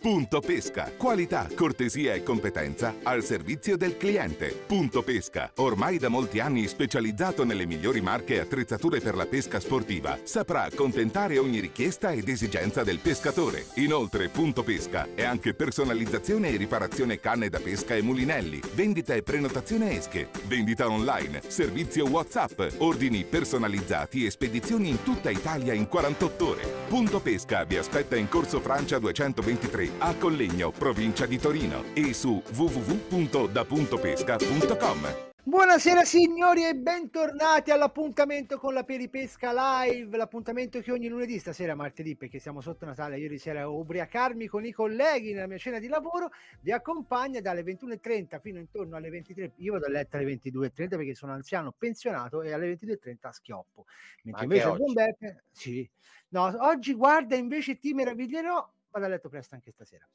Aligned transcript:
Punto 0.00 0.38
Pesca. 0.38 0.92
Qualità, 0.96 1.48
cortesia 1.56 2.14
e 2.14 2.22
competenza 2.22 2.94
al 3.02 3.24
servizio 3.24 3.76
del 3.76 3.96
cliente. 3.96 4.46
Punto 4.46 5.02
Pesca. 5.02 5.50
Ormai 5.56 5.98
da 5.98 6.08
molti 6.08 6.38
anni 6.38 6.68
specializzato 6.68 7.44
nelle 7.44 7.66
migliori 7.66 8.00
marche 8.00 8.34
e 8.34 8.38
attrezzature 8.38 9.00
per 9.00 9.16
la 9.16 9.26
pesca 9.26 9.58
sportiva, 9.58 10.16
saprà 10.22 10.62
accontentare 10.62 11.38
ogni 11.38 11.58
richiesta 11.58 12.12
ed 12.12 12.28
esigenza 12.28 12.84
del 12.84 13.00
pescatore. 13.00 13.66
Inoltre, 13.74 14.28
Punto 14.28 14.62
Pesca 14.62 15.08
è 15.16 15.24
anche 15.24 15.54
personalizzazione 15.54 16.50
e 16.50 16.56
riparazione 16.56 17.18
canne 17.18 17.48
da 17.48 17.58
pesca 17.58 17.96
e 17.96 18.02
mulinelli, 18.02 18.60
vendita 18.74 19.14
e 19.14 19.24
prenotazione 19.24 19.96
esche, 19.96 20.28
vendita 20.46 20.88
online, 20.88 21.42
servizio 21.48 22.08
WhatsApp, 22.08 22.60
ordini 22.78 23.24
personalizzati 23.24 24.24
e 24.24 24.30
spedizioni 24.30 24.90
in 24.90 25.02
tutta 25.02 25.30
Italia 25.30 25.72
in 25.72 25.88
48 25.88 26.48
ore. 26.48 26.62
Punto 26.86 27.18
Pesca 27.18 27.64
vi 27.64 27.76
aspetta 27.76 28.14
in 28.14 28.28
Corso 28.28 28.60
Francia 28.60 29.00
223 29.00 29.87
a 29.98 30.14
Collegno, 30.14 30.70
provincia 30.70 31.26
di 31.26 31.38
Torino 31.38 31.82
e 31.94 32.14
su 32.14 32.40
www.dapuntopesca.com. 32.54 35.26
Buonasera 35.48 36.04
signori 36.04 36.66
e 36.66 36.74
bentornati 36.74 37.70
all'appuntamento 37.70 38.58
con 38.58 38.74
la 38.74 38.84
Peripesca 38.84 39.82
Live, 39.82 40.14
l'appuntamento 40.14 40.78
che 40.80 40.92
ogni 40.92 41.08
lunedì, 41.08 41.38
stasera 41.38 41.74
martedì 41.74 42.16
perché 42.16 42.38
siamo 42.38 42.60
sotto 42.60 42.84
Natale, 42.84 43.18
ieri 43.18 43.38
sera 43.38 43.62
a 43.62 43.68
ubriacarmi 43.68 44.46
con 44.46 44.66
i 44.66 44.72
colleghi 44.72 45.32
nella 45.32 45.46
mia 45.46 45.56
cena 45.56 45.78
di 45.78 45.88
lavoro, 45.88 46.32
vi 46.60 46.70
accompagna 46.70 47.40
dalle 47.40 47.62
21.30 47.62 48.40
fino 48.42 48.58
intorno 48.58 48.96
alle 48.96 49.08
23, 49.08 49.52
io 49.56 49.72
vado 49.72 49.86
a 49.86 49.88
letto 49.88 50.18
alle 50.18 50.34
22.30 50.34 50.70
perché 50.70 51.14
sono 51.14 51.32
anziano 51.32 51.72
pensionato 51.72 52.42
e 52.42 52.52
alle 52.52 52.70
22.30 52.74 53.30
schioppo. 53.30 53.86
Mentre 54.24 54.44
invece 54.44 54.66
oggi? 54.66 54.92
Beppe, 54.92 55.44
sì, 55.50 55.90
no, 56.28 56.54
oggi 56.58 56.92
guarda 56.92 57.36
invece 57.36 57.78
ti 57.78 57.94
meraviglierò, 57.94 58.70
vado 58.90 59.06
a 59.06 59.08
letto 59.08 59.28
presto 59.28 59.54
anche 59.54 59.70
stasera. 59.70 60.08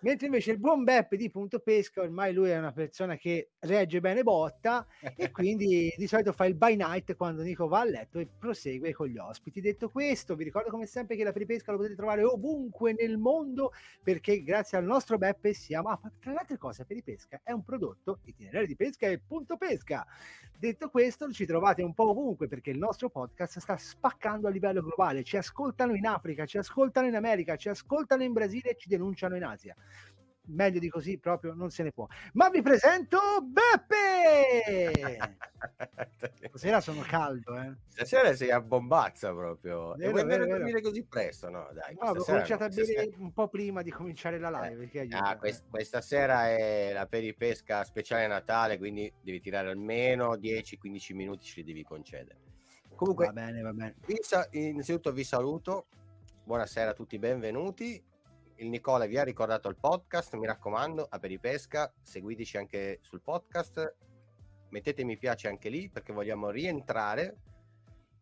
Mentre 0.00 0.26
invece 0.26 0.52
il 0.52 0.58
buon 0.58 0.84
Beppe 0.84 1.16
di 1.16 1.28
Punto 1.28 1.58
Pesca, 1.58 2.02
ormai 2.02 2.32
lui 2.32 2.50
è 2.50 2.58
una 2.58 2.72
persona 2.72 3.16
che 3.16 3.50
regge 3.60 4.00
bene 4.00 4.22
botta 4.22 4.86
e 5.16 5.30
quindi 5.32 5.92
di 5.96 6.06
solito 6.06 6.32
fa 6.32 6.44
il 6.44 6.54
by 6.54 6.76
night 6.76 7.16
quando 7.16 7.42
Nico 7.42 7.66
va 7.66 7.80
a 7.80 7.84
letto 7.84 8.20
e 8.20 8.26
prosegue 8.26 8.92
con 8.92 9.08
gli 9.08 9.18
ospiti. 9.18 9.60
Detto 9.60 9.90
questo, 9.90 10.36
vi 10.36 10.44
ricordo 10.44 10.70
come 10.70 10.86
sempre 10.86 11.16
che 11.16 11.24
la 11.24 11.32
Peripesca 11.32 11.72
lo 11.72 11.78
potete 11.78 11.96
trovare 11.96 12.22
ovunque 12.22 12.92
nel 12.92 13.18
mondo 13.18 13.72
perché 14.02 14.42
grazie 14.42 14.78
al 14.78 14.84
nostro 14.84 15.18
Beppe 15.18 15.52
siamo... 15.52 15.88
Ah, 15.88 16.00
tra 16.20 16.32
le 16.32 16.38
altre 16.38 16.58
cose, 16.58 16.84
Peripesca 16.84 17.40
è 17.42 17.50
un 17.50 17.64
prodotto 17.64 18.20
itinerario 18.24 18.68
di 18.68 18.76
pesca 18.76 19.08
e 19.08 19.18
punto 19.18 19.56
pesca. 19.56 20.06
Detto 20.56 20.90
questo, 20.90 21.30
ci 21.32 21.44
trovate 21.44 21.82
un 21.82 21.92
po' 21.92 22.10
ovunque 22.10 22.46
perché 22.46 22.70
il 22.70 22.78
nostro 22.78 23.10
podcast 23.10 23.58
sta 23.58 23.76
spaccando 23.76 24.46
a 24.46 24.50
livello 24.50 24.80
globale. 24.80 25.24
Ci 25.24 25.36
ascoltano 25.36 25.94
in 25.94 26.06
Africa, 26.06 26.46
ci 26.46 26.58
ascoltano 26.58 27.08
in 27.08 27.16
America, 27.16 27.56
ci 27.56 27.68
ascoltano 27.68 28.22
in 28.22 28.32
Brasile 28.32 28.70
e 28.70 28.76
ci 28.76 28.88
denunciano 28.88 29.34
in 29.34 29.42
Asia 29.42 29.71
meglio 30.46 30.80
di 30.80 30.88
così 30.88 31.18
proprio 31.18 31.54
non 31.54 31.70
se 31.70 31.82
ne 31.84 31.92
può. 31.92 32.06
Ma 32.32 32.50
vi 32.50 32.62
presento 32.62 33.18
Beppe! 33.42 35.18
Stasera 36.48 36.80
sono 36.80 37.02
caldo, 37.02 37.56
eh. 37.56 37.72
Stasera 37.88 38.34
sei 38.34 38.50
a 38.50 38.60
bombazza 38.60 39.32
proprio. 39.32 39.94
Vero, 39.94 40.08
e 40.08 40.10
vuoi 40.10 40.24
vero, 40.26 40.46
dormire 40.46 40.80
così 40.80 41.04
presto? 41.04 41.48
No, 41.48 41.70
dai. 41.72 41.94
No, 41.94 42.08
stasera 42.10 42.24
cominciato 42.24 42.64
a 42.64 42.68
bere 42.68 43.10
un 43.18 43.32
po' 43.32 43.48
prima 43.48 43.82
di 43.82 43.90
cominciare 43.90 44.38
la 44.38 44.50
live. 44.50 44.90
aiuta, 44.98 45.24
Ah, 45.24 45.32
eh. 45.32 45.36
quest- 45.38 45.68
questa 45.68 46.00
sera 46.00 46.48
è 46.48 46.92
la 46.92 47.06
peripesca 47.06 47.84
speciale 47.84 48.26
Natale, 48.26 48.78
quindi 48.78 49.12
devi 49.20 49.40
tirare 49.40 49.68
almeno 49.70 50.36
10-15 50.36 51.14
minuti, 51.14 51.44
ce 51.44 51.60
li 51.60 51.64
devi 51.66 51.84
concedere. 51.84 52.40
Comunque, 52.94 53.26
Va 53.26 53.32
bene, 53.32 53.62
va 53.62 53.72
bene. 53.72 53.94
vi 54.06 54.18
sa- 54.20 54.46
innanzitutto 54.50 55.12
vi 55.12 55.24
saluto. 55.24 55.86
Buonasera 56.44 56.90
a 56.90 56.94
tutti, 56.94 57.18
benvenuti. 57.18 58.02
Il 58.62 58.68
Nicola 58.68 59.06
vi 59.06 59.18
ha 59.18 59.24
ricordato 59.24 59.68
il 59.68 59.74
podcast, 59.74 60.36
mi 60.36 60.46
raccomando, 60.46 61.04
a 61.10 61.18
Peripesca, 61.18 61.92
seguiteci 62.00 62.58
anche 62.58 62.98
sul 63.02 63.20
podcast, 63.20 63.96
mettete 64.68 65.02
mi 65.02 65.18
piace 65.18 65.48
anche 65.48 65.68
lì 65.68 65.88
perché 65.88 66.12
vogliamo 66.12 66.48
rientrare 66.48 67.38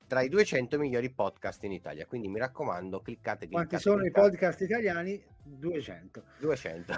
tra 0.07 0.23
i 0.23 0.31
200 0.31 0.79
migliori 0.79 1.11
podcast 1.11 1.63
in 1.65 1.73
Italia. 1.73 2.07
Quindi 2.07 2.29
mi 2.29 2.39
raccomando, 2.39 3.03
cliccate, 3.03 3.49
cliccate 3.49 3.67
Quanti 3.69 3.79
sono 3.79 3.99
i 3.99 4.11
cliccate. 4.11 4.31
podcast 4.31 4.61
italiani? 4.63 5.23
200. 5.45 6.23
200. 6.39 6.95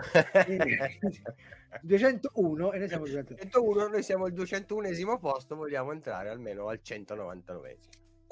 201 1.82 2.72
e 2.72 2.78
noi 2.78 2.88
siamo 2.88 3.04
200. 3.06 3.34
101, 3.34 3.88
noi 3.88 4.02
siamo 4.04 4.24
al 4.26 4.32
201 4.32 5.18
posto, 5.18 5.56
vogliamo 5.56 5.90
entrare 5.90 6.28
almeno 6.28 6.68
al 6.68 6.80
199. 6.80 7.76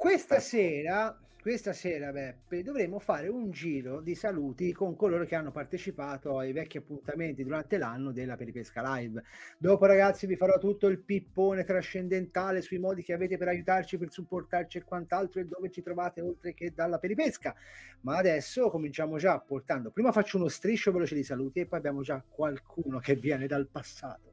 Questa 0.01 0.39
sera, 0.39 1.15
questa 1.39 1.73
sera, 1.73 2.11
Beppe, 2.11 2.63
dovremo 2.63 2.97
fare 2.97 3.27
un 3.27 3.51
giro 3.51 4.01
di 4.01 4.15
saluti 4.15 4.73
con 4.73 4.95
coloro 4.95 5.25
che 5.25 5.35
hanno 5.35 5.51
partecipato 5.51 6.39
ai 6.39 6.53
vecchi 6.53 6.77
appuntamenti 6.77 7.43
durante 7.43 7.77
l'anno 7.77 8.11
della 8.11 8.35
Peripesca 8.35 8.81
Live. 8.95 9.21
Dopo, 9.59 9.85
ragazzi, 9.85 10.25
vi 10.25 10.35
farò 10.35 10.57
tutto 10.57 10.87
il 10.87 10.97
pippone 10.97 11.63
trascendentale 11.63 12.63
sui 12.63 12.79
modi 12.79 13.03
che 13.03 13.13
avete 13.13 13.37
per 13.37 13.49
aiutarci, 13.49 13.99
per 13.99 14.11
supportarci 14.11 14.79
e 14.79 14.83
quant'altro 14.83 15.39
e 15.39 15.45
dove 15.45 15.69
ci 15.69 15.83
trovate 15.83 16.19
oltre 16.19 16.55
che 16.55 16.73
dalla 16.73 16.97
Peripesca. 16.97 17.53
Ma 18.01 18.17
adesso 18.17 18.71
cominciamo 18.71 19.19
già 19.19 19.37
portando. 19.39 19.91
Prima 19.91 20.11
faccio 20.11 20.37
uno 20.37 20.47
striscio 20.47 20.91
veloce 20.91 21.13
di 21.13 21.23
saluti 21.23 21.59
e 21.59 21.67
poi 21.67 21.77
abbiamo 21.77 22.01
già 22.01 22.23
qualcuno 22.27 22.97
che 22.97 23.13
viene 23.13 23.45
dal 23.45 23.67
passato 23.67 24.30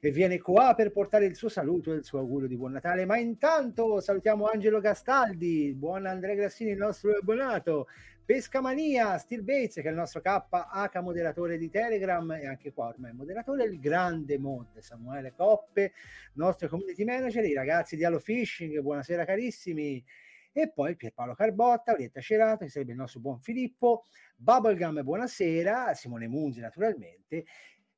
e 0.00 0.10
viene 0.10 0.40
qua 0.40 0.74
per 0.74 0.92
portare 0.92 1.26
il 1.26 1.34
suo 1.34 1.48
saluto 1.48 1.92
e 1.92 1.96
il 1.96 2.04
suo 2.04 2.18
augurio 2.18 2.48
di 2.48 2.56
buon 2.56 2.72
Natale. 2.72 3.04
Ma 3.04 3.18
intanto 3.18 4.00
salutiamo 4.00 4.46
Angelo 4.46 4.80
Castaldi, 4.80 5.74
buon 5.74 6.06
Andrea 6.06 6.34
Grassini, 6.34 6.70
il 6.70 6.78
nostro 6.78 7.10
abbonato, 7.12 7.86
Pescamania, 8.28 9.16
Steel 9.16 9.42
Bates, 9.42 9.76
che 9.76 9.84
è 9.84 9.88
il 9.88 9.96
nostro 9.96 10.20
KH 10.20 11.00
moderatore 11.00 11.56
di 11.56 11.70
Telegram 11.70 12.30
e 12.32 12.46
anche 12.46 12.74
qua 12.74 12.88
ormai 12.88 13.14
moderatore, 13.14 13.64
il 13.64 13.80
grande 13.80 14.38
mod 14.38 14.78
Samuele 14.80 15.32
Coppe, 15.34 15.92
nostro 16.34 16.68
community 16.68 17.04
manager, 17.04 17.42
i 17.46 17.54
ragazzi 17.54 17.96
di 17.96 18.04
Halo 18.04 18.18
Fishing, 18.18 18.78
buonasera 18.80 19.24
carissimi. 19.24 20.04
E 20.52 20.70
poi 20.70 20.94
Pierpaolo 20.94 21.34
Carbotta, 21.34 21.92
Orietta 21.92 22.20
Cerato, 22.20 22.64
che 22.64 22.70
sarebbe 22.70 22.92
il 22.92 22.98
nostro 22.98 23.20
buon 23.20 23.40
Filippo, 23.40 24.04
Bubblegum, 24.36 25.02
buonasera, 25.02 25.94
Simone 25.94 26.28
Munzi 26.28 26.60
naturalmente, 26.60 27.46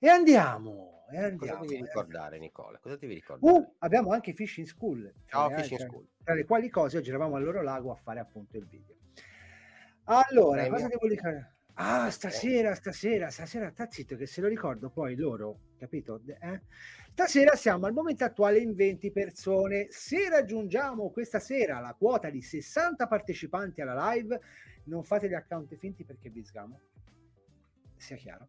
e 0.03 0.09
andiamo, 0.09 1.05
e 1.11 1.15
Cosa 1.15 1.27
andiamo. 1.27 1.61
devi 1.61 1.75
eh. 1.77 1.85
ricordare, 1.85 2.39
Nicola? 2.39 2.79
Cosa 2.79 2.97
devi 2.97 3.15
ricordare? 3.15 3.53
Uh, 3.59 3.75
abbiamo 3.79 4.13
anche 4.13 4.33
Fishing 4.33 4.67
School. 4.67 5.13
Ciao, 5.27 5.49
le 5.49 5.57
Fishing 5.57 5.73
altre- 5.81 5.87
School. 5.89 6.09
Tra 6.25 6.35
le 6.35 6.45
quali 6.45 6.71
cose 6.71 6.97
oggi 6.97 7.11
eravamo 7.11 7.37
al 7.37 7.45
loro 7.45 7.63
lago 7.63 7.93
a 7.93 7.97
fare 7.97 8.19
appunto 8.19 8.57
il 8.57 8.67
video. 8.67 8.97
Allora, 10.05 10.63
Premio. 10.63 10.73
cosa 10.73 10.89
devo 10.89 11.07
dire? 11.07 11.55
Ah, 11.75 12.11
stasera, 12.11 12.75
stasera, 12.75 13.31
stasera, 13.31 13.71
sta 13.71 13.91
zitto 13.91 14.17
che 14.17 14.27
se 14.27 14.41
lo 14.41 14.49
ricordo 14.49 14.91
poi 14.91 15.15
loro, 15.17 15.61
capito? 15.79 16.21
Eh? 16.27 16.63
Stasera 17.13 17.55
siamo 17.55 17.87
al 17.87 17.93
momento 17.93 18.25
attuale 18.25 18.59
in 18.59 18.75
20 18.75 19.11
persone. 19.13 19.87
Se 19.91 20.29
raggiungiamo 20.29 21.11
questa 21.11 21.39
sera 21.39 21.79
la 21.81 21.95
quota 21.95 22.29
di 22.31 22.41
60 22.43 23.07
partecipanti 23.07 23.81
alla 23.81 24.13
live, 24.13 24.41
non 24.85 25.03
fate 25.05 25.29
gli 25.29 25.35
account 25.35 25.75
finti 25.77 26.05
perché 26.05 26.29
vi 26.31 26.43
sgamo. 26.43 26.81
Sia 27.97 28.17
chiaro. 28.17 28.49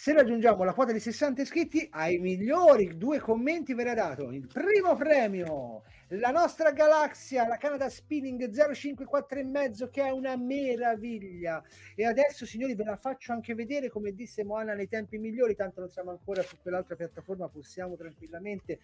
Se 0.00 0.14
raggiungiamo 0.14 0.64
la 0.64 0.72
quota 0.72 0.92
di 0.92 0.98
60 0.98 1.42
iscritti, 1.42 1.86
ai 1.90 2.16
migliori 2.16 2.96
due 2.96 3.18
commenti 3.18 3.74
verrà 3.74 3.92
dato 3.92 4.30
il 4.30 4.46
primo 4.46 4.96
premio, 4.96 5.82
la 6.08 6.30
nostra 6.30 6.72
Galaxia, 6.72 7.46
la 7.46 7.58
Canada 7.58 7.86
Spinning 7.90 8.48
054 8.50 9.40
e 9.40 9.44
mezzo, 9.44 9.90
che 9.90 10.02
è 10.02 10.08
una 10.08 10.38
meraviglia. 10.38 11.62
E 11.94 12.06
adesso, 12.06 12.46
signori, 12.46 12.74
ve 12.74 12.84
la 12.84 12.96
faccio 12.96 13.32
anche 13.32 13.54
vedere, 13.54 13.90
come 13.90 14.12
disse 14.12 14.42
Moana, 14.42 14.72
nei 14.72 14.88
tempi 14.88 15.18
migliori, 15.18 15.54
tanto 15.54 15.80
non 15.80 15.90
siamo 15.90 16.12
ancora 16.12 16.40
su 16.40 16.56
quell'altra 16.62 16.96
piattaforma, 16.96 17.50
possiamo 17.50 17.94
tranquillamente 17.94 18.78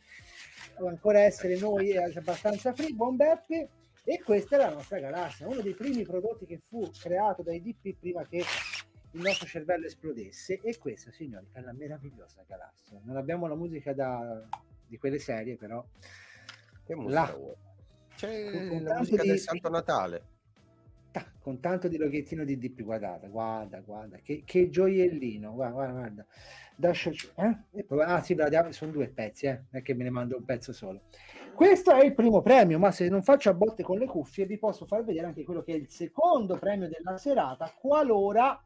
ancora 0.86 1.20
essere 1.20 1.56
noi 1.56 1.92
eh, 1.92 2.12
abbastanza 2.14 2.74
free. 2.74 2.92
Buon 2.92 3.16
Beppe. 3.16 3.68
E 4.04 4.22
questa 4.22 4.54
è 4.54 4.58
la 4.58 4.70
nostra 4.70 5.00
galassia, 5.00 5.48
uno 5.48 5.62
dei 5.62 5.74
primi 5.74 6.04
prodotti 6.04 6.46
che 6.46 6.60
fu 6.68 6.88
creato 6.96 7.42
dai 7.42 7.60
DP 7.60 7.98
prima 7.98 8.24
che 8.24 8.44
il 9.12 9.20
nostro 9.22 9.46
cervello 9.46 9.86
esplodesse. 9.86 10.60
E 10.62 10.76
questa, 10.78 11.10
signori, 11.10 11.46
è 11.52 11.60
la 11.60 11.72
meravigliosa 11.72 12.44
galassia. 12.46 13.00
Non 13.04 13.16
abbiamo 13.16 13.46
la 13.46 13.54
musica 13.54 13.92
da, 13.92 14.42
di 14.86 14.96
quelle 14.98 15.18
serie, 15.18 15.56
però. 15.56 15.84
Che 16.84 16.94
musica 16.94 17.34
vuoi? 17.34 17.54
C'è 18.16 18.68
Con- 18.68 18.82
la 18.82 18.98
musica 18.98 19.22
di- 19.22 19.28
del 19.28 19.38
Santo 19.38 19.68
Natale. 19.68 20.22
ta, 21.10 21.24
con 21.40 21.60
tanto 21.60 21.88
di 21.88 21.96
loghettino 21.96 22.44
di 22.44 22.58
DP, 22.58 22.82
guardate, 22.82 23.28
guarda, 23.28 23.80
guarda, 23.80 24.18
che, 24.18 24.42
che 24.44 24.68
gioiellino, 24.68 25.52
guarda, 25.52 25.74
guarda, 25.74 25.92
guarda. 25.98 26.26
Dash- 26.78 27.32
eh? 27.36 27.84
Poi- 27.84 28.02
ah 28.02 28.22
sì, 28.22 28.34
bravo, 28.34 28.70
sono 28.72 28.92
due 28.92 29.08
pezzi, 29.08 29.46
eh? 29.46 29.52
non 29.54 29.80
è 29.80 29.82
che 29.82 29.94
me 29.94 30.04
ne 30.04 30.10
mando 30.10 30.36
un 30.36 30.44
pezzo 30.44 30.72
solo. 30.74 31.02
Questo 31.54 31.94
è 31.94 32.04
il 32.04 32.12
primo 32.14 32.42
premio, 32.42 32.78
ma 32.78 32.90
se 32.90 33.08
non 33.08 33.22
faccio 33.22 33.48
a 33.48 33.54
botte 33.54 33.82
con 33.82 33.96
le 33.98 34.04
cuffie 34.06 34.44
vi 34.44 34.58
posso 34.58 34.84
far 34.84 35.02
vedere 35.04 35.26
anche 35.26 35.42
quello 35.42 35.62
che 35.62 35.72
è 35.72 35.76
il 35.76 35.88
secondo 35.88 36.58
premio 36.58 36.86
della 36.86 37.16
serata, 37.16 37.72
qualora 37.78 38.62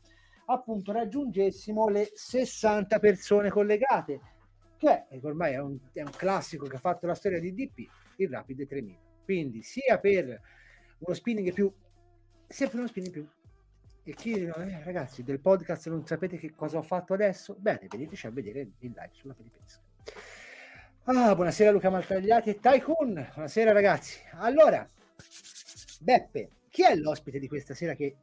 appunto 0.53 0.93
raggiungessimo 0.93 1.89
le 1.89 2.11
60 2.13 2.99
persone 2.99 3.51
collegate, 3.51 4.21
che 4.77 5.07
è- 5.09 5.19
ormai 5.23 5.55
è 5.55 5.59
un, 5.61 5.79
è 5.93 6.03
un 6.03 6.11
classico 6.11 6.67
che 6.67 6.77
ha 6.77 6.81
fatto 6.81 7.07
la 7.07 7.15
storia 7.15 7.41
di 7.41 7.55
DP, 7.55 7.89
il 8.17 8.29
Rapide 8.29 8.67
3000. 8.67 8.99
Quindi 9.25 9.63
sia 9.63 9.99
per 9.99 10.41
uno 10.99 11.15
spinning 11.15 11.53
più 11.53 11.73
sempre 12.47 12.79
uno 12.79 12.89
spinning 12.89 13.13
più 13.13 13.29
e 14.03 14.15
chi 14.15 14.33
eh, 14.33 14.83
ragazzi 14.83 15.23
del 15.23 15.41
podcast 15.41 15.89
non 15.89 16.05
sapete 16.05 16.37
che 16.37 16.53
cosa 16.55 16.79
ho 16.79 16.83
fatto 16.83 17.15
adesso? 17.15 17.55
Bene, 17.59 17.87
veniteci 17.89 18.27
a 18.27 18.31
vedere 18.31 18.61
il 18.61 18.93
live 18.95 19.11
sulla 19.13 19.35
Filipesca. 19.35 19.81
Ah, 21.05 21.35
buonasera 21.35 21.71
Luca 21.71 21.91
Maltagliati 21.91 22.51
e 22.51 22.59
Tycoon. 22.59 23.29
Buonasera 23.35 23.73
ragazzi. 23.73 24.19
Allora, 24.33 24.89
Beppe, 26.01 26.51
chi 26.71 26.83
è 26.83 26.97
l'ospite 26.97 27.39
di 27.39 27.47
questa 27.47 27.75
sera 27.75 27.95
che 27.95 28.17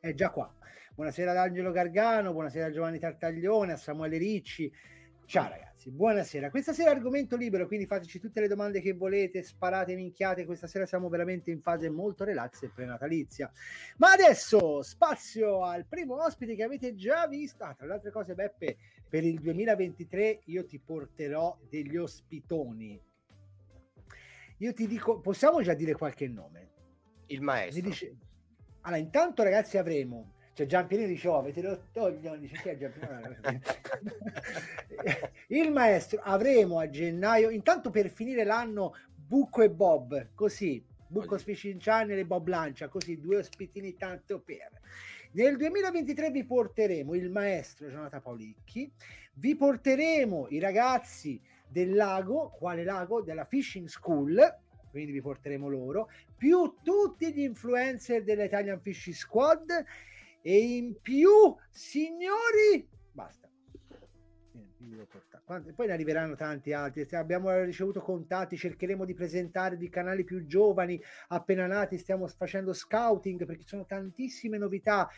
è 0.00 0.12
già 0.12 0.30
qua? 0.30 0.52
Buonasera 0.94 1.30
ad 1.30 1.38
Angelo 1.38 1.70
Gargano, 1.70 2.32
buonasera 2.32 2.66
a 2.66 2.70
Giovanni 2.70 2.98
Tartaglione, 2.98 3.72
a 3.72 3.76
Samuele 3.76 4.18
Ricci. 4.18 4.70
Ciao 5.24 5.48
ragazzi 5.48 5.72
buonasera. 5.90 6.50
Questa 6.50 6.74
sera 6.74 6.90
argomento 6.90 7.34
libero, 7.34 7.66
quindi 7.66 7.86
fateci 7.86 8.20
tutte 8.20 8.40
le 8.40 8.46
domande 8.46 8.82
che 8.82 8.92
volete, 8.92 9.42
sparate 9.42 9.94
minchiate. 9.94 10.44
Questa 10.44 10.66
sera 10.66 10.84
siamo 10.84 11.08
veramente 11.08 11.50
in 11.50 11.62
fase 11.62 11.88
molto 11.88 12.24
relax 12.24 12.62
e 12.64 12.68
prenatalizia. 12.68 13.50
Ma 13.96 14.12
adesso 14.12 14.82
spazio 14.82 15.64
al 15.64 15.86
primo 15.86 16.22
ospite 16.22 16.54
che 16.54 16.62
avete 16.62 16.94
già 16.94 17.26
visto. 17.26 17.64
Ah, 17.64 17.72
tra 17.72 17.86
le 17.86 17.94
altre 17.94 18.10
cose, 18.10 18.34
Beppe, 18.34 18.76
per 19.08 19.24
il 19.24 19.40
2023 19.40 20.40
io 20.44 20.66
ti 20.66 20.78
porterò 20.78 21.58
degli 21.70 21.96
ospitoni. 21.96 23.00
Io 24.58 24.72
ti 24.74 24.86
dico, 24.86 25.20
possiamo 25.20 25.62
già 25.62 25.72
dire 25.72 25.94
qualche 25.94 26.28
nome? 26.28 26.70
Il 27.28 27.40
maestro. 27.40 27.82
Dice... 27.82 28.16
Allora, 28.82 29.00
intanto 29.00 29.42
ragazzi 29.42 29.78
avremo 29.78 30.34
cioè 30.54 30.66
Giampierino 30.66 31.08
dice 31.08 31.28
oh 31.28 31.38
avete 31.38 31.60
rotto 31.62 32.10
dice 32.36 32.60
chi 32.60 32.68
è 32.68 32.76
Giampierino 32.76 33.60
il 35.48 35.72
maestro 35.72 36.20
avremo 36.22 36.78
a 36.78 36.88
gennaio 36.88 37.50
intanto 37.50 37.90
per 37.90 38.10
finire 38.10 38.44
l'anno 38.44 38.94
Bucco 39.14 39.62
e 39.62 39.70
Bob 39.70 40.28
così. 40.34 40.84
Bucco 41.06 41.38
Sficinciani 41.38 42.12
e 42.12 42.24
Bob 42.24 42.48
Lancia 42.48 42.88
così 42.88 43.20
due 43.20 43.36
ospitini 43.36 43.96
tanto 43.96 44.40
per. 44.40 44.70
Nel 45.32 45.56
2023 45.56 46.30
vi 46.30 46.44
porteremo 46.44 47.14
il 47.14 47.30
maestro 47.30 47.88
Gianata 47.88 48.20
Paulicchi 48.20 48.90
vi 49.34 49.56
porteremo 49.56 50.48
i 50.50 50.58
ragazzi 50.58 51.40
del 51.66 51.94
lago 51.94 52.50
quale 52.50 52.84
lago? 52.84 53.22
Della 53.22 53.46
fishing 53.46 53.88
school 53.88 54.58
quindi 54.90 55.12
vi 55.12 55.22
porteremo 55.22 55.68
loro 55.68 56.10
più 56.36 56.76
tutti 56.82 57.32
gli 57.32 57.40
influencer 57.40 58.22
dell'Italian 58.24 58.80
Fishing 58.80 59.16
Squad 59.16 59.84
e 60.42 60.76
in 60.76 61.00
più, 61.00 61.54
signori, 61.70 62.88
basta. 63.12 63.48
Poi 65.74 65.86
ne 65.86 65.92
arriveranno 65.92 66.34
tanti 66.34 66.72
altri. 66.72 67.06
Abbiamo 67.16 67.62
ricevuto 67.62 68.00
contatti, 68.00 68.56
cercheremo 68.56 69.04
di 69.04 69.14
presentare 69.14 69.76
di 69.76 69.88
canali 69.88 70.24
più 70.24 70.46
giovani, 70.46 71.00
appena 71.28 71.66
nati. 71.66 71.98
Stiamo 71.98 72.26
facendo 72.26 72.72
scouting 72.72 73.44
perché 73.44 73.62
ci 73.62 73.68
sono 73.68 73.86
tantissime 73.86 74.58
novità. 74.58 75.08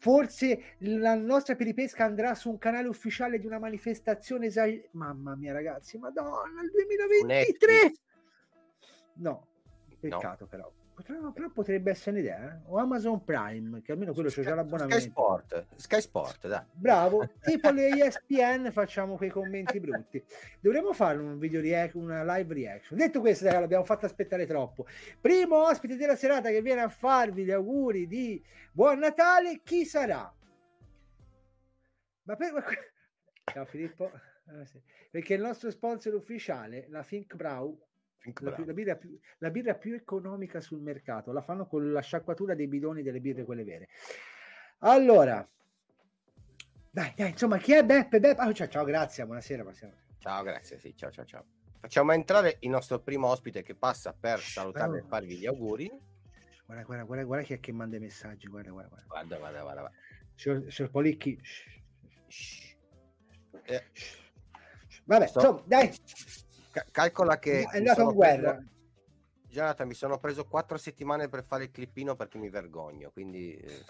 Forse 0.00 0.76
la 0.78 1.14
nostra 1.14 1.56
peripesca 1.56 2.04
andrà 2.04 2.34
su 2.34 2.50
un 2.50 2.58
canale 2.58 2.88
ufficiale 2.88 3.38
di 3.38 3.46
una 3.46 3.58
manifestazione 3.58 4.46
esagerata. 4.46 4.88
Mamma 4.92 5.34
mia, 5.34 5.52
ragazzi, 5.52 5.98
madonna, 5.98 6.62
il 6.62 6.70
2023! 6.70 7.92
No, 9.14 9.46
peccato 9.98 10.44
no. 10.44 10.48
però. 10.48 10.72
Però, 11.04 11.30
però, 11.32 11.50
potrebbe 11.50 11.92
essere 11.92 12.16
un'idea, 12.16 12.54
eh? 12.54 12.60
o 12.66 12.78
Amazon 12.78 13.22
Prime, 13.22 13.82
che 13.82 13.92
almeno 13.92 14.12
quello 14.12 14.28
c'è 14.28 14.42
già 14.42 14.54
l'abbonamento. 14.54 14.98
Sky 14.98 15.10
Sport, 15.10 15.66
Sky 15.76 16.00
Sport, 16.00 16.48
dai. 16.48 16.64
Bravo, 16.72 17.30
tipo 17.40 17.70
le 17.70 17.88
ESPN 17.88 18.70
facciamo 18.72 19.16
quei 19.16 19.30
commenti 19.30 19.78
brutti. 19.78 20.22
Dovremmo 20.60 20.92
fare 20.92 21.18
un 21.18 21.38
video 21.38 21.60
reaction, 21.60 22.02
una 22.02 22.24
live 22.36 22.52
reaction. 22.52 22.98
Detto 22.98 23.20
questo, 23.20 23.44
dai, 23.44 23.60
l'abbiamo 23.60 23.84
fatto 23.84 24.06
aspettare 24.06 24.44
troppo. 24.44 24.86
Primo 25.20 25.66
ospite 25.66 25.96
della 25.96 26.16
serata 26.16 26.50
che 26.50 26.62
viene 26.62 26.80
a 26.80 26.88
farvi 26.88 27.44
gli 27.44 27.52
auguri 27.52 28.08
di 28.08 28.42
Buon 28.72 28.98
Natale, 28.98 29.60
chi 29.62 29.84
sarà? 29.84 30.32
Ma 32.24 32.36
per... 32.36 32.52
Ciao 33.52 33.64
Filippo. 33.64 34.10
Ah. 34.12 34.66
Perché 35.10 35.34
il 35.34 35.42
nostro 35.42 35.70
sponsor 35.70 36.14
ufficiale, 36.14 36.86
la 36.88 37.02
Think 37.02 37.34
Brow, 37.34 37.87
la, 38.40 38.54
la, 38.64 38.72
birra 38.72 38.96
più, 38.96 39.18
la, 39.38 39.50
birra 39.50 39.74
più, 39.74 39.94
economica 39.94 40.60
sul 40.60 40.80
mercato, 40.80 41.32
la 41.32 41.42
fanno 41.42 41.66
con 41.66 41.92
la 41.92 42.00
sciacquatura 42.00 42.54
dei 42.54 42.66
bidoni 42.66 43.02
delle 43.02 43.20
birre, 43.20 43.44
quelle 43.44 43.64
vere. 43.64 43.88
Allora, 44.78 45.46
dai, 46.90 47.12
dai, 47.16 47.30
insomma, 47.30 47.58
chi 47.58 47.74
è 47.74 47.84
Beppe? 47.84 48.20
Beppe? 48.20 48.42
Oh, 48.42 48.52
ciao, 48.52 48.68
ciao, 48.68 48.84
grazie, 48.84 49.24
buonasera. 49.24 49.62
buonasera. 49.62 49.92
Ciao, 50.18 50.42
grazie, 50.42 50.78
sì, 50.78 50.94
ciao, 50.96 51.10
ciao, 51.10 51.24
ciao. 51.24 51.44
Facciamo 51.80 52.12
entrare 52.12 52.56
il 52.60 52.70
nostro 52.70 52.98
primo 53.00 53.28
ospite 53.28 53.62
che 53.62 53.74
passa 53.74 54.12
per 54.12 54.40
salutare 54.40 54.98
e 54.98 55.04
farvi 55.06 55.36
gli 55.36 55.46
auguri. 55.46 55.88
Guarda, 56.66 56.84
guarda, 56.84 57.04
guarda, 57.04 57.24
guarda 57.24 57.44
chi 57.44 57.52
è 57.54 57.60
che 57.60 57.72
manda 57.72 57.96
i 57.96 58.00
messaggi, 58.00 58.48
guarda, 58.48 58.70
guarda, 58.70 58.88
guarda. 58.88 59.06
Guarda, 59.06 59.38
guarda, 59.38 59.62
guarda. 59.62 59.80
guarda. 59.80 59.96
Signor, 60.34 60.72
signor 60.72 60.90
Policchi. 60.90 61.40
Eh. 63.62 63.84
Vabbè, 65.04 65.26
Sto... 65.26 65.38
insomma, 65.38 65.62
dai, 65.66 65.92
calcola 66.90 67.38
che 67.38 67.62
è 67.62 67.76
andato 67.78 68.02
in 68.02 68.12
guerra. 68.12 68.54
Preso... 68.54 68.76
Jonathan, 69.48 69.86
mi 69.86 69.94
sono 69.94 70.18
preso 70.18 70.44
quattro 70.44 70.76
settimane 70.76 71.28
per 71.28 71.42
fare 71.42 71.64
il 71.64 71.70
clippino 71.70 72.14
perché 72.16 72.38
mi 72.38 72.50
vergogno, 72.50 73.10
quindi... 73.10 73.54
Eh. 73.54 73.84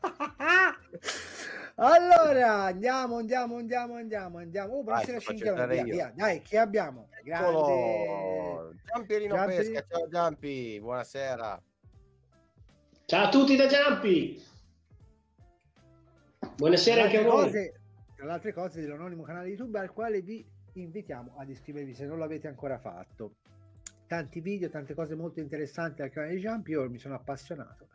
allora, 1.76 2.64
andiamo, 2.64 3.18
andiamo, 3.18 3.56
andiamo, 3.56 3.94
andiamo, 3.96 4.38
andiamo. 4.38 4.72
Oh, 4.74 4.82
buonasera 4.82 5.18
Cinghia, 5.18 5.66
via, 5.66 5.82
via. 5.82 6.12
Dai, 6.14 6.40
chi 6.42 6.56
abbiamo? 6.56 7.08
Grande... 7.22 8.76
Giampierino 8.84 9.34
Giampi... 9.34 9.56
Pesca, 9.56 9.84
ciao 9.88 10.08
Giampi, 10.08 10.80
buonasera. 10.80 11.62
Ciao 13.06 13.24
a 13.26 13.28
tutti 13.28 13.56
da 13.56 13.66
Giampi. 13.66 14.42
Buonasera 16.56 17.02
anche 17.02 17.18
a 17.18 17.22
voi. 17.22 17.44
Cose, 17.44 17.80
tra 18.16 18.26
le 18.26 18.32
altre 18.32 18.52
cose 18.52 18.80
dell'anonimo 18.80 19.22
canale 19.22 19.48
YouTube 19.48 19.78
al 19.78 19.92
quale 19.92 20.22
vi 20.22 20.46
invitiamo 20.74 21.34
ad 21.36 21.48
iscrivervi 21.48 21.94
se 21.94 22.06
non 22.06 22.18
l'avete 22.18 22.48
ancora 22.48 22.78
fatto. 22.78 23.36
Tanti 24.06 24.40
video, 24.40 24.68
tante 24.68 24.94
cose 24.94 25.14
molto 25.14 25.40
interessanti 25.40 26.02
al 26.02 26.10
canale 26.10 26.34
di 26.34 26.40
Jump, 26.40 26.68
io 26.68 26.88
mi 26.88 26.98
sono 26.98 27.14
appassionato. 27.14 27.88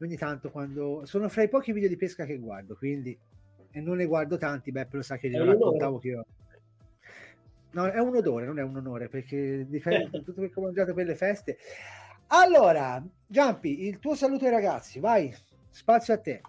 Ogni 0.00 0.16
tanto 0.16 0.50
quando 0.50 1.02
sono 1.04 1.28
fra 1.28 1.42
i 1.42 1.48
pochi 1.48 1.72
video 1.72 1.88
di 1.88 1.96
pesca 1.96 2.24
che 2.24 2.38
guardo, 2.38 2.76
quindi 2.76 3.16
e 3.70 3.80
non 3.80 3.96
ne 3.96 4.06
guardo 4.06 4.36
tanti, 4.36 4.70
beh, 4.70 4.88
lo 4.90 5.02
sa 5.02 5.16
che 5.16 5.28
glielo 5.28 5.46
raccontavo 5.46 5.98
che 5.98 6.08
io 6.08 6.24
No, 7.74 7.86
è 7.90 7.98
un 7.98 8.14
odore, 8.14 8.46
non 8.46 8.60
è 8.60 8.62
un 8.62 8.76
onore, 8.76 9.08
perché 9.08 9.66
dipende 9.68 10.08
da 10.08 10.18
tutto 10.18 10.32
quello 10.32 10.48
che 10.48 10.60
ho 10.60 10.62
mangiato 10.62 10.94
per 10.94 11.06
le 11.06 11.16
feste. 11.16 11.58
Allora, 12.28 13.04
Giampi, 13.26 13.86
il 13.86 13.98
tuo 13.98 14.14
saluto 14.14 14.44
ai 14.44 14.52
ragazzi, 14.52 15.00
vai, 15.00 15.34
spazio 15.70 16.14
a 16.14 16.18
te. 16.18 16.40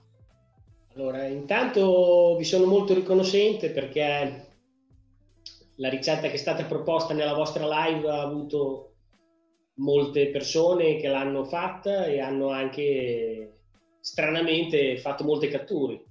Allora, 0.94 1.26
intanto 1.26 2.36
vi 2.38 2.44
sono 2.44 2.68
molto 2.68 2.94
riconoscente 2.94 3.72
perché 3.72 4.45
la 5.78 5.90
ricetta 5.90 6.28
che 6.28 6.34
è 6.34 6.38
stata 6.38 6.64
proposta 6.66 7.14
nella 7.14 7.34
vostra 7.34 7.66
live 7.68 8.10
ha 8.10 8.22
avuto 8.22 8.94
molte 9.76 10.30
persone 10.30 10.98
che 10.98 11.08
l'hanno 11.08 11.44
fatta 11.44 12.06
e 12.06 12.20
hanno 12.20 12.50
anche 12.50 13.60
stranamente 14.00 14.98
fatto 14.98 15.24
molte 15.24 15.48
catture. 15.48 16.04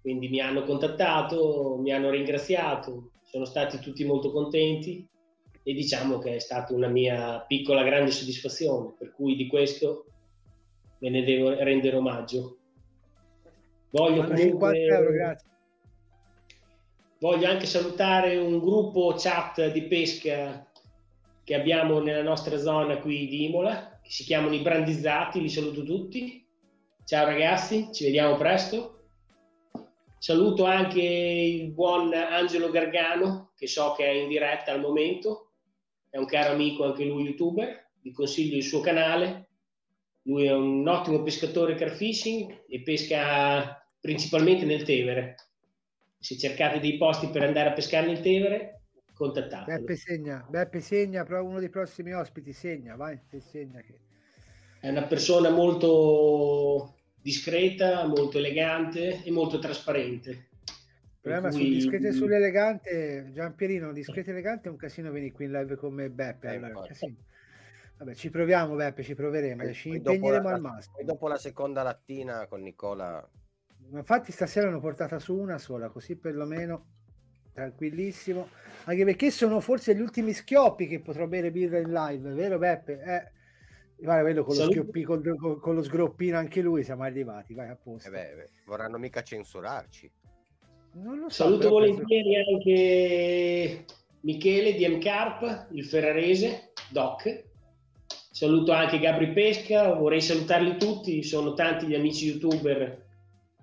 Quindi 0.00 0.28
mi 0.28 0.40
hanno 0.40 0.64
contattato, 0.64 1.76
mi 1.78 1.92
hanno 1.92 2.10
ringraziato, 2.10 3.12
sono 3.22 3.44
stati 3.44 3.78
tutti 3.78 4.04
molto 4.04 4.32
contenti 4.32 5.06
e 5.62 5.72
diciamo 5.74 6.18
che 6.18 6.36
è 6.36 6.38
stata 6.38 6.74
una 6.74 6.88
mia 6.88 7.44
piccola 7.46 7.82
grande 7.82 8.10
soddisfazione, 8.10 8.94
per 8.98 9.12
cui 9.12 9.36
di 9.36 9.46
questo 9.46 10.06
me 10.98 11.10
ne 11.10 11.22
devo 11.22 11.54
rendere 11.54 11.96
omaggio. 11.96 12.56
Voglio 13.90 14.24
comunque... 14.24 14.78
Euro, 14.78 15.10
grazie. 15.12 15.49
Voglio 17.20 17.50
anche 17.50 17.66
salutare 17.66 18.38
un 18.38 18.58
gruppo 18.60 19.14
chat 19.14 19.70
di 19.72 19.82
pesca 19.82 20.66
che 21.44 21.54
abbiamo 21.54 22.00
nella 22.00 22.22
nostra 22.22 22.56
zona 22.56 22.96
qui 22.96 23.28
di 23.28 23.44
Imola, 23.44 24.00
che 24.02 24.10
si 24.10 24.24
chiamano 24.24 24.54
i 24.54 24.62
Brandizzati, 24.62 25.38
li 25.38 25.50
saluto 25.50 25.82
tutti. 25.82 26.42
Ciao 27.04 27.26
ragazzi, 27.26 27.90
ci 27.92 28.04
vediamo 28.04 28.38
presto. 28.38 29.02
Saluto 30.16 30.64
anche 30.64 31.02
il 31.02 31.70
buon 31.72 32.14
Angelo 32.14 32.70
Gargano, 32.70 33.52
che 33.54 33.66
so 33.66 33.92
che 33.94 34.06
è 34.06 34.12
in 34.12 34.28
diretta 34.28 34.72
al 34.72 34.80
momento, 34.80 35.50
è 36.08 36.16
un 36.16 36.24
caro 36.24 36.54
amico 36.54 36.84
anche 36.84 37.04
lui 37.04 37.24
youtuber, 37.24 37.90
vi 38.00 38.12
consiglio 38.12 38.56
il 38.56 38.64
suo 38.64 38.80
canale. 38.80 39.48
Lui 40.22 40.46
è 40.46 40.54
un 40.54 40.88
ottimo 40.88 41.22
pescatore 41.22 41.74
car 41.74 41.90
fishing 41.90 42.64
e 42.66 42.80
pesca 42.80 43.78
principalmente 44.00 44.64
nel 44.64 44.84
Tevere 44.84 45.34
se 46.20 46.36
cercate 46.36 46.80
dei 46.80 46.98
posti 46.98 47.28
per 47.28 47.42
andare 47.42 47.70
a 47.70 47.72
pescare 47.72 48.06
nel 48.06 48.20
Tevere, 48.20 48.82
contattate. 49.14 49.78
Beppe 49.78 49.96
segna, 49.96 50.46
Beppe 50.48 50.80
segna, 50.80 51.26
uno 51.40 51.58
dei 51.58 51.70
prossimi 51.70 52.12
ospiti 52.12 52.52
segna, 52.52 52.94
vai, 52.94 53.18
segna 53.38 53.80
che... 53.80 53.98
È 54.80 54.88
una 54.88 55.04
persona 55.04 55.50
molto 55.50 56.94
discreta, 57.20 58.06
molto 58.06 58.38
elegante 58.38 59.22
e 59.24 59.30
molto 59.30 59.58
trasparente. 59.58 60.30
Il 60.30 61.18
problema 61.20 61.48
cui... 61.48 61.58
sul 61.58 61.70
discreto 61.70 62.06
e 62.06 62.12
sull'elegante, 62.12 63.30
Giampierino, 63.32 63.92
discreto 63.92 64.28
e 64.28 64.32
elegante 64.32 64.68
è 64.68 64.70
un 64.70 64.76
casino 64.76 65.10
venire 65.10 65.32
qui 65.32 65.46
in 65.46 65.52
live 65.52 65.76
con 65.76 65.94
me 65.94 66.10
Beppe. 66.10 66.52
Eh, 66.52 66.56
allora, 66.56 66.86
Vabbè, 67.98 68.14
ci 68.14 68.30
proviamo, 68.30 68.74
Beppe, 68.74 69.02
ci 69.02 69.14
proveremo, 69.14 69.62
E 69.62 69.72
ci 69.74 69.88
impegneremo 69.88 70.36
dopo 70.36 70.48
al 70.48 70.62
la- 70.62 70.68
massimo. 70.70 70.94
Poi 70.96 71.04
dopo 71.04 71.28
la 71.28 71.36
seconda 71.36 71.82
lattina 71.82 72.46
con 72.46 72.62
Nicola 72.62 73.26
Infatti 73.92 74.32
stasera 74.32 74.66
l'hanno 74.66 74.80
portata 74.80 75.18
su 75.18 75.36
una 75.36 75.58
sola, 75.58 75.88
così 75.88 76.16
perlomeno 76.16 76.86
tranquillissimo. 77.52 78.48
Anche 78.84 79.04
perché 79.04 79.30
sono 79.30 79.60
forse 79.60 79.94
gli 79.94 80.00
ultimi 80.00 80.32
schioppi 80.32 80.86
che 80.86 81.00
potrò 81.00 81.26
bere 81.26 81.50
birra 81.50 81.78
in 81.78 81.92
live, 81.92 82.30
vero 82.32 82.58
Beppe? 82.58 82.92
Eh, 83.02 84.02
guarda 84.02 84.22
quello 84.22 84.44
con 84.44 84.56
lo, 84.56 84.64
schioppi, 84.64 85.02
con, 85.02 85.22
con- 85.36 85.58
con 85.60 85.74
lo 85.74 85.82
sgroppino 85.82 86.38
anche 86.38 86.60
lui, 86.62 86.84
siamo 86.84 87.02
arrivati, 87.02 87.52
vai 87.54 87.68
a 87.68 87.76
posto. 87.76 88.08
eh 88.08 88.12
beh, 88.12 88.34
beh, 88.36 88.48
vorranno 88.64 88.96
mica 88.98 89.22
censurarci. 89.22 90.10
Non 90.92 91.18
lo 91.18 91.28
so, 91.28 91.44
Saluto 91.44 91.68
però 91.68 91.78
penso- 91.80 91.92
volentieri 91.92 92.36
anche 92.36 93.84
Michele 94.20 94.72
di 94.74 94.86
M-Carp, 94.88 95.68
il 95.72 95.84
ferrarese, 95.84 96.72
Doc. 96.90 97.44
Saluto 98.32 98.72
anche 98.72 98.98
Gabri 98.98 99.32
Pesca, 99.32 99.92
vorrei 99.94 100.20
salutarli 100.20 100.78
tutti, 100.78 101.22
sono 101.22 101.52
tanti 101.52 101.86
gli 101.86 101.94
amici 101.94 102.26
youtuber 102.26 103.08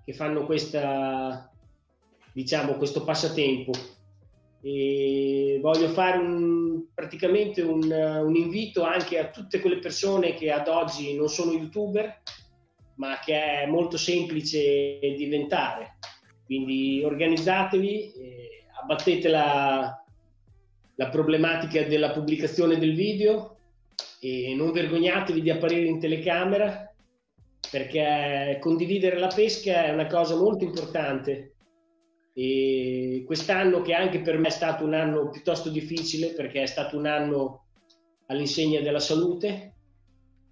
che 0.08 0.14
fanno 0.14 0.46
questa, 0.46 1.52
diciamo, 2.32 2.76
questo 2.76 3.04
passatempo. 3.04 3.72
E 4.62 5.58
voglio 5.60 5.88
fare 5.88 6.16
un- 6.16 6.84
praticamente 6.94 7.60
un, 7.60 7.82
un 7.82 8.34
invito 8.34 8.84
anche 8.84 9.18
a 9.18 9.28
tutte 9.28 9.60
quelle 9.60 9.80
persone 9.80 10.32
che 10.32 10.50
ad 10.50 10.66
oggi 10.66 11.14
non 11.14 11.28
sono 11.28 11.52
youtuber, 11.52 12.22
ma 12.94 13.18
che 13.22 13.34
è 13.34 13.66
molto 13.66 13.98
semplice 13.98 14.98
diventare. 14.98 15.98
Quindi 16.46 17.02
organizzatevi, 17.04 18.12
eh, 18.12 18.64
abbattete 18.80 19.28
la, 19.28 20.04
la 20.94 21.08
problematica 21.10 21.82
della 21.82 22.12
pubblicazione 22.12 22.78
del 22.78 22.94
video 22.94 23.58
e 24.20 24.54
non 24.56 24.72
vergognatevi 24.72 25.42
di 25.42 25.50
apparire 25.50 25.84
in 25.84 26.00
telecamera 26.00 26.87
perché 27.70 28.58
condividere 28.60 29.18
la 29.18 29.28
pesca 29.28 29.84
è 29.84 29.92
una 29.92 30.06
cosa 30.06 30.36
molto 30.36 30.64
importante. 30.64 31.54
E 32.32 33.24
quest'anno 33.26 33.82
che 33.82 33.94
anche 33.94 34.20
per 34.20 34.38
me 34.38 34.48
è 34.48 34.50
stato 34.50 34.84
un 34.84 34.94
anno 34.94 35.28
piuttosto 35.28 35.70
difficile 35.70 36.28
perché 36.28 36.62
è 36.62 36.66
stato 36.66 36.96
un 36.96 37.06
anno 37.06 37.64
all'insegna 38.26 38.80
della 38.80 39.00
salute 39.00 39.72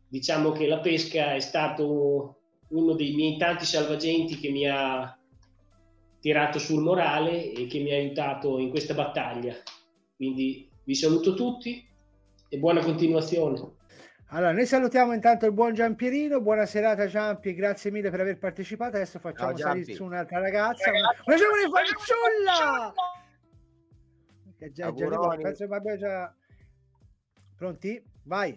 diciamo 0.09 0.53
che 0.53 0.67
la 0.67 0.79
pesca 0.79 1.35
è 1.35 1.41
stato 1.41 2.39
uno 2.69 2.95
dei 2.95 3.15
miei 3.15 3.37
tanti 3.37 3.65
salvagenti 3.65 4.39
che 4.39 4.51
mi 4.51 4.69
ha 4.69 5.17
tirato 6.21 6.59
sul 6.59 6.83
morale 6.83 7.53
e 7.53 7.67
che 7.67 7.79
mi 7.81 7.93
ha 7.93 7.97
aiutato 7.97 8.59
in 8.59 8.71
questa 8.71 8.95
battaglia. 8.95 9.55
Quindi 10.17 10.69
vi 10.85 10.95
saluto 10.95 11.35
tutti 11.35 11.87
e 12.49 12.59
buona 12.59 12.83
continuazione 12.83 13.75
Allora, 14.31 14.51
noi 14.53 14.67
salutiamo 14.67 15.13
intanto 15.13 15.47
il 15.47 15.53
buon 15.53 15.73
Giampierino, 15.73 16.41
buona 16.41 16.67
serata 16.67 17.07
Giampi, 17.07 17.55
grazie 17.55 17.93
mille 17.93 18.11
per 18.11 18.21
aver 18.21 18.39
partecipato. 18.39 18.97
Adesso 18.97 19.21
facciamo 19.21 19.57
Ciao, 19.57 19.69
salire 19.69 19.95
su 19.95 20.05
un'altra 20.05 20.41
ragazza. 20.41 20.91
Una 20.91 21.37
giovane 21.37 21.69
fanciulla! 21.73 22.93
Che 24.59 24.73
già, 24.73 24.93
già 24.93 25.07
penso 25.37 25.67
che 25.69 25.75
abbiamo 25.75 25.97
già... 25.97 26.35
Pronti? 27.57 28.03
Vai. 28.25 28.51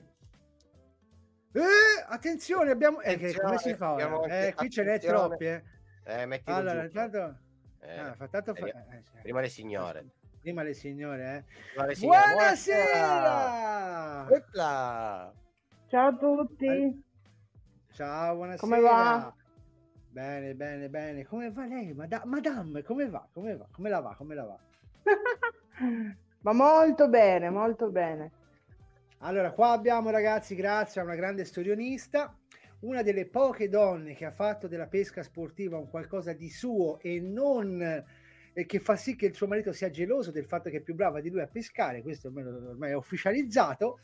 Eh, 1.51 1.61
attenzione, 2.07 2.71
abbiamo... 2.71 3.01
Eh, 3.01 3.35
come 3.39 3.57
si 3.59 3.75
fa? 3.75 3.93
Ora? 3.93 4.05
anche- 4.05 4.47
Eh, 4.47 4.53
qui 4.55 4.69
ce 4.71 4.83
n'è 4.83 4.99
troppi, 4.99 5.45
eh. 5.45 5.63
Eh, 6.05 6.25
mettilo 6.25 6.55
Allora, 6.57 6.79
giù. 6.79 6.85
intanto... 6.87 7.37
Eh, 7.81 7.97
ah, 7.99 8.13
fa 8.15 8.27
tanto 8.27 8.55
fa- 8.55 8.61
prima- 8.61 8.85
eh, 8.89 9.01
prima 9.21 9.39
le 9.41 9.49
signore. 9.49 10.05
Prima 10.41 10.63
le 10.63 10.73
signore, 10.73 11.35
eh. 11.35 11.43
Prima 11.73 11.85
le 11.85 11.95
signore. 11.95 12.19
Buonasera! 12.33 14.25
Buonasera! 14.27 15.33
Ciao 15.89 16.09
a 16.09 16.15
tutti. 16.15 17.03
Ciao, 17.93 18.35
buonasera. 18.35 18.61
Come 18.61 18.79
va? 18.79 19.33
Bene, 20.11 20.53
bene, 20.53 20.87
bene. 20.87 21.25
Come 21.25 21.49
va 21.49 21.65
lei? 21.65 21.95
Mada- 21.95 22.21
Madame, 22.25 22.83
come 22.83 23.09
va? 23.09 23.27
Come 23.33 23.57
va? 23.57 23.67
Come 23.71 23.89
la 23.89 23.99
va? 23.99 24.13
Come 24.15 24.35
la 24.35 24.43
va? 24.43 24.59
Ma 26.41 26.53
molto 26.53 27.09
bene, 27.09 27.49
molto 27.49 27.89
bene. 27.89 28.31
Allora, 29.21 29.51
qua 29.51 29.71
abbiamo 29.71 30.11
ragazzi, 30.11 30.53
grazie 30.53 31.01
a 31.01 31.05
una 31.05 31.15
grande 31.15 31.43
storionista, 31.43 32.37
una 32.81 33.01
delle 33.01 33.25
poche 33.25 33.67
donne 33.67 34.13
che 34.13 34.25
ha 34.25 34.31
fatto 34.31 34.67
della 34.67 34.87
pesca 34.87 35.23
sportiva 35.23 35.79
un 35.79 35.89
qualcosa 35.89 36.33
di 36.33 36.51
suo 36.51 36.99
e 36.99 37.19
non 37.19 38.05
e 38.53 38.65
che 38.67 38.79
fa 38.79 38.95
sì 38.95 39.15
che 39.15 39.25
il 39.25 39.33
suo 39.33 39.47
marito 39.47 39.71
sia 39.73 39.89
geloso 39.89 40.29
del 40.29 40.45
fatto 40.45 40.69
che 40.69 40.77
è 40.77 40.81
più 40.81 40.93
brava 40.93 41.19
di 41.19 41.31
lui 41.31 41.41
a 41.41 41.47
pescare, 41.47 42.03
questo 42.03 42.27
ormai, 42.27 42.43
ormai 42.43 42.91
è 42.91 42.95
ufficializzato. 42.95 43.99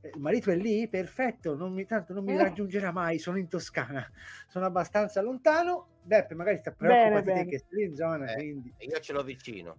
Eh, 0.00 0.10
Il 0.14 0.20
marito 0.20 0.50
è 0.50 0.56
lì, 0.56 0.88
perfetto, 0.88 1.56
non 1.56 1.72
mi, 1.72 1.84
tanto 1.84 2.12
non 2.12 2.24
mi 2.24 2.32
Eh. 2.34 2.38
raggiungerà 2.42 2.92
mai, 2.92 3.18
sono 3.18 3.36
in 3.38 3.48
Toscana, 3.48 4.06
sono 4.48 4.64
abbastanza 4.66 5.20
lontano. 5.22 5.96
Beppe, 6.02 6.34
magari 6.34 6.58
sta 6.58 6.70
preoccupati 6.72 7.24
te 7.26 7.32
bene. 7.32 7.46
che 7.46 7.64
sei 7.68 7.84
in 7.84 7.94
zona, 7.96 8.30
Eh. 8.30 8.34
quindi 8.34 8.72
Io 8.78 8.98
ce 9.00 9.12
l'ho 9.12 9.22
vicino. 9.22 9.76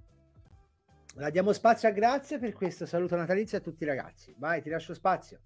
la 1.15 1.29
diamo 1.31 1.51
spazio 1.53 1.89
a 1.89 1.91
grazie 1.91 2.37
per 2.37 2.53
questo 2.53 2.85
saluto 2.85 3.15
natalizio 3.15 3.57
a 3.57 3.61
tutti 3.61 3.83
i 3.83 3.87
ragazzi. 3.87 4.33
Vai, 4.37 4.61
ti 4.61 4.69
lascio 4.69 4.93
spazio. 4.93 5.39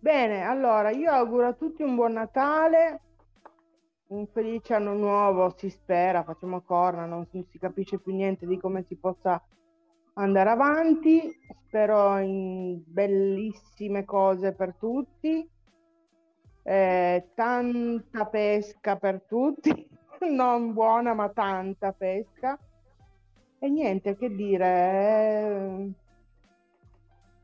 Bene, 0.00 0.42
allora 0.42 0.90
io 0.90 1.10
auguro 1.10 1.48
a 1.48 1.52
tutti 1.54 1.82
un 1.82 1.94
buon 1.96 2.12
Natale, 2.12 3.00
un 4.08 4.26
felice 4.28 4.74
anno 4.74 4.94
nuovo, 4.94 5.54
si 5.58 5.68
spera, 5.68 6.22
facciamo 6.22 6.62
corna, 6.62 7.04
non 7.04 7.26
si 7.28 7.46
capisce 7.58 7.98
più 7.98 8.14
niente 8.14 8.46
di 8.46 8.58
come 8.58 8.84
si 8.84 8.94
possa 8.96 9.42
andare 10.18 10.50
avanti. 10.50 11.36
Spero 11.66 12.16
in 12.18 12.82
bellissime 12.86 14.04
cose 14.04 14.52
per 14.52 14.74
tutti, 14.74 15.46
eh, 16.62 17.28
tanta 17.34 18.26
pesca 18.26 18.96
per 18.96 19.22
tutti, 19.22 19.70
non 20.30 20.72
buona 20.72 21.14
ma 21.14 21.28
tanta 21.28 21.92
pesca. 21.92 22.58
E 23.60 23.68
niente, 23.68 24.16
che 24.16 24.34
dire, 24.34 24.66
eh, 24.66 25.92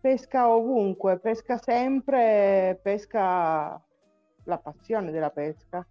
pesca 0.00 0.48
ovunque, 0.48 1.18
pesca 1.18 1.58
sempre, 1.58 2.78
pesca 2.80 3.82
la 4.44 4.58
passione 4.58 5.10
della 5.10 5.30
pesca. 5.30 5.86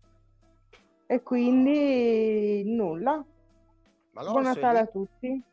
E 1.06 1.22
quindi 1.22 2.64
nulla. 2.66 3.24
Buon 4.12 4.44
Natale 4.44 4.80
a 4.80 4.86
tutti. 4.88 5.44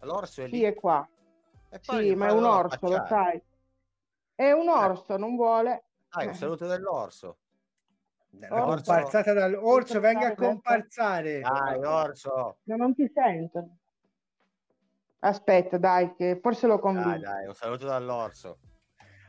L'orso 0.00 0.42
è 0.42 0.46
lì? 0.46 0.58
Sì, 0.58 0.62
è 0.64 0.74
qua. 0.74 1.06
E 1.68 1.80
poi 1.84 2.08
Sì, 2.08 2.14
ma 2.14 2.28
è 2.28 2.32
un 2.32 2.44
orso, 2.44 2.78
lo 2.88 3.04
sai. 3.08 3.42
È 4.34 4.50
un 4.52 4.68
orso, 4.68 5.16
non 5.16 5.34
vuole. 5.36 5.84
Dai, 6.10 6.26
un 6.26 6.32
Eh. 6.32 6.34
saluto 6.36 6.66
dell'orso. 6.66 7.38
La 8.38 8.48
Orso. 8.50 8.66
comparsata 8.92 9.32
dall'orso, 9.32 9.98
venga 9.98 10.28
a 10.28 10.34
comparsare. 10.34 11.40
Dai, 11.40 11.82
orso. 11.82 12.58
Ma 12.64 12.76
non 12.76 12.94
ti 12.94 13.10
sento. 13.14 13.68
Aspetta, 15.20 15.78
dai, 15.78 16.14
che 16.14 16.38
forse 16.42 16.66
lo 16.66 16.74
Dai, 16.74 16.82
convinco. 16.82 17.18
dai, 17.18 17.46
un 17.46 17.54
saluto 17.54 17.86
dall'orso. 17.86 18.58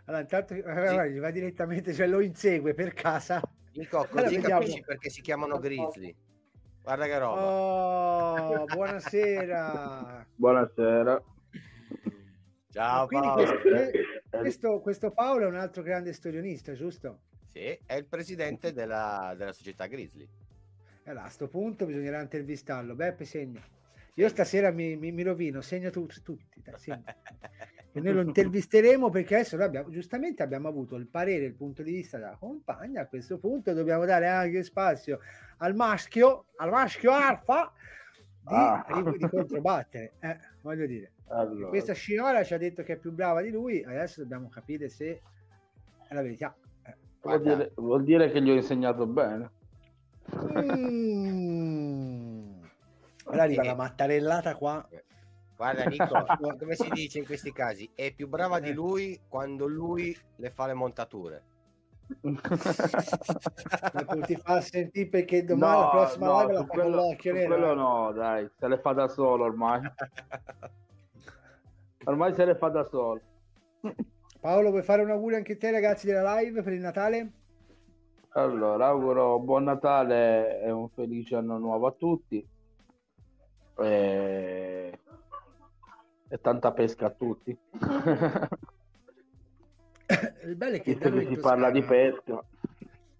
Allora, 0.05 0.21
intanto 0.21 0.53
eh, 0.53 1.11
gli 1.11 1.19
va 1.19 1.31
direttamente, 1.31 1.93
cioè 1.93 2.07
lo 2.07 2.19
insegue 2.19 2.73
per 2.73 2.93
casa. 2.93 3.41
Dico, 3.71 3.97
Allora, 3.99 4.23
così 4.23 4.35
vediamo. 4.35 4.59
capisci 4.59 4.81
perché 4.81 5.09
si 5.09 5.21
chiamano 5.21 5.57
grizzly. 5.59 6.15
Guarda 6.87 7.05
che 7.05 7.17
roba. 7.19 7.41
Oh, 7.43 8.63
buonasera. 8.63 10.25
Buonasera. 10.35 11.21
Ciao 12.71 13.07
Paolo. 13.07 13.33
questo, 13.43 13.67
Eh, 13.75 13.91
questo, 14.29 14.79
questo 14.79 15.11
Paolo 15.11 15.43
è 15.43 15.47
un 15.49 15.57
altro 15.57 15.83
grande 15.83 16.13
storionista, 16.13 16.71
giusto? 16.71 17.23
Sì, 17.51 17.77
è 17.85 17.95
il 17.95 18.05
presidente 18.05 18.71
della, 18.71 19.33
della 19.37 19.51
società 19.51 19.85
Grizzly. 19.87 20.25
Allora, 21.07 21.25
a 21.25 21.29
sto 21.29 21.49
punto 21.49 21.85
bisognerà 21.85 22.21
intervistarlo. 22.21 22.95
Beppe, 22.95 23.25
segna. 23.25 23.61
Io 24.13 24.29
stasera 24.29 24.71
mi, 24.71 24.95
mi- 24.95 25.11
mi 25.11 25.23
rovino, 25.23 25.59
segno 25.59 25.89
tu- 25.89 26.07
tutti. 26.23 26.61
dai, 26.63 26.79
segna. 26.79 27.03
E 27.97 27.99
noi 27.99 28.13
lo 28.13 28.21
intervisteremo 28.21 29.09
perché 29.09 29.33
adesso 29.35 29.55
noi 29.57 29.65
abbiamo, 29.65 29.89
giustamente 29.89 30.43
abbiamo 30.43 30.67
avuto 30.67 30.95
il 30.97 31.07
parere, 31.07 31.45
il 31.45 31.55
punto 31.55 31.81
di 31.81 31.93
vista 31.93 32.17
della 32.19 32.35
compagna. 32.37 33.01
A 33.01 33.07
questo 33.07 33.39
punto 33.39 33.73
dobbiamo 33.73 34.05
dare 34.05 34.27
anche 34.27 34.61
spazio 34.61 35.19
al 35.57 35.73
maschio, 35.73 36.45
al 36.57 36.69
maschio 36.69 37.11
alfa 37.11 37.73
di, 38.41 38.53
Ah. 38.53 38.85
di- 39.17 39.27
controbattere. 39.27 40.13
Eh, 40.19 40.37
voglio 40.61 40.85
dire, 40.85 41.13
Allora, 41.29 41.69
questa 41.69 41.95
signora 41.95 42.43
ci 42.43 42.53
ha 42.53 42.59
detto 42.59 42.83
che 42.83 42.93
è 42.93 42.97
più 42.97 43.11
brava 43.11 43.41
di 43.41 43.49
lui, 43.49 43.83
adesso 43.83 44.21
dobbiamo 44.21 44.47
capire 44.47 44.89
se 44.89 45.21
è 46.07 46.13
la 46.13 46.21
verità. 46.21 46.55
Eh. 46.83 46.95
vuol, 47.21 47.41
dire, 47.41 47.71
vuol 47.77 48.03
dire 48.03 48.29
che 48.31 48.43
gli 48.43 48.51
ho 48.51 48.53
insegnato 48.53 49.07
bene. 49.07 49.49
Mm. 50.59 52.61
Ora 53.25 53.41
arriva 53.41 53.63
la 53.63 53.73
mattarellata 53.75 54.55
qua. 54.55 54.87
Guarda 55.57 55.83
Nico, 55.89 56.23
come 56.59 56.75
si 56.75 56.87
dice 56.89 57.17
in 57.17 57.25
questi 57.25 57.51
casi, 57.51 57.89
è 57.95 58.13
più 58.13 58.27
brava 58.27 58.59
di 58.59 58.71
lui 58.71 59.19
quando 59.27 59.65
lui 59.65 60.15
le 60.35 60.49
fa 60.51 60.67
le 60.67 60.73
montature. 60.73 61.43
Ma 62.23 62.39
ti 64.21 64.35
fa 64.37 64.61
sentire 64.61 65.09
perché 65.09 65.43
domani 65.43 65.81
la 65.81 65.89
prossima 65.89 66.27
no, 66.27 66.39
live 66.39 66.53
la 66.53 66.59
fa 66.59 66.67
con 66.67 66.77
quello, 66.79 66.95
l'occhio 66.95 67.31
su 67.33 67.37
nero. 67.37 67.53
quello 67.53 67.73
no, 67.73 68.11
dai, 68.13 68.49
se 68.57 68.67
le 68.67 68.77
fa 68.77 68.93
da 68.93 69.07
solo 69.07 69.43
ormai. 69.43 69.81
Ormai 72.05 72.33
se 72.33 72.45
ne 72.45 72.55
fa 72.55 72.69
da 72.69 72.85
solo. 72.85 73.19
Paolo, 74.39 74.69
vuoi 74.69 74.83
fare 74.83 75.01
un 75.01 75.09
augurio 75.09 75.35
anche 75.35 75.53
a 75.53 75.57
te, 75.57 75.71
ragazzi 75.71 76.05
della 76.05 76.35
live 76.39 76.61
per 76.61 76.71
il 76.71 76.79
Natale? 76.79 77.31
Allora, 78.29 78.87
auguro 78.87 79.39
buon 79.39 79.65
Natale 79.65 80.61
e 80.61 80.71
un 80.71 80.87
felice 80.87 81.35
anno 81.35 81.57
nuovo 81.57 81.87
a 81.87 81.91
tutti. 81.91 82.47
E, 83.79 84.76
e 86.29 86.39
tanta 86.41 86.71
pesca 86.71 87.07
a 87.07 87.09
tutti. 87.11 87.57
Il 90.45 90.55
bello 90.55 90.75
è 90.77 90.81
che 90.81 90.97
da 90.97 91.09
noi 91.09 91.25
si 91.27 91.35
parla 91.37 91.69
di 91.69 91.81
pesca. 91.83 92.41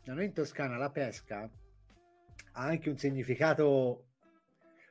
da 0.03 0.13
noi 0.13 0.25
in 0.25 0.33
Toscana 0.33 0.77
la 0.77 0.89
pesca 0.89 1.49
ha 2.53 2.63
anche 2.63 2.89
un 2.89 2.97
significato 2.97 4.03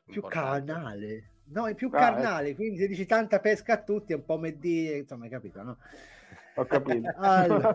più 0.04 0.16
Importante. 0.22 0.72
carnale. 0.72 1.30
No, 1.48 1.68
è 1.68 1.74
più 1.74 1.88
Ah, 1.92 1.98
carnale, 1.98 2.54
quindi 2.54 2.78
se 2.78 2.86
dici 2.88 3.06
tanta 3.06 3.38
pesca 3.40 3.74
a 3.74 3.82
tutti 3.82 4.12
è 4.12 4.16
un 4.16 4.24
po' 4.24 4.36
meddì, 4.38 4.96
insomma, 4.98 5.24
hai 5.24 5.30
capito, 5.30 5.62
no? 5.62 5.78
Ho 6.56 6.64
capito. 6.64 7.08
Allora, 7.16 7.74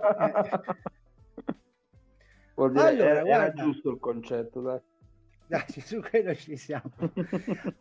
Vuol 2.54 2.72
dire, 2.74 2.84
Allora, 2.88 3.10
era, 3.10 3.20
era 3.20 3.24
guarda. 3.24 3.64
giusto 3.64 3.90
il 3.92 4.00
concetto, 4.00 4.62
dai. 4.62 4.80
Dai, 5.52 5.82
su 5.82 6.00
quello 6.00 6.34
ci 6.34 6.56
siamo. 6.56 6.90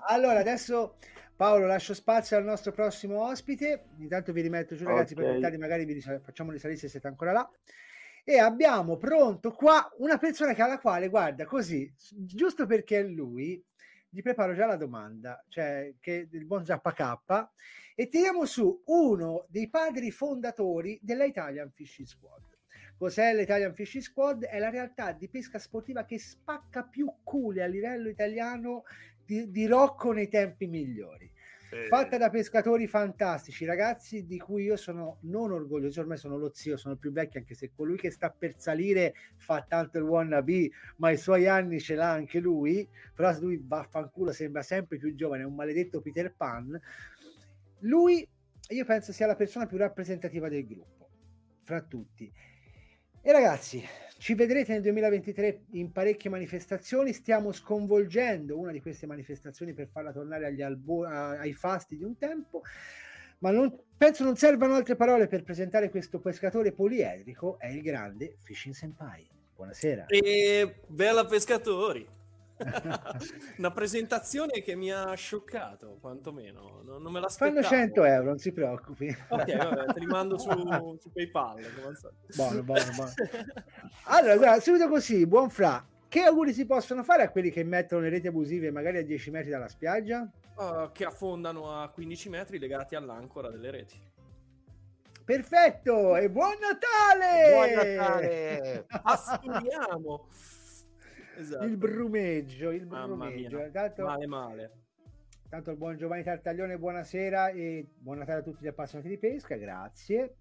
Allora, 0.08 0.40
adesso 0.40 0.96
Paolo 1.36 1.66
lascio 1.66 1.94
spazio 1.94 2.36
al 2.36 2.42
nostro 2.42 2.72
prossimo 2.72 3.22
ospite. 3.22 3.90
Intanto 3.98 4.32
vi 4.32 4.40
rimetto 4.40 4.74
giù, 4.74 4.84
ragazzi, 4.84 5.14
per 5.14 5.26
Ok. 5.26 5.32
portarli, 5.34 5.56
magari 5.56 5.84
vi 5.84 5.92
risal- 5.92 6.20
facciamo 6.20 6.50
risalire 6.50 6.80
se 6.80 6.88
siete 6.88 7.06
ancora 7.06 7.30
là. 7.30 7.48
E 8.24 8.38
abbiamo 8.40 8.96
pronto 8.96 9.52
qua 9.52 9.88
una 9.98 10.18
persona 10.18 10.52
che 10.52 10.62
alla 10.62 10.80
quale, 10.80 11.08
guarda, 11.08 11.44
così, 11.44 11.88
giusto 11.96 12.66
perché 12.66 12.98
è 12.98 13.02
lui, 13.04 13.64
gli 14.08 14.20
preparo 14.20 14.52
già 14.52 14.66
la 14.66 14.74
domanda, 14.74 15.40
cioè 15.48 15.94
che 16.00 16.28
il 16.28 16.44
buon 16.46 16.64
Zappa 16.64 16.92
K, 16.92 17.48
e 17.94 18.08
tiriamo 18.08 18.44
su 18.46 18.82
uno 18.86 19.46
dei 19.48 19.70
padri 19.70 20.10
fondatori 20.10 20.98
della 21.00 21.24
Italian 21.24 21.70
Fishing 21.70 22.08
Squad. 22.08 22.49
Cos'è 23.00 23.34
l'Italian 23.34 23.72
Fishing 23.72 24.02
Squad? 24.02 24.44
È 24.44 24.58
la 24.58 24.68
realtà 24.68 25.12
di 25.12 25.26
pesca 25.26 25.58
sportiva 25.58 26.04
che 26.04 26.18
spacca 26.18 26.82
più 26.82 27.10
culi 27.22 27.62
a 27.62 27.66
livello 27.66 28.10
italiano 28.10 28.82
di, 29.24 29.50
di 29.50 29.64
Rocco 29.64 30.12
nei 30.12 30.28
tempi 30.28 30.66
migliori. 30.66 31.32
Fatta 31.88 32.18
da 32.18 32.28
pescatori 32.28 32.86
fantastici, 32.86 33.64
ragazzi 33.64 34.26
di 34.26 34.36
cui 34.36 34.64
io 34.64 34.76
sono 34.76 35.16
non 35.22 35.50
orgoglioso, 35.50 36.02
ormai 36.02 36.18
sono 36.18 36.36
lo 36.36 36.52
zio, 36.52 36.76
sono 36.76 36.96
più 36.96 37.10
vecchio 37.10 37.40
anche 37.40 37.54
se 37.54 37.70
colui 37.74 37.96
che 37.96 38.10
sta 38.10 38.28
per 38.28 38.58
salire 38.58 39.14
fa 39.38 39.64
tanto 39.66 39.96
il 39.96 40.04
wannabe, 40.04 40.68
ma 40.96 41.10
i 41.10 41.16
suoi 41.16 41.46
anni 41.46 41.80
ce 41.80 41.94
l'ha 41.94 42.10
anche 42.10 42.38
lui, 42.38 42.86
però 43.14 43.34
lui 43.40 43.58
vaffanculo 43.64 44.30
sembra 44.30 44.60
sempre 44.60 44.98
più 44.98 45.14
giovane, 45.14 45.44
è 45.44 45.46
un 45.46 45.54
maledetto 45.54 46.02
Peter 46.02 46.34
Pan. 46.34 46.78
Lui, 47.78 48.28
io 48.68 48.84
penso 48.84 49.10
sia 49.14 49.26
la 49.26 49.36
persona 49.36 49.64
più 49.64 49.78
rappresentativa 49.78 50.50
del 50.50 50.66
gruppo, 50.66 51.08
fra 51.62 51.80
tutti. 51.80 52.30
E 53.22 53.32
ragazzi, 53.32 53.86
ci 54.16 54.32
vedrete 54.32 54.72
nel 54.72 54.80
2023 54.80 55.64
in 55.72 55.92
parecchie 55.92 56.30
manifestazioni. 56.30 57.12
Stiamo 57.12 57.52
sconvolgendo 57.52 58.58
una 58.58 58.72
di 58.72 58.80
queste 58.80 59.06
manifestazioni 59.06 59.74
per 59.74 59.88
farla 59.88 60.10
tornare 60.10 60.46
agli 60.46 60.62
albo- 60.62 61.04
ai 61.04 61.52
fasti 61.52 61.98
di 61.98 62.04
un 62.04 62.16
tempo. 62.16 62.62
Ma 63.40 63.50
non, 63.50 63.78
penso 63.94 64.24
non 64.24 64.36
servano 64.36 64.74
altre 64.74 64.96
parole 64.96 65.26
per 65.26 65.42
presentare 65.42 65.90
questo 65.90 66.18
pescatore 66.18 66.72
poliedrico. 66.72 67.58
È 67.58 67.66
il 67.66 67.82
grande 67.82 68.36
Fishing 68.38 68.74
Senpai. 68.74 69.28
Buonasera. 69.54 70.06
E 70.06 70.76
bella 70.86 71.26
pescatori. 71.26 72.08
Una 73.58 73.70
presentazione 73.70 74.60
che 74.62 74.74
mi 74.74 74.90
ha 74.92 75.12
scioccato, 75.14 75.98
quantomeno. 76.00 76.80
Non, 76.84 77.02
non 77.02 77.12
me 77.12 77.20
l'aspettavo. 77.20 77.62
Fanno 77.62 77.82
100 77.82 78.04
euro, 78.04 78.24
non 78.24 78.38
si 78.38 78.52
preoccupi. 78.52 79.08
Ok, 79.28 79.56
vabbè, 79.56 79.92
te 79.92 80.00
li 80.00 80.06
mando 80.06 80.38
su, 80.38 80.48
su 81.00 81.10
PayPal. 81.12 81.60
Buono, 82.34 82.62
buono, 82.62 82.84
buono. 82.94 83.12
Allora, 84.04 84.36
guarda, 84.36 84.60
subito 84.60 84.88
così, 84.88 85.26
buon 85.26 85.50
fra. 85.50 85.84
Che 86.08 86.22
auguri 86.22 86.52
si 86.52 86.66
possono 86.66 87.04
fare 87.04 87.22
a 87.22 87.30
quelli 87.30 87.50
che 87.50 87.62
mettono 87.62 88.02
le 88.02 88.08
reti 88.08 88.26
abusive 88.26 88.72
magari 88.72 88.98
a 88.98 89.04
10 89.04 89.30
metri 89.30 89.50
dalla 89.50 89.68
spiaggia? 89.68 90.28
Uh, 90.56 90.90
che 90.92 91.04
affondano 91.04 91.80
a 91.80 91.88
15 91.88 92.28
metri 92.28 92.58
legati 92.58 92.96
all'ancora 92.96 93.48
delle 93.48 93.70
reti. 93.70 94.08
Perfetto! 95.24 96.16
E 96.16 96.28
buon 96.28 96.56
Natale! 96.58 97.52
Buon 97.52 97.94
Natale! 97.94 98.86
Asturiamo! 98.88 100.26
Esatto. 101.40 101.64
Il 101.64 101.78
brumeggio, 101.78 102.70
il 102.70 102.84
brumeggio. 102.84 103.70
Tanto, 103.70 104.04
Male 104.04 104.26
male. 104.26 104.72
tanto 105.48 105.70
il 105.70 105.78
buon 105.78 105.96
Giovanni 105.96 106.22
Tartaglione, 106.22 106.76
buonasera 106.76 107.48
e 107.48 107.86
buon 107.96 108.18
Natale 108.18 108.40
a 108.40 108.42
tutti 108.42 108.62
gli 108.62 108.66
appassionati 108.66 109.08
di 109.08 109.16
pesca, 109.16 109.56
grazie. 109.56 110.36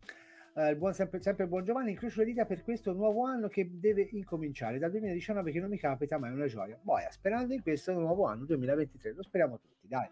Eh, 0.55 0.71
il 0.71 0.75
buon, 0.75 0.93
sempre, 0.93 1.21
sempre 1.21 1.45
il 1.45 1.49
buon 1.49 1.63
Giovanni, 1.63 1.91
incrocio 1.91 2.19
le 2.19 2.25
dita 2.25 2.43
per 2.45 2.63
questo 2.63 2.91
nuovo 2.91 3.23
anno 3.23 3.47
che 3.47 3.69
deve 3.79 4.09
incominciare 4.11 4.77
dal 4.77 4.91
2019 4.91 5.51
che 5.53 5.59
non 5.61 5.69
mi 5.69 5.77
capita, 5.77 6.17
ma 6.17 6.27
è 6.27 6.31
una 6.31 6.47
gioia. 6.47 6.77
Boia, 6.81 7.09
sperando 7.11 7.53
in 7.53 7.61
questo 7.61 7.93
nuovo 7.93 8.25
anno 8.25 8.43
2023, 8.43 9.13
lo 9.13 9.23
speriamo 9.23 9.57
tutti, 9.57 9.87
dai. 9.87 10.09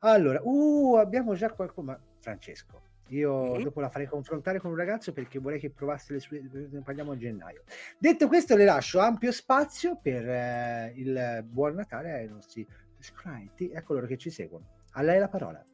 Allora, 0.00 0.40
uh, 0.42 0.96
abbiamo 0.96 1.34
già 1.34 1.52
qualcuno, 1.52 1.92
ma 1.92 2.00
Francesco, 2.18 2.82
io 3.08 3.54
Mhm. 3.54 3.62
dopo 3.62 3.80
la 3.80 3.88
farei 3.88 4.06
confrontare 4.06 4.60
con 4.60 4.70
un 4.70 4.76
ragazzo 4.76 5.12
perché 5.12 5.38
vorrei 5.38 5.58
che 5.58 5.70
provasse 5.70 6.12
le 6.12 6.20
sue, 6.20 6.42
ne 6.50 6.82
parliamo 6.82 7.12
a 7.12 7.16
gennaio. 7.16 7.62
Detto 7.98 8.28
questo, 8.28 8.56
le 8.56 8.64
lascio 8.64 8.98
ampio 8.98 9.32
spazio 9.32 9.98
per 10.00 10.28
eh, 10.28 10.92
il 10.96 11.44
buon 11.44 11.74
Natale 11.74 12.12
ai 12.12 12.28
nostri 12.28 12.66
iscritti 12.98 13.68
e 13.70 13.76
a 13.76 13.82
coloro 13.82 14.06
che 14.06 14.18
ci 14.18 14.30
seguono. 14.30 14.76
A 14.92 15.02
lei 15.02 15.18
la 15.18 15.28
parola. 15.28 15.64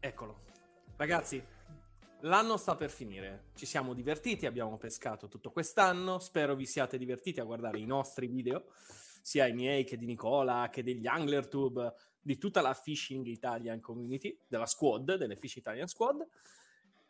Eccolo. 0.00 0.40
Ragazzi, 0.96 1.42
l'anno 2.20 2.56
sta 2.56 2.74
per 2.74 2.90
finire. 2.90 3.44
Ci 3.54 3.66
siamo 3.66 3.94
divertiti, 3.94 4.46
abbiamo 4.46 4.76
pescato 4.76 5.28
tutto 5.28 5.50
quest'anno. 5.50 6.18
Spero 6.18 6.54
vi 6.54 6.66
siate 6.66 6.98
divertiti 6.98 7.40
a 7.40 7.44
guardare 7.44 7.78
i 7.78 7.86
nostri 7.86 8.26
video, 8.26 8.66
sia 9.22 9.46
i 9.46 9.52
miei 9.52 9.84
che 9.84 9.96
di 9.96 10.06
Nicola, 10.06 10.68
che 10.70 10.82
degli 10.82 11.06
AnglerTube, 11.06 11.94
di 12.22 12.38
tutta 12.38 12.60
la 12.60 12.72
Fishing 12.74 13.26
Italian 13.26 13.80
Community, 13.80 14.38
della 14.46 14.66
squad, 14.66 15.16
delle 15.16 15.36
Fish 15.36 15.56
Italian 15.56 15.88
Squad. 15.88 16.26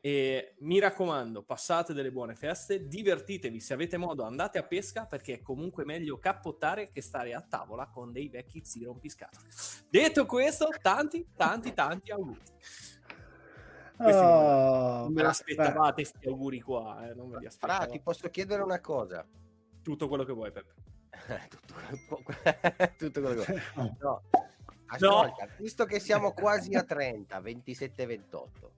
E 0.05 0.57
mi 0.61 0.81
raccomando, 0.81 1.45
passate 1.45 1.93
delle 1.93 2.11
buone 2.11 2.35
feste, 2.35 2.89
divertitevi, 2.89 3.61
se 3.61 3.73
avete 3.73 3.97
modo 3.97 4.25
andate 4.25 4.59
a 4.59 4.65
pesca 4.65 5.07
perché 5.07 5.35
è 5.35 5.43
comunque 5.43 5.85
meglio 5.85 6.19
cappottare 6.19 6.91
che 6.91 7.01
stare 7.01 7.35
a 7.35 7.41
tavola 7.41 7.87
con 7.87 8.11
dei 8.11 8.29
vecchi 8.29 8.65
zii 8.65 8.83
rompiscatole. 8.85 9.47
Detto 9.89 10.27
questo, 10.27 10.71
tanti, 10.81 11.29
tanti, 11.37 11.73
tanti 11.73 12.11
auguri. 12.11 12.41
Oh, 13.99 15.03
Non 15.05 15.13
me 15.13 15.23
l'aspettavate 15.23 16.03
questi 16.03 16.27
auguri 16.27 16.61
qua, 16.61 17.09
eh, 17.09 17.15
non 17.15 17.31
ve 17.31 17.39
li 17.39 17.49
Fra, 17.51 17.77
aspettavo. 17.77 17.93
ti 17.93 18.01
posso 18.01 18.29
chiedere 18.31 18.63
una 18.63 18.81
cosa? 18.81 19.25
Tutto 19.83 20.09
quello 20.09 20.25
che 20.25 20.33
vuoi, 20.33 20.51
Peppe. 20.51 20.75
tutto, 21.49 21.75
tutto 22.99 23.21
quello 23.21 23.43
che 23.43 23.63
vuoi. 23.75 23.93
No. 24.01 24.23
Ascolta, 24.93 25.49
visto 25.59 25.85
che 25.85 25.99
siamo 25.99 26.33
quasi 26.33 26.75
a 26.75 26.83
30, 26.83 27.41
27, 27.41 28.07
28, 28.07 28.73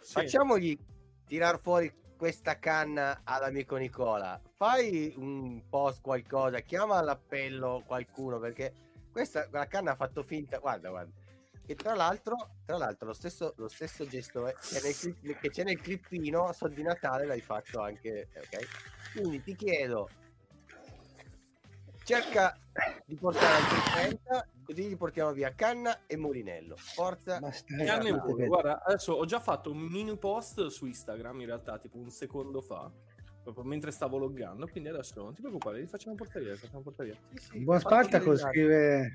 Sì. 0.00 0.12
facciamogli 0.12 0.78
tirar 1.26 1.60
fuori 1.60 1.92
questa 2.16 2.58
canna 2.58 3.20
all'amico 3.24 3.76
Nicola. 3.76 4.40
Fai 4.56 5.14
un 5.16 5.62
post 5.68 6.02
qualcosa, 6.02 6.60
chiama 6.60 6.96
all'appello 6.96 7.82
qualcuno 7.86 8.38
perché 8.38 8.72
questa 9.10 9.48
la 9.50 9.66
canna 9.66 9.92
ha 9.92 9.96
fatto 9.96 10.22
finta. 10.22 10.58
Guarda, 10.58 10.90
guarda. 10.90 11.12
E 11.66 11.74
tra 11.76 11.94
l'altro, 11.94 12.56
tra 12.64 12.76
l'altro 12.76 13.06
lo, 13.06 13.12
stesso, 13.12 13.54
lo 13.56 13.68
stesso 13.68 14.04
gesto 14.06 14.42
che, 14.42 14.54
nel 15.22 15.38
che 15.38 15.50
c'è 15.50 15.62
nel 15.62 15.80
clippino 15.80 16.52
so 16.52 16.66
di 16.66 16.82
Natale 16.82 17.26
l'hai 17.26 17.40
fatto 17.40 17.80
anche, 17.80 18.28
ok? 18.34 19.12
Quindi 19.12 19.40
ti 19.42 19.54
chiedo, 19.54 20.08
cerca 22.02 22.58
di 23.06 23.14
portare 23.14 23.54
altri 23.54 23.78
30, 23.92 24.48
così 24.70 24.88
gli 24.88 24.96
portiamo 24.96 25.32
via 25.32 25.52
Canna 25.54 26.06
e 26.06 26.16
Mulinello. 26.16 26.76
Forza, 26.76 27.40
Canne 27.40 28.08
e 28.08 28.20
per- 28.20 28.46
Guarda, 28.46 28.82
adesso 28.84 29.12
ho 29.14 29.24
già 29.24 29.40
fatto 29.40 29.72
un 29.72 29.78
mini 29.78 30.16
post 30.16 30.66
su 30.66 30.86
Instagram, 30.86 31.40
in 31.40 31.46
realtà, 31.46 31.78
tipo 31.78 31.98
un 31.98 32.10
secondo 32.10 32.60
fa, 32.60 32.90
proprio 33.42 33.64
mentre 33.64 33.90
stavo 33.90 34.16
loggando, 34.16 34.68
quindi 34.68 34.88
adesso 34.88 35.20
non 35.22 35.34
ti 35.34 35.40
preoccupare, 35.40 35.80
li 35.80 35.86
facciamo 35.86 36.14
portare 36.14 36.44
via, 36.44 36.56
facciamo 36.56 36.82
portare 36.82 37.10
via. 37.10 37.18
Il 37.52 37.64
buon 37.64 37.80
Spartaco 37.80 38.36
scrive. 38.36 39.12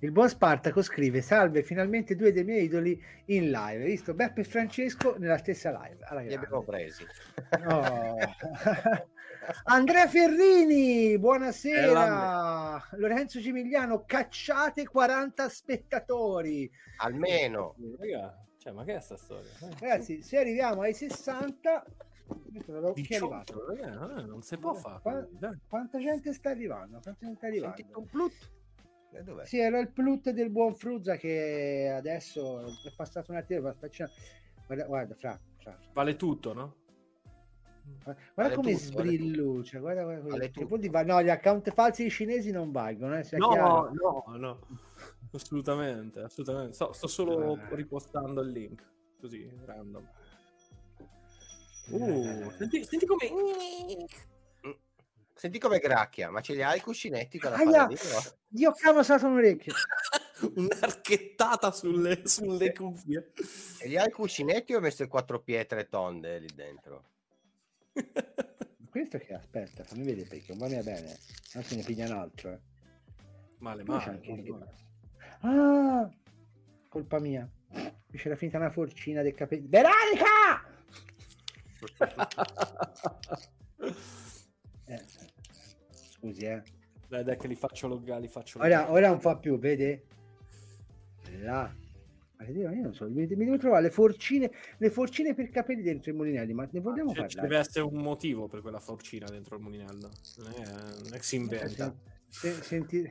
Il 0.00 0.12
buon 0.12 0.28
Spartaco 0.28 0.82
scrive: 0.82 1.20
Salve, 1.20 1.62
finalmente 1.62 2.16
due 2.16 2.32
dei 2.32 2.44
miei 2.44 2.64
idoli 2.64 3.02
in 3.26 3.50
live. 3.50 3.82
Hai 3.82 3.90
visto 3.90 4.14
Beppe 4.14 4.42
e 4.42 4.44
Francesco 4.44 5.16
nella 5.18 5.38
stessa 5.38 5.70
live. 5.70 6.04
Alla 6.04 6.20
li 6.20 6.34
abbiamo 6.34 6.62
presi. 6.62 7.04
Oh. 7.66 8.16
Andrea 9.64 10.06
Ferrini, 10.08 11.18
buonasera. 11.18 12.88
Lorenzo 12.92 13.40
Gimigliano, 13.40 14.04
cacciate 14.04 14.86
40 14.86 15.48
spettatori. 15.48 16.70
Almeno. 16.98 17.74
Raga, 17.98 18.44
cioè, 18.58 18.72
ma 18.72 18.84
che 18.84 18.96
è 18.96 19.00
sta 19.00 19.16
storia? 19.16 19.50
Eh, 19.62 19.68
Ragazzi, 19.78 20.22
se 20.22 20.38
arriviamo 20.38 20.82
ai 20.82 20.94
60, 20.94 21.84
Questo 22.26 22.88
è 22.88 22.92
chi 22.94 23.00
è 23.14 23.18
18, 23.18 23.24
arrivato? 23.26 23.66
raga, 23.68 24.16
eh, 24.22 24.26
non 24.26 24.42
si 24.42 24.56
può 24.58 24.74
fare. 24.74 25.00
Qua- 25.00 25.26
Dai. 25.30 25.58
Quanta 25.68 25.98
gente 25.98 26.32
sta 26.32 26.50
arrivando? 26.50 26.98
Quanta 27.00 27.16
gente 27.20 27.36
sta 27.36 27.46
arrivando? 27.46 27.76
Senti 27.76 27.92
un 27.94 28.06
plut. 28.06 28.50
E 29.12 29.22
dov'è? 29.22 29.44
Sì, 29.46 29.58
era 29.58 29.78
il 29.78 29.90
plut 29.92 30.30
del 30.30 30.50
buon 30.50 30.74
Fruzza 30.74 31.16
che 31.16 31.92
adesso 31.96 32.66
è 32.66 32.92
passato 32.96 33.30
un 33.30 33.38
attimo. 33.38 33.60
Guarda, 34.66 34.84
guarda, 34.86 35.14
fra, 35.14 35.38
fra, 35.58 35.72
fra. 35.72 35.90
Vale 35.92 36.16
tutto, 36.16 36.52
no? 36.52 36.74
Guarda 38.06 38.20
Vale 38.34 38.54
come 38.54 38.72
tutto, 38.72 38.84
sbrilluccia, 38.84 39.78
guarda, 39.80 40.04
guarda, 40.04 40.48
punti 40.66 40.88
va- 40.88 41.02
No, 41.02 41.22
gli 41.22 41.28
account 41.28 41.72
falsi 41.72 42.08
cinesi 42.10 42.50
non 42.50 42.70
valgono, 42.70 43.16
eh, 43.18 43.26
No, 43.32 43.48
chiaro. 43.48 43.90
no, 43.92 44.36
no. 44.36 44.66
Assolutamente, 45.32 46.20
assolutamente. 46.20 46.74
Sto, 46.74 46.92
sto 46.92 47.06
solo 47.08 47.56
Eh. 47.56 47.74
ripostando 47.74 48.42
il 48.42 48.50
link. 48.50 48.82
Così, 49.20 49.50
random. 49.64 50.08
Eh. 51.88 51.94
Uh, 51.94 52.50
senti, 52.56 52.84
senti 52.84 53.06
come... 53.06 53.28
Senti 55.34 55.58
come 55.58 55.78
gracchia, 55.78 56.30
ma 56.30 56.40
ce 56.40 56.54
li 56.54 56.62
hai 56.62 56.78
i 56.78 56.80
cuscinetti 56.80 57.38
con 57.38 57.50
la 57.50 57.56
Aia! 57.58 57.88
Dio 58.48 58.72
cavolo, 58.72 59.02
stato 59.02 59.26
un 59.26 59.34
orecchio. 59.34 59.74
Un'archettata 60.56 61.70
sulle, 61.72 62.26
sulle 62.26 62.72
cuffie. 62.72 63.32
E 63.80 63.88
li 63.88 63.98
hai 63.98 64.06
i 64.08 64.12
cuscinetti 64.12 64.72
o 64.72 64.76
hai 64.76 64.82
messo 64.82 65.02
le 65.02 65.08
quattro 65.10 65.40
pietre 65.42 65.88
tonde 65.88 66.38
lì 66.38 66.48
dentro? 66.54 67.04
Questo 68.90 69.18
che 69.18 69.34
aspetta, 69.34 69.84
fammi 69.84 70.04
vedere 70.04 70.26
perché 70.26 70.46
non 70.48 70.58
va 70.58 70.68
bene 70.68 70.82
bene. 70.82 71.16
Non 71.54 71.62
se 71.64 71.76
ne 71.76 71.82
piglia 71.82 72.06
un 72.06 72.12
altro, 72.12 72.52
eh. 72.52 72.60
Male, 73.58 73.82
Poi 73.84 73.96
male. 73.96 74.10
anche 74.10 74.50
male. 74.50 74.74
Ah, 75.40 76.10
colpa 76.88 77.18
mia. 77.20 77.48
Mi 77.70 78.18
c'era 78.18 78.36
finita 78.36 78.56
una 78.58 78.70
forcina 78.70 79.22
del 79.22 79.34
capello. 79.34 79.66
Veronica! 79.68 80.64
Eh, 84.88 85.02
scusi, 86.10 86.44
eh. 86.44 86.62
Dai, 87.08 87.24
dai, 87.24 87.36
che 87.36 87.48
li 87.48 87.56
faccio 87.56 87.88
loggare, 87.88 88.20
li 88.20 88.28
faccio 88.28 88.58
Ora, 88.60 88.68
loggare. 88.68 88.90
ora 88.92 89.08
non 89.08 89.20
fa 89.20 89.36
più, 89.36 89.58
vede? 89.58 90.04
Là. 91.40 91.74
Io 92.44 92.68
non 92.70 92.94
so, 92.94 93.08
mi 93.08 93.26
devo 93.26 93.56
trovare 93.56 93.82
le 93.82 93.90
forcine, 93.90 94.50
le 94.76 94.90
forcine 94.90 95.34
per 95.34 95.48
capelli 95.50 95.82
dentro 95.82 96.10
i 96.10 96.14
mulinelli, 96.14 96.52
ma 96.52 96.68
ne 96.70 96.80
vogliamo 96.80 97.14
Cioè, 97.14 97.28
ci 97.28 97.36
parlare? 97.36 97.48
deve 97.48 97.58
essere 97.58 97.84
un 97.84 98.02
motivo 98.02 98.46
per 98.46 98.60
quella 98.60 98.78
forcina 98.78 99.26
dentro 99.26 99.56
il 99.56 99.62
mulinello. 99.62 100.10
Non 100.36 100.52
è, 100.52 100.64
non 101.02 101.12
è 101.12 101.16
che 101.16 101.22
si 101.22 101.36
inventa. 101.36 101.94
Se- 102.28 102.62
senti- 102.62 103.10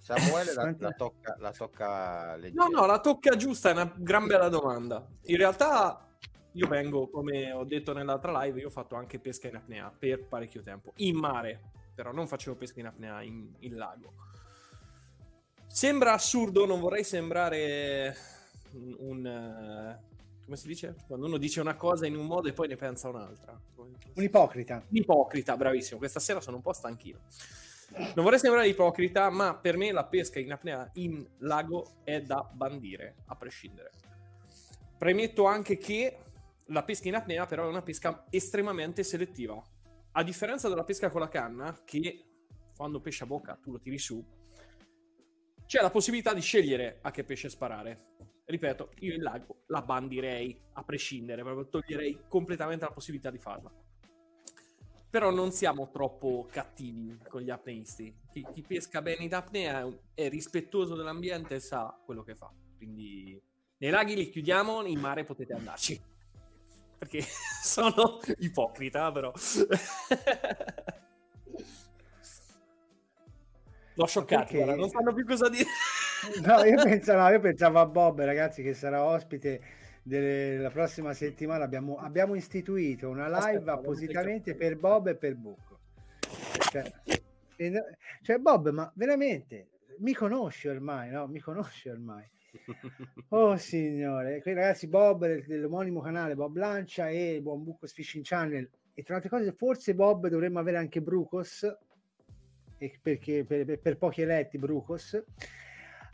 Samuele 0.00 0.54
la, 0.54 0.74
la 0.78 0.92
tocca, 0.92 1.36
la 1.38 1.52
tocca 1.52 2.36
No, 2.52 2.68
no, 2.68 2.86
la 2.86 3.00
tocca 3.00 3.36
giusta, 3.36 3.68
è 3.70 3.72
una 3.72 3.92
gran 3.96 4.26
bella 4.26 4.48
domanda. 4.48 5.06
In 5.24 5.36
realtà 5.36 6.08
io 6.52 6.66
vengo, 6.66 7.08
come 7.08 7.52
ho 7.52 7.64
detto 7.64 7.92
nell'altra 7.92 8.42
live, 8.42 8.60
io 8.60 8.66
ho 8.66 8.70
fatto 8.70 8.96
anche 8.96 9.18
pesca 9.18 9.48
in 9.48 9.56
apnea 9.56 9.92
per 9.96 10.26
parecchio 10.26 10.62
tempo, 10.62 10.92
in 10.96 11.16
mare, 11.16 11.60
però 11.94 12.12
non 12.12 12.26
facevo 12.26 12.56
pesca 12.56 12.80
in 12.80 12.86
apnea 12.86 13.22
in, 13.22 13.52
in 13.60 13.76
lago. 13.76 14.14
Sembra 15.66 16.14
assurdo, 16.14 16.66
non 16.66 16.80
vorrei 16.80 17.04
sembrare 17.04 18.16
un... 18.72 18.96
un, 18.98 19.26
eh, 19.26 20.18
come 20.44 20.56
si 20.56 20.66
dice? 20.66 20.96
Quando 21.06 21.26
uno 21.26 21.36
dice 21.36 21.60
una 21.60 21.76
cosa 21.76 22.06
in 22.06 22.16
un 22.16 22.26
modo 22.26 22.48
e 22.48 22.52
poi 22.52 22.66
ne 22.66 22.76
pensa 22.76 23.08
un'altra. 23.08 23.58
un 23.76 24.22
ipocrita. 24.22 24.82
Ipocrita, 24.90 25.56
bravissimo. 25.56 25.98
Questa 25.98 26.18
sera 26.18 26.40
sono 26.40 26.56
un 26.56 26.62
po' 26.62 26.72
stanchino. 26.72 27.18
Non 27.92 28.24
vorrei 28.24 28.38
sembrare 28.38 28.68
ipocrita, 28.68 29.30
ma 29.30 29.56
per 29.56 29.76
me 29.76 29.92
la 29.92 30.04
pesca 30.04 30.38
in 30.38 30.52
apnea 30.52 30.88
in 30.94 31.26
lago 31.38 31.98
è 32.04 32.20
da 32.20 32.48
bandire, 32.52 33.16
a 33.26 33.36
prescindere. 33.36 33.90
Premetto 34.96 35.44
anche 35.46 35.76
che 35.76 36.18
la 36.66 36.84
pesca 36.84 37.08
in 37.08 37.14
apnea 37.14 37.46
però 37.46 37.64
è 37.64 37.68
una 37.68 37.82
pesca 37.82 38.26
estremamente 38.30 39.02
selettiva. 39.02 39.60
A 40.12 40.22
differenza 40.22 40.68
della 40.68 40.84
pesca 40.84 41.10
con 41.10 41.20
la 41.20 41.28
canna, 41.28 41.80
che 41.84 42.24
quando 42.76 43.00
pesce 43.00 43.24
a 43.24 43.26
bocca 43.26 43.58
tu 43.60 43.72
lo 43.72 43.78
tiri 43.78 43.98
su, 43.98 44.24
c'è 45.66 45.80
la 45.80 45.90
possibilità 45.90 46.32
di 46.34 46.40
scegliere 46.40 46.98
a 47.02 47.10
che 47.10 47.24
pesce 47.24 47.48
sparare. 47.48 48.08
Ripeto, 48.50 48.90
io 48.98 49.14
in 49.14 49.22
lago 49.22 49.62
la 49.66 49.80
bandirei 49.80 50.60
a 50.72 50.82
prescindere, 50.82 51.42
proprio 51.42 51.68
toglierei 51.68 52.22
completamente 52.26 52.84
la 52.84 52.90
possibilità 52.90 53.30
di 53.30 53.38
farla. 53.38 53.70
Però 55.08 55.30
non 55.30 55.52
siamo 55.52 55.88
troppo 55.92 56.48
cattivi 56.50 57.16
con 57.28 57.42
gli 57.42 57.50
apneisti. 57.50 58.12
Chi, 58.32 58.44
chi 58.52 58.62
pesca 58.62 59.02
bene 59.02 59.22
in 59.22 59.34
apnea 59.34 59.86
è, 59.86 60.22
è 60.24 60.28
rispettoso 60.28 60.96
dell'ambiente 60.96 61.54
e 61.54 61.60
sa 61.60 61.96
quello 62.04 62.24
che 62.24 62.34
fa. 62.34 62.52
Quindi 62.76 63.40
nei 63.78 63.90
laghi 63.90 64.16
li 64.16 64.28
chiudiamo, 64.28 64.84
in 64.84 64.98
mare 64.98 65.22
potete 65.22 65.52
andarci. 65.52 66.02
Perché 66.98 67.22
sono 67.62 68.18
ipocrita, 68.38 69.12
però. 69.12 69.32
L'ho 73.94 74.06
scioccato, 74.06 74.64
non 74.74 74.88
sanno 74.88 75.12
più 75.12 75.24
cosa 75.24 75.48
dire. 75.48 75.68
No, 76.44 76.64
io 76.64 76.82
pensavo, 76.82 77.32
io 77.32 77.40
pensavo 77.40 77.78
a 77.80 77.86
Bob, 77.86 78.20
ragazzi, 78.22 78.62
che 78.62 78.74
sarà 78.74 79.02
ospite 79.04 79.60
della 80.02 80.70
prossima 80.70 81.12
settimana. 81.14 81.64
Abbiamo, 81.64 81.96
abbiamo 81.96 82.34
istituito 82.34 83.08
una 83.08 83.26
live 83.26 83.38
Aspetta, 83.38 83.72
appositamente 83.72 84.54
per 84.54 84.76
Bob 84.76 85.08
e 85.08 85.16
per 85.16 85.34
Bucco. 85.36 85.78
Cioè, 86.70 86.92
e- 87.56 87.82
cioè, 88.22 88.38
Bob, 88.38 88.70
ma 88.70 88.90
veramente 88.94 89.68
mi 89.98 90.12
conosci 90.14 90.68
ormai, 90.68 91.10
no? 91.10 91.26
Mi 91.26 91.40
conosci 91.40 91.88
ormai. 91.88 92.28
Oh 93.28 93.56
signore, 93.56 94.42
qui 94.42 94.52
ragazzi, 94.54 94.88
Bob 94.88 95.24
del- 95.24 95.44
dell'omonimo 95.46 96.00
canale 96.00 96.34
Bob 96.34 96.56
Lancia 96.56 97.08
e 97.08 97.34
il 97.34 97.42
Buon 97.42 97.62
Bucos 97.62 97.92
Fishing 97.92 98.24
Channel. 98.24 98.68
E 98.92 99.02
tra 99.02 99.14
le 99.16 99.22
altre 99.22 99.28
cose, 99.38 99.52
forse 99.52 99.94
Bob 99.94 100.26
dovremmo 100.26 100.58
avere 100.58 100.76
anche 100.78 101.00
Brucos, 101.00 101.64
perché 103.00 103.44
per, 103.44 103.64
per- 103.64 103.78
per 103.78 103.96
pochi 103.98 104.22
eletti 104.22 104.58
Brucos. 104.58 105.22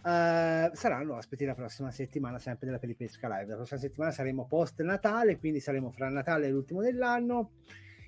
Eh, 0.06 0.70
saranno 0.72 1.16
ospiti 1.16 1.44
la 1.44 1.56
prossima 1.56 1.90
settimana, 1.90 2.38
sempre 2.38 2.66
della 2.66 2.78
Peripesca 2.78 3.26
Live. 3.26 3.46
La 3.46 3.56
prossima 3.56 3.80
settimana 3.80 4.12
saremo 4.12 4.46
post 4.46 4.80
Natale, 4.82 5.36
quindi 5.36 5.58
saremo 5.58 5.90
fra 5.90 6.08
Natale 6.08 6.46
e 6.46 6.50
l'ultimo 6.50 6.80
dell'anno. 6.80 7.50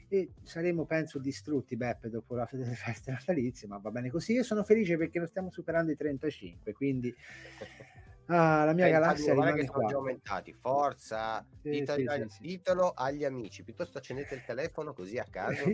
E 0.06 0.30
saremo, 0.44 0.84
penso, 0.84 1.18
distrutti 1.18 1.76
Beppe 1.76 2.08
dopo 2.08 2.36
la 2.36 2.48
le 2.52 2.64
feste 2.76 3.10
natalizie, 3.10 3.66
ma 3.66 3.78
va 3.78 3.90
bene 3.90 4.10
così. 4.10 4.34
Io 4.34 4.44
sono 4.44 4.62
felice 4.62 4.96
perché 4.96 5.18
non 5.18 5.26
stiamo 5.26 5.50
superando 5.50 5.90
i 5.90 5.96
35, 5.96 6.72
quindi 6.72 7.12
ah, 8.28 8.64
la 8.64 8.72
mia 8.72 8.88
galassia 8.88 9.32
rimane 9.32 9.52
che 9.54 9.66
sono 9.66 9.78
qua. 9.80 9.88
già 9.88 9.96
aumentati. 9.96 10.52
Forza, 10.54 11.44
Sì, 11.62 11.70
ditelo, 11.70 12.10
sì, 12.10 12.28
sì, 12.28 12.40
ditelo 12.42 12.92
agli 12.96 13.24
amici. 13.24 13.62
Piuttosto 13.64 13.98
accendete 13.98 14.34
il 14.34 14.44
telefono 14.44 14.92
così 14.94 15.18
a 15.18 15.26
caso. 15.30 15.64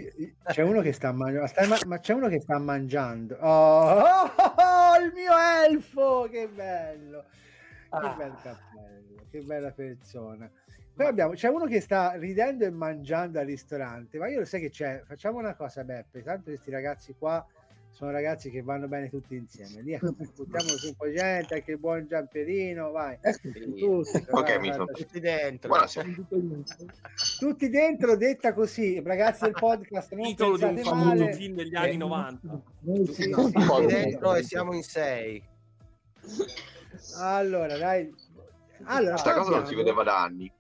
C'è 0.46 0.62
uno 0.62 0.80
che 0.80 0.92
sta 0.92 1.12
mangiando, 1.12 1.50
ma, 1.68 1.78
ma 1.86 1.98
c'è 1.98 2.12
uno 2.14 2.28
che 2.28 2.40
sta 2.40 2.58
mangiando. 2.58 3.36
Oh, 3.40 3.90
oh, 3.90 4.30
oh, 4.56 5.04
il 5.04 5.12
mio 5.14 5.32
elfo! 5.68 6.28
Che 6.30 6.48
bello! 6.48 7.24
Che 7.24 7.96
Ah. 7.96 8.14
bel 8.16 8.34
cappello, 8.42 9.26
che 9.30 9.40
bella 9.42 9.70
persona. 9.70 10.50
Poi 10.96 11.06
abbiamo, 11.06 11.32
c'è 11.34 11.48
uno 11.48 11.66
che 11.66 11.80
sta 11.80 12.12
ridendo 12.14 12.64
e 12.64 12.70
mangiando 12.70 13.38
al 13.40 13.46
ristorante, 13.46 14.18
ma 14.18 14.28
io 14.28 14.40
lo 14.40 14.44
sai 14.44 14.60
che 14.60 14.70
c'è. 14.70 15.02
Facciamo 15.04 15.38
una 15.38 15.54
cosa, 15.54 15.82
Beppe. 15.84 16.22
Tanto 16.22 16.44
questi 16.50 16.70
ragazzi 16.70 17.14
qua 17.18 17.44
sono 17.94 18.10
ragazzi 18.10 18.50
che 18.50 18.60
vanno 18.62 18.88
bene 18.88 19.08
tutti 19.08 19.36
insieme. 19.36 19.80
Lì 19.82 19.96
buttiamo 20.00 20.68
su 20.68 20.88
un 20.88 20.94
po' 20.96 21.06
di 21.06 21.14
gente, 21.14 21.54
anche 21.54 21.70
il 21.72 21.78
buon 21.78 22.06
Giamperino, 22.08 22.90
vai. 22.90 23.16
Tutti, 23.22 23.72
Ok, 24.30 24.30
vai, 24.30 24.58
mi 24.58 24.68
vai, 24.68 24.72
sono- 24.72 24.84
vai. 24.86 24.94
Tutti 24.94 25.20
dentro. 25.20 25.68
Buonasera. 25.68 26.08
Tutti 27.38 27.68
dentro, 27.68 28.16
detta 28.16 28.52
così, 28.52 29.00
ragazzi 29.00 29.44
del 29.44 29.52
podcast, 29.52 30.12
non 30.12 30.24
Titolo 30.26 30.56
di 30.56 30.64
un 30.64 30.78
famoso 30.78 31.08
male. 31.24 31.32
film 31.34 31.54
degli 31.54 31.74
anni 31.76 31.90
Eh, 31.92 31.96
90. 31.96 32.62
Sì, 32.82 33.12
sì, 33.12 33.30
Tutti 33.30 33.60
sì. 33.62 33.86
dentro 33.86 34.34
e 34.34 34.42
siamo 34.42 34.74
in 34.74 34.82
sei. 34.82 35.42
Allora, 37.18 37.76
dai. 37.78 38.12
Allora, 38.86 39.12
Questa 39.12 39.32
poi 39.34 39.42
cosa 39.44 39.56
non 39.58 39.66
si 39.66 39.74
vedeva 39.74 40.02
da 40.02 40.22
anni. 40.22 40.52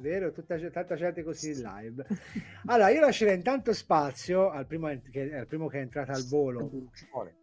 Vero, 0.00 0.32
tutta, 0.32 0.58
tanta 0.70 0.94
gente 0.96 1.22
così 1.22 1.50
in 1.50 1.60
live. 1.60 2.06
Allora, 2.66 2.88
io 2.88 3.00
lascerei 3.00 3.36
intanto 3.36 3.72
spazio 3.74 4.48
al 4.50 4.66
primo 4.66 4.88
che, 5.10 5.34
al 5.34 5.46
primo 5.46 5.66
che 5.68 5.78
è 5.78 5.82
entrato 5.82 6.12
al 6.12 6.24
volo, 6.26 6.70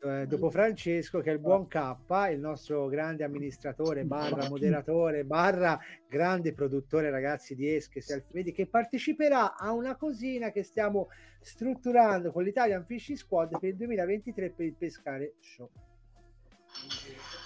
eh, 0.03 0.25
dopo 0.25 0.49
Francesco, 0.49 1.19
che 1.19 1.29
è 1.29 1.33
il 1.33 1.39
buon 1.39 1.67
K, 1.67 1.93
il 2.31 2.39
nostro 2.39 2.87
grande 2.87 3.23
amministratore, 3.23 4.05
barra 4.05 4.49
moderatore, 4.49 5.23
barra 5.23 5.79
grande 6.09 6.53
produttore, 6.53 7.11
ragazzi, 7.11 7.53
di 7.53 7.73
Esche 7.73 8.01
Selfie 8.01 8.31
Vedi, 8.33 8.51
che 8.51 8.65
parteciperà 8.65 9.55
a 9.55 9.71
una 9.71 9.95
cosina 9.95 10.51
che 10.51 10.63
stiamo 10.63 11.09
strutturando 11.41 12.31
con 12.31 12.43
l'Italian 12.43 12.83
Fishing 12.85 13.17
Squad 13.17 13.59
per 13.59 13.69
il 13.69 13.75
2023 13.75 14.49
per 14.49 14.65
il 14.65 14.73
Pescare 14.73 15.35
Show. 15.39 15.69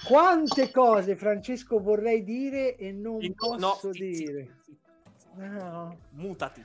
Quante 0.08 0.72
cose, 0.72 1.16
Francesco, 1.16 1.80
vorrei 1.80 2.24
dire 2.24 2.76
e 2.76 2.92
non 2.92 3.18
No, 3.20 3.34
posso 3.36 3.88
no, 3.88 3.92
dire. 3.92 4.58
sì. 4.64 4.80
No. 5.36 5.98
Mutati. 6.12 6.64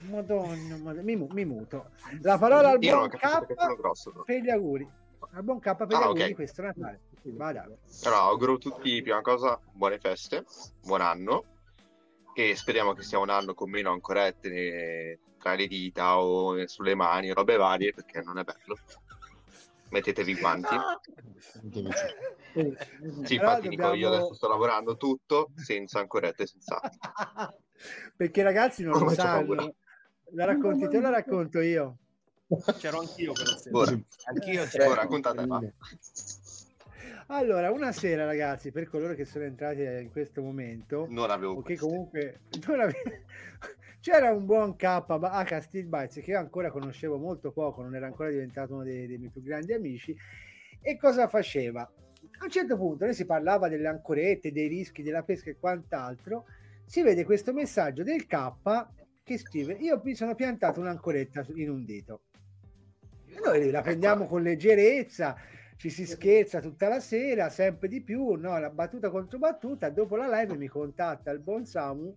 Madonna, 0.00 0.76
madonna, 0.76 1.02
mi, 1.02 1.16
mu- 1.16 1.28
mi 1.32 1.44
muto. 1.44 1.90
La 2.20 2.36
parola 2.38 2.70
al 2.70 2.78
buon 2.78 3.08
K 3.08 3.46
grosso. 3.76 4.22
per 4.24 4.40
gli 4.42 4.50
auguri. 4.50 4.86
Al 5.32 5.42
buon 5.42 5.58
K 5.60 5.74
per 5.74 5.86
gli 5.86 5.94
Ah, 5.94 6.02
auguri 6.02 6.20
ok. 6.22 6.26
di 6.28 6.34
questo 6.34 6.62
Natale. 6.62 7.00
Vada. 7.22 7.62
Allora, 7.62 8.20
auguro 8.22 8.52
a 8.54 8.58
tutti, 8.58 9.00
prima 9.00 9.22
cosa, 9.22 9.58
buone 9.72 9.98
feste, 9.98 10.44
buon 10.82 11.00
anno 11.00 11.44
e 12.34 12.54
speriamo 12.54 12.92
che 12.92 13.02
sia 13.02 13.18
un 13.18 13.30
anno 13.30 13.54
con 13.54 13.70
meno 13.70 13.90
ancorette 13.92 15.20
tra 15.38 15.54
le 15.54 15.66
dita 15.66 16.18
o 16.20 16.66
sulle 16.66 16.94
mani, 16.94 17.32
robe 17.32 17.56
varie, 17.56 17.94
perché 17.94 18.20
non 18.20 18.36
è 18.38 18.44
bello. 18.44 18.76
mettetevi 19.90 20.32
i 20.32 20.38
guanti. 20.38 20.76
Sì, 23.24 23.36
Però 23.36 23.56
infatti 23.56 23.68
dico, 23.68 23.82
io 23.82 23.88
dobbiamo- 23.90 24.14
adesso 24.16 24.34
sto 24.34 24.48
lavorando 24.48 24.96
tutto 24.96 25.50
senza 25.56 26.00
ancorette 26.00 26.46
senza 26.46 26.78
altro. 26.80 27.58
Perché 28.16 28.40
i 28.40 28.44
ragazzi 28.44 28.82
non 28.82 28.92
lo 28.92 28.98
Ormai 28.98 29.14
sanno. 29.14 29.74
La 30.30 30.44
racconti 30.44 30.88
te 30.88 30.96
o 30.96 31.00
la 31.00 31.10
racconto 31.10 31.60
io? 31.60 31.98
C'ero 32.78 33.00
anch'io 33.00 33.32
quella 33.32 33.56
sera. 33.56 33.76
Ora, 33.78 33.98
Anch'io 34.26 34.64
c'ero. 34.64 34.90
ora 34.90 35.00
raccontate 35.02 35.46
fa. 35.46 35.60
Allora, 37.28 37.70
una 37.70 37.90
sera, 37.92 38.24
ragazzi, 38.24 38.70
per 38.70 38.88
coloro 38.88 39.14
che 39.14 39.24
sono 39.24 39.44
entrati 39.44 39.80
in 39.82 40.10
questo 40.10 40.42
momento, 40.42 41.06
Non 41.08 41.30
avevo 41.30 41.62
che 41.62 41.76
comunque 41.78 42.40
non 42.66 42.80
ave- 42.80 43.24
c'era 44.00 44.30
un 44.32 44.44
buon 44.44 44.76
K 44.76 44.84
H 44.84 45.60
Steel 45.62 45.86
Bites 45.86 46.22
che 46.22 46.32
io 46.32 46.38
ancora 46.38 46.70
conoscevo 46.70 47.16
molto 47.16 47.50
poco, 47.50 47.82
non 47.82 47.94
era 47.94 48.06
ancora 48.06 48.28
diventato 48.28 48.74
uno 48.74 48.82
dei, 48.82 49.06
dei 49.06 49.16
miei 49.16 49.30
più 49.30 49.42
grandi 49.42 49.72
amici. 49.72 50.14
E 50.80 50.98
cosa 50.98 51.26
faceva? 51.28 51.80
A 51.80 52.44
un 52.44 52.50
certo 52.50 52.76
punto 52.76 53.04
noi 53.06 53.14
si 53.14 53.24
parlava 53.24 53.68
delle 53.68 53.88
ancorette, 53.88 54.52
dei 54.52 54.68
rischi 54.68 55.02
della 55.02 55.22
pesca 55.22 55.48
e 55.50 55.56
quant'altro. 55.58 56.44
Si 56.86 57.02
vede 57.02 57.24
questo 57.24 57.52
messaggio 57.52 58.02
del 58.02 58.26
K 58.26 58.52
che 59.22 59.38
scrive: 59.38 59.72
Io 59.74 60.00
mi 60.04 60.14
sono 60.14 60.34
piantato 60.34 60.80
un'ancoretta 60.80 61.44
in 61.54 61.70
un 61.70 61.84
dito. 61.84 62.22
E 63.26 63.40
noi 63.42 63.70
la 63.70 63.80
prendiamo 63.80 64.26
con 64.26 64.42
leggerezza, 64.42 65.34
ci 65.76 65.90
si 65.90 66.06
scherza 66.06 66.60
tutta 66.60 66.88
la 66.88 67.00
sera, 67.00 67.48
sempre 67.48 67.88
di 67.88 68.02
più, 68.02 68.34
no? 68.34 68.58
La 68.58 68.70
battuta 68.70 69.10
contro 69.10 69.38
battuta. 69.38 69.90
Dopo 69.90 70.16
la 70.16 70.28
live 70.28 70.56
mi 70.56 70.68
contatta 70.68 71.30
il 71.30 71.40
buon 71.40 71.66
Samu 71.66 72.14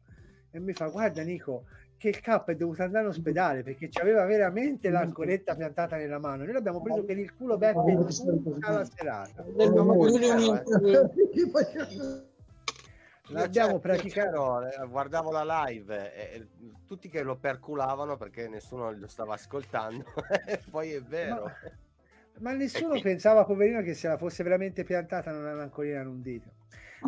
e 0.52 0.60
mi 0.60 0.74
fa: 0.74 0.88
Guarda, 0.90 1.24
Nico, 1.24 1.66
che 1.98 2.10
il 2.10 2.20
K 2.20 2.44
è 2.46 2.56
dovuto 2.56 2.84
andare 2.84 3.06
all'ospedale 3.06 3.64
perché 3.64 3.90
aveva 4.00 4.26
veramente 4.26 4.90
l'ancoretta 4.90 5.56
piantata 5.56 5.96
nella 5.96 6.20
mano. 6.20 6.44
Noi 6.44 6.54
l'abbiamo 6.54 6.82
preso 6.82 7.04
per 7.04 7.18
il 7.18 7.34
culo 7.34 7.58
Beppe 7.58 7.96
tutta 8.44 8.72
la 8.72 8.86
serata. 8.86 9.44
L'abbiamo 13.30 13.80
praticato. 13.80 14.62
Guardavo 14.88 15.32
la 15.32 15.66
live 15.66 16.14
e, 16.14 16.36
e 16.36 16.48
tutti 16.86 17.10
che 17.10 17.24
lo 17.24 17.36
perculavano 17.36 18.18
perché 18.18 18.48
nessuno 18.48 18.92
lo 18.92 19.08
stava 19.08 19.34
ascoltando. 19.34 20.06
e 20.46 20.62
poi 20.70 20.94
è 20.94 21.02
vero. 21.02 21.52
Ma 22.40 22.54
nessuno 22.54 23.00
pensava, 23.02 23.44
poverino, 23.46 23.82
che 23.82 23.94
se 23.94 24.08
la 24.08 24.18
fosse 24.18 24.44
veramente 24.44 24.84
piantata 24.84 25.32
non 25.32 25.46
aveva 25.46 25.64
ancorina 25.64 26.02
in 26.02 26.08
un 26.08 26.22
dito. 26.22 26.52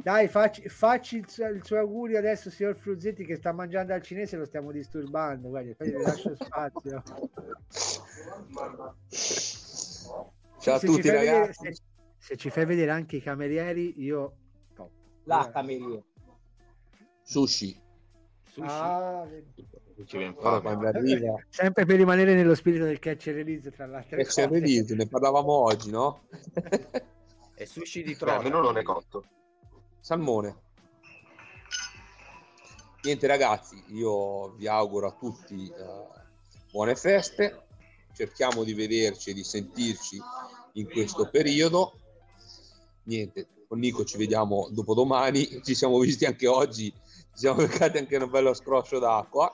Dai, 0.04 0.28
facci, 0.28 0.68
facci 0.70 1.18
il, 1.18 1.30
suo, 1.30 1.48
il 1.48 1.64
suo 1.64 1.78
augurio 1.78 2.18
adesso, 2.20 2.50
signor 2.50 2.76
Fruzzetti, 2.76 3.26
che 3.26 3.36
sta 3.36 3.52
mangiando 3.52 3.94
al 3.94 4.02
cinese, 4.02 4.38
lo 4.38 4.46
stiamo 4.46 4.72
disturbando. 4.72 5.50
Guarda, 5.50 5.74
poi 5.76 5.92
vi 5.92 6.02
lascio 6.02 6.36
spazio. 6.36 7.04
Ciao 10.60 10.76
a 10.76 10.80
Se 10.80 10.86
tutti 10.86 11.02
fai 11.02 11.12
vedere- 11.12 11.40
ragazzi. 11.40 11.74
se, 11.74 11.82
se 12.18 12.38
ci 12.38 12.50
fai 12.50 12.66
vedere 12.66 12.92
anche 12.92 13.16
i 13.18 13.22
camerieri, 13.22 14.02
io... 14.02 14.36
La 15.24 15.50
cameriera. 15.52 16.02
Sushi. 17.30 17.80
Ah, 18.62 19.24
fame. 20.04 20.34
quando 20.34 20.88
arriva 20.88 21.36
sempre 21.48 21.86
per 21.86 21.98
rimanere 21.98 22.34
nello 22.34 22.56
spirito 22.56 22.86
del 22.86 22.98
catch 22.98 23.28
and 23.28 23.36
release, 23.36 23.70
tra 23.70 23.86
l'altro. 23.86 24.18
e 24.18 24.26
c'è 24.26 24.48
release, 24.48 24.96
ne 24.96 25.06
parlavamo 25.06 25.52
oggi, 25.52 25.92
no? 25.92 26.24
E 27.54 27.66
sushi 27.66 28.04
di 28.04 28.16
trota. 28.16 28.38
almeno 28.38 28.62
non 28.62 28.78
è 28.78 28.84
cotto. 28.84 29.26
Salmone. 30.00 30.56
Niente 33.04 33.28
ragazzi, 33.28 33.84
io 33.90 34.54
vi 34.54 34.66
auguro 34.68 35.08
a 35.08 35.12
tutti 35.12 35.68
eh, 35.68 36.22
buone 36.72 36.96
feste, 36.96 37.66
cerchiamo 38.14 38.64
di 38.64 38.74
vederci 38.74 39.32
e 39.32 39.34
di 39.34 39.44
sentirci 39.44 40.20
in 40.74 40.90
questo 40.90 41.30
periodo. 41.30 42.00
Niente, 43.04 43.48
con 43.68 43.78
Nico 43.78 44.04
ci 44.06 44.18
vediamo 44.18 44.70
dopodomani, 44.72 45.62
ci 45.62 45.76
siamo 45.76 46.00
visti 46.00 46.26
anche 46.26 46.48
oggi, 46.48 46.92
siamo 47.40 47.62
beccati 47.66 47.98
anche 47.98 48.18
un 48.18 48.30
bello 48.30 48.54
scroscio 48.54 49.00
d'acqua. 49.00 49.50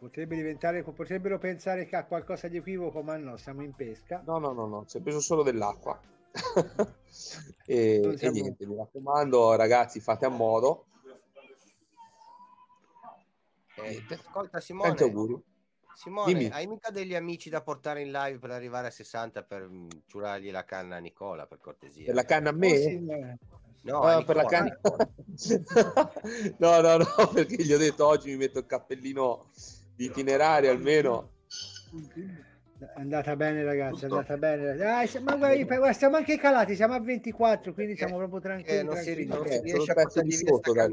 Potrebbe 0.00 0.34
diventare, 0.34 0.82
potrebbero 0.82 1.38
pensare 1.38 1.86
che 1.86 1.94
ha 1.94 2.04
qualcosa 2.04 2.48
di 2.48 2.56
equivoco, 2.56 3.02
ma 3.02 3.16
no, 3.16 3.36
siamo 3.36 3.62
in 3.62 3.72
pesca. 3.72 4.20
No, 4.26 4.38
no, 4.38 4.52
no, 4.52 4.66
no, 4.66 4.84
si 4.88 4.98
è 4.98 5.00
preso 5.00 5.20
solo 5.20 5.44
dell'acqua. 5.44 6.00
e, 7.66 8.16
e 8.18 8.30
niente, 8.30 8.66
mi 8.66 8.76
raccomando 8.76 9.54
ragazzi, 9.54 10.00
fate 10.00 10.26
a 10.26 10.28
modo. 10.28 10.86
Eh, 13.76 14.04
ascolta 14.08 14.58
Simone, 14.58 14.88
Tanti 14.88 15.02
auguri. 15.04 15.40
Simone 15.94 16.32
Dimmi. 16.32 16.50
hai 16.50 16.66
mica 16.66 16.90
degli 16.90 17.14
amici 17.14 17.48
da 17.48 17.62
portare 17.62 18.02
in 18.02 18.10
live 18.10 18.38
per 18.38 18.50
arrivare 18.50 18.88
a 18.88 18.90
60 18.90 19.44
per 19.44 19.68
mm, 19.68 19.88
ciurargli 20.06 20.50
la 20.50 20.64
canna 20.64 20.96
a 20.96 20.98
Nicola, 20.98 21.46
per 21.46 21.60
cortesia? 21.60 22.06
Per 22.06 22.14
la 22.14 22.24
canna 22.24 22.50
a 22.50 22.52
me? 22.52 22.70
Oh, 22.72 22.76
sì, 22.76 22.98
No, 23.82 24.02
Ah, 24.02 24.22
per 24.22 24.36
la 24.36 24.44
canna. 24.44 24.78
no, 26.58 26.80
no, 26.80 26.96
no, 26.98 27.04
perché 27.32 27.62
gli 27.62 27.72
ho 27.72 27.78
detto 27.78 28.06
oggi 28.06 28.30
mi 28.30 28.36
metto 28.36 28.58
il 28.58 28.66
cappellino 28.66 29.46
di 29.96 30.04
itinerario 30.06 30.70
almeno. 30.70 31.30
È 32.78 32.84
andata 32.96 33.36
bene, 33.36 33.64
ragazzi. 33.64 34.02
È 34.04 34.08
andata 34.08 34.36
bene. 34.36 35.06
Se- 35.06 35.20
ma 35.20 35.36
guarda, 35.36 35.92
siamo 35.92 36.16
anche 36.16 36.36
calati, 36.38 36.74
siamo 36.74 36.94
a 36.94 37.00
24, 37.00 37.72
quindi 37.72 37.96
siamo 37.96 38.16
proprio 38.16 38.38
Eh, 38.38 38.42
tranquilli. 38.42 38.84
non 38.84 38.96
si, 38.96 39.02
tranquilli. 39.02 39.26
non 39.28 39.46
si 39.46 39.52
Eh, 39.54 39.60
riesce 39.60 39.90
a 39.90 39.94
pezzo 39.94 40.20
portargli 40.20 40.28
di 40.28 40.36
sotto, 40.46 40.70
sta 40.72 40.86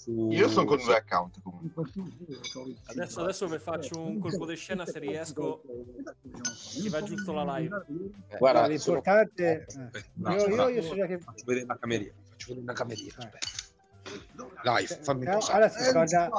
Su- 0.00 0.28
Io 0.30 0.48
sono 0.48 0.64
con 0.64 0.78
due 0.82 0.96
account 0.96 1.42
comunque. 1.42 1.84
Adesso, 2.86 3.20
adesso 3.22 3.46
vi 3.48 3.58
faccio 3.58 4.00
un 4.00 4.18
colpo 4.18 4.46
di 4.46 4.56
scena 4.56 4.86
se 4.86 4.98
riesco. 4.98 5.60
Ti 6.72 6.88
va 6.88 7.02
giusto 7.02 7.32
la 7.34 7.56
live. 7.58 7.84
Eh, 8.28 8.38
Guarda, 8.38 8.66
L'importante... 8.66 9.66
sono- 9.68 9.90
eh, 9.92 10.04
No, 10.14 10.32
io, 10.34 10.46
io, 10.48 10.56
no, 10.56 10.68
io 10.68 10.82
so 10.82 10.94
già 10.94 11.04
che... 11.06 11.18
Faccio 11.18 11.44
vedere 11.44 11.66
la 11.66 11.76
cameriera. 11.76 12.14
Faccio 12.30 12.46
vedere 12.48 12.66
la 12.66 12.72
cameriera. 12.72 13.16
Eh. 13.22 13.26
Aspetta. 13.26 14.62
Dai, 14.62 14.86
fammi 14.86 15.22
Eh, 15.22 15.30
passare. 15.30 15.56
Allora 15.64 15.68
si 15.70 15.84
scorda... 15.90 16.30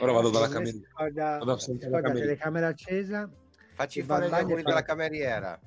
Ora 0.00 0.12
vado 0.12 0.30
dalla 0.30 0.48
cameriera. 0.48 0.88
scorda- 0.90 1.38
Vado 1.38 1.58
si 1.58 1.64
scorda 1.66 1.88
la 1.90 2.00
cameriera. 2.00 2.26
telecamera 2.26 2.66
accesa. 2.68 3.28
Facci 3.74 4.02
fare 4.02 4.26
gli 4.26 4.30
bagno 4.30 4.42
auguri 4.44 4.62
della 4.62 4.82
cameriera. 4.82 5.60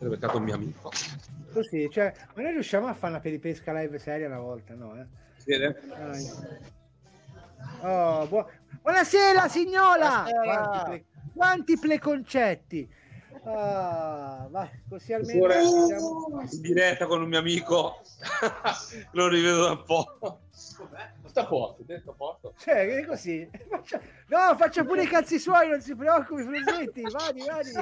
Ho 0.00 0.08
beccato 0.08 0.36
un 0.36 0.42
mio 0.44 0.54
amico. 0.54 0.90
Così, 1.52 1.88
cioè, 1.90 2.12
ma 2.34 2.42
noi 2.42 2.52
riusciamo 2.52 2.86
a 2.86 2.94
fare 2.94 3.12
una 3.12 3.20
peripesca 3.20 3.72
live 3.72 3.98
seria 3.98 4.26
una 4.26 4.38
volta, 4.40 4.74
no? 4.74 4.98
Eh? 5.00 5.06
Vede? 5.44 5.80
Dai. 5.86 6.30
Oh, 7.82 8.26
buo- 8.26 8.50
Buonasera 8.82 9.48
signola! 9.48 10.24
Buonasera! 10.28 10.42
Quanti, 10.42 10.84
ple- 10.84 11.04
quanti 11.34 11.78
preconcetti! 11.78 12.92
Ah, 13.44 14.46
vai, 14.50 14.68
così 14.88 15.12
almeno 15.12 15.48
siamo... 15.86 16.40
in 16.50 16.60
diretta 16.60 17.06
con 17.06 17.22
un 17.22 17.28
mio 17.28 17.38
amico. 17.38 18.00
Lo 19.12 19.28
rivedo 19.28 19.62
da 19.64 19.70
un 19.70 19.82
po'. 19.84 20.40
Sta 21.28 21.42
a 21.42 21.46
posto, 21.46 21.84
sta 21.84 22.10
a 22.10 22.14
posto. 22.14 22.54
Cioè, 22.58 22.86
che 22.86 23.06
così? 23.06 23.50
No, 24.28 24.56
faccia 24.56 24.84
pure 24.84 25.02
i 25.02 25.06
cazzi 25.06 25.38
suoi, 25.38 25.68
non 25.68 25.80
si 25.80 25.94
preoccupi, 25.94 26.42
Frusetti, 26.42 27.02
vadi, 27.02 27.44
vadi. 27.46 27.72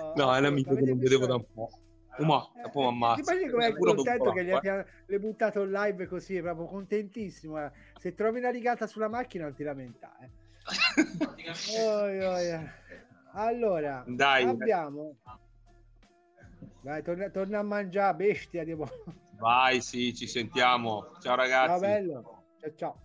Oh, 0.00 0.12
No, 0.16 0.34
è 0.34 0.38
un 0.38 0.44
amico 0.44 0.74
che 0.74 0.82
non 0.82 0.98
vedevo 0.98 1.26
da 1.26 1.34
un 1.36 1.44
po'. 1.52 1.70
Oh, 2.20 2.24
ma 2.24 2.50
dopo 2.62 2.80
mi 2.80 2.86
ammazza. 2.88 3.22
Ti 3.22 3.30
immagini 3.30 3.50
com'è 3.50 3.72
contento 3.76 4.32
che 4.32 4.44
gli 4.44 4.48
l'acqua. 4.50 4.70
abbia 4.72 4.86
le 5.06 5.18
buttato 5.20 5.62
in 5.62 5.70
live 5.70 6.06
così, 6.06 6.36
è 6.36 6.42
proprio 6.42 6.66
contentissimo. 6.66 7.64
eh. 7.64 7.70
Se 7.98 8.14
trovi 8.14 8.38
una 8.38 8.50
rigata 8.50 8.86
sulla 8.86 9.08
macchina 9.08 9.44
non 9.44 9.54
ti 9.54 9.62
lamentare. 9.62 10.30
Oi, 11.78 12.20
oi, 12.20 12.46
eh. 12.50 12.70
Allora, 13.32 14.02
Dai. 14.06 14.44
abbiamo... 14.44 15.16
Vai, 16.80 17.02
torna, 17.02 17.28
torna 17.30 17.58
a 17.60 17.62
mangiare, 17.62 18.16
bestia 18.16 18.64
di 18.64 18.74
mo- 18.74 18.90
Vai, 19.38 19.80
sì, 19.80 20.14
ci 20.14 20.26
sentiamo. 20.26 21.10
Ciao 21.12 21.20
Ciao 21.20 21.36
ragazzi. 21.36 21.80
bello. 21.80 22.42
Ciao, 22.60 22.74
ciao. 22.74 22.96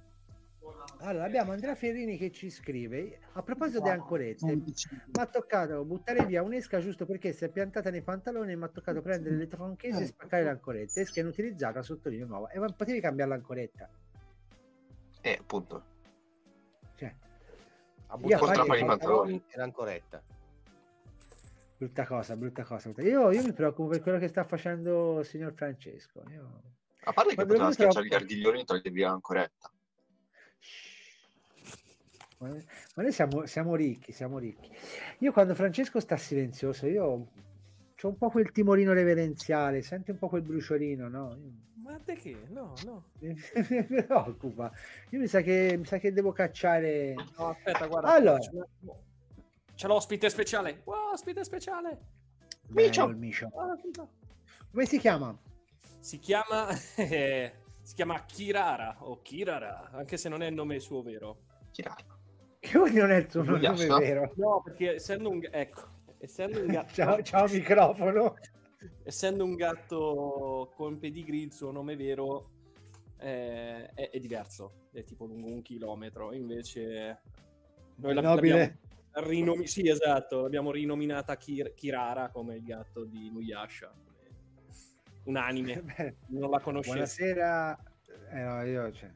Allora, 0.99 1.25
abbiamo 1.25 1.51
Andrea 1.51 1.75
Ferrini 1.75 2.17
che 2.17 2.31
ci 2.31 2.49
scrive 2.49 3.19
a 3.33 3.43
proposito 3.43 3.81
di 3.81 3.89
ancorette. 3.89 4.55
Mi 4.55 4.63
ha 5.19 5.25
toccato 5.25 5.83
buttare 5.83 6.25
via 6.25 6.41
un'esca 6.41 6.79
giusto 6.79 7.05
perché 7.05 7.33
si 7.33 7.43
è 7.43 7.49
piantata 7.49 7.89
nei 7.89 8.01
pantaloni 8.01 8.53
e 8.53 8.55
mi 8.55 8.63
ha 8.63 8.69
toccato 8.69 9.01
prendere 9.01 9.35
le 9.35 9.47
tronchesi 9.47 10.03
e 10.03 10.05
spaccare 10.07 10.43
l'ancoretta. 10.45 11.01
Esca 11.01 11.19
inutilizzata, 11.19 11.81
sottolineo 11.81 12.25
nuova. 12.27 12.49
E 12.49 12.59
potevi 12.73 13.01
cambiare 13.01 13.29
l'ancoretta. 13.31 13.89
Eh, 15.21 15.37
appunto. 15.39 15.83
Cioè, 16.95 17.13
Ha 18.07 18.17
buttato 18.17 18.45
a 18.45 18.47
parte 18.47 18.63
via 18.63 18.75
i 18.75 18.85
pantaloni. 18.85 18.87
pantaloni 18.87 19.43
e 19.47 19.57
l'ancoretta. 19.57 20.23
Brutta 21.83 22.05
cosa, 22.05 22.35
brutta 22.37 22.63
cosa. 22.63 22.91
Io, 22.97 23.31
io 23.31 23.43
mi 23.43 23.53
preoccupo 23.53 23.89
per 23.89 24.01
quello 24.01 24.17
che 24.17 24.27
sta 24.27 24.43
facendo 24.43 25.19
il 25.19 25.25
signor 25.25 25.53
Francesco. 25.53 26.23
Io... 26.29 26.61
A 27.05 27.11
parte 27.11 27.35
che 27.35 27.45
poteva 27.45 27.71
schiacciare 27.71 28.05
gli 28.05 28.09
troppo- 28.09 28.23
ardiglioni 28.23 28.61
e 28.61 28.63
togliere 28.63 28.89
via 28.89 29.09
l'ancoretta. 29.09 29.71
Ma 32.39 32.49
ma 32.95 33.03
noi 33.03 33.11
siamo, 33.11 33.45
siamo 33.45 33.75
ricchi, 33.75 34.11
siamo 34.11 34.37
ricchi. 34.37 34.69
Io 35.19 35.31
quando 35.31 35.55
Francesco 35.55 35.99
sta 35.99 36.17
silenzioso, 36.17 36.87
io 36.87 37.27
c'ho 37.95 38.07
un 38.07 38.17
po' 38.17 38.29
quel 38.29 38.51
timorino 38.51 38.93
reverenziale, 38.93 39.81
senti 39.81 40.11
un 40.11 40.17
po' 40.17 40.29
quel 40.29 40.41
bruciolino, 40.41 41.07
no? 41.07 41.37
Ma 41.83 41.99
te 42.03 42.15
che? 42.15 42.47
No, 42.49 42.73
no. 42.85 43.11
mi 43.19 44.03
preoccupa. 44.03 44.71
Io 45.09 45.19
mi 45.19 45.27
sa 45.27 45.41
che, 45.41 45.75
mi 45.77 45.85
sa 45.85 45.97
che 45.97 46.13
devo 46.13 46.31
cacciare... 46.31 47.13
No, 47.37 47.49
aspetta, 47.49 47.87
guarda. 47.87 48.13
Allora. 48.13 48.39
C'è 48.39 48.49
l'ospite 49.87 50.29
speciale. 50.29 50.81
Wow, 50.85 51.11
ospite 51.13 51.43
speciale. 51.43 51.99
Micio. 52.69 53.07
il 53.07 53.15
Micio. 53.15 53.51
Ah, 53.55 53.75
figa. 53.75 54.07
Come 54.71 54.85
si 54.85 54.97
chiama? 54.97 55.37
Si 55.99 56.19
chiama... 56.19 56.67
eh, 56.95 57.53
si 57.81 57.95
chiama 57.95 58.23
Kirara 58.25 58.97
o 58.99 59.21
Kirara, 59.21 59.89
anche 59.91 60.17
se 60.17 60.29
non 60.29 60.41
è 60.41 60.47
il 60.47 60.53
nome 60.53 60.79
suo 60.79 61.01
vero. 61.01 61.39
Kirara. 61.71 62.03
Che 62.59 62.77
vuol 62.77 62.93
non 62.93 63.11
è 63.11 63.17
il 63.17 63.25
tuo 63.25 63.43
nome 63.43 63.59
Ghiaccia? 63.59 63.97
vero? 63.97 64.31
No, 64.35 64.61
perché 64.63 64.95
essendo 64.95 65.29
un... 65.29 65.41
Ecco, 65.51 65.81
essendo 66.17 66.59
un 66.61 66.67
gatto... 66.67 66.93
Ciao, 66.93 67.21
ciao 67.21 67.47
microfono. 67.47 68.35
essendo 69.03 69.43
un 69.43 69.55
gatto 69.55 70.71
con 70.75 70.97
pedigree, 70.97 71.43
il 71.43 71.53
suo 71.53 71.71
nome 71.71 71.95
vero 71.95 72.51
eh, 73.19 73.89
è, 73.93 74.09
è 74.09 74.19
diverso, 74.19 74.87
è 74.91 75.03
tipo 75.03 75.25
lungo 75.25 75.47
un 75.47 75.61
chilometro. 75.61 76.33
Invece, 76.33 77.21
noi 77.95 78.13
l'abbiamo, 78.13 78.77
rinomi- 79.15 79.67
sì, 79.67 79.87
esatto, 79.87 80.41
l'abbiamo 80.41 80.71
rinominata 80.71 81.35
Kir- 81.37 81.73
Kirara 81.73 82.29
come 82.29 82.55
il 82.55 82.63
gatto 82.63 83.03
di 83.05 83.29
Nuyasha. 83.31 83.91
Un 85.25 85.35
anime, 85.37 85.81
Beh, 85.97 86.15
non 86.27 86.49
la 86.49 86.59
conoscevo. 86.59 86.95
Buonasera. 86.95 87.79
Eh, 88.31 88.39
no, 88.41 88.63
io, 88.63 88.91
cioè, 88.91 89.09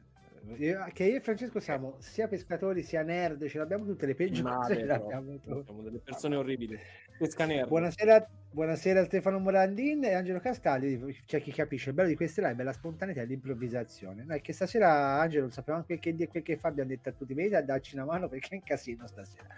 io- 0.56 0.86
che 0.92 1.04
io 1.04 1.16
e 1.16 1.20
Francesco 1.20 1.60
siamo 1.60 1.96
sia 1.98 2.28
pescatori 2.28 2.82
sia 2.82 3.02
nerd, 3.02 3.46
ce 3.46 3.58
l'abbiamo 3.58 3.84
tutte 3.84 4.06
le 4.06 4.14
peggio 4.14 4.42
Ma 4.42 4.56
cose, 4.56 4.74
ce 4.76 4.84
vero, 4.84 5.00
l'abbiamo 5.00 5.38
tutte. 5.40 5.62
siamo 5.64 5.82
delle 5.82 5.98
persone 5.98 6.36
orribili. 6.36 6.78
Pesca 7.18 7.44
nerd. 7.46 7.66
Buonasera, 7.68 8.30
buonasera 8.52 9.04
Stefano 9.04 9.40
Morandin 9.40 10.04
e 10.04 10.14
Angelo 10.14 10.38
Castaldi. 10.38 11.20
C'è 11.26 11.42
chi 11.42 11.50
capisce 11.50 11.88
il 11.90 11.96
bello 11.96 12.08
di 12.08 12.14
queste 12.14 12.40
live 12.40 12.62
è 12.62 12.64
la 12.64 12.72
spontaneità 12.72 13.22
e 13.22 13.24
l'improvvisazione. 13.26 14.24
Noi 14.24 14.40
che 14.40 14.52
stasera, 14.52 15.20
Angelo, 15.20 15.42
non 15.42 15.50
sappiamo 15.50 15.82
quel 15.82 15.98
che, 15.98 16.14
quel 16.28 16.42
che 16.44 16.56
fa, 16.56 16.68
abbiamo 16.68 16.90
detto 16.90 17.08
a 17.08 17.12
tutti, 17.12 17.34
venite 17.34 17.56
a 17.56 17.62
darci 17.62 17.96
una 17.96 18.04
mano 18.04 18.28
perché 18.28 18.50
è 18.50 18.54
un 18.54 18.62
casino 18.62 19.06
stasera. 19.08 19.48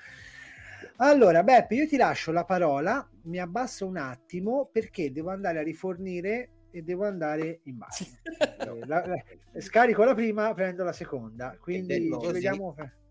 Allora, 0.96 1.42
Beppe, 1.42 1.74
io 1.74 1.86
ti 1.86 1.96
lascio 1.96 2.32
la 2.32 2.44
parola, 2.44 3.08
mi 3.24 3.38
abbasso 3.38 3.86
un 3.86 3.96
attimo 3.96 4.68
perché 4.72 5.12
devo 5.12 5.30
andare 5.30 5.58
a 5.58 5.62
rifornire 5.62 6.50
e 6.70 6.82
devo 6.82 7.04
andare 7.06 7.60
in 7.64 7.78
bagno. 7.78 8.18
Eh, 8.60 8.86
la- 8.86 9.04
la- 9.06 9.60
scarico 9.60 10.04
la 10.04 10.14
prima, 10.14 10.52
prendo 10.54 10.84
la 10.84 10.92
seconda. 10.92 11.56
Quindi 11.60 11.94
ci 12.20 12.26
così- 12.26 12.40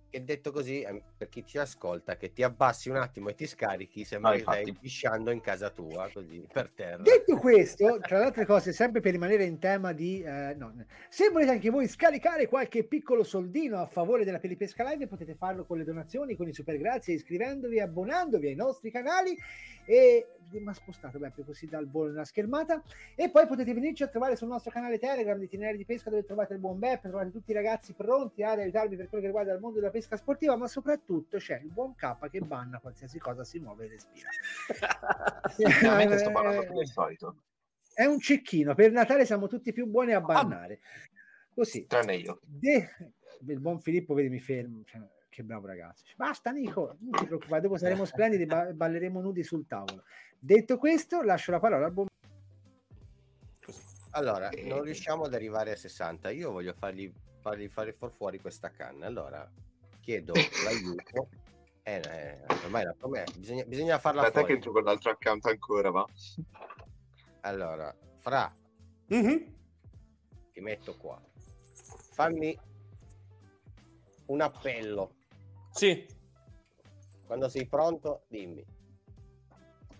vediamo. 0.09 0.11
E 0.11 0.21
detto 0.21 0.51
così, 0.51 0.81
eh, 0.81 1.01
per 1.17 1.29
chi 1.29 1.45
ci 1.45 1.57
ascolta, 1.57 2.17
che 2.17 2.33
ti 2.33 2.43
abbassi 2.43 2.89
un 2.89 2.97
attimo 2.97 3.29
e 3.29 3.35
ti 3.35 3.45
scarichi, 3.45 4.03
sembra 4.03 4.31
No, 4.31 4.35
che 4.35 4.41
stai 4.41 4.73
pisciando 4.73 5.31
in 5.31 5.41
casa 5.41 5.69
tua, 5.69 6.09
così, 6.11 6.45
per 6.51 6.69
terra. 6.69 7.01
Detto 7.01 7.37
questo, 7.37 7.99
tra 7.99 8.19
le 8.19 8.25
altre 8.25 8.45
cose, 8.45 8.73
sempre 8.73 9.01
per 9.01 9.11
rimanere 9.11 9.43
in 9.43 9.59
tema 9.59 9.93
di... 9.93 10.21
eh, 10.21 10.55
no, 10.57 10.73
se 11.09 11.29
volete 11.29 11.51
anche 11.51 11.69
voi 11.69 11.87
scaricare 11.87 12.47
qualche 12.47 12.83
piccolo 12.83 13.23
soldino 13.23 13.77
a 13.77 13.85
favore 13.85 14.25
della 14.25 14.39
Pelipesca 14.39 14.83
Live, 14.89 15.07
potete 15.07 15.35
farlo 15.35 15.65
con 15.65 15.77
le 15.77 15.83
donazioni, 15.83 16.35
con 16.35 16.47
i 16.47 16.53
super 16.53 16.77
grazie, 16.77 17.13
iscrivendovi 17.13 17.79
abbonandovi 17.79 18.47
ai 18.47 18.55
nostri 18.55 18.91
canali 18.91 19.37
e... 19.85 20.27
Mi 20.51 20.67
ha 20.67 20.73
spostato 20.73 21.19
Beppe 21.19 21.43
così 21.43 21.67
dal 21.67 21.87
volo 21.87 22.09
nella 22.09 22.25
schermata 22.25 22.81
e 23.15 23.29
poi 23.29 23.45
potete 23.47 23.73
venirci 23.73 24.03
a 24.03 24.07
trovare 24.07 24.35
sul 24.35 24.47
nostro 24.47 24.71
canale 24.71 24.97
Telegram 24.97 25.37
di 25.37 25.45
Itinerari 25.45 25.77
di 25.77 25.85
Pesca 25.85 26.09
dove 26.09 26.23
trovate 26.25 26.53
il 26.53 26.59
buon 26.59 26.79
Beppe, 26.79 27.09
trovate 27.09 27.31
tutti 27.31 27.51
i 27.51 27.53
ragazzi 27.53 27.93
pronti 27.93 28.41
ad 28.43 28.59
aiutarvi 28.59 28.95
per 28.95 29.07
quello 29.09 29.21
che 29.21 29.29
riguarda 29.29 29.53
il 29.53 29.59
mondo 29.59 29.79
della 29.79 29.91
pesca 29.91 30.17
sportiva, 30.17 30.55
ma 30.55 30.67
soprattutto 30.67 31.37
c'è 31.37 31.59
il 31.59 31.69
buon 31.69 31.93
K 31.95 32.29
che 32.29 32.39
banna 32.39 32.79
qualsiasi 32.79 33.19
cosa 33.19 33.43
si 33.43 33.59
muove 33.59 33.85
e 33.85 33.89
respira. 33.89 34.29
Veramente 35.81 36.17
sto 36.19 36.29
Eh, 36.29 36.65
più 36.65 36.75
del 36.75 36.87
solito, 36.87 37.35
è 37.93 38.05
un 38.05 38.19
cecchino. 38.19 38.73
Per 38.75 38.91
Natale 38.91 39.25
siamo 39.25 39.47
tutti 39.47 39.71
più 39.73 39.85
buoni 39.85 40.13
a 40.13 40.21
bannare. 40.21 40.79
Così. 41.53 41.85
tranne 41.85 42.15
io. 42.15 42.39
De- 42.43 42.89
il 43.47 43.59
buon 43.59 43.79
Filippo, 43.81 44.13
vedi, 44.13 44.29
mi 44.29 44.39
fermo. 44.39 44.83
Cioè, 44.85 45.01
che 45.39 45.43
bravo 45.45 45.67
ragazzo. 45.67 46.03
Dice, 46.03 46.15
Basta, 46.17 46.51
Nico, 46.51 46.97
non 46.99 47.11
ti 47.11 47.25
preoccupare, 47.25 47.61
dopo 47.61 47.77
saremo 47.77 48.03
splendidi, 48.03 48.45
ba- 48.45 48.73
balleremo 48.73 49.21
nudi 49.21 49.41
sul 49.43 49.65
tavolo. 49.67 50.03
Detto 50.37 50.77
questo, 50.77 51.21
lascio 51.21 51.51
la 51.51 51.59
parola 51.59 51.85
al 51.85 51.91
buon 51.93 52.07
Allora, 54.11 54.49
Eh. 54.49 54.63
non 54.67 54.81
riusciamo 54.83 55.23
ad 55.25 55.33
arrivare 55.33 55.71
a 55.71 55.75
60. 55.75 56.29
Io 56.31 56.51
voglio 56.51 56.73
fargli, 56.73 57.11
fargli 57.39 57.69
fare 57.69 57.93
fuor 57.93 58.11
fuori 58.11 58.39
questa 58.39 58.69
canna. 58.71 59.05
Allora, 59.05 59.49
chiedo 60.01 60.33
l'aiuto. 60.65 61.29
Eh, 61.83 62.01
eh, 62.05 62.43
ormai 62.65 62.83
la 62.83 62.93
promessa, 62.97 63.37
bisogna, 63.37 63.63
bisogna 63.65 63.97
farla 63.99 64.21
Aspetta 64.21 64.39
che 64.41 64.45
fuori. 64.45 64.53
entro 64.55 64.71
con 64.73 64.83
l'altro 64.83 65.11
account 65.11 65.45
ancora, 65.45 65.89
va? 65.91 66.05
Allora, 67.41 67.95
Fra, 68.17 68.53
Mhm. 69.07 69.53
ti 70.51 70.59
metto 70.59 70.95
qua. 70.97 71.19
Fammi 72.11 72.59
un 74.25 74.41
appello. 74.41 75.13
Sì, 75.79 76.05
Quando 77.25 77.47
sei 77.47 77.65
pronto, 77.67 78.23
dimmi. 78.27 78.61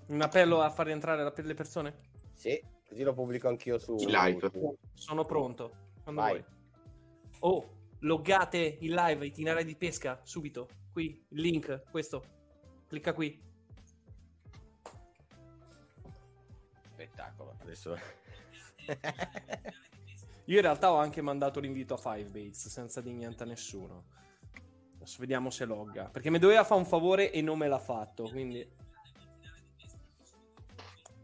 un 0.07 0.21
appello 0.21 0.59
a 0.59 0.69
far 0.69 0.87
rientrare 0.87 1.23
la- 1.23 1.33
le 1.33 1.53
persone. 1.53 1.99
Sì, 2.33 2.61
così 2.85 3.01
lo 3.01 3.13
pubblico 3.13 3.47
anch'io 3.47 3.77
su 3.77 3.95
In 3.95 4.09
live. 4.09 4.51
Sono 4.93 5.23
pronto. 5.23 5.71
Quando 6.03 6.19
Vai. 6.19 6.43
vuoi. 6.43 6.45
Oh, 7.39 7.69
loggate 7.99 8.57
il 8.81 8.93
live 8.93 9.25
itinerari 9.25 9.63
di 9.63 9.77
pesca 9.77 10.19
subito. 10.23 10.67
Qui, 10.91 11.25
il 11.29 11.41
link, 11.41 11.83
questo. 11.89 12.25
Clicca 12.87 13.13
qui. 13.13 13.41
Spettacolo. 16.91 17.55
Adesso... 17.61 17.95
Io 20.43 20.55
in 20.57 20.61
realtà 20.61 20.91
ho 20.91 20.97
anche 20.97 21.21
mandato 21.21 21.61
l'invito 21.61 21.93
a 21.93 21.97
Fivebaits 21.97 22.67
senza 22.67 22.99
di 22.99 23.13
niente 23.13 23.43
a 23.43 23.45
nessuno. 23.45 24.17
Adesso 25.09 25.21
vediamo 25.21 25.49
se 25.49 25.65
logga. 25.65 26.05
Perché 26.05 26.29
mi 26.29 26.37
doveva 26.37 26.63
fare 26.63 26.79
un 26.79 26.85
favore 26.85 27.31
e 27.31 27.41
non 27.41 27.57
me 27.57 27.67
l'ha 27.67 27.79
fatto. 27.79 28.29
Quindi. 28.29 28.67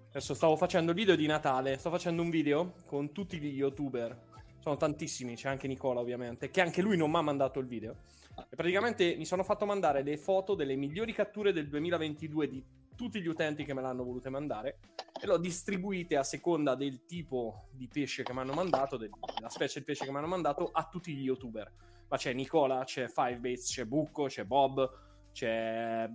Adesso 0.10 0.34
stavo 0.34 0.56
facendo 0.56 0.89
il 0.91 0.98
video 0.98 1.15
di 1.15 1.28
Natale. 1.28 1.78
Sto 1.78 1.91
facendo 1.91 2.24
un 2.24 2.32
video 2.32 2.74
con 2.88 3.12
tutti 3.12 3.38
gli 3.38 3.54
youtuber. 3.54 4.34
Sono 4.60 4.76
tantissimi, 4.78 5.36
c'è 5.36 5.50
anche 5.50 5.67
Nicola 5.67 6.00
ovviamente, 6.00 6.50
che 6.50 6.62
anche 6.62 6.82
lui 6.82 6.98
non 6.98 7.12
mi 7.12 7.17
ha 7.17 7.21
mandato 7.21 7.60
il 7.60 7.67
video. 7.67 7.98
E 8.50 8.56
praticamente 8.56 9.15
mi 9.17 9.26
sono 9.26 9.43
fatto 9.43 9.67
mandare 9.67 10.02
le 10.02 10.17
foto 10.17 10.56
delle 10.56 10.76
migliori 10.76 11.13
catture 11.13 11.54
del 11.54 11.69
2022 11.69 12.48
di 12.48 12.65
tutti 12.95 13.21
gli 13.21 13.28
utenti 13.28 13.63
che 13.63 13.76
me 13.76 13.82
l'hanno 13.84 14.04
volute 14.04 14.30
mandare 14.30 14.80
e 15.21 15.28
l'ho 15.28 15.38
distribuite 15.38 16.17
a 16.17 16.24
seconda 16.24 16.74
del 16.74 17.06
tipo 17.06 17.67
di 17.71 17.88
pesce 17.88 18.24
che 18.24 18.34
mi 18.34 18.39
hanno 18.39 18.54
mandato, 18.54 18.98
del- 18.98 19.12
della 19.36 19.50
specie 19.50 19.80
di 19.80 19.86
pesce 19.86 20.06
che 20.06 20.12
mi 20.12 20.17
hanno 20.17 20.28
mandato, 20.28 20.71
a 20.71 20.88
tutti 20.89 21.13
gli 21.13 21.21
youtuber. 21.26 21.71
Ma 22.08 22.18
c'è 22.18 22.34
Nicola, 22.34 22.84
c'è 22.84 23.08
Fivebaits, 23.08 23.72
c'è 23.72 23.86
Bucco, 23.86 24.26
c'è 24.26 24.44
Bob, 24.44 24.89
c'è 25.32 26.10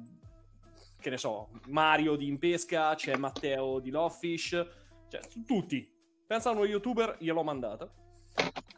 che 1.00 1.10
ne 1.10 1.16
so, 1.16 1.48
Mario 1.68 2.14
di 2.14 2.26
Impesca, 2.26 2.94
c'è 2.94 3.16
Matteo 3.16 3.80
di 3.80 3.90
Lawfish, 3.90 4.66
cioè 5.08 5.20
tutti. 5.46 5.90
Pensa 6.26 6.50
a 6.50 6.52
uno 6.52 6.64
youtuber, 6.64 7.16
gliel'ho 7.18 7.42
mandato. 7.42 7.92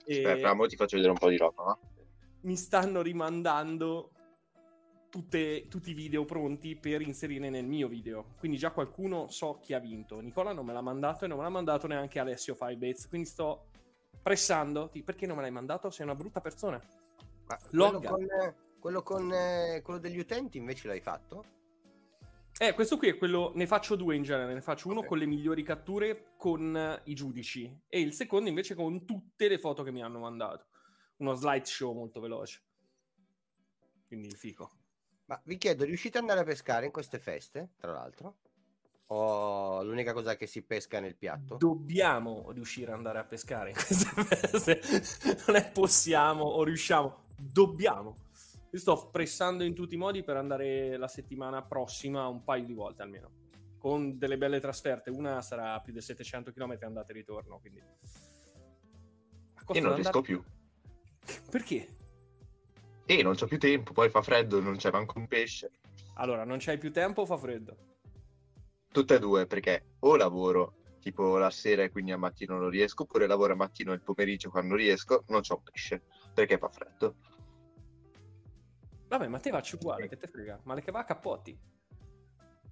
E 0.04 0.24
Aspetta, 0.24 0.66
ti 0.66 0.76
faccio 0.76 0.96
vedere 0.96 1.12
un 1.12 1.18
po' 1.18 1.28
di 1.28 1.36
roba, 1.36 1.62
va? 1.62 1.78
mi 2.42 2.56
stanno 2.56 3.02
rimandando 3.02 4.10
tutte- 5.08 5.68
tutti 5.68 5.90
i 5.90 5.94
video 5.94 6.24
pronti 6.24 6.74
per 6.76 7.02
inserire 7.02 7.50
nel 7.50 7.66
mio 7.66 7.88
video. 7.88 8.34
Quindi 8.38 8.56
già 8.56 8.70
qualcuno 8.70 9.28
so 9.28 9.58
chi 9.60 9.74
ha 9.74 9.78
vinto. 9.78 10.20
Nicola 10.20 10.52
non 10.52 10.64
me 10.64 10.72
l'ha 10.72 10.80
mandato 10.80 11.24
e 11.24 11.28
non 11.28 11.36
me 11.36 11.44
l'ha 11.44 11.50
mandato 11.50 11.86
neanche 11.86 12.18
Alessio 12.18 12.54
Firebaits. 12.54 13.08
Quindi 13.08 13.28
sto 13.28 13.66
pressando. 14.22 14.90
Perché 15.04 15.26
non 15.26 15.36
me 15.36 15.42
l'hai 15.42 15.50
mandato? 15.50 15.90
Sei 15.90 16.04
una 16.04 16.14
brutta 16.14 16.40
persona. 16.40 16.80
Ma 17.70 17.90
quello 17.90 18.00
con, 18.00 18.26
quello 18.78 19.02
con 19.02 19.32
eh, 19.32 19.80
quello 19.82 19.98
degli 19.98 20.18
utenti 20.18 20.58
invece 20.58 20.88
l'hai 20.88 21.00
fatto? 21.00 21.44
Eh, 22.58 22.74
questo 22.74 22.96
qui 22.96 23.08
è 23.08 23.16
quello. 23.16 23.52
Ne 23.54 23.66
faccio 23.66 23.96
due 23.96 24.14
in 24.14 24.22
genere. 24.22 24.54
Ne 24.54 24.60
faccio 24.60 24.88
uno 24.88 25.00
Ok. 25.00 25.06
con 25.06 25.18
le 25.18 25.26
migliori 25.26 25.62
catture 25.62 26.34
con 26.36 26.76
eh, 26.76 27.00
i 27.04 27.14
giudici. 27.14 27.82
E 27.88 28.00
il 28.00 28.12
secondo 28.12 28.48
invece 28.48 28.74
con 28.74 29.04
tutte 29.04 29.48
le 29.48 29.58
foto 29.58 29.82
che 29.82 29.90
mi 29.90 30.02
hanno 30.02 30.18
mandato. 30.20 30.66
Uno 31.16 31.34
slideshow 31.34 31.92
molto 31.92 32.20
veloce. 32.20 32.62
Quindi 34.06 34.30
fico. 34.34 34.70
Ma 35.26 35.40
vi 35.44 35.56
chiedo, 35.56 35.84
riuscite 35.84 36.18
ad 36.18 36.24
andare 36.24 36.40
a 36.40 36.44
pescare 36.44 36.86
in 36.86 36.92
queste 36.92 37.18
feste, 37.18 37.70
tra 37.78 37.92
l'altro? 37.92 38.36
O 39.06 39.82
l'unica 39.82 40.12
cosa 40.12 40.36
che 40.36 40.46
si 40.46 40.62
pesca 40.62 41.00
nel 41.00 41.16
piatto? 41.16 41.56
Dobbiamo 41.56 42.50
riuscire 42.52 42.90
ad 42.92 42.98
andare 42.98 43.18
a 43.18 43.24
pescare 43.24 43.70
in 43.70 43.74
queste 43.74 44.06
feste. 44.24 45.42
Non 45.46 45.56
è 45.56 45.70
possiamo 45.70 46.44
o 46.44 46.62
riusciamo. 46.64 47.30
Dobbiamo. 47.50 48.16
Io 48.70 48.78
sto 48.78 49.10
pressando 49.10 49.64
in 49.64 49.74
tutti 49.74 49.94
i 49.94 49.98
modi 49.98 50.22
per 50.22 50.36
andare 50.36 50.96
la 50.96 51.08
settimana 51.08 51.62
prossima 51.62 52.26
un 52.28 52.44
paio 52.44 52.64
di 52.64 52.72
volte 52.72 53.02
almeno. 53.02 53.30
Con 53.78 54.16
delle 54.16 54.38
belle 54.38 54.60
trasferte. 54.60 55.10
Una 55.10 55.42
sarà 55.42 55.78
più 55.80 55.92
di 55.92 56.00
700 56.00 56.52
km 56.52 56.78
andata 56.82 57.10
e 57.10 57.14
ritorno. 57.14 57.58
Quindi... 57.58 57.80
A 59.54 59.64
Io 59.74 59.82
non 59.82 59.94
riesco 59.94 60.20
più. 60.20 60.42
Perché? 61.50 61.88
E 63.04 63.22
non 63.22 63.34
c'ho 63.34 63.46
più 63.46 63.58
tempo, 63.58 63.92
poi 63.92 64.08
fa 64.08 64.22
freddo, 64.22 64.60
non 64.60 64.76
c'è 64.76 64.90
manco 64.90 65.18
un 65.18 65.26
pesce. 65.26 65.72
Allora, 66.14 66.44
non 66.44 66.58
c'hai 66.60 66.78
più 66.78 66.92
tempo 66.92 67.22
o 67.22 67.26
fa 67.26 67.36
freddo? 67.36 67.76
Tutte 68.90 69.16
e 69.16 69.18
due, 69.18 69.46
perché 69.46 69.96
o 70.00 70.16
lavoro 70.16 70.76
tipo 71.00 71.36
la 71.36 71.50
sera 71.50 71.82
e 71.82 71.90
quindi 71.90 72.12
al 72.12 72.20
mattino 72.20 72.56
non 72.56 72.70
riesco, 72.70 73.02
oppure 73.02 73.26
lavoro 73.26 73.52
al 73.52 73.58
mattino 73.58 73.90
e 73.90 73.96
il 73.96 74.02
pomeriggio 74.02 74.50
quando 74.50 74.76
riesco, 74.76 75.24
non 75.28 75.40
c'ho 75.40 75.60
pesce, 75.60 76.04
perché 76.32 76.56
fa 76.58 76.68
freddo. 76.68 77.16
Vabbè, 79.12 79.28
ma 79.28 79.38
te 79.38 79.50
facci 79.50 79.74
uguale, 79.74 80.08
che 80.08 80.16
te 80.16 80.26
frega. 80.26 80.60
Male 80.62 80.80
che 80.80 80.90
va 80.90 81.00
a 81.00 81.04
cappotti. 81.04 81.54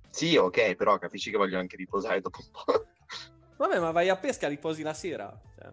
Sì, 0.08 0.36
ok, 0.38 0.74
però 0.74 0.96
capisci 0.96 1.30
che 1.30 1.36
voglio 1.36 1.58
anche 1.58 1.76
riposare 1.76 2.22
dopo 2.22 2.38
un 2.42 2.50
po'. 2.50 2.86
Vabbè, 3.58 3.78
ma 3.78 3.90
vai 3.90 4.08
a 4.08 4.16
pesca, 4.16 4.48
riposi 4.48 4.80
la 4.82 4.94
sera. 4.94 5.38
Cioè. 5.54 5.70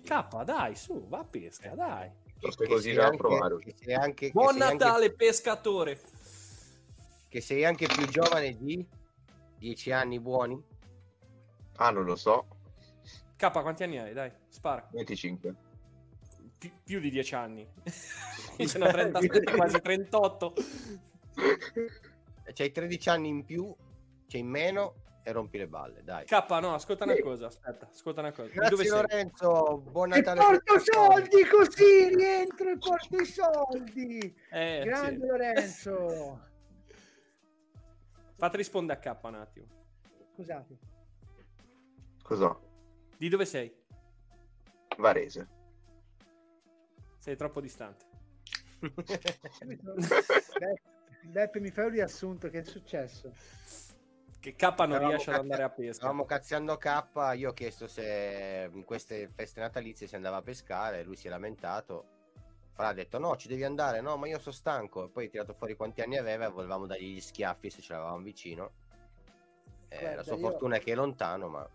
K, 0.00 0.42
dai, 0.44 0.74
su, 0.74 1.06
va 1.06 1.18
a 1.18 1.24
pesca, 1.24 1.74
dai. 1.74 2.10
Sto 2.48 2.64
così 2.64 2.92
da 2.94 3.10
provare. 3.10 3.58
che 3.58 3.74
sei 3.76 3.92
anche, 3.92 4.26
che 4.28 4.32
Buon 4.32 4.54
sei 4.54 4.62
anche- 4.62 4.84
Natale, 4.84 5.12
pescatore. 5.12 6.00
che 7.28 7.40
sei 7.42 7.66
anche 7.66 7.86
più 7.86 8.06
giovane 8.06 8.56
di 8.56 8.88
10 9.58 9.92
anni 9.92 10.18
buoni? 10.18 10.58
Ah, 11.76 11.90
non 11.90 12.04
lo 12.04 12.16
so. 12.16 12.46
K, 13.36 13.50
quanti 13.52 13.82
anni 13.82 13.98
hai? 13.98 14.14
Dai, 14.14 14.32
spara. 14.48 14.88
25. 14.92 15.54
Pi- 16.56 16.72
più 16.82 17.00
di 17.00 17.10
10 17.10 17.34
anni. 17.34 17.68
Io 18.62 18.68
sono 18.68 18.86
37, 18.86 19.52
quasi 19.56 19.80
38. 19.80 20.54
C'hai 22.52 22.70
13 22.70 23.08
anni 23.08 23.28
in 23.28 23.44
più, 23.44 23.74
c'è 24.26 24.38
in 24.38 24.48
meno 24.48 24.94
e 25.24 25.32
rompi 25.32 25.58
le 25.58 25.68
balle, 25.68 26.02
dai. 26.02 26.24
K, 26.24 26.46
no, 26.60 26.74
ascolta 26.74 27.04
una 27.04 27.18
cosa, 27.20 27.46
aspetta, 27.46 27.88
ascolta 27.90 28.20
una 28.20 28.32
cosa. 28.32 28.48
Grazie 28.48 28.70
dove 28.70 28.84
sei? 28.84 28.92
Lorenzo, 29.00 29.78
buon 29.90 30.12
E 30.12 30.16
Natale. 30.16 30.40
porto 30.40 30.74
pescatori. 30.74 31.14
soldi 31.14 31.44
così 31.46 32.14
rientro 32.14 32.70
e 32.70 32.78
porto 32.78 33.16
i 33.16 33.24
soldi. 33.24 34.36
Eh, 34.50 34.82
Grande 34.84 35.20
sì. 35.20 35.26
Lorenzo. 35.26 36.40
Fate 38.34 38.56
rispondere 38.56 38.98
a 39.00 39.14
K 39.14 39.18
un 39.24 39.34
attimo. 39.36 39.66
Scusate. 40.34 40.78
Cos'ho? 42.22 42.60
Di 43.16 43.28
dove 43.28 43.44
sei? 43.44 43.72
Varese. 44.98 45.48
Sei 47.18 47.36
troppo 47.36 47.60
distante. 47.60 48.06
Beppe, 51.24 51.60
mi 51.60 51.70
fai 51.70 51.84
un 51.84 51.90
riassunto, 51.90 52.48
che 52.50 52.60
è 52.60 52.64
successo? 52.64 53.32
Che 54.40 54.54
K 54.56 54.62
non 54.62 54.72
Stavamo 54.72 55.08
riesce 55.08 55.30
ad 55.30 55.36
cazzi- 55.36 55.40
andare 55.40 55.62
a 55.62 55.70
pesca. 55.70 55.92
Stavamo 55.92 56.24
cazziando 56.24 56.76
K, 56.76 57.04
io 57.36 57.50
ho 57.50 57.52
chiesto 57.52 57.86
se 57.86 58.68
in 58.72 58.84
queste 58.84 59.28
feste 59.32 59.60
natalizie 59.60 60.06
si 60.08 60.16
andava 60.16 60.38
a 60.38 60.42
pescare, 60.42 61.04
lui 61.04 61.14
si 61.16 61.28
è 61.28 61.30
lamentato. 61.30 62.06
Fra 62.72 62.88
ha 62.88 62.92
detto 62.92 63.18
no, 63.18 63.36
ci 63.36 63.46
devi 63.48 63.62
andare, 63.64 64.00
no, 64.00 64.16
ma 64.16 64.26
io 64.26 64.38
sono 64.40 64.54
stanco. 64.54 65.04
E 65.04 65.08
poi 65.10 65.26
ha 65.26 65.28
tirato 65.28 65.52
fuori 65.54 65.76
quanti 65.76 66.00
anni 66.00 66.16
aveva 66.16 66.46
e 66.46 66.50
volevamo 66.50 66.86
dargli 66.86 67.14
gli 67.14 67.20
schiaffi 67.20 67.70
se 67.70 67.82
ce 67.82 67.92
l'avevamo 67.92 68.22
vicino. 68.22 68.70
Eh, 69.88 69.98
Guarda, 70.00 70.16
la 70.16 70.22
sua 70.24 70.34
io- 70.36 70.40
fortuna 70.40 70.76
è 70.76 70.80
che 70.80 70.92
è 70.92 70.94
lontano, 70.96 71.48
ma 71.48 71.68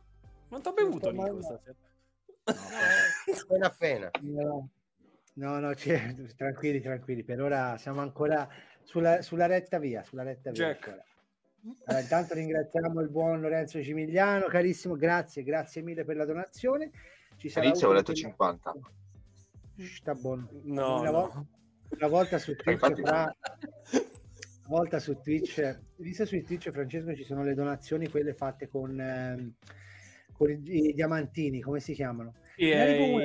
Quanto 0.49 0.69
ha 0.69 0.73
bevuto 0.73 1.11
Non 1.11 1.23
Nico 1.23 1.41
stasera? 1.41 1.75
appena 3.43 3.67
appena. 3.67 4.09
No, 4.21 4.69
no, 5.37 5.59
no, 5.59 5.73
c'è- 5.73 6.13
tranquilli, 6.37 6.79
tranquilli. 6.81 7.23
Per 7.23 7.41
ora 7.41 7.77
siamo 7.77 8.01
ancora 8.01 8.47
sulla, 8.83 9.21
sulla 9.21 9.45
retta 9.47 9.79
via. 9.79 10.03
Sulla 10.03 10.23
retta 10.23 10.51
via. 10.51 10.77
Allora, 11.85 12.01
intanto 12.03 12.33
ringraziamo 12.33 13.01
il 13.01 13.09
buon 13.09 13.41
Lorenzo 13.41 13.81
Cimigliano, 13.81 14.45
carissimo, 14.45 14.95
grazie, 14.95 15.43
grazie 15.43 15.81
mille 15.81 16.05
per 16.05 16.15
la 16.15 16.25
donazione. 16.25 16.91
Ci 17.35 17.49
sarà 17.49 17.67
avevo 17.69 17.93
detto 17.93 18.13
che- 18.13 18.19
50. 18.19 18.73
Shh, 19.77 19.95
Sta 19.97 20.13
buono. 20.13 20.47
No, 20.63 20.99
una, 21.01 21.11
no. 21.11 21.19
volta, 21.19 21.45
una 21.97 22.07
volta 22.07 22.37
su 22.37 22.55
Twitch, 22.55 22.71
infatti- 22.71 23.01
fra- 23.01 23.35
una 24.67 24.77
volta 24.79 24.99
su 24.99 25.13
Twitch, 25.21 25.79
visto 25.97 26.25
su 26.25 26.41
Twitch, 26.43 26.71
Francesco, 26.71 27.13
ci 27.15 27.23
sono 27.23 27.43
le 27.43 27.53
donazioni, 27.53 28.07
quelle 28.09 28.33
fatte 28.33 28.67
con, 28.67 28.99
ehm, 28.99 29.53
con 30.33 30.49
i, 30.49 30.61
i 30.89 30.93
diamantini, 30.93 31.59
come 31.61 31.79
si 31.79 31.93
chiamano? 31.93 32.33
Arrivo 32.55 33.17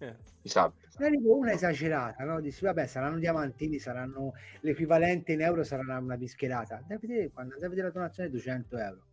eh. 0.00 0.16
Mi. 0.42 0.50
Ne 0.98 1.06
arrivo 1.06 1.36
una 1.36 1.52
esagerata, 1.52 2.24
no? 2.24 2.40
Dici, 2.40 2.64
vabbè, 2.64 2.86
saranno 2.86 3.18
diamantini, 3.18 3.78
saranno 3.78 4.32
l'equivalente 4.60 5.32
in 5.32 5.40
euro, 5.42 5.62
sarà 5.64 5.98
una, 5.98 6.16
bischerata. 6.16 6.76
Andai 6.76 6.96
a 6.96 7.00
vedere, 7.00 7.30
quando 7.30 7.52
andai 7.54 7.66
a 7.66 7.70
vedere 7.70 7.86
la 7.88 7.92
donazione 7.92 8.30
200 8.30 8.78
euro. 8.78 9.04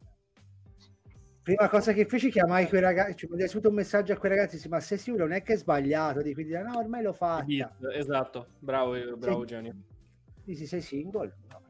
Prima 1.43 1.69
cosa 1.69 1.93
che 1.93 2.05
feci, 2.05 2.29
chiamai 2.29 2.67
quei 2.67 2.81
ragazzi, 2.81 3.15
cioè, 3.15 3.29
mandai 3.29 3.47
subito 3.47 3.69
un 3.69 3.75
messaggio 3.75 4.11
a 4.11 4.17
quei 4.17 4.31
ragazzi, 4.31 4.57
sì, 4.57 4.67
ma 4.67 4.81
sei 4.81 4.97
sicuro, 4.97 5.23
non 5.25 5.33
è 5.33 5.41
che 5.43 5.53
è 5.53 5.57
sbagliato, 5.57 6.21
di 6.21 6.33
quindi 6.33 6.51
no, 6.53 6.77
ormai 6.77 7.01
l'ho 7.03 7.13
fatta. 7.13 7.45
Esatto, 7.93 8.47
bravo, 8.59 8.95
bravo 9.15 9.41
Sì. 9.41 9.47
genio. 9.47 9.75
Dici, 10.43 10.65
sei 10.65 10.81
single? 10.81 11.33
No, 11.49 11.61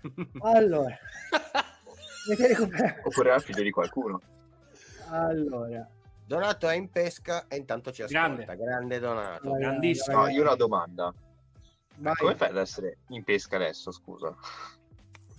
Allora, 0.40 0.96
Oppure 3.04 3.28
era 3.28 3.38
figlio 3.40 3.62
di 3.62 3.70
qualcuno. 3.70 4.22
allora, 5.10 5.86
Donato 6.30 6.68
è 6.68 6.76
in 6.76 6.88
pesca 6.90 7.48
e 7.48 7.56
intanto 7.56 7.90
ci 7.90 8.02
ascolta. 8.02 8.44
Grande. 8.44 8.56
Grande, 8.64 8.98
Donato. 9.00 9.50
Vai, 9.50 9.58
Grandissimo. 9.62 10.16
No, 10.16 10.22
vai, 10.22 10.34
io 10.34 10.40
ho 10.42 10.44
una 10.44 10.54
domanda. 10.54 11.12
vai, 11.96 12.14
Come 12.14 12.36
fai 12.36 12.50
ad 12.50 12.56
essere 12.56 12.98
in 13.08 13.24
pesca 13.24 13.56
adesso, 13.56 13.90
scusa? 13.90 14.32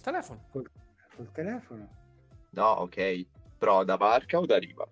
Telefono. 0.01 0.43
col, 0.51 0.69
col 1.15 1.31
telefono. 1.31 1.87
No, 2.49 2.65
ok. 2.65 3.25
Però 3.57 3.85
da 3.85 3.95
barca 3.95 4.37
o 4.37 4.45
da 4.45 4.57
riva? 4.57 4.85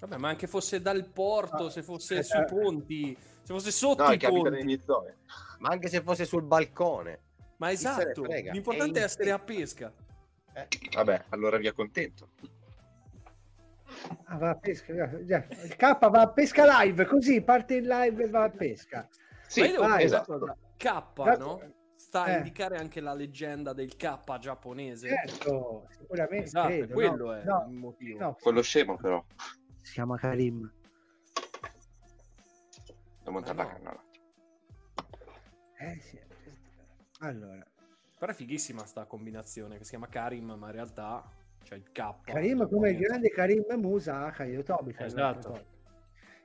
Vabbè, 0.00 0.18
ma 0.18 0.28
anche 0.28 0.46
fosse 0.46 0.82
dal 0.82 1.06
porto, 1.06 1.64
Ah, 1.68 1.70
se 1.70 1.82
fosse 1.82 2.18
eh, 2.18 2.22
sui 2.22 2.40
eh. 2.40 2.44
ponti, 2.44 3.16
se 3.18 3.54
fosse 3.54 3.70
sotto 3.70 4.02
No, 4.04 4.12
i 4.12 4.18
ponti. 4.18 4.82
Ma 5.60 5.70
anche 5.70 5.88
se 5.88 6.02
fosse 6.02 6.26
sul 6.26 6.42
balcone. 6.42 7.20
Ma 7.56 7.70
esatto, 7.70 8.24
l'importante 8.24 8.98
È 8.98 9.02
è 9.02 9.04
essere 9.06 9.30
a 9.30 9.38
pesca. 9.38 9.90
pesca. 10.52 10.98
Vabbè, 10.98 11.24
allora 11.30 11.56
via 11.56 11.72
contento. 11.72 12.28
Ah, 14.24 14.36
va 14.36 14.50
a 14.50 14.56
pesca. 14.56 14.92
già. 15.24 15.46
Il 15.62 15.76
K 15.76 16.08
va 16.10 16.20
a 16.20 16.32
pesca 16.32 16.82
live, 16.82 17.04
così 17.06 17.42
parte 17.42 17.76
in 17.76 17.86
live 17.86 18.24
e 18.24 18.28
va 18.28 18.44
a 18.44 18.50
pesca. 18.50 19.08
Sì, 19.46 19.60
Ma 19.60 19.66
io 19.66 19.72
devo 19.72 19.82
vai, 19.84 19.92
una 19.94 20.02
esatto. 20.02 20.38
cosa, 20.38 20.56
K, 20.76 21.36
no? 21.38 21.60
Sta 21.96 22.22
a 22.24 22.28
Eh. 22.32 22.36
indicare 22.38 22.76
anche 22.76 23.00
la 23.00 23.14
leggenda 23.14 23.72
del 23.72 23.96
K 23.96 24.38
giapponese. 24.38 25.08
Certo, 25.08 25.86
sicuramente. 25.90 26.44
Esatto, 26.44 26.68
credo, 26.68 26.92
quello 26.94 27.24
no, 27.26 27.32
è 27.34 27.44
no, 27.44 27.64
il 27.68 27.74
motivo. 27.74 28.18
no, 28.18 28.36
Quello 28.40 28.62
scemo 28.62 28.96
però. 28.96 29.24
si 29.82 29.92
chiama 29.92 30.16
Karim. 30.18 30.70
Devo 33.18 33.30
montare 33.30 33.60
Ah, 33.60 33.64
la 33.64 33.72
canna. 33.72 34.04
Eh, 35.78 36.00
sì. 36.00 36.18
Allora, 37.20 37.64
Però 38.18 38.30
è 38.30 38.34
fighissima 38.34 38.84
sta 38.86 39.04
combinazione 39.06 39.76
che 39.78 39.84
si 39.84 39.90
chiama 39.90 40.08
Karim, 40.08 40.52
ma 40.52 40.66
in 40.66 40.72
realtà 40.72 41.22
c'è 41.64 41.74
il 41.74 41.90
K. 41.90 42.14
Karim 42.22 42.68
come 42.68 42.90
il 42.90 42.98
grande 42.98 43.30
Karim 43.30 43.64
Musa, 43.76 44.30
fra 44.30 44.44
le 44.44 44.62
Esatto. 44.98 45.72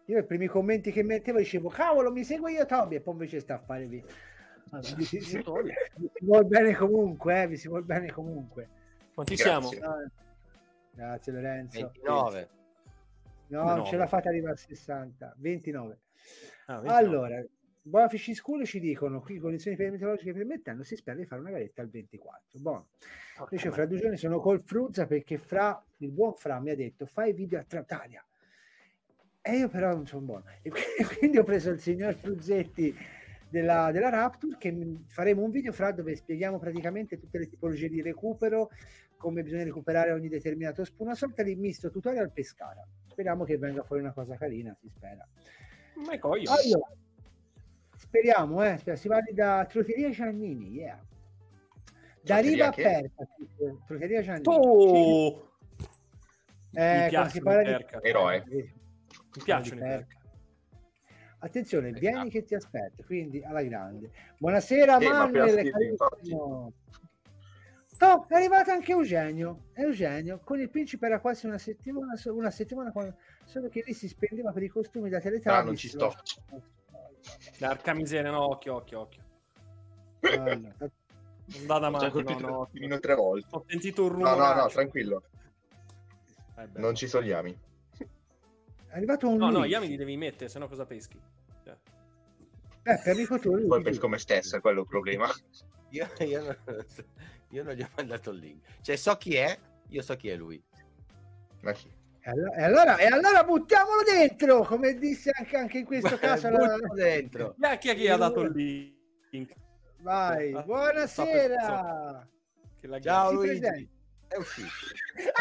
Io 0.05 0.17
i 0.17 0.25
primi 0.25 0.47
commenti 0.47 0.91
che 0.91 1.03
mettevo 1.03 1.37
dicevo, 1.37 1.69
cavolo, 1.69 2.11
mi 2.11 2.23
segue 2.23 2.51
Yotobi, 2.51 2.95
e 2.95 3.01
poi 3.01 3.13
invece 3.13 3.39
sta 3.39 3.55
a 3.55 3.59
fare 3.59 3.85
vi. 3.85 4.03
Vi, 4.71 5.03
si, 5.03 5.17
vi 5.17 5.23
si 5.23 5.41
vuol 6.21 6.45
bene 6.45 6.75
comunque, 6.75 7.41
eh, 7.41 7.47
vi 7.47 7.57
si 7.57 7.67
vuol 7.67 7.83
bene 7.83 8.11
comunque. 8.11 8.69
Quanti 9.13 9.35
Grazie. 9.35 9.77
siamo? 9.77 9.95
No, 9.95 10.09
Grazie 10.91 11.33
Lorenzo. 11.33 11.79
29. 11.79 12.49
No, 13.47 13.57
non 13.57 13.65
29. 13.65 13.89
ce 13.89 13.97
la 13.97 14.07
fate 14.07 14.27
arrivare 14.27 14.53
a 14.53 14.57
60. 14.57 15.35
29. 15.37 15.99
Ah, 16.67 16.79
29. 16.79 16.97
Allora, 16.97 17.45
Buona 17.81 18.09
Fishing 18.09 18.35
School 18.35 18.65
ci 18.65 18.79
dicono 18.79 19.21
qui 19.21 19.39
condizioni 19.39 19.77
meteorologiche 19.77 20.33
permettendo 20.33 20.83
si 20.83 20.95
spera 20.95 21.17
di 21.17 21.25
fare 21.25 21.41
una 21.41 21.51
garetta 21.51 21.81
al 21.81 21.89
24. 21.89 22.59
Buono. 22.59 22.87
Invece 23.39 23.71
fra 23.71 23.85
due 23.85 23.97
giorni 23.97 24.17
sono 24.17 24.39
col 24.39 24.61
Fruzza 24.61 25.07
perché 25.07 25.37
Fra, 25.37 25.81
il 25.97 26.11
buon 26.11 26.33
Fra 26.35 26.59
mi 26.59 26.71
ha 26.71 26.75
detto 26.75 27.05
fai 27.05 27.33
video 27.33 27.57
a 27.59 27.63
Tratalia. 27.63 28.23
E 29.41 29.57
io 29.57 29.69
però 29.69 29.93
non 29.93 30.05
sono 30.05 30.25
buono. 30.25 30.43
E 30.61 30.69
quindi, 31.17 31.37
ho 31.37 31.43
preso 31.43 31.69
il 31.69 31.79
signor 31.79 32.15
Fruzzetti 32.15 32.93
della, 33.49 33.91
della 33.91 34.09
Rapture 34.09 34.57
che 34.59 34.97
faremo 35.07 35.41
un 35.41 35.49
video 35.49 35.71
fra 35.71 35.91
dove 35.91 36.15
spieghiamo 36.15 36.59
praticamente 36.59 37.17
tutte 37.17 37.39
le 37.39 37.47
tipologie 37.47 37.87
di 37.87 38.01
recupero, 38.01 38.69
come 39.17 39.41
bisogna 39.41 39.63
recuperare 39.63 40.11
ogni 40.11 40.27
determinato 40.27 40.83
spuno, 40.83 41.09
una 41.09 41.17
sorta 41.17 41.43
di 41.43 41.55
misto 41.55 41.89
tutorial 41.89 42.31
pescara. 42.31 42.85
Speriamo 43.07 43.45
che 43.45 43.57
venga 43.57 43.83
fuori 43.83 44.01
una 44.01 44.13
cosa 44.13 44.35
carina, 44.35 44.75
si 44.79 44.89
spera. 44.89 45.25
Ma 45.95 46.11
è 46.11 46.19
coglio. 46.19 46.51
Allora, 46.51 46.93
speriamo, 48.09 48.63
eh, 48.63 48.77
speriamo, 48.77 48.99
si 48.99 49.07
parli 49.07 49.33
da 49.33 49.65
Trotteria 49.69 50.09
Giannini, 50.09 50.69
yeah. 50.71 50.99
Da 52.21 52.37
riva 52.39 52.69
che? 52.71 52.81
aperta, 52.83 53.27
Trotteria 53.85 54.21
Giannini. 54.23 54.45
Oh! 54.47 55.47
Eh, 56.73 57.03
Mi 57.03 57.09
piace 57.09 57.29
si 57.29 57.41
parla 57.41 57.61
di- 57.63 57.69
Perca. 57.69 57.99
Eroe. 58.01 58.43
Mi 58.49 59.43
piacciono 59.43 59.85
i. 59.85 60.05
Attenzione, 61.41 61.87
Esatto. 61.89 61.99
vieni 62.01 62.29
che 62.29 62.43
ti 62.43 62.53
aspetto, 62.55 63.03
quindi 63.05 63.41
alla 63.43 63.61
grande. 63.63 64.11
Buonasera, 64.37 64.97
Eh, 64.97 65.07
ma 65.07 65.13
Manuel. 65.25 65.69
carissimo. 65.71 66.73
No, 68.01 68.25
è 68.27 68.33
arrivato 68.33 68.71
anche 68.71 68.91
Eugenio. 68.91 69.65
Eugenio, 69.73 70.39
con 70.43 70.59
il 70.59 70.69
principe 70.69 71.05
era 71.05 71.19
quasi 71.19 71.45
una 71.45 71.57
settimana, 71.57 72.13
una 72.25 72.49
settimana 72.51 72.91
quando- 72.91 73.17
solo 73.45 73.67
che 73.69 73.83
lì 73.85 73.93
si 73.93 74.07
spendeva 74.07 74.51
per 74.51 74.63
i 74.63 74.67
costumi 74.67 75.09
da 75.09 75.19
Teletubbies. 75.19 75.55
Ah, 75.59 75.63
non 75.63 75.75
ci 75.75 75.87
sto. 75.89 76.13
Porca 77.59 77.93
miseria, 77.93 78.31
no, 78.31 78.47
occhio, 78.49 78.75
occhio, 78.75 78.99
occhio. 79.01 79.23
Allora, 80.21 80.51
andata 80.51 80.75
Ho 80.75 81.67
già 81.67 81.75
avanti, 81.87 82.05
no, 82.05 82.11
colpito 82.11 82.47
no, 82.47 82.61
il 82.63 82.67
pinino 82.71 82.99
tre 82.99 83.15
volte. 83.15 83.47
ho 83.51 83.63
sentito 83.67 84.03
un 84.03 84.09
No, 84.19 84.33
rumore. 84.33 84.37
no, 84.55 84.61
no, 84.61 84.67
tranquillo. 84.67 85.23
Eh. 86.57 86.67
Non 86.75 86.95
ci 86.95 87.07
sono 87.07 87.25
gli 87.25 87.31
ami. 87.31 87.57
È 87.97 88.95
arrivato 88.95 89.27
un 89.27 89.37
No, 89.37 89.45
no, 89.49 89.57
Luigi. 89.59 89.73
Yami 89.73 89.87
li 89.87 89.95
devi 89.97 90.17
mettere, 90.17 90.49
sennò 90.49 90.67
cosa 90.67 90.85
peschi? 90.85 91.19
Cioè, 91.63 91.75
Eh, 92.83 93.01
per 93.03 93.39
tuo, 93.39 93.67
Poi 93.67 93.81
pesco 93.83 94.07
me 94.07 94.17
stesso, 94.17 94.55
è 94.57 94.61
quello 94.61 94.81
il 94.81 94.87
problema. 94.87 95.27
Io, 95.91 96.07
io 96.19 96.43
non, 96.43 96.85
io 97.49 97.63
non 97.63 97.73
gli 97.73 97.81
ho 97.81 97.89
mandato 97.95 98.29
il 98.29 98.37
link. 98.37 98.63
Cioè, 98.81 98.95
so 98.95 99.15
chi 99.17 99.33
è, 99.35 99.57
io 99.87 100.01
so 100.03 100.15
chi 100.15 100.29
è 100.29 100.35
lui. 100.35 100.61
Ma 101.61 101.71
chi? 101.71 101.91
E 102.33 102.63
allora, 102.63 102.97
e 102.97 103.05
allora, 103.07 103.43
buttiamolo 103.43 104.01
dentro, 104.03 104.63
come 104.63 104.93
disse 104.95 105.31
anche, 105.33 105.57
anche 105.57 105.79
in 105.79 105.85
questo 105.85 106.17
caso. 106.19 106.49
la- 106.49 106.77
dentro. 106.93 107.55
chi 107.59 107.65
è 107.67 107.77
chi 107.77 107.89
è 107.89 107.95
che 107.95 108.11
ha 108.11 108.17
dato 108.17 108.41
il 108.41 108.51
link? 109.31 109.53
Vai, 110.01 110.53
Ah, 110.53 110.61
buonasera. 110.63 112.27
Che 112.79 112.87
la 112.87 112.99
Ciao 112.99 113.29
Si 113.29 113.35
Luigi. 113.35 113.59
presenti. 113.59 113.89
È 114.27 114.35
uscito. 114.37 114.67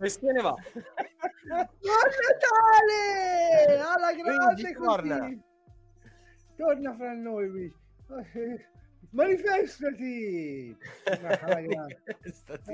E 0.00 0.08
se 0.08 0.32
ne 0.32 0.42
va. 0.42 0.52
Buon 0.52 1.68
Natale! 2.26 3.78
Alla 3.80 4.12
grande 4.12 4.44
Luigi, 4.44 4.72
così. 4.74 4.84
torna. 4.84 5.30
Torna 6.56 6.94
fra 6.96 7.12
noi, 7.12 7.48
Luigi. 7.48 7.74
Manifestati! 9.14 10.76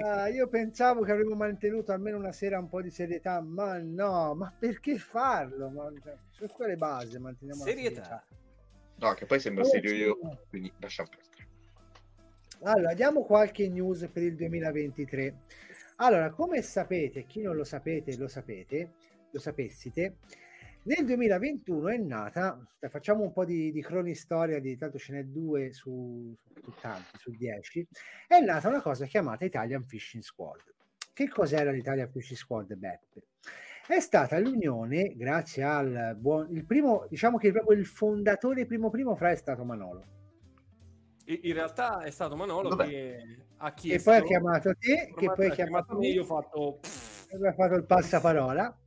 Ah, 0.02 0.28
io 0.28 0.48
pensavo 0.48 1.02
che 1.02 1.12
avremmo 1.12 1.34
mantenuto 1.34 1.92
almeno 1.92 2.16
una 2.16 2.32
sera 2.32 2.58
un 2.58 2.68
po' 2.68 2.80
di 2.80 2.90
serietà, 2.90 3.42
ma 3.42 3.78
no, 3.78 4.34
ma 4.34 4.50
perché 4.58 4.96
farlo? 4.96 5.68
Ma, 5.68 5.92
cioè, 6.02 6.16
su 6.30 6.46
quale 6.48 6.76
base 6.76 7.18
manteniamo 7.18 7.62
la 7.62 7.70
Serietà. 7.70 8.24
No, 8.96 9.14
che 9.14 9.26
poi 9.26 9.38
sembra 9.38 9.64
Oh, 9.64 9.66
serio 9.66 9.92
io, 9.92 10.18
quindi 10.48 10.72
lasciamo 10.78 11.10
perdere. 11.10 11.48
Allora, 12.62 12.94
diamo 12.94 13.22
qualche 13.22 13.68
news 13.68 14.08
per 14.10 14.22
il 14.22 14.34
2023. 14.36 15.34
Allora, 15.96 16.30
come 16.30 16.62
sapete, 16.62 17.26
chi 17.26 17.42
non 17.42 17.54
lo 17.54 17.64
sapete, 17.64 18.16
lo 18.16 18.28
sapete, 18.28 18.92
lo 19.30 19.38
sapessite, 19.38 20.16
nel 20.82 21.04
2021 21.04 21.88
è 21.88 21.96
nata, 21.98 22.58
dai, 22.78 22.90
facciamo 22.90 23.22
un 23.22 23.32
po' 23.32 23.44
di, 23.44 23.70
di 23.70 23.82
cronistoria, 23.82 24.60
di 24.60 24.76
tanto 24.76 24.98
ce 24.98 25.12
n'è 25.12 25.24
due 25.24 25.72
su, 25.72 26.34
su 26.62 26.74
tanti, 26.80 27.18
su 27.18 27.30
10, 27.30 27.86
è 28.26 28.40
nata 28.40 28.68
una 28.68 28.80
cosa 28.80 29.06
chiamata 29.06 29.44
Italian 29.44 29.84
Fishing 29.84 30.22
Squad. 30.22 30.62
Che 31.12 31.28
cos'era 31.28 31.70
l'Italian 31.70 32.10
Fishing 32.10 32.38
Squad, 32.38 32.74
Beppe? 32.74 33.24
È 33.86 34.00
stata 34.00 34.38
l'unione, 34.38 35.14
grazie 35.16 35.64
al 35.64 36.16
buon, 36.16 36.48
il 36.50 36.64
primo, 36.64 37.06
diciamo 37.10 37.36
che 37.38 37.50
proprio 37.50 37.76
il 37.76 37.86
fondatore 37.86 38.64
primo 38.64 38.88
primo 38.88 39.16
fra 39.16 39.30
è 39.30 39.36
stato 39.36 39.64
Manolo. 39.64 40.04
In 41.26 41.52
realtà 41.52 42.02
è 42.02 42.10
stato 42.10 42.36
Manolo 42.36 42.70
Dov'è? 42.70 42.86
che 42.86 43.36
ha 43.58 43.74
Che 43.74 43.80
chiesto... 43.80 44.10
poi 44.10 44.20
ha 44.20 44.22
chiamato 44.22 44.72
te, 44.78 45.12
che 45.16 45.30
poi 45.32 45.46
ha 45.46 45.50
ha 45.50 45.54
chiamato 45.54 45.94
me, 45.94 46.00
me, 46.00 46.08
io 46.08 46.22
ho 46.22 46.24
fatto... 46.24 46.80
aveva 47.32 47.52
fatto 47.52 47.74
il 47.74 47.84
passaparola. 47.84 48.78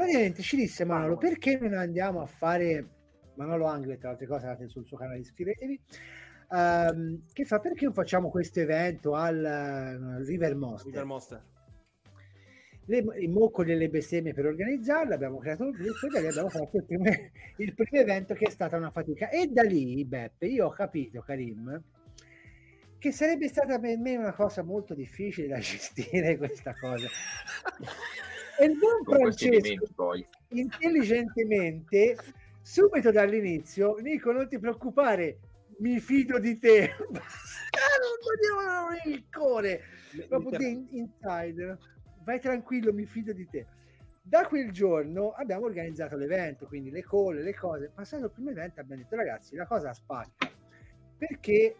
Praticamente 0.00 0.40
ci 0.40 0.56
disse 0.56 0.86
Manolo 0.86 1.18
perché 1.18 1.58
non 1.58 1.74
andiamo 1.74 2.22
a 2.22 2.26
fare 2.26 2.88
Manolo 3.34 3.66
Anglet, 3.66 4.02
altre 4.06 4.26
cose 4.26 4.46
andate 4.46 4.66
sul 4.66 4.86
suo 4.86 4.96
canale, 4.96 5.18
iscrivetevi. 5.18 5.78
ehm, 6.52 7.24
che 7.30 7.44
fa 7.44 7.58
perché 7.58 7.84
non 7.84 7.92
facciamo 7.92 8.30
questo 8.30 8.60
evento 8.60 9.12
al 9.14 9.44
eh, 9.44 10.24
River 10.24 10.56
Monster? 10.56 10.90
River 10.90 11.04
Monster. 11.04 11.42
le, 12.86 13.04
i 13.18 13.28
moccoli 13.28 13.72
e 13.72 13.76
le 13.76 13.90
bestemmie 13.90 14.32
per 14.32 14.46
organizzarlo, 14.46 15.12
abbiamo 15.12 15.36
creato 15.36 15.64
il 15.66 15.76
gruppo 15.76 16.06
e 16.06 16.08
da 16.08 16.20
lì 16.20 16.28
abbiamo 16.28 16.48
fatto 16.48 16.78
il 16.78 16.84
primo, 16.84 17.04
il 17.58 17.74
primo 17.74 18.02
evento 18.02 18.32
che 18.32 18.46
è 18.46 18.50
stata 18.50 18.78
una 18.78 18.90
fatica. 18.90 19.28
E 19.28 19.48
da 19.48 19.62
lì, 19.62 20.02
Beppe, 20.06 20.46
io 20.46 20.68
ho 20.68 20.70
capito, 20.70 21.20
Karim, 21.20 21.78
che 22.98 23.12
sarebbe 23.12 23.48
stata 23.48 23.78
per 23.78 23.98
me 23.98 24.16
una 24.16 24.32
cosa 24.32 24.62
molto 24.62 24.94
difficile 24.94 25.46
da 25.46 25.58
gestire 25.60 26.38
questa 26.38 26.74
cosa. 26.80 27.06
E 28.60 28.66
il 28.66 28.76
buon 28.76 29.02
Francesco, 29.04 29.86
poi. 29.94 30.26
intelligentemente, 30.48 32.14
subito 32.60 33.10
dall'inizio, 33.10 33.96
Nico, 34.00 34.32
non 34.32 34.48
ti 34.48 34.58
preoccupare, 34.58 35.38
mi 35.78 35.98
fido 35.98 36.38
di 36.38 36.58
te. 36.58 36.90
Il 39.06 39.24
cuore. 39.32 39.80
Proprio 40.28 40.58
di 40.58 40.86
inside 40.90 41.78
vai 42.22 42.38
tranquillo 42.38 42.92
mi 42.92 43.06
fido 43.06 43.32
di 43.32 43.48
te. 43.48 43.66
Da 44.22 44.46
quel 44.46 44.72
giorno 44.72 45.30
abbiamo 45.30 45.64
organizzato 45.64 46.16
l'evento 46.16 46.66
quindi 46.66 46.90
le 46.90 47.02
call 47.02 47.42
le 47.42 47.54
cose. 47.54 47.90
Passato 47.94 48.26
il 48.26 48.30
primo 48.30 48.50
evento 48.50 48.80
abbiamo 48.80 49.00
detto 49.00 49.16
ragazzi 49.16 49.56
la 49.56 49.66
cosa 49.66 49.94
spacca. 49.94 50.50
Perché 51.16 51.76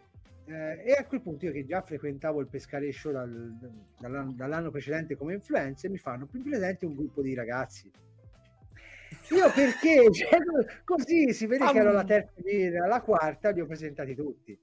eh, 0.51 0.82
e 0.84 0.92
a 0.92 1.05
quel 1.05 1.20
punto 1.20 1.46
io 1.46 1.53
che 1.53 1.64
già 1.64 1.80
frequentavo 1.80 2.40
il 2.40 2.48
pescare 2.48 2.90
show 2.92 3.12
dal- 3.12 3.57
dall'anno, 3.98 4.32
dall'anno 4.32 4.70
precedente 4.70 5.16
come 5.16 5.34
influencer 5.34 5.90
mi 5.90 5.98
fanno 5.98 6.26
più 6.26 6.42
presente 6.42 6.86
un 6.86 6.96
gruppo 6.96 7.22
di 7.22 7.34
ragazzi. 7.34 7.90
Io 9.30 9.51
perché? 9.53 10.09
Cioè, 10.11 10.38
così 10.84 11.32
si 11.32 11.46
vede 11.46 11.66
che 11.70 11.78
ero 11.78 11.92
la 11.92 12.05
terza 12.05 12.40
birra 12.42 12.86
la 12.86 13.01
quarta 13.01 13.51
li 13.51 13.61
ho 13.61 13.66
presentati 13.66 14.14
tutti. 14.14 14.59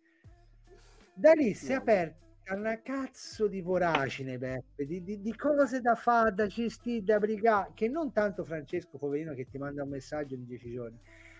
Da 1.14 1.32
lì 1.32 1.54
si 1.54 1.72
è 1.72 1.76
aperta 1.76 2.26
una 2.54 2.82
cazzo 2.82 3.48
di 3.48 3.62
voragine 3.62 4.38
Beppe 4.38 4.86
di, 4.86 5.04
di- 5.04 5.22
di 5.22 5.36
cose 5.36 5.82
da 5.82 5.96
fare 5.96 6.34
da 6.34 6.48
gestire 6.48 7.04
da 7.04 7.18
brigare 7.20 7.72
che 7.74 7.90
non 7.90 8.14
tanto 8.14 8.46
Francesco 8.46 8.98
poverino 8.98 9.34
che 9.34 9.48
ti 9.50 9.58
manda 9.58 9.84
un 9.84 9.90
messaggio 9.90 10.36
in 10.36 10.46
dieci 10.46 10.72
giorni 10.72 10.98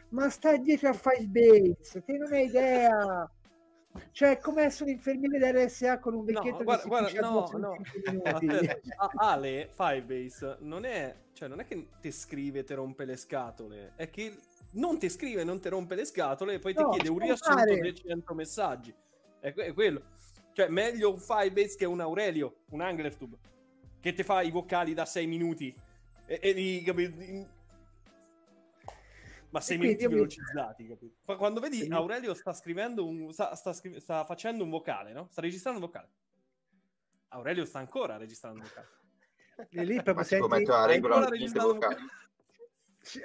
ma 0.10 0.30
sta 0.30 0.58
dietro 0.58 0.90
a 0.90 0.94
Five 0.94 1.28
Bates 1.28 2.02
te 2.04 2.18
non 2.18 2.34
hai 2.34 2.48
idea 2.48 3.30
cioè 4.12 4.38
come 4.40 4.64
essere 4.64 4.92
infermiere 4.92 5.38
dell'RSA 5.38 6.00
con 6.00 6.14
un 6.14 6.26
vecchietto 6.26 6.58
No, 6.58 6.64
guarda, 6.66 6.88
guarda, 6.88 7.20
no, 7.22 7.50
no. 7.58 7.76
Ale, 9.18 9.70
Firebase, 9.72 10.58
non 10.62 10.86
è, 10.86 11.16
cioè, 11.34 11.48
non 11.48 11.60
è 11.60 11.66
che 11.66 11.88
ti 12.00 12.12
scrive 12.12 12.60
e 12.60 12.64
ti 12.64 12.74
rompe 12.74 13.06
le 13.06 13.18
scatole, 13.18 13.94
è 13.96 14.10
che 14.10 14.36
non 14.74 14.98
ti 15.00 15.10
scrive, 15.10 15.44
non 15.44 15.60
ti 15.60 15.70
rompe 15.70 15.96
le 15.96 16.06
scatole 16.06 16.56
e 16.56 16.60
poi 16.60 16.74
ti 16.74 16.82
No, 16.82 16.90
chiede 16.90 17.10
un 17.10 17.20
riassunto 17.20 17.64
dei 17.64 17.96
100 17.96 18.34
messaggi. 18.34 18.94
È, 19.40 19.54
que- 19.54 19.66
è 19.66 19.74
quello. 19.74 20.02
Cioè, 20.54 20.68
meglio 20.70 21.12
un 21.12 21.20
Firebase 21.20 21.78
che 21.78 21.86
un 21.86 22.02
Aurelio, 22.02 22.62
un 22.72 22.82
Anglertube, 22.82 23.38
che 24.00 24.14
ti 24.14 24.24
fa 24.24 24.42
i 24.42 24.52
vocali 24.52 24.94
da 24.94 25.06
6 25.06 25.28
minuti. 25.28 25.74
E, 26.26 26.40
e 26.42 26.52
li- 26.52 27.48
Ma 29.50 29.62
6 29.62 29.78
quindi 29.78 29.96
minuti 29.96 30.16
velocizzati, 30.16 30.88
capito? 30.88 31.36
Quando 31.38 31.60
vedi 31.60 31.78
Quindi- 31.78 31.96
Aurelio 31.96 32.34
sta 32.34 32.54
scrivendo 32.54 33.06
un, 33.06 33.32
sta, 33.32 33.56
sta 33.56 33.72
scri- 33.74 34.00
sta 34.00 34.26
facendo 34.26 34.64
un 34.64 34.70
vocale, 34.70 35.14
no? 35.14 35.28
Sta 35.32 35.42
registrando 35.42 35.80
un 35.80 35.86
vocale. 35.86 36.10
Aurelio 37.30 37.66
sta 37.66 37.80
ancora 37.80 38.18
registrando 38.18 38.60
un 38.60 38.66
vocale. 38.68 38.88
e 39.70 39.84
lì 39.84 40.02
proprio 40.04 40.24
senti, 40.26 40.66
regola 40.86 41.30
vocale. 41.30 41.98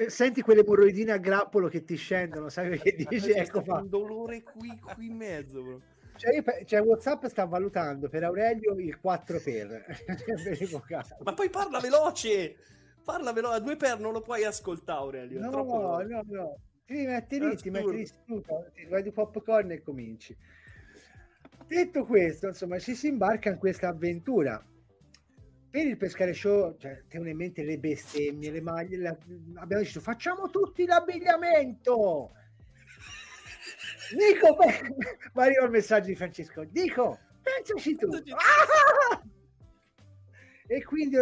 senti 0.08 0.42
quelle 0.42 0.60
emorroidine 0.60 1.12
a 1.12 1.16
grappolo 1.18 1.68
che 1.68 1.84
ti 1.84 1.96
scendono 1.96 2.48
sai 2.48 2.78
che 2.78 2.94
dici 2.94 3.32
ecco 3.32 3.62
fa 3.62 3.80
un 3.80 3.88
dolore 3.88 4.42
qui, 4.42 4.78
qui 4.94 5.06
in 5.06 5.16
mezzo. 5.16 5.62
bro. 5.62 5.80
Cioè, 6.16 6.64
cioè, 6.64 6.82
WhatsApp 6.82 7.24
sta 7.26 7.44
valutando 7.46 8.08
per 8.08 8.22
Aurelio 8.22 8.78
il 8.78 9.00
4 9.00 9.40
per 9.40 9.84
per. 10.86 11.16
Ma 11.24 11.34
poi 11.34 11.50
parla 11.50 11.80
veloce! 11.80 12.56
Parla 13.04 13.32
veloce, 13.32 13.56
a 13.56 13.60
due 13.60 13.76
per 13.76 13.98
non 13.98 14.12
lo 14.12 14.20
puoi 14.20 14.44
ascoltare, 14.44 14.98
Aurelio. 14.98 15.40
No, 15.40 15.50
veloce. 15.50 16.06
no, 16.06 16.22
no. 16.26 16.56
Ti 16.84 17.06
metti 17.06 17.38
lì, 17.38 17.56
ti 17.56 17.70
metti 17.70 17.90
lì 17.90 18.06
seduto, 18.06 18.70
ti 18.74 18.84
vai 18.86 19.02
di 19.02 19.12
popcorn 19.12 19.70
e 19.70 19.82
cominci. 19.82 20.36
Detto 21.66 22.04
questo, 22.04 22.48
insomma, 22.48 22.78
ci 22.78 22.94
si 22.94 23.08
imbarca 23.08 23.50
in 23.50 23.58
questa 23.58 23.88
avventura. 23.88 24.62
Per 25.70 25.86
il 25.86 25.96
pescare 25.96 26.34
show, 26.34 26.76
cioè, 26.76 27.04
tengono 27.08 27.30
in 27.30 27.36
mente 27.38 27.62
le 27.64 27.78
bestemmie, 27.78 28.50
le 28.50 28.60
maglie, 28.60 28.98
la- 28.98 29.16
abbiamo 29.54 29.82
detto 29.82 30.00
facciamo 30.00 30.50
tutti 30.50 30.84
l'abbigliamento. 30.84 32.32
Dico, 34.14 34.56
ma 35.32 35.44
arriva 35.44 35.64
il 35.64 35.70
messaggio 35.70 36.08
di 36.08 36.14
Francesco, 36.14 36.64
dico, 36.64 37.18
pensaci 37.40 37.94
tu. 37.96 38.08
Pensaci 38.08 38.30
tu. 38.30 38.36
Ah! 38.36 39.22
E 40.66 40.84
quindi 40.84 41.16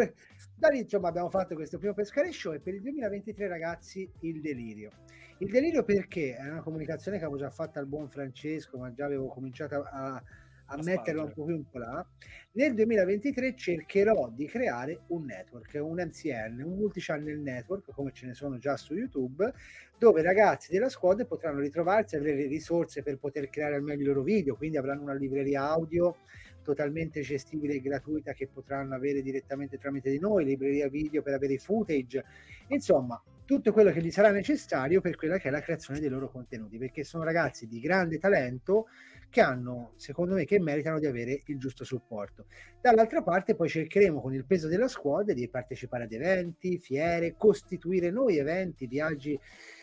da 0.60 0.68
lì 0.68 0.80
insomma 0.80 1.08
abbiamo 1.08 1.30
fatto 1.30 1.54
questo 1.54 1.78
primo 1.78 1.94
pescare 1.94 2.30
show 2.32 2.52
e 2.52 2.60
per 2.60 2.74
il 2.74 2.82
2023 2.82 3.48
ragazzi 3.48 4.08
il 4.20 4.42
delirio. 4.42 4.90
Il 5.38 5.50
delirio 5.50 5.84
perché 5.84 6.36
è 6.36 6.46
una 6.46 6.60
comunicazione 6.60 7.16
che 7.16 7.24
avevo 7.24 7.38
già 7.38 7.48
fatta 7.48 7.80
al 7.80 7.86
buon 7.86 8.10
Francesco, 8.10 8.76
ma 8.76 8.92
già 8.92 9.06
avevo 9.06 9.28
cominciato 9.28 9.82
a, 9.82 10.14
a 10.14 10.22
A 10.66 10.76
metterla 10.82 11.22
un 11.22 11.32
po' 11.32 11.46
più 11.46 11.56
in 11.56 11.64
po' 11.64 11.78
là. 11.78 12.06
Nel 12.52 12.74
2023 12.74 13.56
cercherò 13.56 14.28
di 14.28 14.46
creare 14.46 15.00
un 15.08 15.24
network, 15.24 15.78
un 15.80 15.94
MCN, 15.96 16.60
un 16.62 16.76
multi-channel 16.76 17.38
network, 17.38 17.90
come 17.92 18.12
ce 18.12 18.26
ne 18.26 18.34
sono 18.34 18.58
già 18.58 18.76
su 18.76 18.94
YouTube, 18.94 19.52
dove 19.98 20.20
i 20.20 20.22
ragazzi 20.22 20.70
della 20.70 20.90
squadra 20.90 21.24
potranno 21.24 21.60
ritrovarsi, 21.60 22.16
avere 22.16 22.36
le 22.36 22.46
risorse 22.46 23.02
per 23.02 23.18
poter 23.18 23.48
creare 23.48 23.76
al 23.76 23.82
meglio 23.82 24.02
i 24.02 24.06
loro 24.06 24.22
video, 24.22 24.56
quindi 24.56 24.76
avranno 24.76 25.02
una 25.02 25.14
libreria 25.14 25.62
audio 25.62 26.18
totalmente 26.62 27.20
gestibile 27.20 27.74
e 27.74 27.80
gratuita 27.80 28.32
che 28.32 28.48
potranno 28.48 28.94
avere 28.94 29.22
direttamente 29.22 29.78
tramite 29.78 30.10
di 30.10 30.18
noi, 30.18 30.44
libreria 30.44 30.88
video 30.88 31.22
per 31.22 31.34
avere 31.34 31.54
i 31.54 31.58
footage, 31.58 32.24
insomma 32.68 33.22
tutto 33.44 33.72
quello 33.72 33.90
che 33.90 34.00
gli 34.00 34.12
sarà 34.12 34.30
necessario 34.30 35.00
per 35.00 35.16
quella 35.16 35.36
che 35.38 35.48
è 35.48 35.50
la 35.50 35.60
creazione 35.60 35.98
dei 35.98 36.08
loro 36.08 36.30
contenuti, 36.30 36.78
perché 36.78 37.02
sono 37.02 37.24
ragazzi 37.24 37.66
di 37.66 37.80
grande 37.80 38.18
talento 38.18 38.86
che 39.28 39.40
hanno, 39.40 39.92
secondo 39.96 40.34
me, 40.34 40.44
che 40.44 40.60
meritano 40.60 40.98
di 40.98 41.06
avere 41.06 41.40
il 41.46 41.58
giusto 41.58 41.84
supporto. 41.84 42.46
Dall'altra 42.80 43.22
parte 43.22 43.56
poi 43.56 43.68
cercheremo 43.68 44.20
con 44.20 44.34
il 44.34 44.44
peso 44.44 44.68
della 44.68 44.88
squadra 44.88 45.34
di 45.34 45.48
partecipare 45.48 46.04
ad 46.04 46.12
eventi, 46.12 46.78
fiere, 46.78 47.34
costituire 47.36 48.10
noi 48.10 48.38
eventi, 48.38 48.86
viaggi 48.86 49.38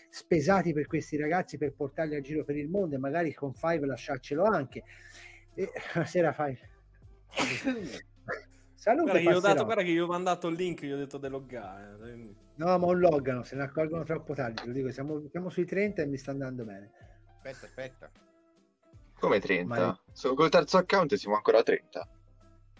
spesati 0.09 0.73
per 0.73 0.88
questi 0.88 1.17
ragazzi 1.17 1.57
per 1.57 1.73
portarli 1.73 2.15
a 2.15 2.21
giro 2.21 2.43
per 2.43 2.55
il 2.55 2.69
mondo 2.69 2.95
e 2.95 2.99
magari 2.99 3.34
con 3.34 3.53
Five 3.53 3.86
lasciarcelo 3.86 4.43
anche. 4.43 4.84
E, 5.58 5.72
sera 6.05 6.32
Five. 6.34 6.60
Salute, 8.76 9.10
guarda, 9.12 9.20
che 9.20 9.36
io 9.36 9.39
dato, 9.39 9.66
guarda 9.66 9.82
che 9.82 9.89
io 9.89 10.05
ho 10.05 10.08
mandato 10.08 10.47
il 10.47 10.55
link, 10.55 10.84
gli 10.84 10.91
ho 10.91 10.97
detto 10.97 11.18
di 11.18 11.28
loggare. 11.28 11.97
Eh. 12.05 12.36
No, 12.55 12.78
ma 12.78 12.86
un 12.86 12.99
loggano, 12.99 13.43
se 13.43 13.55
ne 13.55 13.64
accorgono 13.64 14.03
troppo 14.03 14.36
tardi, 14.36 14.62
te 14.62 14.68
lo 14.68 14.72
dico, 14.72 14.91
siamo, 14.91 15.28
siamo 15.30 15.49
sui 15.49 15.66
30 15.66 16.03
e 16.03 16.05
mi 16.05 16.18
sta 16.18 16.30
andando 16.32 16.64
bene. 16.64 16.91
Aspetta, 17.36 17.66
aspetta. 17.66 18.12
Come 19.20 19.39
30? 19.39 19.76
Ma... 19.76 19.99
Sono 20.12 20.36
col 20.36 20.49
terzo 20.49 20.78
account 20.78 21.12
e 21.12 21.18
siamo 21.18 21.36
ancora 21.36 21.58
a 21.58 21.64
30. 21.64 22.10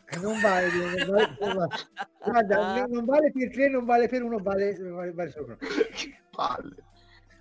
Eh, 0.10 0.20
non 0.20 0.40
vale, 0.40 0.68
non 0.72 1.12
vale, 1.12 1.38
non 1.40 1.56
vale. 1.56 1.76
Guarda, 2.24 2.86
non 2.86 3.06
vale 3.06 3.32
per 3.32 3.52
3, 3.52 3.70
non 3.70 3.86
vale 3.86 4.08
per 4.08 4.22
1, 4.22 4.38
vale, 4.38 4.78
vale, 4.78 5.12
vale 5.12 5.32
solo 5.32 5.46
per 5.48 5.58
1. 5.62 5.70
Che 5.94 6.20
palle. 6.30 6.76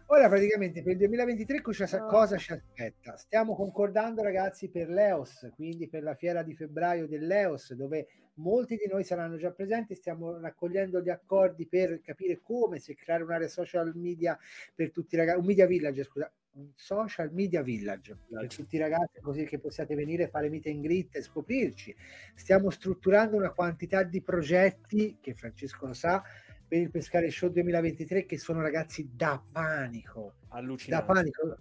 Ora 0.08 0.28
praticamente 0.28 0.82
per 0.82 0.92
il 0.92 0.98
2023 0.98 1.60
cosa, 1.60 2.04
cosa 2.04 2.36
ci 2.36 2.52
aspetta? 2.52 3.16
Stiamo 3.16 3.56
concordando 3.56 4.22
ragazzi 4.22 4.68
per 4.68 4.88
l'EOS, 4.88 5.50
quindi 5.56 5.88
per 5.88 6.04
la 6.04 6.14
fiera 6.14 6.44
di 6.44 6.54
febbraio 6.54 7.08
dell'EOS, 7.08 7.74
dove 7.74 8.06
molti 8.34 8.76
di 8.76 8.86
noi 8.88 9.02
saranno 9.02 9.36
già 9.36 9.50
presenti, 9.50 9.96
stiamo 9.96 10.38
raccogliendo 10.38 11.00
gli 11.00 11.08
accordi 11.08 11.66
per 11.66 12.00
capire 12.02 12.40
come 12.40 12.78
se 12.78 12.94
creare 12.94 13.24
un'area 13.24 13.48
social 13.48 13.96
media 13.96 14.38
per 14.72 14.92
tutti 14.92 15.16
i 15.16 15.18
ragazzi, 15.18 15.40
un 15.40 15.44
media 15.44 15.66
village, 15.66 16.04
scusa, 16.04 16.32
un 16.52 16.70
social 16.76 17.32
media 17.32 17.62
village 17.62 18.16
per 18.28 18.46
tutti 18.46 18.76
i 18.76 18.78
ragazzi 18.78 19.20
così 19.20 19.44
che 19.44 19.58
possiate 19.58 19.96
venire 19.96 20.24
a 20.24 20.28
fare 20.28 20.48
meet 20.48 20.66
and 20.66 20.82
greet 20.82 21.16
e 21.16 21.20
scoprirci. 21.22 21.94
Stiamo 22.34 22.70
strutturando 22.70 23.36
una 23.36 23.50
quantità 23.50 24.04
di 24.04 24.22
progetti 24.22 25.18
che 25.20 25.34
Francesco 25.34 25.86
lo 25.86 25.92
sa, 25.94 26.22
per 26.66 26.80
il 26.80 26.90
Pescare 26.90 27.30
Show 27.30 27.50
2023 27.50 28.26
che 28.26 28.38
sono 28.38 28.60
ragazzi 28.60 29.10
da 29.14 29.42
panico. 29.52 30.34
Allucinante. 30.48 31.06
Da 31.06 31.12
panico. 31.12 31.56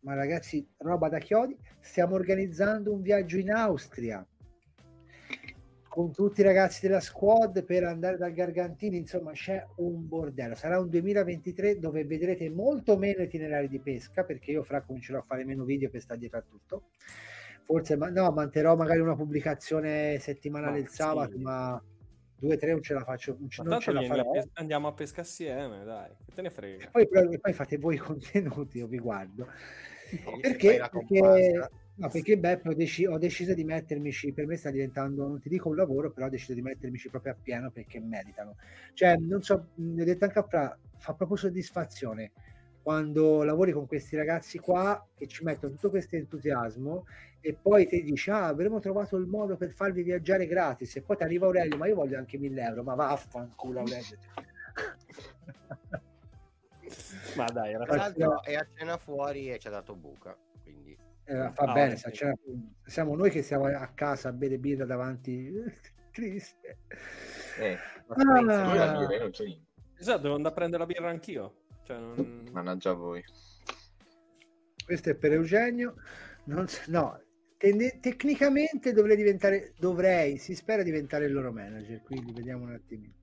Ma 0.00 0.14
ragazzi, 0.14 0.66
roba 0.78 1.08
da 1.08 1.18
chiodi. 1.18 1.56
Stiamo 1.80 2.14
organizzando 2.14 2.92
un 2.92 3.02
viaggio 3.02 3.36
in 3.36 3.50
Austria 3.50 4.26
con 5.98 6.12
tutti 6.12 6.42
i 6.42 6.44
ragazzi 6.44 6.86
della 6.86 7.00
squad 7.00 7.64
per 7.64 7.82
andare 7.82 8.16
dal 8.16 8.32
Gargantini, 8.32 8.98
insomma 8.98 9.32
c'è 9.32 9.66
un 9.78 10.06
bordello. 10.06 10.54
Sarà 10.54 10.78
un 10.78 10.88
2023 10.88 11.80
dove 11.80 12.04
vedrete 12.04 12.48
molto 12.50 12.96
meno 12.96 13.22
itinerari 13.22 13.68
di 13.68 13.80
pesca 13.80 14.22
perché 14.22 14.52
io 14.52 14.62
fra 14.62 14.82
comincerò 14.82 15.18
a 15.18 15.22
fare 15.22 15.44
meno 15.44 15.64
video 15.64 15.90
per 15.90 16.00
stare 16.00 16.20
dietro 16.20 16.38
a 16.38 16.44
tutto. 16.48 16.82
Forse 17.64 17.96
ma, 17.96 18.10
no, 18.10 18.30
manterrò 18.30 18.76
magari 18.76 19.00
una 19.00 19.16
pubblicazione 19.16 20.18
settimanale 20.20 20.78
ma, 20.78 20.78
il 20.78 20.88
sabato, 20.88 21.36
sì. 21.36 21.42
ma 21.42 21.82
due 22.38 22.54
o 22.54 22.56
tre 22.56 22.70
non 22.70 22.82
ce 22.82 22.94
la 22.94 23.02
faccio 23.02 23.36
non, 23.38 23.48
ce, 23.48 23.62
non 23.62 23.80
ce 23.80 23.92
la 23.92 24.02
farò. 24.02 24.30
Pes- 24.30 24.48
andiamo 24.54 24.88
a 24.88 24.92
pesca 24.92 25.22
assieme 25.22 25.84
dai 25.84 26.10
che 26.24 26.32
te 26.34 26.42
ne 26.42 26.50
frega. 26.50 26.90
E 26.92 27.06
poi, 27.06 27.38
poi 27.38 27.52
fate 27.52 27.78
voi 27.78 27.96
i 27.96 27.98
contenuti 27.98 28.78
io 28.78 28.86
vi 28.86 28.98
guardo. 28.98 29.46
Perché, 30.40 30.88
perché, 30.90 31.68
no, 31.96 32.08
perché 32.08 32.38
Beppe 32.38 32.68
ho, 32.70 32.74
deci- 32.74 33.06
ho, 33.06 33.18
deciso 33.18 33.52
di 33.52 33.64
mettermici 33.64 34.32
per 34.32 34.46
me 34.46 34.56
sta 34.56 34.70
diventando 34.70 35.28
non 35.28 35.38
ti 35.38 35.50
dico 35.50 35.68
un 35.68 35.76
lavoro 35.76 36.10
però 36.10 36.26
ho 36.26 36.30
deciso 36.30 36.54
di 36.54 36.62
mettermici 36.62 37.10
proprio 37.10 37.32
a 37.32 37.36
pieno 37.40 37.70
perché 37.70 38.00
meritano. 38.00 38.56
Cioè 38.94 39.16
non 39.16 39.42
so 39.42 39.68
ne 39.74 40.02
ho 40.02 40.04
detto 40.04 40.24
anche 40.24 40.38
a 40.38 40.44
Fra 40.44 40.78
fa 40.96 41.14
proprio 41.14 41.36
soddisfazione 41.36 42.32
quando 42.88 43.42
lavori 43.42 43.72
con 43.72 43.86
questi 43.86 44.16
ragazzi 44.16 44.58
qua 44.58 45.06
che 45.14 45.26
ci 45.26 45.44
mettono 45.44 45.74
tutto 45.74 45.90
questo 45.90 46.16
entusiasmo 46.16 47.04
e 47.38 47.52
poi 47.52 47.86
ti 47.86 48.02
dici 48.02 48.30
ah 48.30 48.46
avremo 48.46 48.80
trovato 48.80 49.18
il 49.18 49.26
modo 49.26 49.58
per 49.58 49.72
farvi 49.72 50.02
viaggiare 50.02 50.46
gratis. 50.46 50.96
E 50.96 51.02
poi 51.02 51.18
ti 51.18 51.22
arriva 51.22 51.44
Aurelio 51.44 51.76
ma 51.76 51.86
io 51.86 51.96
voglio 51.96 52.16
anche 52.16 52.38
1000 52.38 52.62
euro 52.62 52.82
ma 52.84 52.94
vaffanculo 52.94 53.80
Aurelio. 53.80 54.16
Ma 57.36 57.44
dai 57.52 57.74
era 57.74 58.40
e 58.42 58.56
a 58.56 58.66
cena 58.74 58.96
fuori 58.96 59.52
e 59.52 59.58
ci 59.58 59.66
ha 59.66 59.70
dato 59.70 59.94
buca 59.94 60.34
quindi. 60.62 60.96
Eh, 61.24 61.50
fa 61.50 61.64
ah, 61.64 61.72
bene 61.74 61.98
sì. 61.98 62.10
cena... 62.10 62.32
siamo 62.86 63.14
noi 63.14 63.28
che 63.28 63.42
siamo 63.42 63.66
a 63.66 63.86
casa 63.88 64.30
a 64.30 64.32
bere 64.32 64.56
birra 64.56 64.86
davanti. 64.86 65.52
Triste. 66.10 66.78
Eh, 67.58 67.76
ma 68.06 68.14
ah. 68.14 68.96
birra, 68.96 69.28
esatto 69.98 70.22
devo 70.22 70.36
andare 70.36 70.54
a 70.54 70.56
prendere 70.56 70.82
la 70.84 70.86
birra 70.86 71.10
anch'io 71.10 71.66
cioè, 71.88 71.98
non... 71.98 72.48
mannaggia 72.52 72.92
voi 72.92 73.24
questo 74.84 75.10
è 75.10 75.14
per 75.14 75.32
Eugenio 75.32 75.94
non, 76.44 76.66
no 76.88 77.20
Tende- 77.58 77.98
tecnicamente 78.00 78.92
dovrei 78.92 79.16
diventare, 79.16 79.72
dovrei, 79.80 80.38
si 80.38 80.54
spera 80.54 80.84
diventare 80.84 81.24
il 81.24 81.32
loro 81.32 81.50
manager, 81.50 82.00
quindi 82.02 82.30
vediamo 82.30 82.62
un 82.62 82.72
attimino. 82.74 83.14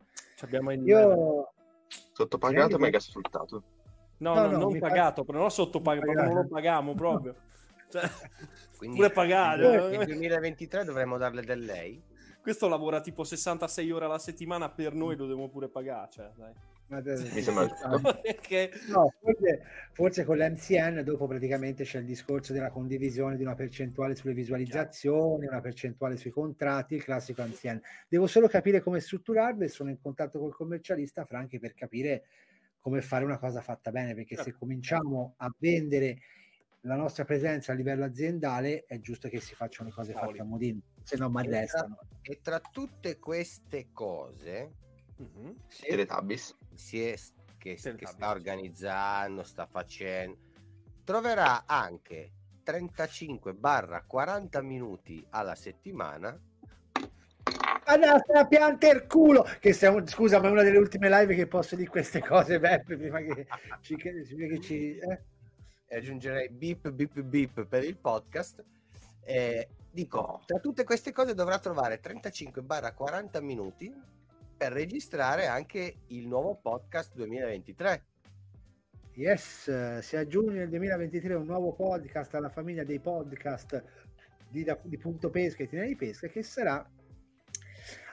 Abbiamo 0.41 0.73
il 0.73 0.85
Io... 0.85 1.53
Sottopagato, 2.11 2.77
mega 2.77 2.99
sfruttato. 2.99 3.63
No, 4.17 4.33
no, 4.33 4.47
no 4.47 4.57
non 4.57 4.77
pagato, 4.77 5.21
fa... 5.21 5.27
però 5.27 5.39
non 5.39 5.51
sottopagato, 5.51 6.11
non 6.11 6.33
lo 6.33 6.47
paghiamo 6.47 6.93
proprio. 6.95 7.33
Cioè, 7.89 8.03
quindi, 8.75 8.97
pure 8.97 9.09
pagato. 9.09 9.69
Nel 9.69 10.05
2023 10.05 10.83
dovremmo 10.83 11.17
darle 11.17 11.41
del 11.41 11.63
lei. 11.63 12.03
Questo 12.41 12.67
lavora 12.67 12.99
tipo 12.99 13.23
66 13.23 13.89
ore 13.89 14.03
alla 14.03 14.19
settimana, 14.19 14.69
per 14.69 14.93
noi 14.93 15.15
lo 15.15 15.27
dobbiamo 15.27 15.47
pure 15.49 15.69
pagare, 15.69 16.11
cioè, 16.11 16.29
dai. 16.35 16.53
Mi 16.87 17.41
sembra 17.41 17.67
perché... 18.21 18.69
no, 18.89 19.11
forse, 19.19 19.63
forse, 19.91 20.23
con 20.23 20.37
l'MCN 20.37 21.01
dopo 21.03 21.25
praticamente 21.25 21.83
c'è 21.83 21.99
il 21.99 22.05
discorso 22.05 22.53
della 22.53 22.69
condivisione 22.69 23.37
di 23.37 23.41
una 23.41 23.55
percentuale 23.55 24.15
sulle 24.15 24.33
visualizzazioni, 24.33 25.47
una 25.47 25.61
percentuale 25.61 26.15
sui 26.15 26.29
contratti, 26.29 26.95
il 26.95 27.03
classico 27.03 27.41
MCN. 27.41 27.81
Devo 28.07 28.27
solo 28.27 28.47
capire 28.47 28.81
come 28.81 28.99
strutturarlo 28.99 29.63
e 29.63 29.67
sono 29.67 29.89
in 29.89 29.99
contatto 29.99 30.37
col 30.37 30.53
commercialista 30.53 31.25
Franchi 31.25 31.57
per 31.57 31.73
capire 31.73 32.25
come 32.79 33.01
fare 33.01 33.25
una 33.25 33.39
cosa 33.39 33.61
fatta 33.61 33.89
bene, 33.89 34.13
perché 34.13 34.35
se 34.35 34.51
cominciamo 34.53 35.33
a 35.37 35.51
vendere 35.57 36.19
la 36.81 36.95
nostra 36.95 37.25
presenza 37.25 37.71
a 37.71 37.75
livello 37.75 38.05
aziendale 38.05 38.85
è 38.85 38.99
giusto 38.99 39.27
che 39.27 39.39
si 39.39 39.55
facciano 39.55 39.89
le 39.89 39.95
cose 39.95 40.13
fatte 40.13 40.39
a 40.39 40.43
modino, 40.43 40.81
se 41.01 41.17
no 41.17 41.31
mi 41.31 41.39
arrestano. 41.39 41.97
E 42.21 42.41
tra 42.43 42.59
tutte 42.59 43.17
queste 43.17 43.87
cose, 43.91 44.71
mm-hmm. 45.19 45.51
Teletubbies 45.81 46.55
si 46.75 47.01
è, 47.01 47.15
che, 47.57 47.75
che 47.75 48.07
sta 48.07 48.29
organizzando, 48.29 49.43
sta 49.43 49.65
facendo, 49.65 50.37
troverà 51.03 51.65
anche 51.65 52.31
35-40 52.65 54.63
minuti 54.63 55.25
alla 55.29 55.55
settimana. 55.55 56.37
Andate 57.87 58.31
a 58.33 58.47
pianta 58.47 58.89
il 58.89 59.05
culo! 59.05 59.45
Che 59.59 59.71
siamo, 59.71 60.05
scusa 60.07 60.39
ma 60.39 60.47
è 60.47 60.51
una 60.51 60.63
delle 60.63 60.79
ultime 60.79 61.07
live 61.07 61.35
che 61.35 61.45
posso 61.45 61.75
dire 61.75 61.87
queste 61.89 62.19
cose 62.19 62.59
Beppe 62.59 62.97
prima 62.97 63.19
che 63.19 63.45
ci, 63.81 63.95
che 63.95 64.25
ci 64.59 64.97
eh? 64.97 65.23
aggiungerei 65.95 66.49
beep 66.49 66.89
beep 66.89 67.21
beep 67.21 67.65
per 67.65 67.83
il 67.83 67.97
podcast. 67.97 68.63
Eh, 69.23 69.67
dico 69.91 70.41
tra 70.45 70.59
tutte 70.59 70.83
queste 70.83 71.11
cose 71.11 71.35
dovrà 71.35 71.59
trovare 71.59 72.01
35-40 72.01 73.43
minuti 73.43 73.93
per 74.57 74.71
registrare 74.71 75.47
anche 75.47 75.97
il 76.07 76.27
nuovo 76.27 76.55
podcast 76.61 77.13
2023. 77.15 78.03
Yes, 79.13 79.99
si 79.99 80.15
aggiunge 80.17 80.57
nel 80.57 80.69
2023 80.69 81.33
un 81.35 81.45
nuovo 81.45 81.73
podcast 81.73 82.33
alla 82.35 82.49
famiglia 82.49 82.83
dei 82.83 82.99
podcast 82.99 83.83
di, 84.49 84.65
di 84.83 84.97
Punto 84.97 85.29
Pesca 85.29 85.63
e 85.63 85.67
Tina 85.67 85.85
Pesca 85.97 86.27
che 86.27 86.43
sarà 86.43 86.85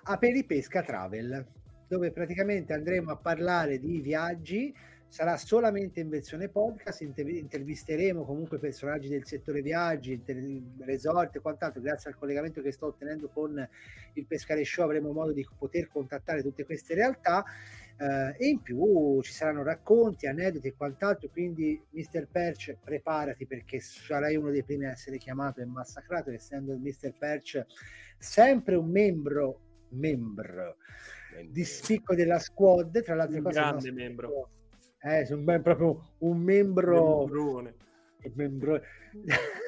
Aperipesca 0.05 0.83
Travel, 0.83 1.47
dove 1.87 2.11
praticamente 2.11 2.73
andremo 2.73 3.13
a 3.13 3.17
parlare 3.17 3.79
di 3.79 4.01
viaggi 4.01 4.75
sarà 5.13 5.37
solamente 5.37 6.01
in 6.01 6.09
versione 6.09 6.49
podcast, 6.49 7.03
intervisteremo 7.03 8.25
comunque 8.25 8.59
personaggi 8.59 9.09
del 9.11 9.27
settore 9.27 9.61
viaggi, 9.61 10.13
inter- 10.13 10.63
resort 10.87 11.37
e 11.37 11.41
quant'altro, 11.41 11.83
grazie 11.83 12.09
al 12.09 12.17
collegamento 12.17 12.63
che 12.63 12.73
sto 12.73 12.87
ottenendo 12.87 13.29
con 13.29 13.69
il 14.15 14.25
Pescare 14.25 14.65
Show 14.65 14.85
avremo 14.85 15.13
modo 15.13 15.33
di 15.33 15.47
poter 15.59 15.89
contattare 15.89 16.41
tutte 16.41 16.65
queste 16.65 16.95
realtà 16.95 17.45
eh, 17.99 18.35
e 18.39 18.49
in 18.49 18.63
più 18.63 19.21
ci 19.21 19.35
saranno 19.35 19.63
racconti, 19.63 20.27
aneddoti 20.27 20.69
e 20.69 20.75
quant'altro, 20.75 21.29
quindi 21.29 21.79
Mr. 21.91 22.29
Perch 22.33 22.79
preparati 22.83 23.45
perché 23.47 23.81
sarai 23.81 24.37
uno 24.37 24.51
dei 24.51 24.63
primi 24.63 24.87
a 24.87 24.93
essere 24.93 25.19
chiamato 25.19 25.61
e 25.61 25.67
massacrato, 25.67 26.31
essendo 26.31 26.73
il 26.73 26.81
Mr. 26.81 27.13
Perch 27.19 27.67
sempre 28.17 28.77
un 28.77 28.89
membro 28.89 29.61
membro 29.91 30.79
di 31.51 31.65
spicco 31.65 32.15
della 32.15 32.39
squad, 32.39 33.03
tra 33.03 33.15
l'altro 33.15 33.37
un 33.37 33.43
grande 33.43 33.93
membro. 33.93 34.49
Eh, 35.05 35.27
sono 35.27 35.43
ben 35.43 35.63
proprio 35.63 36.13
un 36.19 36.39
membro. 36.39 37.27
Membrone. 37.27 37.75
membro... 38.35 38.81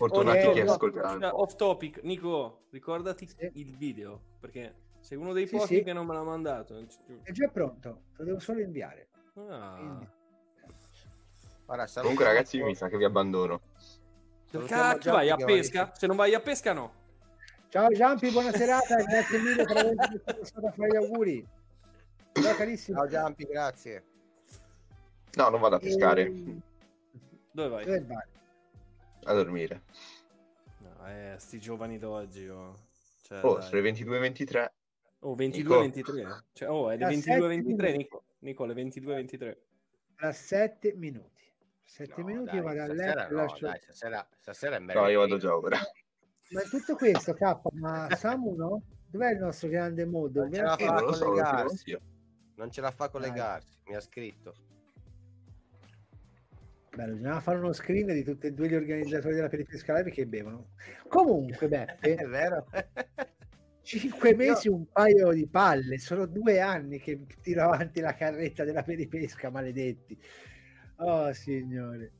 Fortunati 0.00 0.46
okay, 0.46 0.54
che 0.54 0.62
ascolteranno. 0.62 1.40
Off 1.42 1.56
topic, 1.56 2.02
Nico, 2.02 2.62
ricordati 2.70 3.28
sì. 3.28 3.50
il 3.54 3.76
video 3.76 4.22
perché 4.40 4.74
sei 5.00 5.18
uno 5.18 5.34
dei 5.34 5.46
sì, 5.46 5.56
pochi 5.56 5.76
sì. 5.76 5.82
che 5.82 5.92
non 5.92 6.06
me 6.06 6.14
l'ha 6.14 6.22
mandato. 6.22 6.78
È 7.22 7.30
già 7.32 7.48
pronto, 7.48 8.04
lo 8.16 8.24
devo 8.24 8.38
solo 8.38 8.60
inviare. 8.60 9.08
Ah. 9.34 10.00
Comunque, 12.00 12.24
ragazzi, 12.24 12.62
mi 12.62 12.74
sa 12.74 12.88
che 12.88 12.96
vi 12.96 13.04
abbandono. 13.04 13.60
Cacchio, 14.66 15.12
vai 15.12 15.28
a 15.28 15.36
pesca? 15.36 15.92
Se 15.94 16.06
non 16.06 16.16
vai 16.16 16.34
a 16.34 16.40
pesca, 16.40 16.72
no. 16.72 16.98
Ciao 17.68 17.88
Giampi, 17.88 18.30
buona 18.30 18.50
serata 18.50 18.98
e 18.98 19.04
grazie 19.04 19.38
mille 19.38 19.64
per 19.64 19.76
aver 19.76 19.94
fatto 20.42 20.66
a 20.66 20.72
fare 20.72 20.88
gli 20.88 20.96
auguri. 20.96 21.46
Ciao 22.32 22.54
carissimo. 22.56 22.98
Ciao 22.98 23.06
Giampi, 23.06 23.44
grazie. 23.44 24.09
No, 25.36 25.48
non 25.48 25.60
vado 25.60 25.76
a 25.76 25.78
pescare, 25.78 26.22
E- 26.22 26.60
Dove 27.52 27.68
vai? 27.68 27.84
Dove 27.84 28.00
vai? 28.04 28.22
a 29.24 29.32
dormire. 29.34 29.82
No, 30.78 31.06
eh, 31.08 31.34
sti 31.38 31.58
giovani 31.60 31.98
d'oggi. 31.98 32.48
Oh, 32.48 32.74
Cioè, 33.22 33.44
Oh, 33.44 33.54
dai. 33.58 33.62
sono 33.68 33.80
le 33.80 33.92
22.23. 33.92 34.72
Oh, 35.20 35.34
22-23. 35.34 36.14
Nico. 36.14 36.42
Cioè, 36.52 36.68
oh, 36.70 36.90
è 36.90 36.96
le 36.96 37.04
Da 37.04 37.08
22-23, 37.10 37.76
sette 37.86 37.96
Nico. 37.96 38.24
Nico, 38.40 38.64
le 38.64 38.74
22-23. 38.74 39.56
Tra 40.16 40.32
sette 40.32 40.94
minuti. 40.94 41.38
Sette 41.84 42.20
No, 42.20 42.26
minuti 42.26 42.50
dai, 42.56 42.60
vado 42.60 42.80
a 42.82 42.84
stasera 42.86 43.14
letto. 43.22 43.34
no, 43.34 43.40
lascio- 43.42 43.66
dai, 43.66 43.80
stasera, 43.80 44.28
stasera 44.38 44.76
è 44.76 44.78
No, 44.78 44.84
mercoledì. 44.86 45.12
io 45.12 45.18
vado 45.20 45.36
già 45.38 45.56
ora. 45.56 45.78
Ma 46.50 46.60
tutto 46.62 46.96
questo, 46.96 47.34
K, 47.34 47.60
ma 47.74 48.08
Samu 48.16 48.54
no? 48.56 48.82
Dov'è 49.06 49.30
il 49.32 49.38
nostro 49.38 49.68
grande 49.68 50.04
modo? 50.04 50.42
Non 50.42 50.52
ce 50.52 50.62
la 50.62 50.68
fa 50.70 50.76
chiamo 50.76 51.00
collegarsi. 51.02 51.98
Non 52.56 52.70
ce 52.70 52.80
la 52.80 52.90
fa 52.90 53.08
collegarsi, 53.08 53.78
mi 53.86 53.94
ha 53.96 54.00
scritto. 54.00 54.54
Bello, 56.94 57.12
bisognava 57.14 57.40
fare 57.40 57.58
uno 57.58 57.72
screen 57.72 58.06
di 58.08 58.24
tutti 58.24 58.46
e 58.48 58.52
due 58.52 58.68
gli 58.68 58.74
organizzatori 58.74 59.34
della 59.34 59.48
Peripesca 59.48 59.94
Live 59.96 60.10
che 60.10 60.26
bevono. 60.26 60.70
Comunque, 61.08 61.68
Beppe, 61.68 62.14
È 62.16 62.26
vero? 62.26 62.66
cinque 63.82 64.34
mesi 64.34 64.68
un 64.68 64.86
paio 64.90 65.32
di 65.32 65.46
palle, 65.48 65.98
sono 65.98 66.26
due 66.26 66.60
anni 66.60 66.98
che 66.98 67.24
tiro 67.40 67.62
avanti 67.64 68.00
la 68.00 68.14
carretta 68.14 68.64
della 68.64 68.82
Peripesca, 68.82 69.50
maledetti. 69.50 70.18
Oh, 70.96 71.32
signore. 71.32 72.12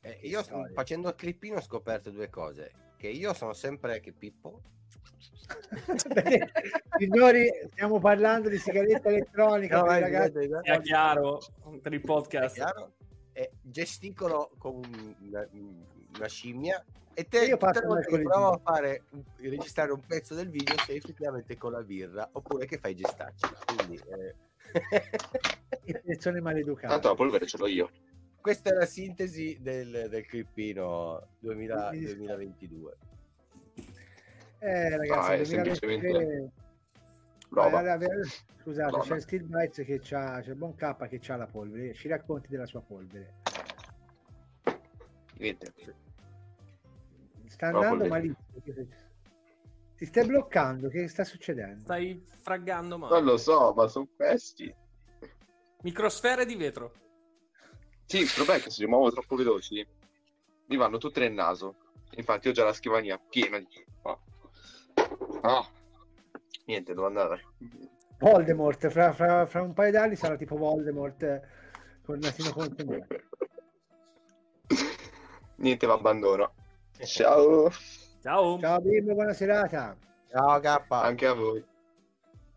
Eh, 0.00 0.18
io 0.22 0.42
sto- 0.42 0.54
Storia. 0.56 0.74
facendo 0.74 1.08
il 1.08 1.14
clippino 1.14 1.56
ho 1.56 1.60
scoperto 1.62 2.10
due 2.10 2.28
cose. 2.28 2.70
Che 2.96 3.08
io 3.08 3.32
sono 3.34 3.52
sempre 3.52 4.00
che 4.00 4.12
Pippo. 4.12 4.62
Beh, 6.12 6.50
Signori, 6.98 7.48
stiamo 7.70 7.98
parlando 8.00 8.48
di 8.48 8.58
sigaretta 8.58 9.08
elettronica 9.08 9.78
No, 9.78 9.84
vai, 9.86 10.00
ragazzi. 10.00 10.46
vai. 10.48 10.80
chiaro 10.82 11.38
per 11.80 11.92
il 11.94 12.00
È 12.00 12.04
podcast. 12.04 12.54
chiaro? 12.54 12.92
E 13.38 13.52
gesticolo 13.62 14.50
come 14.58 15.14
una, 15.20 15.48
una 16.16 16.26
scimmia. 16.26 16.84
E 17.14 17.22
te 17.28 17.44
Io 17.44 17.56
tutte 17.56 18.16
le 18.16 18.22
provo 18.22 18.50
a 18.50 18.58
fare 18.58 19.04
registrare 19.36 19.92
un 19.92 20.00
pezzo 20.04 20.34
del 20.34 20.48
video 20.48 20.76
sei 20.84 20.96
effettivamente 20.96 21.56
con 21.56 21.70
la 21.70 21.82
birra 21.84 22.28
oppure 22.32 22.66
che 22.66 22.78
fai 22.78 22.96
gestacci. 22.96 23.46
Quindi 23.76 24.00
eh, 24.08 24.34
persone 26.04 26.40
maleducate. 26.40 26.88
Tanto 26.88 27.08
la 27.08 27.14
polvere 27.14 27.46
ce 27.46 27.58
l'ho 27.58 27.68
io. 27.68 27.90
questa 28.40 28.70
è 28.70 28.72
la 28.72 28.86
sintesi 28.86 29.56
del, 29.60 30.08
del 30.08 30.26
clippino 30.26 31.28
2000 31.38 31.90
Mi 31.92 31.98
dispiace. 31.98 32.16
2022. 32.16 32.96
Eh, 34.58 34.96
ragazzi, 34.96 35.30
Ah, 35.30 35.34
è 35.34 35.42
2023 35.44 35.46
semplicemente 35.46 36.52
Vai, 37.50 37.70
vai. 37.70 38.08
Scusate, 38.60 38.90
Roba. 38.90 39.04
c'è 39.04 39.14
il 39.14 39.22
Steel 39.22 39.44
Bites 39.44 39.86
che 39.86 40.00
c'ha, 40.00 40.40
c'è 40.42 40.50
il 40.50 40.56
buon 40.56 40.74
K 40.74 41.08
che 41.08 41.18
c'ha 41.20 41.36
la 41.36 41.46
polvere. 41.46 41.94
Ci 41.94 42.08
racconti 42.08 42.48
della 42.48 42.66
sua 42.66 42.80
polvere. 42.80 43.34
Niente. 45.38 45.72
Sta 47.46 47.66
andando 47.66 48.06
polvere. 48.06 48.08
malissimo. 48.08 48.96
Ti 49.96 50.04
stai 50.04 50.26
bloccando? 50.26 50.88
Che 50.88 51.08
sta 51.08 51.24
succedendo? 51.24 51.80
Stai 51.80 52.22
fraggando 52.40 52.98
male. 52.98 53.14
Non 53.14 53.24
lo 53.24 53.36
so, 53.36 53.72
ma 53.74 53.88
sono 53.88 54.06
questi. 54.14 54.72
Microsfere 55.82 56.44
di 56.44 56.54
vetro. 56.54 56.92
Sì, 58.04 58.18
il 58.18 58.30
problema 58.32 58.60
è 58.60 58.62
che 58.62 58.70
se 58.70 58.82
li 58.82 58.88
muovo 58.88 59.10
troppo 59.10 59.34
veloci, 59.34 59.86
mi 60.66 60.76
vanno 60.76 60.98
tutte 60.98 61.20
nel 61.20 61.32
naso. 61.32 61.74
Infatti 62.16 62.48
ho 62.48 62.52
già 62.52 62.64
la 62.64 62.72
scrivania 62.72 63.18
piena 63.18 63.58
di... 63.58 63.84
Oh. 64.02 64.20
Ah. 65.42 65.68
Niente, 66.68 66.92
devo 66.92 67.06
andare. 67.06 67.44
Voldemort, 68.18 68.88
fra, 68.88 69.12
fra- 69.12 69.46
fra 69.46 69.62
un 69.62 69.72
paio 69.72 69.90
d'anni 69.90 70.16
sarà 70.16 70.36
tipo 70.36 70.56
Voldemort 70.56 71.22
eh, 71.22 71.40
con 72.04 72.16
il 72.16 72.20
nasino 72.22 72.52
contenuto. 72.52 73.06
Niente, 75.56 75.86
va 75.86 75.94
abbandono. 75.94 76.52
Ciao. 77.04 77.70
Ciao. 78.20 78.58
Ciao 78.58 78.80
bimbo, 78.82 79.14
buona 79.14 79.32
serata. 79.32 79.96
Ciao 80.28 80.60
K. 80.60 80.84
Anche 80.88 81.26
a 81.26 81.32
voi. 81.32 81.64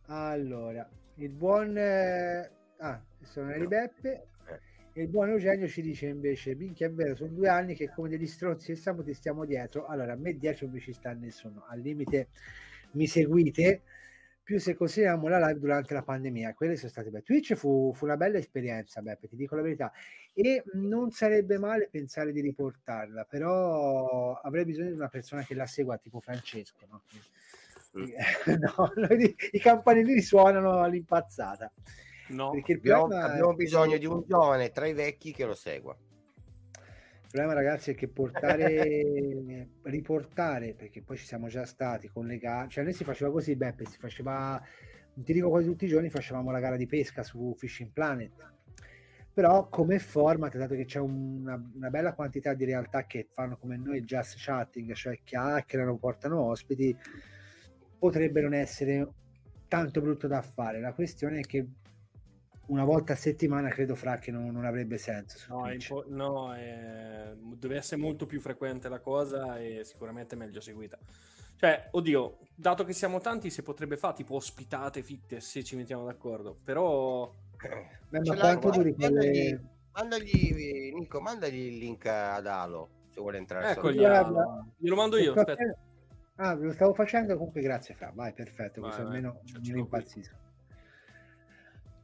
Allora, 0.07 0.87
il 1.15 1.29
buon... 1.29 1.77
eh, 1.77 2.51
Ah, 2.79 2.99
sono 3.23 3.51
Eri 3.51 3.67
Beppe. 3.67 4.25
E 4.93 5.03
il 5.03 5.07
buon 5.07 5.29
Eugenio 5.29 5.69
ci 5.69 5.81
dice 5.81 6.07
invece, 6.07 6.53
minchia 6.53 6.87
è 6.87 6.91
vero, 6.91 7.15
sono 7.15 7.29
due 7.31 7.47
anni 7.47 7.75
che 7.75 7.89
come 7.95 8.09
degli 8.09 8.27
stronzi 8.27 8.73
e 8.73 8.75
siamo 8.75 9.03
ti 9.03 9.13
stiamo 9.13 9.45
dietro. 9.45 9.85
Allora, 9.85 10.11
a 10.13 10.15
me 10.17 10.33
dietro 10.37 10.65
non 10.65 10.75
mi 10.75 10.81
ci 10.81 10.91
sta 10.91 11.13
nessuno. 11.13 11.63
Al 11.69 11.79
limite 11.79 12.27
mi 12.93 13.07
seguite, 13.07 13.83
più 14.43 14.59
se 14.59 14.75
consideriamo 14.75 15.27
la 15.27 15.39
live 15.47 15.59
durante 15.59 15.93
la 15.93 16.03
pandemia. 16.03 16.53
Quelle 16.53 16.75
sono 16.75 16.89
state 16.89 17.09
belle. 17.09 17.23
Twitch 17.23 17.53
fu, 17.53 17.91
fu 17.93 18.05
una 18.05 18.17
bella 18.17 18.37
esperienza, 18.37 19.01
Beppe, 19.01 19.27
ti 19.27 19.35
dico 19.35 19.55
la 19.55 19.61
verità. 19.61 19.91
E 20.33 20.63
non 20.73 21.11
sarebbe 21.11 21.57
male 21.57 21.89
pensare 21.89 22.31
di 22.31 22.41
riportarla, 22.41 23.25
però 23.25 24.33
avrei 24.33 24.65
bisogno 24.65 24.89
di 24.89 24.95
una 24.95 25.09
persona 25.09 25.43
che 25.43 25.53
la 25.53 25.65
segua, 25.65 25.97
tipo 25.97 26.19
Francesco, 26.19 26.85
no? 26.89 27.03
no, 27.93 28.93
noi- 28.95 29.35
i 29.51 29.59
campanellini 29.59 30.21
suonano 30.21 30.81
all'impazzata. 30.81 31.71
No. 32.29 32.51
Abbiamo, 32.51 33.05
abbiamo 33.07 33.53
bisogno 33.53 33.97
di 33.97 34.05
un 34.05 34.23
giovane 34.25 34.71
tra 34.71 34.87
i 34.87 34.93
vecchi 34.93 35.33
che 35.33 35.45
lo 35.45 35.53
segua. 35.53 35.95
Il 37.33 37.37
problema, 37.37 37.53
ragazzi, 37.53 37.91
è 37.91 37.95
che 37.95 38.09
portare, 38.09 39.67
riportare, 39.83 40.73
perché 40.73 41.01
poi 41.01 41.15
ci 41.15 41.25
siamo 41.25 41.47
già 41.47 41.65
stati 41.65 42.09
collegati, 42.09 42.71
cioè 42.71 42.83
noi 42.83 42.91
si 42.91 43.05
faceva 43.05 43.31
così, 43.31 43.55
Beppe, 43.55 43.85
si 43.85 43.97
faceva, 43.97 44.61
ti 45.13 45.31
dico 45.31 45.49
quasi 45.49 45.67
tutti 45.67 45.85
i 45.85 45.87
giorni, 45.87 46.09
facevamo 46.09 46.51
la 46.51 46.59
gara 46.59 46.75
di 46.75 46.87
pesca 46.87 47.23
su 47.23 47.55
Fishing 47.57 47.91
Planet. 47.91 48.33
Però 49.33 49.69
come 49.69 49.97
format, 49.99 50.57
dato 50.57 50.75
che 50.75 50.83
c'è 50.83 50.99
una, 50.99 51.57
una 51.73 51.89
bella 51.89 52.13
quantità 52.13 52.53
di 52.53 52.65
realtà 52.65 53.05
che 53.05 53.27
fanno 53.29 53.55
come 53.57 53.77
noi 53.77 54.03
just 54.03 54.35
chatting, 54.37 54.91
cioè 54.91 55.21
chiacchierano, 55.23 55.97
portano 55.97 56.41
ospiti, 56.41 56.93
potrebbe 57.97 58.41
non 58.41 58.53
essere 58.53 59.07
tanto 59.69 60.01
brutto 60.01 60.27
da 60.27 60.41
fare. 60.41 60.81
La 60.81 60.91
questione 60.91 61.39
è 61.39 61.43
che 61.43 61.65
una 62.71 62.83
volta 62.85 63.13
a 63.13 63.17
settimana 63.17 63.67
credo 63.69 63.95
fra 63.95 64.17
che 64.17 64.31
non, 64.31 64.47
non 64.47 64.65
avrebbe 64.65 64.97
senso. 64.97 65.37
su 65.37 65.51
No, 65.53 65.71
impo- 65.71 66.05
no, 66.07 66.53
è- 66.55 67.33
deve 67.35 67.75
essere 67.75 68.01
molto 68.01 68.25
più 68.25 68.39
frequente 68.39 68.87
la 68.89 68.99
cosa 68.99 69.59
e 69.59 69.83
sicuramente 69.83 70.35
meglio 70.35 70.61
seguita. 70.61 70.97
Cioè, 71.57 71.89
oddio, 71.91 72.39
dato 72.55 72.83
che 72.85 72.93
siamo 72.93 73.19
tanti, 73.19 73.49
si 73.49 73.61
potrebbe 73.61 73.97
fare 73.97 74.15
tipo 74.15 74.35
ospitate 74.35 75.03
fitte 75.03 75.41
se 75.41 75.63
ci 75.63 75.75
mettiamo 75.75 76.05
d'accordo. 76.05 76.57
Però 76.63 77.31
Beh, 78.09 78.19
ma 78.21 78.35
quanto 78.35 78.69
duri 78.71 78.95
quelle... 78.95 79.09
mandagli, 79.11 79.59
mandagli, 79.91 80.93
Nico, 80.93 81.21
mandagli 81.21 81.59
il 81.73 81.77
link 81.77 82.05
ad 82.07 82.47
Alo 82.47 82.89
se 83.09 83.19
vuole 83.19 83.37
entrare. 83.37 83.71
ecco. 83.71 83.91
Guarda, 83.93 84.65
glielo 84.77 84.95
mando 84.95 85.17
io. 85.17 85.33
Aspetta. 85.33 85.75
Ah, 86.35 86.53
lo 86.53 86.71
stavo 86.71 86.93
facendo 86.93 87.35
comunque 87.35 87.61
grazie 87.61 87.93
Fra, 87.93 88.11
vai 88.15 88.33
perfetto, 88.33 88.81
Vai, 88.81 88.89
così 88.89 89.03
vai, 89.03 89.11
almeno 89.11 89.41
non 89.61 89.77
impazzisco. 89.77 90.35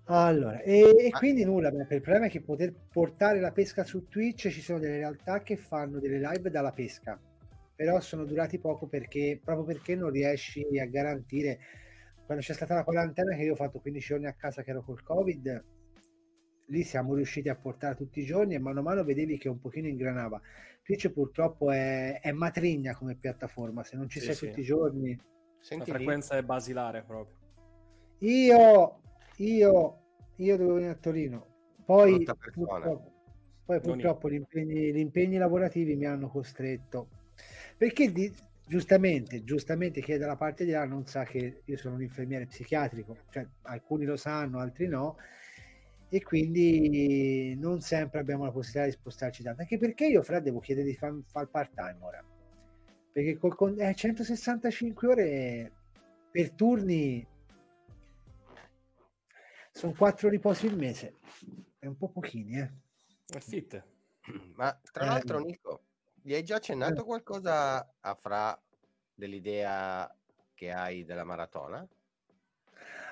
Allora, 0.09 0.61
e, 0.61 0.79
e 0.97 1.09
Ah. 1.11 1.17
quindi 1.17 1.43
nulla, 1.43 1.69
beh, 1.69 1.95
il 1.95 2.01
problema 2.01 2.27
è 2.27 2.29
che 2.29 2.41
poter 2.41 2.73
portare 2.73 3.39
la 3.41 3.51
pesca 3.51 3.83
su 3.83 4.07
Twitch 4.07 4.49
ci 4.49 4.61
sono 4.61 4.79
delle 4.79 4.97
realtà 4.97 5.41
che 5.41 5.57
fanno 5.57 5.99
delle 5.99 6.19
live 6.19 6.49
dalla 6.49 6.71
pesca, 6.71 7.19
però 7.75 7.99
sono 7.99 8.23
durati 8.23 8.57
poco 8.57 8.87
perché 8.87 9.39
proprio 9.43 9.65
perché 9.65 9.95
non 9.95 10.09
riesci 10.09 10.65
a 10.79 10.85
garantire 10.85 11.59
quando 12.25 12.43
c'è 12.43 12.53
stata 12.53 12.75
la 12.75 12.83
quarantena 12.83 13.35
che 13.35 13.43
io 13.43 13.53
ho 13.53 13.55
fatto 13.55 13.79
15 13.79 14.07
giorni 14.07 14.27
a 14.27 14.33
casa 14.33 14.63
che 14.63 14.69
ero 14.69 14.81
col 14.81 15.03
Covid, 15.03 15.63
lì 16.67 16.83
siamo 16.83 17.15
riusciti 17.15 17.49
a 17.49 17.55
portare 17.55 17.95
tutti 17.95 18.19
i 18.21 18.25
giorni 18.25 18.53
e 18.55 18.59
mano 18.59 18.79
a 18.79 18.83
mano 18.83 19.03
vedevi 19.03 19.37
che 19.37 19.49
un 19.49 19.59
pochino 19.59 19.87
ingranava. 19.87 20.39
Twitch 20.83 21.09
purtroppo 21.09 21.69
è, 21.71 22.19
è 22.21 22.31
matrigna 22.31 22.95
come 22.95 23.15
piattaforma, 23.15 23.83
se 23.83 23.97
non 23.97 24.07
ci 24.09 24.19
Sì, 24.19 24.25
sei 24.27 24.35
sì. 24.35 24.47
tutti 24.47 24.59
i 24.61 24.63
giorni. 24.63 25.15
La 25.15 25.23
Senti 25.59 25.91
lì. 25.91 25.97
frequenza 25.97 26.35
è 26.37 26.43
basilare 26.43 27.03
proprio. 27.03 27.35
Io, 28.19 29.01
io, 29.37 29.97
io 30.35 30.57
devo 30.57 30.73
venire 30.73 30.91
a 30.91 30.95
Torino. 30.95 31.55
Poi 31.85 32.23
purtroppo, 32.53 33.11
poi 33.65 33.79
purtroppo 33.79 34.29
gli 34.29 34.35
impegni, 34.35 34.93
gli 34.93 34.99
impegni 34.99 35.37
lavorativi 35.37 35.95
mi 35.95 36.05
hanno 36.05 36.29
costretto. 36.29 37.07
Perché 37.77 38.11
di- 38.11 38.33
giustamente, 38.65 39.43
giustamente 39.43 40.01
chi 40.01 40.13
è 40.13 40.17
dalla 40.17 40.35
parte 40.35 40.65
di 40.65 40.71
là 40.71 40.85
non 40.85 41.05
sa 41.05 41.23
che 41.23 41.61
io 41.63 41.77
sono 41.77 41.95
un 41.95 42.01
infermiere 42.01 42.45
psichiatrico, 42.45 43.17
cioè 43.29 43.47
alcuni 43.63 44.05
lo 44.05 44.17
sanno, 44.17 44.59
altri 44.59 44.87
no. 44.87 45.17
E 46.09 46.23
quindi 46.23 47.55
non 47.59 47.81
sempre 47.81 48.19
abbiamo 48.19 48.45
la 48.45 48.51
possibilità 48.51 48.85
di 48.85 48.97
spostarci 48.99 49.43
tanto. 49.43 49.61
Anche 49.61 49.77
perché 49.77 50.07
io, 50.07 50.21
Fred, 50.23 50.43
devo 50.43 50.59
chiedere 50.59 50.87
di 50.87 50.95
fare 50.95 51.13
il 51.15 51.49
part 51.49 51.73
time 51.73 51.97
ora. 51.99 52.23
Perché 53.11 53.37
col 53.37 53.55
con- 53.55 53.79
eh, 53.79 53.93
165 53.93 55.07
ore 55.07 55.71
per 56.31 56.51
turni 56.51 57.25
sono 59.77 59.93
quattro 59.95 60.27
riposi 60.27 60.65
il 60.65 60.75
mese. 60.75 61.13
È 61.77 61.85
un 61.85 61.95
po' 61.95 62.09
pochini, 62.09 62.57
eh. 62.59 62.71
È 63.27 63.39
fit. 63.39 63.83
Ma 64.55 64.77
tra 64.91 65.03
Eh. 65.03 65.07
l'altro, 65.07 65.39
Nico, 65.39 65.81
Gli 66.21 66.33
hai 66.33 66.43
già 66.43 66.55
accennato 66.55 67.05
qualcosa 67.05 67.93
a 68.01 68.15
Fra 68.15 68.59
dell'idea 69.13 70.13
che 70.55 70.71
hai 70.71 71.05
della 71.05 71.23
maratona? 71.23 71.87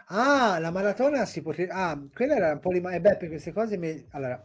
Ah, 0.08 0.58
la 0.60 0.72
maratona 0.72 1.26
si 1.26 1.42
potrebbe... 1.42 1.72
Ah, 1.72 2.00
quella 2.14 2.36
era 2.36 2.52
un 2.52 2.60
po' 2.60 2.72
rimasta... 2.72 2.98
Eh 2.98 3.02
beh, 3.02 3.18
per 3.18 3.30
queste 3.30 3.54
cose... 3.54 3.78
Mi... 3.78 4.06
Allora, 4.10 4.44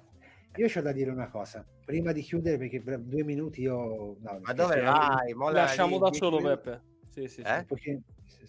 io 0.57 0.69
ho 0.73 0.81
da 0.83 0.93
dire 0.93 1.11
una 1.11 1.29
cosa. 1.31 1.67
Prima 1.85 2.13
di 2.13 2.23
chiudere, 2.23 2.59
perché 2.59 2.81
per 2.81 3.01
due 3.01 3.25
minuti 3.25 3.63
io... 3.63 4.17
No, 4.21 4.39
Ma 4.41 4.53
dove 4.53 4.81
vai? 4.81 5.33
Molla 5.35 5.63
Lasciamo 5.63 5.97
lì 5.97 6.11
da 6.11 6.13
solo. 6.13 6.41
Beppe. 6.41 6.83
Sì, 7.09 7.23
sì, 7.27 7.29
sì. 7.29 7.41
Eh? 7.41 7.65
perché- 7.67 8.03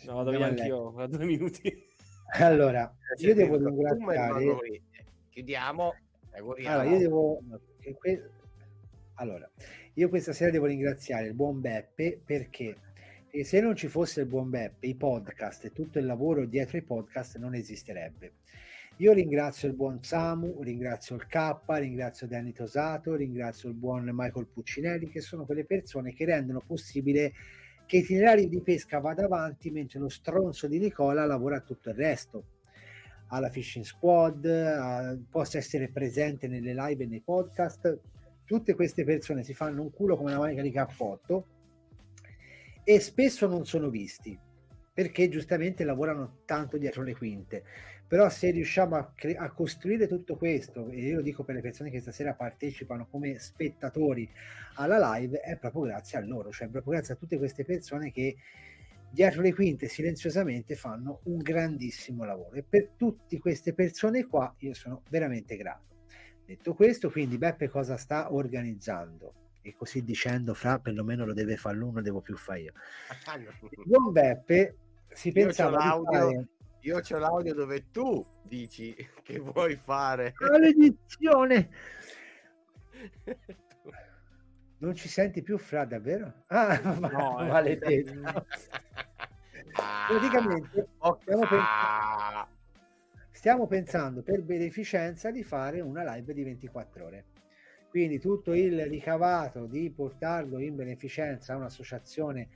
No, 0.05 0.15
vado 0.15 0.32
via 0.32 0.45
anch'io, 0.45 0.91
fra 0.91 1.07
due 1.07 1.26
minuti. 1.26 1.89
Allora, 2.39 2.93
Eh, 3.17 3.25
io 3.25 3.36
devo 3.36 3.57
ringraziare... 3.57 4.57
Chiudiamo. 5.29 5.93
Allora, 6.32 6.84
io 6.84 6.97
devo... 6.97 7.41
Allora, 9.15 9.49
io 9.93 10.09
questa 10.09 10.34
sera 10.34 10.51
devo 10.51 10.65
ringraziare 10.65 11.27
il 11.27 11.34
buon 11.34 11.61
Beppe 11.61 12.19
perché 12.23 12.75
perché 13.32 13.45
se 13.45 13.61
non 13.61 13.77
ci 13.77 13.88
fosse 13.88 14.21
il 14.21 14.27
buon 14.27 14.49
Beppe, 14.49 14.88
i 14.88 14.95
podcast 14.95 15.63
e 15.63 15.71
tutto 15.71 15.99
il 15.99 16.05
lavoro 16.05 16.45
dietro 16.45 16.77
i 16.77 16.82
podcast 16.82 17.38
non 17.38 17.55
esisterebbe. 17.55 18.34
Io 18.97 19.13
ringrazio 19.13 19.69
il 19.69 19.73
buon 19.73 20.03
Samu, 20.03 20.61
ringrazio 20.61 21.15
il 21.15 21.25
K, 21.27 21.61
ringrazio 21.65 22.27
Danny 22.27 22.51
Tosato, 22.51 23.15
ringrazio 23.15 23.69
il 23.69 23.75
buon 23.75 24.09
Michael 24.11 24.47
Puccinelli, 24.47 25.09
che 25.09 25.21
sono 25.21 25.45
quelle 25.45 25.63
persone 25.63 26.13
che 26.13 26.25
rendono 26.25 26.61
possibile 26.65 27.32
che 27.91 27.97
Itinerario 27.97 28.47
di 28.47 28.61
Pesca 28.61 28.99
vada 28.99 29.25
avanti 29.25 29.69
mentre 29.69 29.99
lo 29.99 30.07
stronzo 30.07 30.65
di 30.65 30.79
Nicola 30.79 31.25
lavora 31.25 31.59
tutto 31.59 31.89
il 31.89 31.95
resto 31.95 32.45
alla 33.27 33.49
Fishing 33.49 33.83
Squad, 33.83 34.45
a- 34.45 35.17
possa 35.29 35.57
essere 35.57 35.89
presente 35.89 36.47
nelle 36.47 36.73
live 36.73 37.03
e 37.03 37.07
nei 37.07 37.19
podcast. 37.19 37.99
Tutte 38.45 38.75
queste 38.75 39.03
persone 39.03 39.43
si 39.43 39.53
fanno 39.53 39.81
un 39.81 39.91
culo 39.91 40.15
come 40.15 40.31
una 40.31 40.39
manica 40.39 40.61
di 40.61 40.71
cappotto 40.71 41.47
e 42.81 43.01
spesso 43.01 43.45
non 43.45 43.65
sono 43.65 43.89
visti 43.89 44.39
perché 44.93 45.27
giustamente 45.27 45.83
lavorano 45.83 46.43
tanto 46.45 46.77
dietro 46.77 47.03
le 47.03 47.13
quinte. 47.13 47.63
Però 48.12 48.28
se 48.28 48.51
riusciamo 48.51 48.97
a, 48.97 49.09
cre- 49.16 49.38
a 49.38 49.49
costruire 49.51 50.05
tutto 50.05 50.36
questo, 50.36 50.89
e 50.89 50.99
io 50.99 51.16
lo 51.16 51.22
dico 51.22 51.45
per 51.45 51.55
le 51.55 51.62
persone 51.62 51.89
che 51.89 52.01
stasera 52.01 52.34
partecipano 52.34 53.07
come 53.09 53.39
spettatori 53.39 54.30
alla 54.74 55.16
live, 55.16 55.39
è 55.39 55.55
proprio 55.55 55.84
grazie 55.84 56.18
a 56.18 56.22
loro, 56.26 56.51
cioè 56.51 56.68
proprio 56.68 56.91
grazie 56.91 57.14
a 57.14 57.18
tutte 57.18 57.38
queste 57.38 57.64
persone 57.64 58.12
che 58.12 58.36
dietro 59.09 59.41
le 59.41 59.53
quinte 59.53 59.88
silenziosamente 59.88 60.76
fanno 60.76 61.22
un 61.24 61.38
grandissimo 61.38 62.26
lavoro 62.26 62.51
e 62.57 62.64
per 62.64 62.89
tutte 62.97 63.39
queste 63.39 63.74
persone 63.74 64.26
qua 64.26 64.53
io 64.57 64.74
sono 64.74 65.03
veramente 65.09 65.55
grato. 65.55 65.95
Detto 66.45 66.74
questo, 66.74 67.09
quindi 67.09 67.38
Beppe 67.38 67.70
cosa 67.70 67.95
sta 67.95 68.34
organizzando? 68.34 69.36
E 69.62 69.74
così 69.74 70.03
dicendo, 70.03 70.53
fra 70.53 70.80
perlomeno 70.80 71.26
lo 71.26 71.34
deve 71.34 71.55
fare 71.55 71.78
l'uno, 71.78 72.01
devo 72.01 72.20
più 72.20 72.36
fare 72.36 72.59
io. 72.59 72.74
Buon 73.86 74.12
Beppe 74.12 74.76
si 75.07 75.32
pensava 75.32 75.78
di 75.78 75.86
l'audio, 75.86 76.12
fare 76.12 76.47
io 76.82 76.99
c'ho 76.99 77.17
l'audio 77.17 77.53
dove 77.53 77.89
tu 77.91 78.25
dici 78.43 78.95
che 79.23 79.39
vuoi 79.39 79.75
fare. 79.75 80.34
maledizione. 80.39 81.69
Non 84.82 84.95
ci 84.95 85.07
senti 85.07 85.43
più 85.43 85.59
fra 85.59 85.86
davvero? 85.86 86.45
Ah, 86.47 86.75
No, 86.79 87.39
eh. 87.45 87.47
maledetto. 87.47 88.45
Ah, 89.73 90.05
Praticamente 90.09 90.88
stiamo, 91.19 91.45
pen- 91.47 91.59
ah. 91.61 92.47
stiamo 93.29 93.67
pensando 93.67 94.23
per 94.23 94.41
beneficenza 94.41 95.29
di 95.29 95.43
fare 95.43 95.82
una 95.82 96.03
live 96.15 96.34
di 96.34 96.43
24 96.43 97.05
ore. 97.05 97.25
Quindi 97.89 98.19
tutto 98.19 98.53
il 98.53 98.84
ricavato 98.88 99.67
di 99.67 99.91
portarlo 99.91 100.57
in 100.59 100.75
beneficenza 100.75 101.53
a 101.53 101.57
un'associazione 101.57 102.49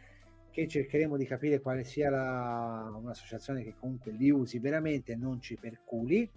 che 0.55 0.69
cercheremo 0.69 1.17
di 1.17 1.25
capire 1.25 1.59
quale 1.59 1.83
sia 1.83 2.09
la- 2.09 2.89
un'associazione 2.97 3.61
che 3.61 3.75
comunque 3.77 4.13
li 4.13 4.31
usi 4.31 4.57
veramente, 4.57 5.17
non 5.17 5.41
ci 5.41 5.57
perculi. 5.57 6.31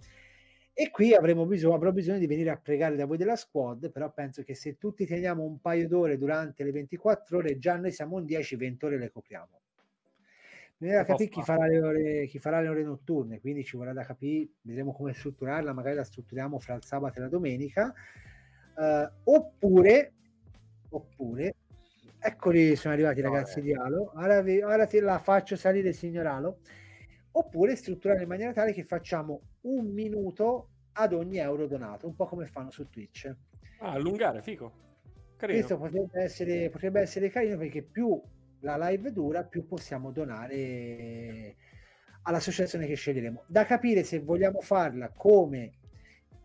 E 0.73 0.89
qui 0.91 1.13
avremo 1.13 1.45
bisogno, 1.45 1.73
avrò 1.73 1.93
bisogno 1.93 2.17
di 2.17 2.27
venire 2.27 2.49
a 2.49 2.57
pregare 2.57 2.97
da 2.97 3.05
voi 3.05 3.15
della 3.15 3.37
squad, 3.37 3.89
però 3.89 4.11
penso 4.11 4.43
che 4.43 4.55
se 4.55 4.77
tutti 4.77 5.05
teniamo 5.05 5.41
un 5.43 5.61
paio 5.61 5.87
d'ore 5.87 6.17
durante 6.17 6.65
le 6.65 6.71
24 6.71 7.37
ore, 7.37 7.59
già 7.59 7.77
noi 7.77 7.93
siamo 7.93 8.17
un 8.17 8.25
10-20 8.25 8.85
ore 8.85 8.97
le 8.97 9.09
copriamo. 9.09 9.61
Bisognerà 10.75 11.05
capire 11.05 11.29
chi 11.29 11.41
farà, 11.41 11.65
le 11.65 11.81
ore, 11.81 12.25
chi 12.27 12.39
farà 12.39 12.59
le 12.59 12.67
ore 12.67 12.83
notturne, 12.83 13.39
quindi 13.39 13.63
ci 13.63 13.77
vorrà 13.77 13.93
da 13.93 14.03
capire, 14.03 14.49
vedremo 14.61 14.91
come 14.91 15.13
strutturarla, 15.13 15.71
magari 15.71 15.95
la 15.95 16.03
strutturiamo 16.03 16.59
fra 16.59 16.75
il 16.75 16.83
sabato 16.83 17.19
e 17.19 17.21
la 17.21 17.29
domenica. 17.29 17.93
Eh, 18.77 19.11
oppure, 19.23 20.13
oppure, 20.89 21.55
eccoli 22.19 22.75
sono 22.75 22.93
arrivati 22.93 23.21
ragazzi 23.21 23.61
di 23.61 23.73
Alo, 23.73 24.11
ora, 24.15 24.41
vi- 24.41 24.61
ora 24.61 24.85
te 24.85 24.99
la 24.99 25.19
faccio 25.19 25.55
salire 25.55 25.93
signor 25.93 26.27
Alo, 26.27 26.59
oppure 27.31 27.75
strutturare 27.75 28.23
in 28.23 28.27
maniera 28.27 28.51
tale 28.51 28.73
che 28.73 28.83
facciamo 28.83 29.41
un 29.61 29.87
minuto 29.87 30.69
ad 30.93 31.13
ogni 31.13 31.37
euro 31.37 31.67
donato, 31.67 32.07
un 32.07 32.15
po' 32.15 32.25
come 32.25 32.45
fanno 32.45 32.71
su 32.71 32.89
Twitch. 32.89 33.33
Ah, 33.79 33.91
allungare, 33.91 34.41
figo. 34.41 34.87
Carino. 35.37 35.57
Questo 35.57 35.77
potrebbe 35.77 36.21
essere, 36.21 36.69
potrebbe 36.69 36.99
essere 36.99 37.29
carino 37.29 37.57
perché 37.57 37.81
più 37.81 38.21
la 38.59 38.89
live 38.89 39.13
dura, 39.13 39.45
più 39.45 39.65
possiamo 39.65 40.11
donare 40.11 41.55
all'associazione 42.23 42.85
che 42.85 42.95
sceglieremo. 42.95 43.43
Da 43.47 43.63
capire 43.63 44.03
se 44.03 44.19
vogliamo 44.19 44.59
farla 44.59 45.09
come... 45.09 45.71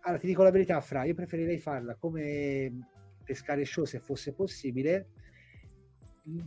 Allora, 0.00 0.20
ti 0.20 0.26
dico 0.28 0.44
la 0.44 0.50
verità, 0.50 0.80
Fra, 0.80 1.02
io 1.04 1.14
preferirei 1.14 1.58
farla 1.58 1.96
come 1.96 2.88
pescare 3.24 3.64
show 3.64 3.84
se 3.84 3.98
fosse 3.98 4.32
possibile 4.32 5.08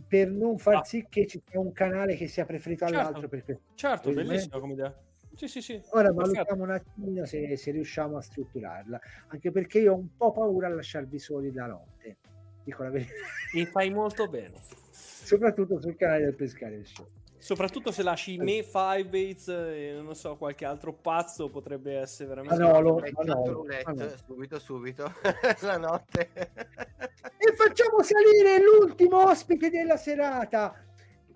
per 0.08 0.30
non 0.30 0.58
far 0.58 0.76
Ah. 0.76 0.82
sì 0.84 1.06
che 1.08 1.26
ci 1.26 1.40
sia 1.46 1.60
un 1.60 1.72
canale 1.72 2.16
che 2.16 2.26
sia 2.26 2.44
preferito 2.44 2.86
Certo. 2.86 3.00
all'altro 3.00 3.28
perché 3.28 3.60
Certo, 3.74 4.08
me- 4.10 4.14
bellissima 4.24 4.58
come 4.58 4.72
idea. 4.72 4.94
Sì, 5.34 5.46
sì, 5.46 5.60
sì. 5.60 5.80
Ora 5.90 6.10
valutiamo 6.12 6.64
un 6.64 6.70
attimino 6.70 7.24
se, 7.24 7.56
se 7.56 7.70
riusciamo 7.70 8.16
a 8.16 8.20
strutturarla, 8.20 8.98
anche 9.28 9.50
perché 9.52 9.78
io 9.80 9.92
ho 9.92 9.96
un 9.96 10.16
po' 10.16 10.32
paura 10.32 10.66
a 10.66 10.70
lasciarvi 10.70 11.18
soli 11.18 11.52
la 11.52 11.66
notte, 11.66 12.16
dico 12.64 12.82
la 12.82 12.90
verità, 12.90 13.12
E 13.54 13.66
fai 13.66 13.90
molto 13.90 14.26
bene. 14.26 14.54
soprattutto 14.90 15.80
sul 15.80 15.94
canale 15.96 16.24
del 16.24 16.34
Pescare 16.34 16.82
Show. 16.84 17.06
Soprattutto 17.48 17.92
se 17.92 18.02
lasci 18.02 18.36
me, 18.36 18.62
Firebaits 18.62 19.48
e 19.48 19.98
non 20.02 20.14
so, 20.14 20.36
qualche 20.36 20.66
altro 20.66 20.92
pazzo 20.92 21.48
potrebbe 21.48 21.96
essere 21.96 22.28
veramente... 22.28 22.58
no, 22.62 22.78
lo- 22.78 23.00
no, 23.22 23.52
roulette, 23.52 23.90
ma 23.94 24.04
no. 24.04 24.16
subito, 24.22 24.58
subito, 24.58 25.10
la 25.62 25.78
notte. 25.78 26.28
E 26.34 27.54
facciamo 27.56 28.02
salire 28.02 28.62
l'ultimo 28.62 29.26
ospite 29.30 29.70
della 29.70 29.96
serata. 29.96 30.74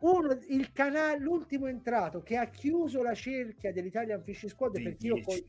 Uno, 0.00 0.38
il 0.48 0.70
canale, 0.74 1.18
l'ultimo 1.18 1.66
entrato 1.66 2.22
che 2.22 2.36
ha 2.36 2.44
chiuso 2.44 3.02
la 3.02 3.14
cerchia 3.14 3.72
dell'Italian 3.72 4.22
Fish 4.22 4.48
Squad 4.48 4.82
perché 4.82 5.06
io, 5.06 5.14
dieci. 5.14 5.46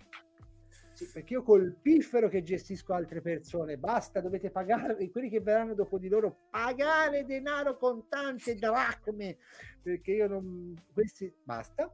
Sì, 0.93 1.09
perché 1.11 1.33
io 1.33 1.43
col 1.43 1.75
piffero 1.81 2.29
che 2.29 2.43
gestisco 2.43 2.93
altre 2.93 3.21
persone 3.21 3.77
basta, 3.77 4.21
dovete 4.21 4.49
pagare 4.51 5.09
quelli 5.09 5.29
che 5.29 5.39
verranno 5.41 5.73
dopo 5.73 5.97
di 5.97 6.07
loro 6.07 6.47
pagare 6.49 7.25
denaro 7.25 7.77
contante 7.77 8.55
dracme 8.55 9.37
perché 9.81 10.11
io 10.11 10.27
non 10.27 10.73
questi 10.93 11.33
basta 11.43 11.91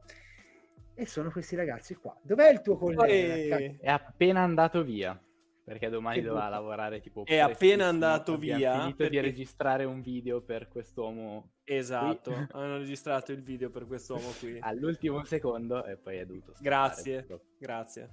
e 0.94 1.06
sono 1.06 1.30
questi 1.30 1.56
ragazzi 1.56 1.94
qua. 1.94 2.16
Dov'è 2.22 2.50
il 2.50 2.60
tuo 2.60 2.76
collega? 2.76 3.56
È 3.56 3.88
appena 3.88 4.40
andato 4.42 4.84
via. 4.84 5.18
Perché 5.62 5.88
domani 5.88 6.20
dovrà 6.20 6.48
lavorare 6.48 7.00
tipo 7.00 7.22
È 7.24 7.38
appena 7.38 7.86
andato 7.86 8.36
via, 8.36 8.56
finito 8.80 8.96
perché- 8.96 9.08
di 9.10 9.20
registrare 9.20 9.84
un 9.84 10.00
video 10.00 10.40
per 10.42 10.66
quest'uomo 10.68 11.52
Esatto, 11.62 12.32
Qui. 12.32 12.46
hanno 12.52 12.78
registrato 12.78 13.30
il 13.30 13.42
video 13.42 13.70
per 13.70 13.86
quest'uomo 13.86 14.30
qui. 14.40 14.58
all'ultimo 14.60 15.22
secondo 15.24 15.84
e 15.84 15.96
poi 15.96 16.16
è 16.16 16.26
dovuto 16.26 16.54
scappare, 16.54 16.64
Grazie, 16.64 17.16
purtroppo. 17.18 17.44
grazie. 17.58 18.10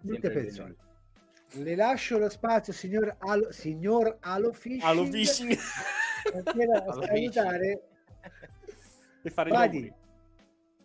Brutte 0.00 0.20
Sempre 0.20 0.42
persone. 0.42 0.76
Le 1.52 1.74
lascio 1.76 2.18
lo 2.18 2.28
spazio, 2.28 2.72
signor 2.72 3.16
Alo, 3.20 3.50
signor 3.52 4.18
Alo 4.20 4.52
Fishing. 4.52 4.82
Allo 4.82 5.04
fishing 5.06 5.56
Buonasera, 6.30 6.82
Alo 6.82 7.02
salutare. 7.02 7.88
e 9.22 9.30
fare 9.30 9.48
gli 9.50 9.52
Vadi. 9.52 9.76
auguri. 9.78 9.94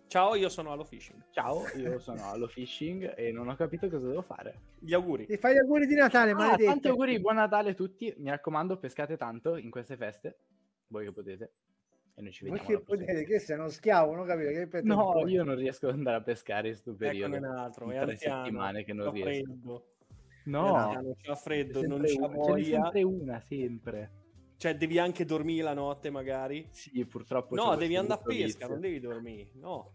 Ciao, 0.07 0.35
io 0.35 0.47
sono 0.49 0.71
Allo 0.71 0.83
Fishing. 0.83 1.23
Ciao, 1.31 1.65
io 1.75 1.97
sono 1.99 2.29
Allo 2.29 2.47
Fishing 2.47 3.13
e 3.17 3.31
non 3.31 3.49
ho 3.49 3.55
capito 3.55 3.89
cosa 3.89 4.07
devo 4.07 4.21
fare. 4.21 4.59
Gli 4.79 4.93
auguri. 4.93 5.25
Ti 5.25 5.37
fai 5.37 5.55
gli 5.55 5.57
auguri 5.57 5.87
di 5.87 5.95
Natale, 5.95 6.31
Ah, 6.31 6.35
maledetto. 6.35 6.69
tanti 6.69 6.87
auguri, 6.87 7.19
buon 7.19 7.35
Natale 7.35 7.71
a 7.71 7.73
tutti. 7.73 8.13
Mi 8.17 8.29
raccomando, 8.29 8.77
pescate 8.77 9.17
tanto 9.17 9.55
in 9.57 9.71
queste 9.71 9.97
feste. 9.97 10.37
Voi 10.87 11.05
che 11.05 11.11
potete. 11.11 11.51
E 12.15 12.21
noi 12.21 12.31
ci 12.31 12.43
vediamo. 12.43 12.67
prossima. 12.67 12.97
potete, 13.05 13.23
che 13.25 13.39
sei 13.39 13.57
uno 13.57 13.69
schiavo, 13.69 14.13
non 14.13 14.25
capito? 14.27 14.49
Che 14.69 14.81
No, 14.83 15.27
io 15.27 15.43
non 15.43 15.55
riesco 15.55 15.87
ad 15.87 15.93
andare 15.95 16.17
a 16.17 16.21
pescare 16.21 16.67
in 16.69 16.75
sto 16.75 16.91
Eccone 16.91 17.09
periodo. 17.09 17.35
un 17.37 17.45
altro, 17.45 17.89
è 17.89 17.99
tre 17.99 18.11
anziano, 18.11 18.43
settimane 18.43 18.83
che 18.83 18.93
non 18.93 19.05
fa 19.05 19.11
riesco. 19.11 19.43
freddo. 19.51 19.85
No, 20.45 20.75
Anziano, 20.75 21.15
c'ha 21.21 21.35
freddo, 21.35 21.79
c'è 21.81 21.87
non 21.87 22.05
sempre 22.05 22.27
c'ha 22.27 22.33
voglia. 22.35 22.81
sempre 22.83 23.03
una, 23.03 23.39
sempre. 23.39 24.11
Cioè, 24.57 24.75
devi 24.75 24.99
anche 24.99 25.25
dormire 25.25 25.63
la 25.63 25.73
notte, 25.73 26.09
magari. 26.09 26.67
Sì, 26.69 27.05
purtroppo. 27.05 27.55
No, 27.55 27.71
devi 27.75 27.95
questo 27.95 27.99
andare 28.01 28.21
a 28.21 28.23
pesca, 28.23 28.45
vizio. 28.45 28.67
non 28.67 28.79
devi 28.79 28.99
dormire. 28.99 29.49
No, 29.53 29.93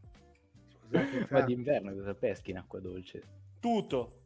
Scusate, 0.90 1.26
Ma 1.30 1.40
d'inverno 1.42 1.92
cosa 1.94 2.14
peschi 2.14 2.50
in 2.50 2.56
acqua 2.58 2.80
dolce? 2.80 3.22
tutto. 3.60 4.17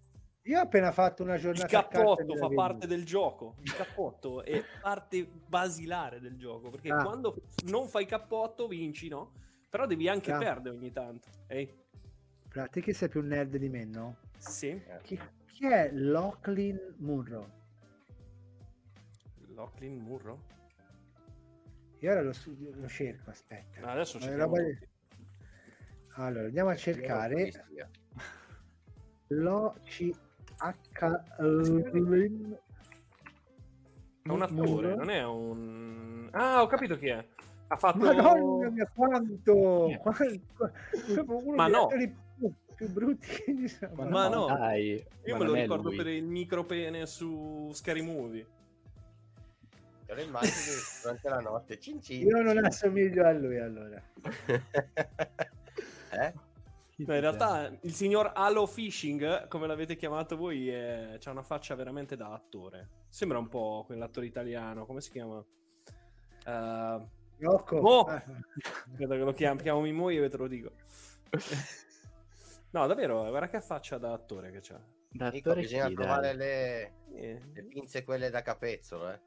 Io 0.47 0.59
ho 0.59 0.63
appena 0.63 0.91
fatto 0.91 1.23
una 1.23 1.35
Il 1.37 1.41
giornata 1.41 1.67
carte 1.69 1.97
cappotto 1.99 2.37
fa 2.37 2.49
parte 2.49 2.87
del 2.89 3.05
gioco. 3.05 3.55
Il 3.61 3.73
cappotto 3.75 4.43
è 4.43 4.63
parte 4.81 5.25
basilare 5.25 6.21
del 6.21 6.37
gioco. 6.37 6.69
Perché 6.69 6.91
Ah. 6.91 7.05
quando 7.05 7.37
non 7.67 7.87
fai 7.89 8.07
cappotto 8.07 8.67
vinci, 8.67 9.09
no? 9.09 9.33
Però 9.71 9.87
devi 9.87 10.09
anche 10.09 10.33
Ah. 10.33 10.39
perdere 10.39 10.77
ogni 10.77 10.91
tanto. 10.91 11.29
Ehi? 11.47 11.73
Fra 12.49 12.67
te 12.67 12.81
che 12.81 12.93
sei 12.93 13.09
più 13.09 13.23
nerd 13.23 13.57
di 13.57 13.69
me, 13.69 13.85
no? 13.85 14.17
Sì. 14.37 14.83
Chi, 15.03 15.19
chi 15.47 15.67
è 15.67 15.91
Lachlan 15.93 16.95
Munro? 16.99 17.61
Locklin 19.55 19.99
Murro? 19.99 20.41
Io 22.01 22.11
ora 22.11 22.23
lo, 22.23 22.33
studio- 22.33 22.73
lo 22.75 22.89
cerco, 22.89 23.31
aspetta. 23.31 23.81
Ma 23.81 23.93
adesso 23.93 24.19
cerchiamo 24.19 24.57
roba 24.57 24.63
di-. 24.63 24.89
Allora, 26.17 26.47
andiamo 26.47 26.71
a 26.71 26.77
cercare 26.77 27.49
Io- 27.71 27.89
Lo 29.29 29.77
C 29.85 30.11
H 30.63 30.75
È 34.23 34.29
un 34.29 34.43
attore, 34.43 34.95
non 34.95 35.11
è 35.11 35.25
un... 35.25 36.29
Ah, 36.31 36.63
ho 36.63 36.69
capito 36.69 36.97
chi 36.97 37.09
è. 37.09 37.27
Ha 37.67 37.77
fatto... 37.77 37.99
Madonna 37.99 38.71
mia, 38.71 38.89
quanto! 38.95 39.89
Ma 41.57 41.67
no. 41.67 41.89
più, 42.77 42.89
brutti 42.91 43.67
sono. 43.69 44.09
Ma 44.09 44.29
no. 44.29 44.47
Dai, 44.47 45.05
Io 45.25 45.37
ma 45.37 45.39
me 45.39 45.45
lo 45.47 45.55
ricordo 45.55 45.89
lui. 45.89 45.97
per 45.97 46.07
il 46.07 46.25
micropene 46.25 47.07
su 47.07 47.71
Scary 47.73 48.03
Movie. 48.03 48.47
Te 50.07 50.15
lo 50.15 50.23
durante 51.03 51.29
la 51.29 51.41
notte. 51.41 51.81
Cin 51.81 52.01
cin, 52.01 52.27
Io 52.27 52.41
non 52.41 52.55
cin. 52.55 52.65
assomiglio 52.65 53.27
a 53.27 53.33
lui 53.33 53.59
allora. 53.59 54.01
eh? 56.13 56.33
No, 57.05 57.15
in 57.15 57.21
realtà 57.21 57.73
il 57.83 57.95
signor 57.95 58.33
Halo 58.35 58.67
Fishing, 58.67 59.49
come 59.49 59.67
l'avete 59.67 59.97
chiamato 59.97 60.37
voi, 60.37 60.69
è... 60.69 61.19
ha 61.23 61.31
una 61.31 61.43
faccia 61.43 61.75
veramente 61.75 62.17
da 62.17 62.33
attore. 62.33 62.89
Sembra 63.09 63.39
un 63.39 63.49
po' 63.49 63.83
quell'attore 63.87 64.27
italiano, 64.27 64.87
come 64.87 65.01
si 65.01 65.11
chiama? 65.11 65.45
Uh, 66.45 67.09
Rocco. 67.39 67.81
Mo! 67.81 68.01
Ah, 68.05 68.23
Aspetta 68.23 69.15
che 69.15 69.23
lo 69.23 69.33
chiamo, 69.33 69.61
chiamo 69.61 69.81
Mimo 69.81 70.11
io 70.11 70.25
e 70.25 70.29
te 70.29 70.37
lo 70.37 70.47
dico. 70.47 70.73
no, 72.71 72.87
davvero, 72.87 73.29
guarda 73.29 73.49
che 73.49 73.61
faccia 73.61 73.99
da 73.99 74.13
attore 74.13 74.53
che 74.53 74.61
c'ha. 74.61 74.81
Da 75.09 75.27
attore 75.27 75.63
bisogna 75.63 75.89
chi, 75.89 75.95
trovare 75.95 76.35
le, 76.35 76.93
Eh, 77.15 77.41
le 77.53 77.65
pinze 77.65 78.05
quelle 78.05 78.31
da 78.31 78.43
capezzolo, 78.43 79.11
eh. 79.11 79.21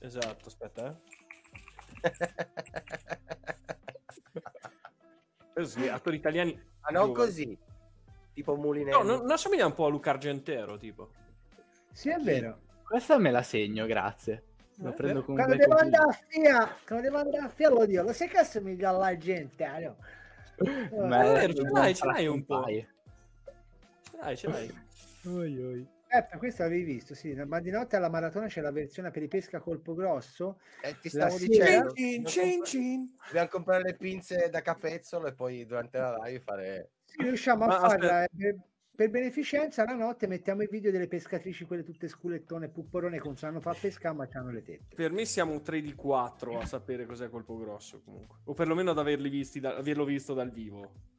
esatto, 0.00 0.48
aspetta, 0.48 0.88
eh. 0.88 0.96
Sì, 5.64 5.88
attori 5.88 6.16
italiani. 6.16 6.56
Ma 6.90 6.98
non 6.98 7.12
così. 7.12 7.56
Tipo 8.34 8.56
Mulinelli. 8.56 8.96
No, 8.96 9.02
non, 9.02 9.20
non 9.20 9.30
assomiglia 9.32 9.66
un 9.66 9.74
po' 9.74 9.86
a 9.86 9.88
Luca 9.88 10.10
Argentero, 10.10 10.76
tipo. 10.78 11.10
Sì, 11.92 12.08
è 12.10 12.18
vero. 12.18 12.60
Questa 12.84 13.18
me 13.18 13.30
la 13.30 13.42
segno, 13.42 13.84
grazie. 13.86 14.42
Lo 14.76 14.90
Eh, 14.90 14.92
prendo 14.92 15.24
con 15.24 15.34
Quando 15.34 15.56
devo 15.56 15.74
andare 15.74 16.04
a 16.08 16.18
Fia, 16.28 16.76
quando 16.86 17.04
devo 17.04 17.18
andare 17.18 17.44
a 17.44 17.48
Fia 17.48 17.68
lo 17.68 17.84
dico, 17.84 18.02
lo 18.02 18.12
sai 18.12 18.28
che 18.28 18.38
assomiglia 18.38 18.90
alla 18.90 19.16
gente? 19.16 19.64
eh, 19.64 19.80
no? 19.80 19.96
Ma 21.08 21.22
vero, 21.22 21.52
ce 21.52 21.62
l'hai, 21.62 21.94
ce 21.94 22.06
l'hai 22.06 22.26
un 22.28 22.44
po'. 22.44 22.64
Ce 22.66 22.86
l'hai, 24.20 24.36
ce 24.36 24.48
l'hai. 24.48 24.74
Oi, 25.26 25.62
oi. 25.62 25.88
Eh, 26.10 26.38
questo 26.38 26.62
l'avevi 26.62 26.84
visto, 26.84 27.14
sì. 27.14 27.34
Ma 27.34 27.60
di 27.60 27.70
notte 27.70 27.96
alla 27.96 28.08
maratona 28.08 28.46
c'è 28.46 28.62
la 28.62 28.70
versione 28.70 29.10
per 29.10 29.22
i 29.22 29.28
pesca 29.28 29.58
a 29.58 29.60
colpo 29.60 29.94
grosso. 29.94 30.58
Eh, 30.82 30.98
ti 31.00 31.10
stavo 31.10 31.36
dicendo. 31.36 31.92
Cin, 31.92 32.22
dobbiamo 32.22 32.28
cin, 32.28 32.64
cin. 32.64 33.14
Dobbiamo 33.26 33.48
comprare 33.48 33.82
le 33.82 33.94
pinze 33.94 34.48
da 34.50 34.62
capezzolo 34.62 35.26
e 35.26 35.34
poi 35.34 35.66
durante 35.66 35.98
la 35.98 36.16
live 36.24 36.40
fare... 36.40 36.90
Sì, 37.04 37.22
riusciamo 37.22 37.64
a 37.64 37.66
Ma 37.66 37.78
farla 37.78 38.24
eh, 38.24 38.28
per, 38.34 38.56
per 38.94 39.10
beneficenza 39.10 39.84
la 39.84 39.94
notte 39.94 40.26
mettiamo 40.26 40.62
i 40.62 40.68
video 40.70 40.90
delle 40.90 41.08
pescatrici, 41.08 41.66
quelle 41.66 41.84
tutte 41.84 42.08
sculettone, 42.08 42.68
pupporone, 42.68 43.18
che 43.18 43.26
non 43.26 43.36
sanno 43.36 43.60
far 43.60 43.78
pescare 43.78 44.14
ma 44.14 44.28
hanno 44.32 44.50
le 44.50 44.62
tette. 44.62 44.94
Per 44.94 45.12
me 45.12 45.24
siamo 45.26 45.52
un 45.52 45.62
3 45.62 45.80
di 45.80 45.94
4 45.94 46.58
a 46.58 46.64
sapere 46.64 47.04
cos'è 47.06 47.28
colpo 47.28 47.56
grosso 47.58 48.00
comunque. 48.02 48.38
O 48.44 48.54
perlomeno 48.54 48.90
ad 48.90 48.98
averli 48.98 49.28
visti 49.28 49.60
da- 49.60 49.76
averlo 49.76 50.04
visto 50.04 50.32
dal 50.32 50.50
vivo. 50.50 51.16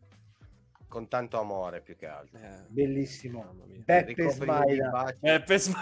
Con 0.90 1.08
tanto 1.08 1.40
amore 1.40 1.80
più 1.82 1.96
che 1.96 2.08
altro. 2.08 2.38
Eh, 2.40 2.66
Bellissimo. 2.68 3.56
Beppe 3.86 4.30
Smaila. 4.32 5.14
Beppe 5.20 5.58
Smaila. 5.58 5.80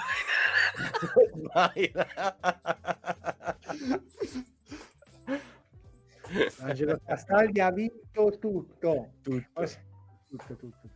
Angelo 6.60 7.00
Castaldi 7.06 7.60
ha 7.62 7.72
vinto 7.72 8.38
tutto. 8.40 9.14
Tutto. 9.22 9.64
Tutto, 10.30 10.56
tutto, 10.56 10.56
tutto. 10.82 10.96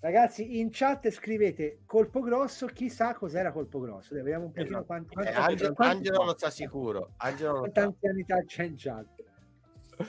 Ragazzi, 0.00 0.58
in 0.58 0.70
chat 0.72 1.10
scrivete 1.10 1.82
colpo 1.84 2.20
grosso, 2.20 2.66
chissà 2.68 3.12
cos'era 3.14 3.52
colpo 3.52 3.80
grosso. 3.80 4.14
Vediamo 4.14 4.46
un 4.46 4.52
pochino 4.52 4.68
Esatto. 4.78 4.86
quanti, 4.86 5.10
Eh, 5.12 5.14
quanti- 5.14 5.34
Angelo, 5.38 5.74
quanti- 5.74 5.96
Angelo 6.08 6.24
lo 6.24 6.38
sa 6.38 6.48
sicuro. 6.50 7.12
Angelo 7.18 7.50
lo 7.52 7.56
sa. 7.66 7.70
quanti 7.72 7.80
anzianità 7.80 8.42
c'è 8.44 8.62
in 8.64 8.74
chat. 8.78 9.06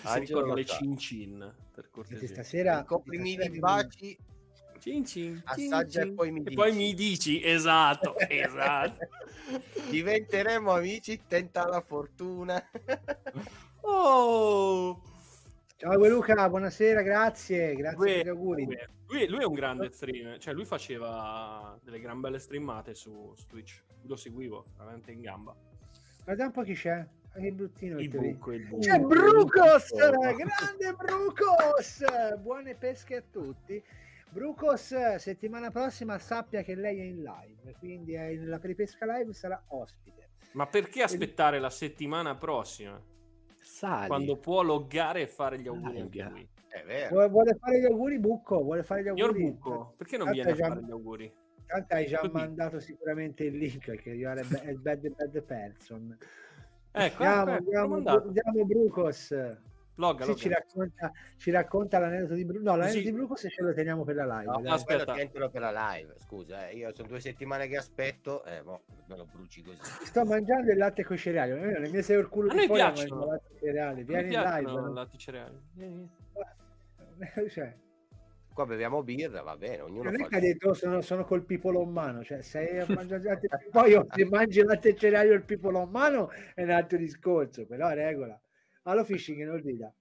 Angelo 0.04 0.42
lo 0.46 0.54
le 0.54 0.66
cin 0.66 0.98
cin, 0.98 1.54
per 1.74 1.89
cortesia. 1.89 2.28
stasera, 2.28 2.86
stasera 2.86 3.48
di 3.48 3.60
baci, 3.60 4.18
Cin 4.80 5.06
cin, 5.06 5.42
assaggia 5.46 6.02
cin. 6.02 6.12
e 6.12 6.14
poi 6.16 6.32
mi 6.32 6.39
E 6.39 6.44
dici. 6.44 6.56
poi 6.56 6.74
mi 6.74 6.94
dici, 6.96 7.44
esatto, 7.44 8.16
esatto. 8.28 9.08
Diventeremo 9.89 10.72
amici, 10.72 11.22
tenta 11.28 11.68
la 11.68 11.82
fortuna. 11.82 12.62
Oh! 13.84 15.02
Ciao 15.76 16.08
Luca, 16.08 16.48
buonasera, 16.48 17.02
grazie, 17.02 17.74
grazie 17.76 17.98
Lui, 17.98 18.14
per 18.14 18.26
gli 18.26 18.30
auguri. 18.30 18.66
lui- 19.08 19.28
lui 19.28 19.42
è 19.42 19.46
un 19.46 19.54
grande 19.54 19.89
streamer, 19.92 20.38
cioè 20.38 20.54
lui 20.54 20.66
faceva 20.66 21.76
delle 21.84 22.00
gran 22.00 22.22
belle 22.22 22.38
streamate 22.38 22.94
su, 22.94 23.34
su 23.36 23.48
Twitch. 23.48 23.82
Lo 24.04 24.16
seguivo, 24.16 24.66
veramente 24.78 25.12
in 25.12 25.22
gamba. 25.22 25.56
Guarda 26.24 26.46
un 26.46 26.52
po' 26.52 26.62
chi 26.62 26.76
c'è. 26.76 27.04
Che 27.34 27.52
bruttino 27.54 28.00
Il 28.00 28.10
che 28.10 28.18
buco, 28.18 28.52
il 28.52 28.66
buco. 28.68 28.82
C'è 28.82 29.00
Brucos, 29.00 29.94
grande 29.94 30.94
Brucos. 30.98 32.04
Buone 32.40 32.76
pesche 32.76 33.16
a 33.18 33.24
tutti. 33.30 33.82
Brucos, 34.30 35.16
settimana 35.16 35.72
prossima 35.72 36.18
sappia 36.20 36.62
che 36.62 36.76
lei 36.76 37.00
è 37.00 37.04
in 37.04 37.22
live, 37.24 37.76
quindi 37.80 38.14
è 38.14 38.28
in- 38.28 38.48
la 38.48 38.60
peripesca 38.60 39.06
live 39.18 39.34
sarà 39.34 39.62
ospite. 39.70 40.30
Ma 40.54 40.68
perché 40.68 41.02
aspettare 41.04 41.60
la 41.60 41.70
settimana 41.70 42.36
prossima? 42.36 43.02
Sali. 43.62 44.08
Quando 44.08 44.38
può 44.38 44.62
loggare 44.62 45.22
e 45.22 45.28
fare 45.28 45.60
gli 45.60 45.68
auguri 45.68 45.94
Dai, 45.94 46.02
anche 46.02 46.24
lui. 46.24 46.50
È 46.68 46.84
vero. 46.86 47.10
Vuole, 47.10 47.30
vuole 47.30 47.56
fare 47.60 47.80
gli 47.80 47.86
auguri 47.86 48.20
Bucco, 48.20 48.62
vuole 48.62 48.84
fare 48.84 49.02
gli 49.04 49.08
Signor 49.08 49.30
auguri. 49.30 49.52
Bucco, 49.52 49.94
perché 49.98 50.18
non 50.18 50.28
Tanto 50.28 50.42
viene 50.44 50.52
a 50.52 50.56
già- 50.62 50.68
fare 50.74 50.86
gli 50.86 50.92
auguri? 50.92 51.34
Tanto 51.66 51.94
hai 51.96 52.06
già 52.08 52.20
Così. 52.20 52.32
mandato 52.34 52.80
sicuramente 52.82 53.44
il 53.46 53.56
link 53.58 53.88
arrivare 53.88 54.42
è 54.42 54.70
il 54.70 54.80
bad, 54.80 55.08
bad 55.16 55.42
person. 55.44 56.18
Ecco, 56.94 57.24
Andiamo, 57.24 57.52
ecco, 57.56 57.70
ecco, 57.70 57.88
l'ho 57.88 57.96
andiamo, 57.96 58.22
andiamo 58.22 58.66
Brucos. 58.66 59.36
Logga, 59.96 60.26
Sì, 60.26 60.36
ci, 60.36 60.50
racconta, 60.50 61.12
ci 61.38 61.52
racconta 61.52 62.00
l'aneddoto 62.00 62.34
di 62.34 62.44
Brucos. 62.46 62.64
No, 62.64 62.76
l'aneddoto 62.76 62.98
Sì. 63.00 63.04
di 63.04 63.12
Brucos 63.12 63.42
ce 63.50 63.62
lo 63.62 63.74
teniamo 63.74 64.04
per 64.04 64.16
la 64.16 64.26
live. 64.26 64.52
No, 64.52 64.62
dai. 64.62 64.72
aspetta. 64.72 65.14
tientelo 65.14 65.50
per 65.50 65.62
la 65.62 65.94
live. 65.94 66.14
Scusa, 66.18 66.70
eh, 66.70 66.76
io 66.76 66.92
sono 66.92 67.08
due 67.08 67.20
settimane 67.20 67.68
che 67.68 67.78
aspetto. 67.78 68.44
Eh, 68.46 68.62
mo, 68.64 68.82
me 69.08 69.16
lo 69.18 69.26
bruci 69.32 69.62
così. 69.62 69.78
Sto 70.04 70.26
mangiando 70.26 70.72
il 70.72 70.78
latte 70.78 71.04
con 71.04 71.16
i 71.16 71.20
cereali. 71.20 71.52
Le 71.80 71.89
mie 71.89 72.02
sei 72.02 72.20
il 72.20 72.28
culo 72.30 72.50
A 72.52 72.56
di 72.56 72.66
fuori, 72.66 72.82
mangio 72.82 73.26
latte 73.26 73.56
cereali. 73.60 74.04
Vieni 74.04 74.34
in 74.34 74.42
live. 74.42 74.72
no? 74.72 74.94
latti 74.94 75.18
cereali. 75.18 75.62
Vieni. 75.74 76.10
Cioè, 77.52 77.76
Qua 78.54 78.66
beviamo 78.66 79.02
birra, 79.02 79.41
va 79.43 79.56
bene, 79.56 79.82
ognuno 79.82 80.10
non 80.12 80.22
è 80.22 80.28
che 80.28 80.36
ha 80.36 80.39
detto 80.39 80.74
sono, 80.74 81.02
sono 81.02 81.24
col 81.24 81.45
pipolo 81.45 81.82
in 81.84 81.89
mano, 81.91 82.22
cioè 82.24 82.41
sei 82.41 82.80
a 82.80 82.86
mangiare 82.89 83.24
latte 83.24 83.47
poi 83.72 83.97
se 84.10 84.26
mangi 84.26 84.60
il 84.60 84.66
latte 84.66 84.89
e 84.89 84.95
cereali 84.95 85.30
il 85.30 85.43
pipolo 85.43 85.82
in 85.84 85.89
mano 85.89 86.30
è 86.54 86.64
un 86.64 86.70
altro 86.72 86.97
discorso, 86.97 87.66
però 87.66 87.88
è 87.88 87.93
regola. 87.95 88.39
Allo 88.84 89.04
fishing 89.06 89.45
non 89.45 89.62
rida. 89.62 89.93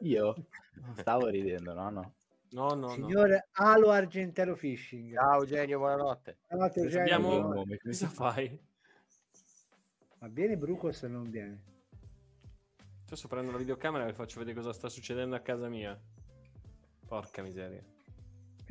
Io 0.00 0.34
non 0.74 0.94
stavo 0.98 1.28
ridendo, 1.28 1.74
no, 1.74 1.90
no. 1.90 2.14
No, 2.50 2.68
no, 2.74 2.74
no. 2.74 2.88
Signor 2.88 3.46
Alo 3.52 3.90
Argentero 3.90 4.54
Fishing. 4.56 5.14
Ciao 5.14 5.40
Eugenio, 5.40 5.78
buonanotte. 5.78 6.36
Buonanotte, 6.48 6.80
Se 6.80 6.86
Eugenio. 6.86 7.02
abbiamo- 7.14 7.32
Io 7.34 7.54
nome, 7.54 7.78
Cosa 7.82 8.08
fai? 8.08 8.60
Ma 10.18 10.28
viene 10.28 10.56
Brucos 10.58 11.02
o 11.02 11.08
non 11.08 11.30
viene? 11.30 11.62
Adesso 13.06 13.28
prendo 13.28 13.52
la 13.52 13.58
videocamera 13.58 14.04
e 14.04 14.08
vi 14.08 14.12
faccio 14.14 14.38
vedere 14.38 14.56
cosa 14.56 14.72
sta 14.72 14.88
succedendo 14.90 15.34
a 15.34 15.40
casa 15.40 15.68
mia. 15.68 15.98
Porca 17.06 17.42
miseria. 17.42 17.82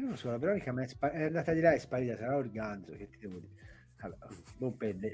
Io 0.01 0.07
non 0.07 0.17
so, 0.17 0.31
la 0.31 0.37
Veronica 0.39 0.73
è, 0.81 0.87
spa- 0.87 1.11
è 1.11 1.25
andata 1.25 1.53
di 1.53 1.61
là 1.61 1.73
e 1.73 1.75
è 1.75 1.77
sparita, 1.77 2.17
sarà 2.17 2.35
organzo, 2.35 2.91
che 2.93 3.07
ti 3.07 3.19
devo 3.19 3.37
dire. 3.37 3.53
Allora. 3.97 4.27
Buon 4.57 4.75
pelle. 4.75 5.13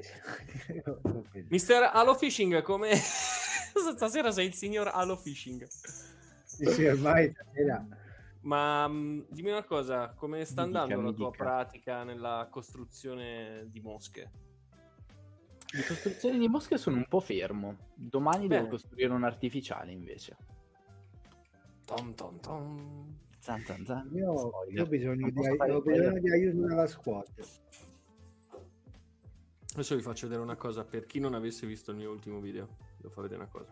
Mister 1.50 1.90
Halo 1.94 2.16
Fishing, 2.16 2.62
come... 2.62 2.96
Stasera 2.96 4.32
sei 4.32 4.48
il 4.48 4.54
signor 4.54 4.88
Halo 4.88 5.18
Fishing. 5.18 5.68
Sì, 6.46 6.66
sì, 6.68 6.86
ormai 6.86 7.30
stasera 7.32 7.86
Ma 8.42 8.88
mh, 8.88 9.26
dimmi 9.30 9.50
una 9.52 9.66
cosa, 9.66 10.14
come 10.16 10.46
sta 10.46 10.62
Mi 10.62 10.70
dica, 10.70 10.82
andando 10.84 11.10
la 11.10 11.14
tua 11.14 11.32
dica. 11.32 11.44
pratica 11.44 12.04
nella 12.04 12.48
costruzione 12.50 13.66
di 13.70 13.82
mosche? 13.82 14.32
Di 15.70 15.84
costruzioni 15.84 16.40
di 16.40 16.48
mosche 16.48 16.78
sono 16.78 16.96
un 16.96 17.08
po' 17.10 17.20
fermo. 17.20 17.76
Domani 17.94 18.48
Bene. 18.48 18.62
devo 18.62 18.72
costruire 18.78 19.12
un 19.12 19.26
artificiale 19.26 19.92
invece. 19.92 20.38
Tom, 21.84 22.14
tom, 22.16 22.40
tom. 22.40 23.26
Zan, 23.48 23.64
zan, 23.64 23.86
zan. 23.86 24.10
Io, 24.12 24.52
io 24.72 24.84
ho 24.84 24.88
bisogno, 24.88 25.30
di, 25.30 25.40
ho 25.40 25.82
bisogno 25.82 26.20
di 26.20 26.30
aiuto 26.30 26.68
dalla 26.68 26.86
squad. 26.86 27.28
Adesso 29.72 29.96
vi 29.96 30.02
faccio 30.02 30.28
vedere 30.28 30.44
una 30.44 30.58
cosa 30.58 30.84
per 30.84 31.06
chi 31.06 31.22
non 31.22 31.34
avesse 31.34 31.66
visto 31.66 31.92
il 31.92 31.98
mio 31.98 32.12
ultimo 32.12 32.42
video. 32.42 32.68
Devo 32.98 33.10
far 33.10 33.24
vedere 33.24 33.44
una 33.44 33.50
cosa. 33.50 33.70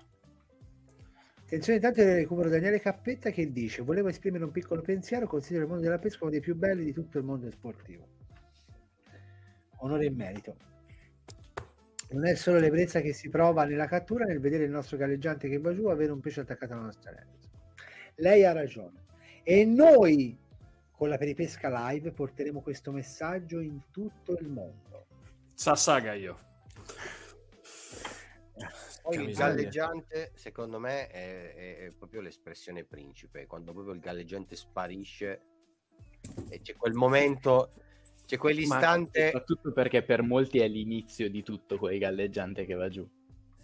Attenzione, 1.41 1.79
intanto 1.79 2.01
recupero 2.05 2.47
Daniele 2.47 2.79
Cappetta 2.79 3.31
che 3.31 3.51
dice: 3.51 3.81
Volevo 3.81 4.07
esprimere 4.07 4.45
un 4.45 4.51
piccolo 4.51 4.79
pensiero. 4.79 5.27
Considero 5.27 5.63
il 5.63 5.69
mondo 5.69 5.83
della 5.83 5.99
pesca 5.99 6.19
uno 6.21 6.31
dei 6.31 6.39
più 6.39 6.55
belli 6.55 6.85
di 6.85 6.93
tutto 6.93 7.17
il 7.17 7.25
mondo 7.25 7.51
sportivo. 7.51 8.07
Onore 9.79 10.05
e 10.05 10.09
merito. 10.09 10.55
Non 12.11 12.25
è 12.25 12.35
solo 12.35 12.59
l'ebbrezza 12.59 13.01
che 13.01 13.11
si 13.11 13.27
prova 13.27 13.65
nella 13.65 13.87
cattura 13.87 14.23
nel 14.23 14.39
vedere 14.39 14.63
il 14.63 14.71
nostro 14.71 14.95
galleggiante 14.95 15.49
che 15.49 15.59
va 15.59 15.73
giù 15.73 15.87
avere 15.87 16.13
un 16.13 16.21
pesce 16.21 16.39
attaccato 16.39 16.71
alla 16.71 16.83
nostra 16.83 17.11
rete. 17.11 17.39
Lei 18.15 18.45
ha 18.45 18.53
ragione. 18.53 19.03
E 19.47 19.63
noi 19.63 20.35
con 20.91 21.07
la 21.09 21.17
Peripesca 21.17 21.69
Live 21.91 22.11
porteremo 22.11 22.61
questo 22.61 22.91
messaggio 22.91 23.59
in 23.59 23.79
tutto 23.91 24.33
il 24.39 24.47
mondo. 24.49 25.05
Sassaga 25.53 26.13
io. 26.13 26.39
Poi 29.03 29.23
il 29.23 29.35
galleggiante, 29.35 30.31
secondo 30.33 30.79
me, 30.79 31.07
è, 31.09 31.53
è- 31.53 31.77
è 31.85 31.91
proprio 31.95 32.21
l'espressione 32.21 32.83
principe. 32.85 33.45
Quando 33.45 33.71
proprio 33.71 33.93
il 33.93 33.99
galleggiante 33.99 34.55
sparisce 34.55 35.41
e 36.49 36.61
c'è 36.61 36.75
quel 36.75 36.93
momento, 36.93 37.69
c'è 38.25 38.35
Ma 38.37 38.41
quell'istante. 38.41 39.25
soprattutto 39.25 39.71
perché 39.73 40.01
per 40.01 40.23
molti 40.23 40.57
è 40.59 40.67
l'inizio 40.67 41.29
di 41.29 41.43
tutto 41.43 41.77
quel 41.77 41.99
galleggiante 41.99 42.65
che 42.65 42.73
va 42.73 42.89
giù. 42.89 43.07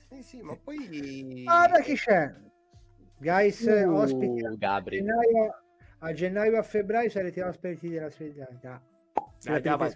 Sì, 0.09 0.21
sì, 0.21 0.41
ma 0.43 0.55
poi. 0.57 1.41
Guarda 1.43 1.81
chi 1.81 1.95
c'è! 1.95 2.31
Guys, 3.17 3.61
Uh, 3.61 3.89
ospiti 3.93 4.45
a 4.45 4.49
Gabri. 4.55 4.97
gennaio, 4.97 5.60
a 6.03 6.13
gennaio 6.13 6.57
a 6.57 6.63
febbraio 6.63 7.09
sarete 7.09 7.43
ospiti 7.43 7.89
della 7.89 8.09
solidarietà. 8.09 8.81
Della 9.39 9.59
Dai, 9.59 9.61
dai, 9.61 9.77
vai, 9.77 9.87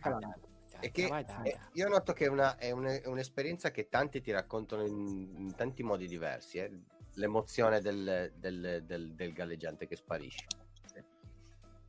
che 0.91 1.07
dai, 1.07 1.47
eh, 1.49 1.59
io 1.73 1.87
noto 1.87 2.13
che 2.13 2.25
è, 2.25 2.27
una- 2.27 2.57
è 2.57 2.71
un- 2.71 2.85
è 2.85 3.07
un'esperienza 3.07 3.71
che 3.71 3.87
tanti 3.89 4.21
ti 4.21 4.31
raccontano 4.31 4.85
in, 4.85 5.33
in 5.37 5.55
tanti 5.55 5.83
modi 5.83 6.07
diversi. 6.07 6.57
eh. 6.57 6.71
L'emozione 7.17 7.79
del, 7.79 8.33
del- 8.37 8.83
del- 8.85 9.13
del 9.13 9.33
galleggiante 9.33 9.87
che 9.87 9.95
sparisce. 9.95 10.45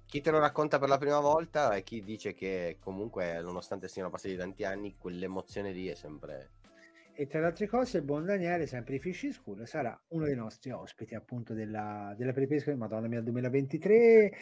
Chi 0.07 0.21
te 0.21 0.31
lo 0.31 0.39
racconta 0.39 0.79
per 0.79 0.89
la 0.89 0.99
prima 0.99 1.19
volta 1.19 1.75
e 1.75 1.83
chi 1.83 2.01
dice 2.01 2.33
che 2.33 2.77
comunque, 2.81 3.41
nonostante 3.41 3.89
siano 3.89 4.09
passati 4.09 4.37
tanti 4.37 4.63
anni, 4.63 4.97
quell'emozione 4.97 5.73
lì 5.73 5.89
è 5.89 5.95
sempre. 5.95 6.51
E 7.19 7.27
tra 7.27 7.41
le 7.41 7.47
altre 7.47 7.67
cose, 7.67 7.97
il 7.97 8.05
buon 8.05 8.27
Daniele, 8.27 8.67
sempre 8.67 8.93
di 8.93 8.99
Fishy 8.99 9.33
School, 9.33 9.67
sarà 9.67 9.99
uno 10.09 10.27
dei 10.27 10.35
nostri 10.35 10.71
ospiti 10.71 11.15
appunto 11.15 11.55
della, 11.55 12.15
della 12.15 12.35
Peripesca 12.35 12.71
di 12.71 12.77
Madonna 12.77 13.09
mia 13.09 13.23
2023. 13.23 14.33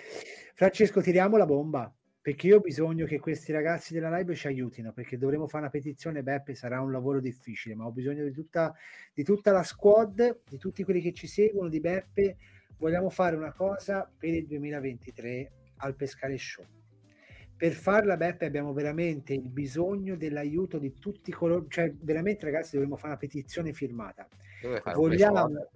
Francesco, 0.54 1.00
tiriamo 1.00 1.36
la 1.36 1.46
bomba 1.46 1.94
perché 2.20 2.48
io 2.48 2.56
ho 2.56 2.60
bisogno 2.60 3.06
che 3.06 3.20
questi 3.20 3.52
ragazzi 3.52 3.94
della 3.94 4.16
live 4.16 4.34
ci 4.34 4.48
aiutino 4.48 4.92
perché 4.92 5.16
dovremo 5.16 5.46
fare 5.46 5.62
una 5.62 5.70
petizione. 5.70 6.24
Beppe, 6.24 6.56
sarà 6.56 6.80
un 6.80 6.90
lavoro 6.90 7.20
difficile, 7.20 7.76
ma 7.76 7.86
ho 7.86 7.92
bisogno 7.92 8.24
di 8.24 8.32
tutta, 8.32 8.74
di 9.12 9.22
tutta 9.22 9.52
la 9.52 9.62
squad, 9.62 10.40
di 10.48 10.58
tutti 10.58 10.82
quelli 10.82 11.00
che 11.00 11.12
ci 11.12 11.28
seguono, 11.28 11.68
di 11.68 11.78
Beppe. 11.78 12.38
Vogliamo 12.78 13.08
fare 13.08 13.36
una 13.36 13.52
cosa 13.52 14.10
per 14.18 14.34
il 14.34 14.46
2023 14.48 15.52
al 15.76 15.94
Pescare 15.94 16.36
Show. 16.36 16.64
Per 17.56 17.72
farla, 17.72 18.16
Beppe, 18.16 18.46
abbiamo 18.46 18.72
veramente 18.72 19.32
il 19.32 19.48
bisogno 19.48 20.16
dell'aiuto 20.16 20.78
di 20.78 20.94
tutti 20.98 21.30
coloro, 21.30 21.66
cioè 21.68 21.92
veramente 22.00 22.44
ragazzi 22.44 22.72
dovremmo 22.72 22.96
fare 22.96 23.08
una 23.08 23.16
petizione 23.16 23.72
firmata. 23.72 24.26
Vogliamo, 24.94 25.68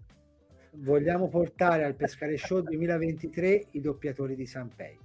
vogliamo 0.72 1.28
portare 1.28 1.84
al 1.84 1.94
Pescare 1.94 2.36
Show 2.36 2.60
2023 2.60 3.66
i 3.72 3.80
doppiatori 3.80 4.34
di 4.34 4.46
Sanpei. 4.46 4.98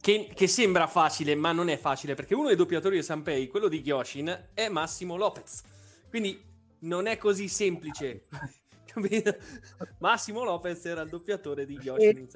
Che, 0.00 0.30
che 0.34 0.46
sembra 0.48 0.86
facile, 0.86 1.34
ma 1.34 1.52
non 1.52 1.68
è 1.68 1.76
facile, 1.76 2.14
perché 2.14 2.34
uno 2.34 2.48
dei 2.48 2.56
doppiatori 2.56 2.96
di 2.96 3.02
Sanpei, 3.02 3.46
quello 3.48 3.68
di 3.68 3.82
Gyoshin, 3.82 4.48
è 4.54 4.68
Massimo 4.68 5.16
Lopez. 5.16 5.62
Quindi 6.08 6.42
non 6.80 7.06
è 7.06 7.16
così 7.16 7.48
semplice. 7.48 8.22
Massimo 9.98 10.44
Lopez 10.44 10.84
era 10.84 11.02
il 11.02 11.08
doppiatore 11.08 11.64
di 11.64 11.76
Gyoshin. 11.76 12.28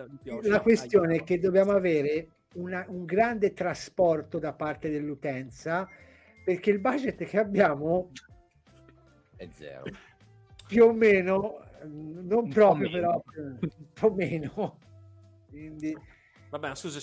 La 0.42 0.60
questione 0.60 1.16
è 1.16 1.24
che 1.24 1.38
dobbiamo 1.38 1.72
avere 1.72 2.28
una- 2.56 2.84
un 2.88 3.04
grande 3.04 3.52
trasporto 3.52 4.38
da 4.38 4.52
parte 4.52 4.90
dell'utenza 4.90 5.88
perché 6.44 6.70
il 6.70 6.78
budget 6.78 7.24
che 7.24 7.38
abbiamo 7.38 8.10
è 9.36 9.48
zero. 9.52 9.84
più 10.66 10.84
o 10.84 10.92
meno, 10.92 11.60
mm, 11.84 12.26
non 12.26 12.44
Un 12.44 12.50
proprio 12.52 12.88
meno. 12.90 13.22
però, 13.32 13.56
un 13.60 13.88
po' 13.92 14.12
meno. 14.14 14.78
Quindi, 15.48 15.96
Vabbè, 16.48 16.74
scusa, 16.76 17.00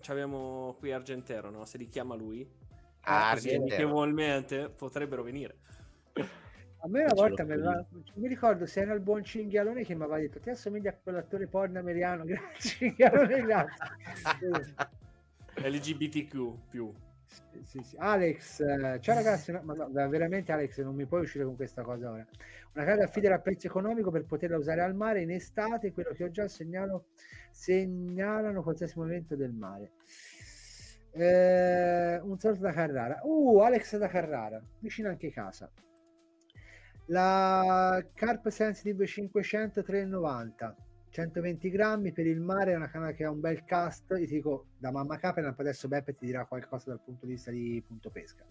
c'abbiamo 0.00 0.74
qui 0.78 0.90
Argentero, 0.90 1.50
no? 1.50 1.64
Se 1.66 1.76
li 1.78 1.86
chiama 1.86 2.14
lui, 2.14 2.48
Ah, 3.02 3.32
così 3.34 3.48
Argentero. 3.50 3.62
amichevolmente 3.62 4.68
potrebbero 4.70 5.22
venire. 5.22 5.56
A 6.86 6.88
me 6.88 7.02
una 7.02 7.14
volta, 7.14 7.42
me 7.42 7.54
qui. 7.54 7.64
va- 7.64 7.84
mi 8.14 8.28
ricordo 8.28 8.64
se 8.64 8.80
era 8.80 8.94
il 8.94 9.00
buon 9.00 9.24
Cinghialone 9.24 9.82
che 9.82 9.96
mi 9.96 10.04
aveva 10.04 10.18
detto 10.18 10.38
ti 10.38 10.50
assomigli 10.50 10.86
a 10.86 10.94
quell'attore 10.94 11.48
porno 11.48 11.80
americano, 11.80 12.22
grazie 12.24 12.70
Cinghialone, 12.70 13.42
grazie. 13.42 14.74
LGBTQ 15.68 16.68
più. 16.70 16.92
Sì, 17.26 17.64
sì, 17.64 17.80
sì. 17.82 17.96
Alex, 17.98 18.60
eh, 18.60 18.98
ciao 19.00 19.16
ragazzi, 19.16 19.50
no, 19.50 19.62
ma 19.64 19.74
no, 19.74 19.88
veramente 20.08 20.52
Alex 20.52 20.80
non 20.82 20.94
mi 20.94 21.06
puoi 21.06 21.22
uscire 21.22 21.44
con 21.44 21.56
questa 21.56 21.82
cosa 21.82 22.08
ora. 22.08 22.24
Una 22.74 22.84
casa 22.84 23.02
affidere 23.02 23.34
a 23.34 23.40
prezzo 23.40 23.66
economico 23.66 24.12
per 24.12 24.24
poterla 24.24 24.56
usare 24.56 24.82
al 24.82 24.94
mare 24.94 25.22
in 25.22 25.32
estate, 25.32 25.92
quello 25.92 26.12
che 26.12 26.22
ho 26.22 26.30
già 26.30 26.46
segnalo, 26.46 27.06
segnalano 27.50 28.62
qualsiasi 28.62 28.96
movimento 28.96 29.34
del 29.34 29.52
mare. 29.52 29.90
Eh, 31.10 32.20
un 32.22 32.38
saluto 32.38 32.60
da 32.60 32.70
Carrara. 32.70 33.20
Uh, 33.24 33.58
Alex 33.58 33.96
da 33.96 34.06
Carrara, 34.06 34.62
vicino 34.78 35.08
anche 35.08 35.32
casa. 35.32 35.68
La 37.06 38.04
Carp 38.14 38.48
Sensitive 38.48 39.06
500 39.06 39.80
3,90 39.82 40.74
120 41.08 41.70
grammi 41.70 42.12
per 42.12 42.26
il 42.26 42.40
mare 42.40 42.72
è 42.72 42.76
una 42.76 42.90
canna 42.90 43.12
che 43.12 43.24
ha 43.24 43.30
un 43.30 43.40
bel 43.40 43.64
cast. 43.64 44.10
Io 44.10 44.26
ti 44.26 44.34
dico 44.34 44.66
da 44.76 44.90
mamma 44.90 45.16
Capenamp 45.16 45.58
adesso 45.58 45.88
Beppe 45.88 46.14
ti 46.14 46.26
dirà 46.26 46.44
qualcosa 46.44 46.90
dal 46.90 47.00
punto 47.00 47.24
di 47.24 47.32
vista 47.32 47.50
di 47.50 47.82
punto 47.86 48.10
pesca. 48.10 48.44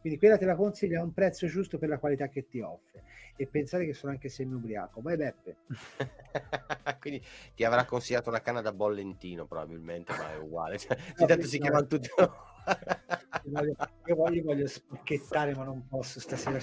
Quindi 0.00 0.18
quella 0.18 0.36
te 0.38 0.44
la 0.44 0.56
consiglio 0.56 1.00
a 1.00 1.04
un 1.04 1.12
prezzo 1.12 1.46
giusto 1.46 1.78
per 1.78 1.88
la 1.88 1.98
qualità 1.98 2.28
che 2.28 2.48
ti 2.48 2.60
offre. 2.60 3.04
E 3.36 3.46
pensate 3.46 3.84
che 3.84 3.92
sono 3.92 4.12
anche 4.12 4.28
semi 4.28 4.54
ubriaco 4.54 5.00
vai 5.00 5.16
Beppe. 5.16 5.56
Quindi 6.98 7.22
ti 7.54 7.62
avrà 7.64 7.84
consigliato 7.84 8.30
una 8.30 8.40
canna 8.40 8.62
da 8.62 8.72
bollentino, 8.72 9.46
probabilmente, 9.46 10.12
ma 10.12 10.32
è 10.32 10.38
uguale. 10.38 10.78
Cioè, 10.78 10.96
No, 11.18 11.26
tanto 11.26 11.46
si 11.46 11.58
no. 11.58 11.62
chiamano 11.62 11.86
tutti. 11.86 12.08
Io 12.18 13.50
voglio, 13.52 13.74
io 14.06 14.14
voglio, 14.14 14.34
io 14.36 14.42
voglio 14.42 14.66
spacchettare 14.66 15.54
ma 15.54 15.64
non 15.64 15.86
posso 15.86 16.20
stasera 16.20 16.58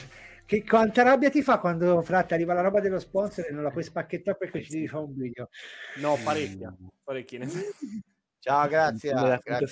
che 0.46 0.64
quanta 0.64 1.04
rabbia 1.04 1.30
ti 1.30 1.42
fa 1.42 1.60
quando 1.60 2.02
fratta 2.02 2.36
arriva 2.36 2.54
la 2.54 2.62
roba 2.62 2.80
dello 2.80 3.00
sponsor 3.00 3.48
e 3.48 3.52
non 3.52 3.64
la 3.64 3.72
puoi 3.72 3.84
spacchettare 3.84 4.38
perché 4.38 4.62
ci 4.62 4.72
devi 4.72 4.88
fare 4.88 5.04
un 5.04 5.16
video 5.16 5.50
No, 5.98 6.18
parecchia. 6.24 6.76
Parecchie. 7.04 7.40
Ciao, 8.40 8.68
grazie. 8.68 9.12
Appunto 9.12 9.66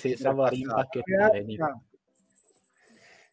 grazie 1.04 1.44
di. 1.44 1.58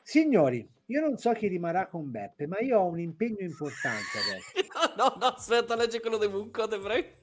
Signori, 0.04 0.68
io 0.86 1.02
non 1.02 1.18
so 1.18 1.32
chi 1.32 1.48
rimarrà 1.48 1.88
con 1.88 2.12
Beppe, 2.12 2.48
ma 2.48 2.60
io 2.60 2.80
ho 2.80 2.86
un 2.86 3.00
impegno 3.00 3.40
importante 3.40 4.18
adesso. 4.28 4.70
No, 4.98 5.10
no, 5.10 5.16
no, 5.20 5.26
aspetta, 5.28 5.76
legge 5.76 6.00
quello 6.00 6.18
dei 6.18 6.30
Munco, 6.30 6.68
te 6.68 6.80
prego. 6.80 7.08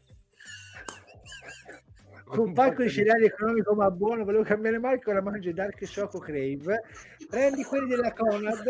Con 2.24 2.52
palco 2.52 2.82
di 2.82 2.90
cereali 2.90 3.24
economico 3.24 3.74
ma 3.74 3.90
buono, 3.90 4.24
volevo 4.24 4.42
cambiare 4.42 4.78
marco, 4.78 5.10
ora 5.10 5.22
mangio 5.22 5.52
Dark 5.52 5.80
Choco 5.92 6.18
Crave. 6.18 6.82
Prendi 7.28 7.64
quelli 7.64 7.88
della 7.88 8.12
Conad, 8.12 8.64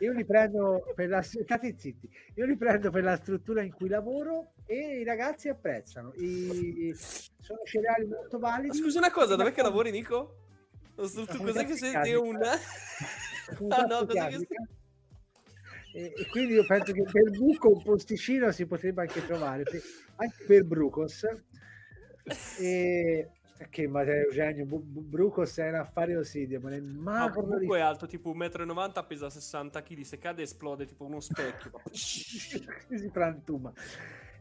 io 0.00 0.12
li 0.12 0.24
prendo 0.24 0.82
per 0.94 1.08
la 1.08 1.22
zitti, 1.22 2.08
io 2.34 2.46
li 2.46 2.56
prendo 2.56 2.90
per 2.90 3.02
la 3.02 3.16
struttura 3.16 3.62
in 3.62 3.72
cui 3.72 3.88
lavoro 3.88 4.50
e 4.66 5.00
i 5.00 5.04
ragazzi 5.04 5.48
apprezzano. 5.48 6.12
I, 6.14 6.94
sono 6.94 7.60
cereali 7.64 8.06
molto 8.06 8.38
validi. 8.38 8.76
Scusa 8.76 8.98
una 8.98 9.10
cosa, 9.10 9.36
dov'è 9.36 9.52
che 9.52 9.62
lavori, 9.62 9.90
Nico? 9.90 10.46
Tu 10.94 11.02
Una 11.02 11.26
cos'è 11.26 11.64
che 11.64 11.76
comunità 11.76 12.02
sei 12.02 12.14
un... 12.14 12.38
Comunità 13.56 13.76
Ah, 13.78 13.82
no, 13.86 14.04
che 14.04 14.46
e, 15.92 16.12
e 16.16 16.26
quindi 16.28 16.52
io 16.52 16.66
penso 16.66 16.92
che 16.92 17.02
per 17.02 17.30
Buco 17.30 17.70
un 17.70 17.82
posticino 17.82 18.52
si 18.52 18.66
potrebbe 18.66 19.00
anche 19.02 19.24
trovare 19.24 19.62
per- 19.62 19.82
anche 20.16 20.44
per 20.46 20.64
Brucos 20.64 21.26
e 22.58 23.30
che 23.70 23.88
Matteo 23.88 24.24
Eugenio 24.26 24.64
Bu- 24.64 24.82
Bu- 24.82 25.00
Brucos 25.02 25.56
è 25.58 25.68
un 25.68 25.74
affare 25.76 26.16
ossideo 26.16 26.60
ma 26.60 26.70
di- 26.78 27.30
comunque 27.32 27.78
è 27.78 27.80
alto 27.80 28.06
tipo 28.06 28.32
1,90 28.34 29.02
m, 29.02 29.06
pesa 29.06 29.28
60 29.30 29.82
kg, 29.82 30.00
se 30.02 30.18
cade 30.18 30.42
esplode 30.42 30.86
tipo 30.86 31.04
uno 31.04 31.20
specchio. 31.20 31.72
si 31.92 33.10
frantuma. 33.12 33.72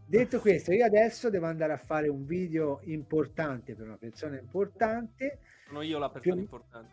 Detto 0.06 0.40
questo 0.40 0.72
io 0.72 0.86
adesso 0.86 1.30
devo 1.30 1.48
andare 1.48 1.74
a 1.74 1.78
fare 1.78 2.08
un 2.08 2.26
video 2.26 2.80
importante 2.84 3.76
per 3.76 3.86
una 3.88 3.98
persona 3.98 4.38
importante. 4.40 5.40
Sono 5.68 5.82
io 5.82 5.98
la 6.00 6.10
persona 6.10 6.34
Più- 6.36 6.44
importante. 6.44 6.92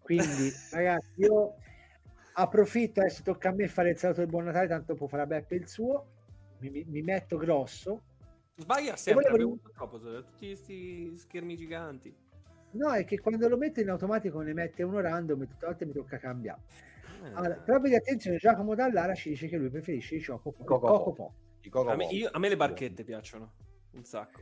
quindi 0.00 0.52
ragazzi 0.70 1.20
io 1.20 1.54
approfitto 2.34 3.00
adesso 3.00 3.22
tocca 3.22 3.48
a 3.48 3.52
me 3.52 3.68
fare 3.68 3.90
il 3.90 3.96
saluto 3.98 4.20
del 4.20 4.28
buon 4.30 4.44
Natale 4.44 4.68
tanto 4.68 4.94
può 4.94 5.06
fare 5.06 5.22
a 5.22 5.26
Beppe 5.26 5.54
il 5.56 5.66
suo. 5.68 6.06
Mi- 6.58 6.84
mi 6.86 7.02
metto 7.02 7.36
grosso 7.36 8.02
Sbaglia 8.56 8.96
sempre, 8.96 9.30
volevo- 9.30 9.58
troppo, 9.74 9.98
tutti 9.98 10.46
questi 10.46 11.16
schermi 11.16 11.56
giganti. 11.56 12.14
No, 12.72 12.92
è 12.92 13.04
che 13.04 13.20
quando 13.20 13.48
lo 13.48 13.56
metto 13.56 13.80
in 13.80 13.90
automatico 13.90 14.40
ne 14.40 14.52
mette 14.52 14.82
uno 14.82 15.00
random 15.00 15.42
e 15.42 15.46
tutte 15.46 15.60
le 15.60 15.66
volte 15.66 15.84
mi 15.86 15.92
tocca 15.92 16.18
cambiare. 16.18 16.60
Eh. 17.22 17.28
Allora, 17.34 17.54
proprio 17.56 17.90
di 17.90 17.96
attenzione, 17.96 18.36
Giacomo 18.36 18.74
Dallara 18.74 19.14
ci 19.14 19.30
dice 19.30 19.48
che 19.48 19.56
lui 19.56 19.68
preferisce 19.70 20.16
i 20.16 20.24
Choco 20.24 20.52
Po. 20.52 20.64
Coco 20.64 20.86
Coco 20.86 21.12
Po. 21.12 21.34
Po. 21.70 21.88
A 21.88 21.96
me, 21.96 22.06
io- 22.06 22.30
a 22.32 22.38
me 22.38 22.48
le 22.48 22.56
barchette 22.56 23.04
piacciono 23.04 23.52
un 23.92 24.04
sacco. 24.04 24.40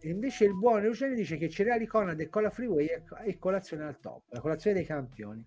E 0.00 0.08
invece 0.08 0.44
il 0.44 0.56
buon 0.56 0.82
Eugenio 0.84 1.14
dice 1.14 1.36
che 1.36 1.48
cereali 1.48 1.86
Conad 1.86 2.18
e 2.20 2.28
cola 2.28 2.50
freeway 2.50 2.88
e 3.24 3.38
colazione 3.38 3.84
al 3.84 3.98
top, 4.00 4.24
la 4.30 4.40
colazione 4.40 4.76
dei 4.76 4.84
campioni. 4.84 5.44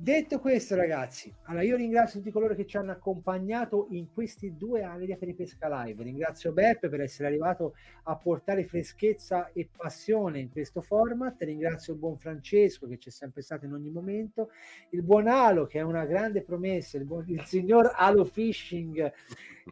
Detto 0.00 0.38
questo, 0.38 0.76
ragazzi, 0.76 1.34
allora 1.46 1.64
io 1.64 1.74
ringrazio 1.74 2.20
tutti 2.20 2.30
coloro 2.30 2.54
che 2.54 2.66
ci 2.66 2.76
hanno 2.76 2.92
accompagnato 2.92 3.88
in 3.90 4.12
questi 4.14 4.56
due 4.56 4.84
anni 4.84 5.06
di 5.06 5.12
Aperipesca 5.12 5.66
Live. 5.82 6.04
Ringrazio 6.04 6.52
Beppe 6.52 6.88
per 6.88 7.00
essere 7.00 7.26
arrivato 7.26 7.74
a 8.04 8.14
portare 8.14 8.62
freschezza 8.62 9.50
e 9.52 9.68
passione 9.76 10.38
in 10.38 10.52
questo 10.52 10.82
format. 10.82 11.42
Ringrazio 11.42 11.94
il 11.94 11.98
buon 11.98 12.16
Francesco 12.16 12.86
che 12.86 12.98
c'è 12.98 13.10
sempre 13.10 13.42
stato 13.42 13.64
in 13.64 13.72
ogni 13.72 13.90
momento, 13.90 14.50
il 14.90 15.02
buon 15.02 15.26
Alo 15.26 15.66
che 15.66 15.80
è 15.80 15.82
una 15.82 16.04
grande 16.04 16.42
promessa, 16.42 16.96
il, 16.96 17.04
buon- 17.04 17.24
il 17.26 17.42
signor 17.42 17.90
Alo 17.96 18.24
Fishing 18.24 19.12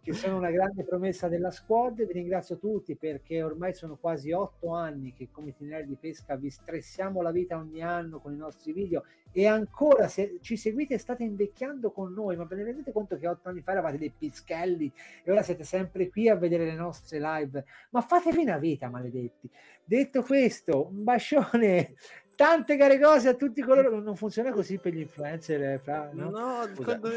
che 0.03 0.13
sono 0.13 0.37
una 0.37 0.51
grande 0.51 0.83
promessa 0.83 1.29
della 1.29 1.53
squad. 1.53 2.05
Vi 2.05 2.13
ringrazio 2.13 2.59
tutti 2.59 2.97
perché 2.97 3.45
ormai 3.45 3.75
sono 3.75 3.97
quasi 3.97 4.33
otto 4.33 4.75
anni 4.75 5.13
che 5.13 5.29
come 5.31 5.51
itinerari 5.51 5.87
di 5.87 5.97
pesca 5.97 6.35
vi 6.35 6.51
stressiamo 6.51 7.23
la 7.23 7.31
vita 7.31 7.57
ogni 7.57 7.81
anno 7.81 8.19
con 8.19 8.33
i 8.33 8.37
nostri 8.37 8.73
video 8.73 9.05
e 9.39 9.47
ancora 9.47 10.09
se 10.09 10.39
ci 10.41 10.57
seguite 10.57 10.97
state 10.97 11.23
invecchiando 11.23 11.91
con 11.91 12.15
noi, 12.15 12.37
ma 12.37 12.45
ve 12.45 12.57
ne 12.57 12.65
rendete 12.65 12.91
conto 12.91 13.19
che 13.19 13.29
otto 13.29 13.51
anni 13.51 13.61
fa 13.61 13.73
eravate 13.73 13.99
dei 13.99 14.11
pischelli 14.11 14.91
e 15.23 15.31
ora 15.31 15.43
siete 15.43 15.63
sempre 15.63 16.09
qui 16.09 16.31
a 16.31 16.37
vedere 16.37 16.65
le 16.65 16.73
nostre 16.73 17.21
live? 17.21 17.63
Ma 17.91 18.01
fatevi 18.01 18.41
una 18.41 18.57
vita, 18.57 18.89
maledetti. 18.89 19.47
Detto 19.85 20.23
questo, 20.23 20.87
un 20.87 21.05
bacione, 21.05 21.97
tante 22.35 22.79
care 22.79 22.99
cose 22.99 23.29
a 23.29 23.35
tutti 23.35 23.61
coloro 23.61 24.01
non 24.01 24.17
funziona 24.17 24.53
così 24.53 24.79
per 24.79 24.95
gli 24.95 25.01
influencer, 25.01 25.63
eh, 25.63 25.81
fra, 25.83 26.09
no? 26.15 26.31
No, 26.31 26.71
quando- 26.83 27.11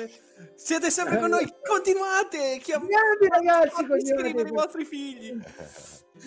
siete 0.56 0.90
sempre 0.90 1.20
con 1.20 1.30
noi, 1.30 1.48
continuate! 1.66 2.60
Chiam- 2.62 2.86
Grandi 2.86 3.28
ragazzi, 3.30 3.86
iscrivere 3.98 4.50
i 4.50 4.52
vostri 4.52 4.84
figli. 4.84 5.40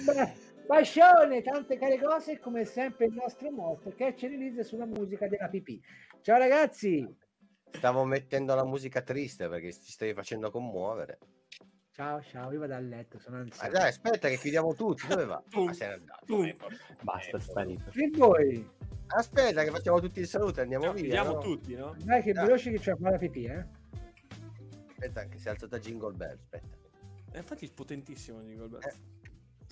Beh, 0.06 0.32
Bascione, 0.66 1.42
tante 1.42 1.76
care 1.76 1.98
cose, 1.98 2.38
come 2.38 2.64
sempre 2.64 3.06
il 3.06 3.12
nostro 3.14 3.50
motto, 3.50 3.92
catch 3.96 4.24
and 4.24 4.32
release 4.32 4.62
sulla 4.64 4.86
musica 4.86 5.26
della 5.28 5.48
PP. 5.48 5.78
Ciao 6.22 6.38
ragazzi, 6.38 7.16
Stavo 7.74 8.04
mettendo 8.04 8.54
la 8.54 8.64
musica 8.66 9.00
triste 9.00 9.48
perché 9.48 9.70
ti 9.70 9.90
stavi 9.90 10.12
facendo 10.12 10.50
commuovere. 10.50 11.18
ciao 11.90 12.20
ciao, 12.22 12.52
io 12.52 12.58
vado 12.60 12.74
a 12.74 12.78
letto, 12.78 13.18
sono 13.18 13.36
Ah, 13.38 13.40
ansioso. 13.40 13.70
dai, 13.70 13.88
aspetta 13.88 14.28
che 14.28 14.36
chiudiamo 14.36 14.74
tutti. 14.74 15.06
Dove 15.06 15.24
va? 15.24 15.42
Tu. 15.48 15.66
Ah, 15.68 15.72
se 15.72 15.86
n'è 15.86 15.92
andato. 15.94 16.24
Tu. 16.26 16.42
Eh. 16.42 16.56
Basta, 17.02 17.36
è 17.38 17.40
sparito. 17.40 17.90
E 17.94 18.10
voi? 18.16 18.70
Aspetta 19.06 19.64
che 19.64 19.70
facciamo 19.70 20.00
tutti 20.00 20.20
il 20.20 20.26
saluto 20.26 20.60
e 20.60 20.62
andiamo 20.64 20.92
via. 20.92 21.02
Vediamo 21.02 21.32
no? 21.34 21.38
tutti, 21.40 21.74
no? 21.74 21.94
Dai 22.04 22.22
che 22.22 22.30
Ah. 22.32 22.42
veloce 22.44 22.70
che 22.70 22.78
c'è 22.78 22.94
qua 22.96 23.10
la 23.10 23.18
PP, 23.18 23.36
eh? 23.36 23.66
Aspetta 24.90 25.24
che 25.26 25.38
si 25.38 25.46
è 25.48 25.50
alzata 25.50 25.78
Jingle 25.78 26.12
Bell. 26.12 26.34
Aspetta. 26.38 26.76
Eh, 27.32 27.38
infatti 27.38 27.66
è 27.66 27.72
potentissimo 27.72 28.40
Jingle 28.42 28.68
Bells. 28.68 28.86
Eh. 28.86 29.11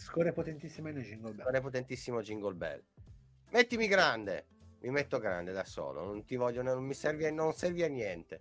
Scorre 0.00 0.32
potentissima 0.32 0.88
in 0.88 0.98
jingle 1.00 1.32
bell. 1.32 1.46
È 1.52 1.60
potentissimo 1.60 2.22
Jingle 2.22 2.54
Bell. 2.54 2.82
Mettimi 3.50 3.86
grande. 3.86 4.46
Mi 4.80 4.90
metto 4.90 5.18
grande 5.18 5.52
da 5.52 5.64
solo. 5.64 6.02
Non 6.02 6.24
ti 6.24 6.36
voglio, 6.36 6.62
non 6.62 6.82
mi 6.82 6.94
servi, 6.94 7.26
a- 7.26 7.30
non 7.30 7.52
servi 7.52 7.82
a 7.82 7.88
niente. 7.88 8.40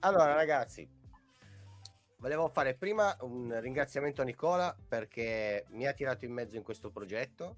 Allora, 0.00 0.32
ragazzi, 0.32 0.88
volevo 2.18 2.48
fare 2.48 2.74
prima 2.74 3.16
un 3.22 3.58
ringraziamento 3.60 4.22
a 4.22 4.24
Nicola 4.24 4.74
perché 4.88 5.66
mi 5.70 5.86
ha 5.88 5.92
tirato 5.92 6.24
in 6.24 6.32
mezzo 6.32 6.56
in 6.56 6.62
questo 6.62 6.90
progetto. 6.90 7.56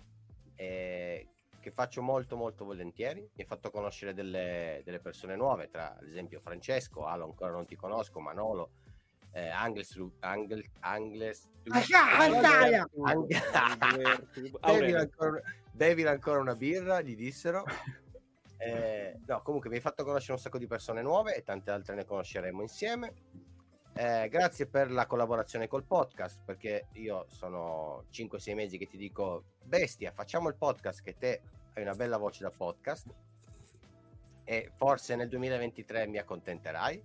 eh, 0.54 1.26
che 1.60 1.70
faccio 1.70 2.02
molto 2.02 2.36
molto 2.36 2.64
volentieri 2.64 3.20
mi 3.20 3.42
ha 3.42 3.46
fatto 3.46 3.70
conoscere 3.70 4.12
delle, 4.12 4.82
delle 4.84 4.98
persone 4.98 5.34
nuove 5.36 5.68
tra 5.68 5.96
ad 5.96 6.04
esempio 6.04 6.40
Francesco 6.40 7.06
Alo 7.06 7.24
ancora 7.24 7.52
non 7.52 7.66
ti 7.66 7.74
conosco 7.76 8.20
Manolo 8.20 8.72
eh, 9.32 9.48
Angles 9.48 9.98
Angles 10.20 10.70
Angles 10.80 11.50
Ah, 11.70 12.18
Andaia! 12.18 12.86
Bevi 12.94 14.52
Aurelio. 14.60 14.98
ancora, 14.98 15.40
bevi 15.72 16.06
ancora 16.06 16.38
una 16.40 16.56
birra, 16.56 17.00
gli 17.00 17.16
dissero. 17.16 17.64
Eh, 18.64 19.18
no, 19.26 19.42
comunque 19.42 19.68
mi 19.68 19.74
hai 19.74 19.80
fatto 19.80 20.04
conoscere 20.04 20.34
un 20.34 20.38
sacco 20.38 20.56
di 20.56 20.68
persone 20.68 21.02
nuove 21.02 21.34
e 21.34 21.42
tante 21.42 21.72
altre 21.72 21.96
ne 21.96 22.04
conosceremo 22.04 22.62
insieme. 22.62 23.12
Eh, 23.92 24.28
grazie 24.28 24.66
per 24.68 24.92
la 24.92 25.06
collaborazione 25.06 25.66
col 25.66 25.82
podcast, 25.82 26.38
perché 26.44 26.86
io 26.92 27.26
sono 27.28 28.04
5-6 28.12 28.54
mesi 28.54 28.78
che 28.78 28.86
ti 28.86 28.96
dico, 28.96 29.46
bestia, 29.64 30.12
facciamo 30.12 30.48
il 30.48 30.54
podcast 30.54 31.02
che 31.02 31.16
te 31.18 31.42
hai 31.74 31.82
una 31.82 31.94
bella 31.96 32.18
voce 32.18 32.44
da 32.44 32.52
podcast 32.56 33.06
e 34.44 34.70
forse 34.76 35.16
nel 35.16 35.28
2023 35.28 36.06
mi 36.06 36.18
accontenterai. 36.18 37.02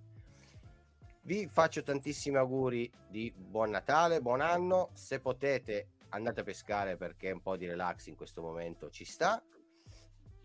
Vi 1.27 1.45
faccio 1.45 1.83
tantissimi 1.83 2.37
auguri 2.37 2.89
di 3.09 3.33
buon 3.35 3.69
Natale, 3.69 4.21
buon 4.21 4.39
anno. 4.39 4.91
Se 4.93 5.19
potete, 5.19 5.89
andate 6.11 6.39
a 6.39 6.43
pescare 6.43 6.95
perché 6.95 7.31
un 7.31 7.41
po' 7.41 7.57
di 7.57 7.67
relax 7.67 8.07
in 8.07 8.15
questo 8.15 8.41
momento 8.41 8.89
ci 8.89 9.03
sta. 9.03 9.43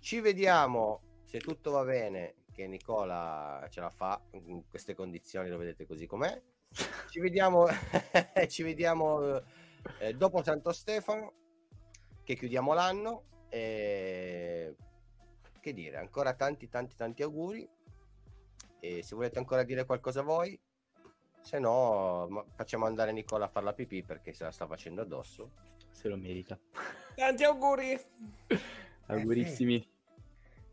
Ci 0.00 0.18
vediamo 0.18 1.20
se 1.22 1.38
tutto 1.38 1.70
va 1.70 1.84
bene. 1.84 2.34
Che 2.52 2.66
Nicola 2.66 3.64
ce 3.70 3.78
la 3.78 3.90
fa 3.90 4.20
in 4.32 4.68
queste 4.68 4.96
condizioni, 4.96 5.48
lo 5.48 5.56
vedete 5.56 5.86
così 5.86 6.04
com'è. 6.04 6.42
Ci 7.08 7.20
vediamo, 7.20 7.68
ci 8.48 8.64
vediamo 8.64 9.40
eh, 10.00 10.14
dopo 10.14 10.42
Santo 10.42 10.72
Stefano, 10.72 11.32
che 12.24 12.34
chiudiamo 12.34 12.72
l'anno. 12.72 13.22
E 13.50 14.74
che 15.60 15.72
dire, 15.72 15.98
ancora 15.98 16.34
tanti, 16.34 16.68
tanti, 16.68 16.96
tanti 16.96 17.22
auguri. 17.22 17.70
E 18.80 19.04
se 19.04 19.14
volete 19.14 19.38
ancora 19.38 19.62
dire 19.62 19.84
qualcosa 19.84 20.22
voi, 20.22 20.60
se 21.42 21.58
no, 21.58 22.46
facciamo 22.54 22.86
andare 22.86 23.12
Nicola 23.12 23.44
a 23.44 23.48
fare 23.48 23.66
la 23.66 23.72
pipì 23.74 24.02
perché 24.02 24.32
se 24.32 24.44
la 24.44 24.50
sta 24.52 24.66
facendo 24.66 25.02
addosso. 25.02 25.50
Se 25.90 26.08
lo 26.08 26.16
merita. 26.16 26.58
Tanti 27.14 27.44
auguri! 27.44 28.00
Augurissimi. 29.06 29.86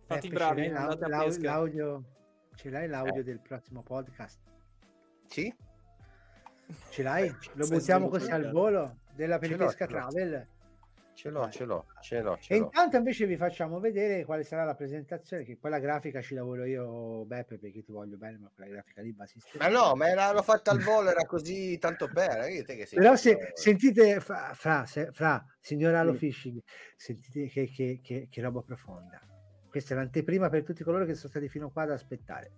Fatti 0.05 0.27
Beppe, 0.29 0.39
bravi, 0.39 0.61
ce 0.63 0.69
l'hai 0.69 0.77
andate 0.77 1.03
a 1.03 1.07
l'au- 1.07 1.25
pesca. 1.25 1.41
l'audio, 1.51 2.03
ce 2.55 2.69
l'hai 2.69 2.87
l'audio 2.87 3.21
Eh. 3.21 3.23
del 3.23 3.39
prossimo 3.39 3.81
podcast? 3.83 4.39
Sì? 5.27 5.53
Ce 6.89 7.03
l'hai? 7.03 7.27
Lo 7.53 7.65
Senza 7.65 7.75
buttiamo 7.75 8.07
così 8.09 8.31
al 8.31 8.49
volo 8.51 8.99
della 9.13 9.35
l'ho, 9.35 9.39
Peripesca 9.41 9.85
ce 11.19 11.29
l'ho. 11.29 11.49
Ce 11.51 11.65
l'ho, 11.65 11.85
ce 12.01 12.21
l'ho, 12.21 12.37
ce 12.39 12.53
l'ho, 12.53 12.55
E 12.55 12.57
intanto 12.65 12.95
invece 12.95 13.25
vi 13.25 13.35
facciamo 13.35 13.79
vedere 13.79 14.23
quale 14.23 14.43
sarà 14.43 14.63
la 14.63 14.75
presentazione, 14.75 15.43
che 15.43 15.57
poi 15.57 15.69
la 15.69 15.79
grafica 15.79 16.21
ci 16.21 16.33
lavoro 16.33 16.63
io, 16.63 17.25
Beppe, 17.25 17.57
perché 17.59 17.83
ti 17.83 17.91
voglio 17.91 18.15
bene, 18.17 18.37
ma 18.37 18.49
quella 18.53 18.69
grafica 18.71 19.01
lì 19.01 19.11
va 19.11 19.25
Ma 19.57 19.67
no, 19.67 19.95
ma 19.95 20.07
era- 20.07 20.31
l'ho 20.31 20.41
fatta 20.41 20.71
al 20.71 20.79
volo, 20.79 21.09
era 21.09 21.25
così 21.25 21.77
tanto 21.77 22.07
sei 22.85 22.99
Però 22.99 23.15
se 23.17 23.51
sentite, 23.53 24.19
fra, 24.21 24.53
fra, 24.53 24.85
se- 24.85 25.11
fra 25.11 25.43
signor 25.59 25.93
Alo 25.95 26.13
Sì. 26.13 26.19
Fishing, 26.19 26.61
sentite 26.95 27.47
che, 27.47 27.69
che- 27.69 27.99
che- 28.01 28.27
che 28.29 28.41
roba 28.41 28.61
profonda. 28.61 29.19
Questa 29.69 29.93
è 29.93 29.97
l'anteprima 29.97 30.49
per 30.49 30.63
tutti 30.63 30.83
coloro 30.83 31.05
che 31.05 31.13
sono 31.15 31.29
stati 31.29 31.49
fino 31.49 31.69
qua 31.69 31.83
ad 31.83 31.91
aspettare. 31.91 32.51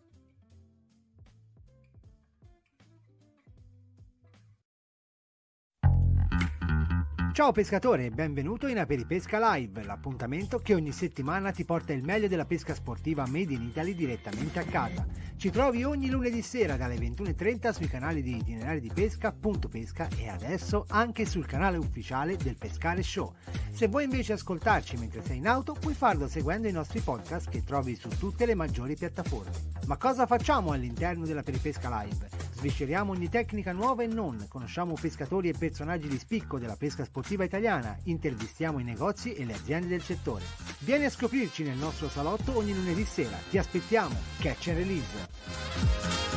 Ciao 7.33 7.53
pescatore 7.53 8.07
e 8.07 8.09
benvenuto 8.09 8.67
in 8.67 8.77
Aperipesca 8.77 9.53
Live, 9.53 9.85
l'appuntamento 9.85 10.59
che 10.59 10.73
ogni 10.73 10.91
settimana 10.91 11.51
ti 11.51 11.63
porta 11.63 11.93
il 11.93 12.03
meglio 12.03 12.27
della 12.27 12.43
pesca 12.43 12.73
sportiva 12.73 13.25
made 13.25 13.53
in 13.53 13.61
Italy 13.61 13.95
direttamente 13.95 14.59
a 14.59 14.65
casa. 14.65 15.07
Ci 15.37 15.49
trovi 15.49 15.85
ogni 15.85 16.09
lunedì 16.09 16.41
sera 16.41 16.75
dalle 16.75 16.95
21.30 16.95 17.71
sui 17.71 17.87
canali 17.87 18.21
di 18.21 18.35
itinerari 18.35 18.81
di 18.81 18.91
pesca, 18.93 19.31
punto 19.31 19.69
pesca 19.69 20.09
e 20.17 20.27
adesso 20.27 20.85
anche 20.89 21.25
sul 21.25 21.45
canale 21.45 21.77
ufficiale 21.77 22.35
del 22.35 22.57
Pescare 22.57 23.01
Show. 23.01 23.33
Se 23.71 23.87
vuoi 23.87 24.03
invece 24.03 24.33
ascoltarci 24.33 24.97
mentre 24.97 25.23
sei 25.23 25.37
in 25.37 25.47
auto, 25.47 25.71
puoi 25.71 25.93
farlo 25.93 26.27
seguendo 26.27 26.67
i 26.67 26.73
nostri 26.73 26.99
podcast 26.99 27.49
che 27.49 27.63
trovi 27.63 27.95
su 27.95 28.09
tutte 28.09 28.45
le 28.45 28.55
maggiori 28.55 28.95
piattaforme. 28.95 29.51
Ma 29.85 29.95
cosa 29.95 30.25
facciamo 30.25 30.73
all'interno 30.73 31.25
della 31.25 31.43
Peripesca 31.43 32.03
Live? 32.03 32.50
Svisceriamo 32.61 33.13
ogni 33.13 33.27
tecnica 33.27 33.71
nuova 33.71 34.03
e 34.03 34.05
non, 34.05 34.45
conosciamo 34.47 34.93
pescatori 34.93 35.49
e 35.49 35.55
personaggi 35.57 36.07
di 36.07 36.19
spicco 36.19 36.59
della 36.59 36.75
pesca 36.75 37.03
sportiva 37.03 37.43
italiana, 37.43 37.97
intervistiamo 38.03 38.77
i 38.77 38.83
negozi 38.83 39.33
e 39.33 39.45
le 39.45 39.53
aziende 39.55 39.87
del 39.87 40.03
settore. 40.03 40.43
Vieni 40.81 41.05
a 41.05 41.09
scoprirci 41.09 41.63
nel 41.63 41.77
nostro 41.77 42.07
salotto 42.07 42.55
ogni 42.55 42.75
lunedì 42.75 43.03
sera, 43.03 43.35
ti 43.49 43.57
aspettiamo, 43.57 44.15
catch 44.41 44.67
and 44.67 44.77
release! 44.77 46.29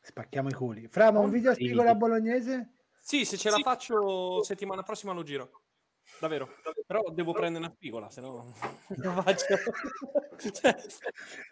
Spacchiamo 0.00 0.48
i 0.48 0.52
culi. 0.52 0.88
Fra, 0.88 1.10
ma 1.12 1.20
un 1.20 1.30
video 1.30 1.50
a 1.50 1.54
spigola 1.54 1.94
bolognese? 1.94 2.70
Sì, 3.00 3.24
se 3.24 3.36
ce 3.36 3.50
la 3.50 3.56
Sì. 3.56 3.62
faccio 3.62 4.42
settimana 4.42 4.82
prossima 4.82 5.12
lo 5.12 5.22
giro. 5.22 5.63
Davvero, 6.20 6.48
però 6.86 7.02
devo 7.12 7.32
prendere 7.32 7.64
una 7.64 7.74
spigola, 7.74 8.08
se 8.10 8.20
no 8.20 8.52
non 8.96 9.22
faccio. 9.22 9.56
Cioè, 10.52 10.74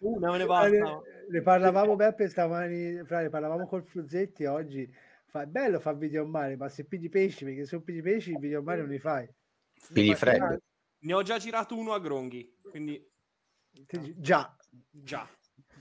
una 0.01 0.31
me 0.31 0.39
ne 0.39 0.45
Ne, 0.45 0.47
basta. 0.47 1.01
ne 1.29 1.41
parlavamo 1.43 1.97
Beppe 1.97 2.29
stamani, 2.29 3.05
fra, 3.05 3.21
ne 3.23 3.29
parlavamo 3.29 3.67
col 3.67 3.85
Fruzzetti 3.85 4.45
oggi. 4.45 4.91
Fa, 5.27 5.43
è 5.43 5.47
bello 5.47 5.79
fare 5.81 5.97
video 5.97 6.27
mare, 6.27 6.57
ma 6.57 6.69
se 6.69 6.85
pigli 6.85 7.09
pesci, 7.09 7.45
perché 7.45 7.65
se 7.65 7.77
non 7.77 7.85
pigli 7.85 8.03
pesci 8.03 8.33
il 8.33 8.39
video 8.39 8.63
mare 8.63 8.81
non 8.81 8.91
li 8.91 8.99
fai. 8.99 9.29
Pigli 9.93 10.15
freddo. 10.15 10.61
Ne 10.99 11.15
ho 11.15 11.23
già 11.23 11.39
girato 11.39 11.77
uno 11.77 11.93
a 11.95 12.01
Gronghi, 12.01 12.57
quindi 12.71 13.03
Ti- 13.87 14.15
Già, 14.19 14.55
già, 14.91 15.27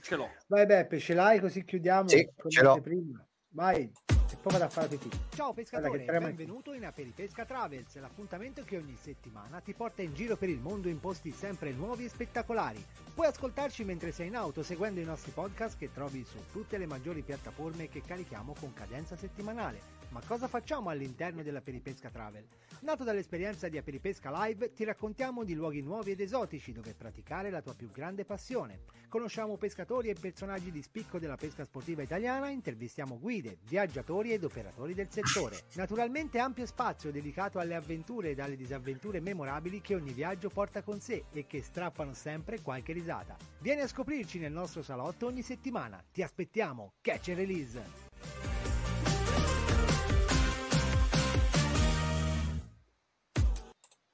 ce 0.00 0.16
l'ho. 0.16 0.30
vai 0.46 0.64
Beppe, 0.64 0.98
ce 0.98 1.12
l'hai 1.14 1.40
così 1.40 1.62
chiudiamo. 1.64 2.08
Sì, 2.08 2.24
come 2.36 2.50
ce 2.50 2.62
l'ho. 2.62 2.80
prima. 2.80 3.26
Vai, 3.48 3.92
e 4.32 4.36
poi 4.36 4.52
vado 4.52 4.64
a 4.64 4.68
fare 4.68 4.88
pipì. 4.88 5.10
Ciao 5.34 5.52
pescatore, 5.52 6.04
benvenuto 6.04 6.72
in 6.72 6.86
Aperipesca 6.86 7.44
Travels, 7.44 7.98
l'appuntamento 7.98 8.64
che 8.64 8.78
ogni 8.78 8.96
settimana 8.96 9.60
ti 9.60 9.74
porta 9.74 10.02
in 10.02 10.14
giro 10.14 10.36
per 10.36 10.48
il 10.48 10.58
mondo 10.58 10.88
in 10.88 11.00
posti 11.00 11.30
sempre 11.30 11.72
nuovi 11.72 12.06
e 12.06 12.08
spettacolari. 12.08 12.84
Puoi 13.14 13.26
ascoltarci 13.26 13.84
mentre 13.84 14.10
sei 14.10 14.28
in 14.28 14.36
auto 14.36 14.62
seguendo 14.62 15.00
i 15.00 15.04
nostri 15.04 15.32
podcast 15.32 15.76
che 15.76 15.92
trovi 15.92 16.24
su 16.24 16.38
tutte 16.50 16.78
le 16.78 16.86
maggiori 16.86 17.20
piattaforme 17.22 17.88
che 17.88 18.00
carichiamo 18.00 18.54
con 18.58 18.72
cadenza 18.72 19.16
settimanale. 19.16 20.01
Ma 20.12 20.20
cosa 20.26 20.46
facciamo 20.46 20.90
all'interno 20.90 21.42
della 21.42 21.62
Peripesca 21.62 22.10
Travel? 22.10 22.46
Nato 22.80 23.02
dall'esperienza 23.02 23.68
di 23.68 23.78
Aperipesca 23.78 24.30
Live, 24.44 24.74
ti 24.74 24.84
raccontiamo 24.84 25.42
di 25.42 25.54
luoghi 25.54 25.80
nuovi 25.80 26.10
ed 26.10 26.20
esotici 26.20 26.72
dove 26.72 26.92
praticare 26.92 27.48
la 27.48 27.62
tua 27.62 27.72
più 27.72 27.90
grande 27.90 28.26
passione. 28.26 28.80
Conosciamo 29.08 29.56
pescatori 29.56 30.10
e 30.10 30.14
personaggi 30.20 30.70
di 30.70 30.82
spicco 30.82 31.18
della 31.18 31.36
pesca 31.36 31.64
sportiva 31.64 32.02
italiana, 32.02 32.50
intervistiamo 32.50 33.18
guide, 33.18 33.56
viaggiatori 33.66 34.34
ed 34.34 34.44
operatori 34.44 34.92
del 34.92 35.08
settore. 35.10 35.62
Naturalmente 35.76 36.38
ampio 36.38 36.66
spazio 36.66 37.10
dedicato 37.10 37.58
alle 37.58 37.74
avventure 37.74 38.30
ed 38.30 38.40
alle 38.40 38.56
disavventure 38.56 39.20
memorabili 39.20 39.80
che 39.80 39.94
ogni 39.94 40.12
viaggio 40.12 40.50
porta 40.50 40.82
con 40.82 41.00
sé 41.00 41.24
e 41.32 41.46
che 41.46 41.62
strappano 41.62 42.12
sempre 42.12 42.60
qualche 42.60 42.92
risata. 42.92 43.34
Vieni 43.60 43.80
a 43.80 43.88
scoprirci 43.88 44.38
nel 44.38 44.52
nostro 44.52 44.82
salotto 44.82 45.24
ogni 45.24 45.42
settimana. 45.42 46.04
Ti 46.12 46.22
aspettiamo. 46.22 46.92
Catch 47.00 47.28
and 47.28 47.38
release! 47.38 48.51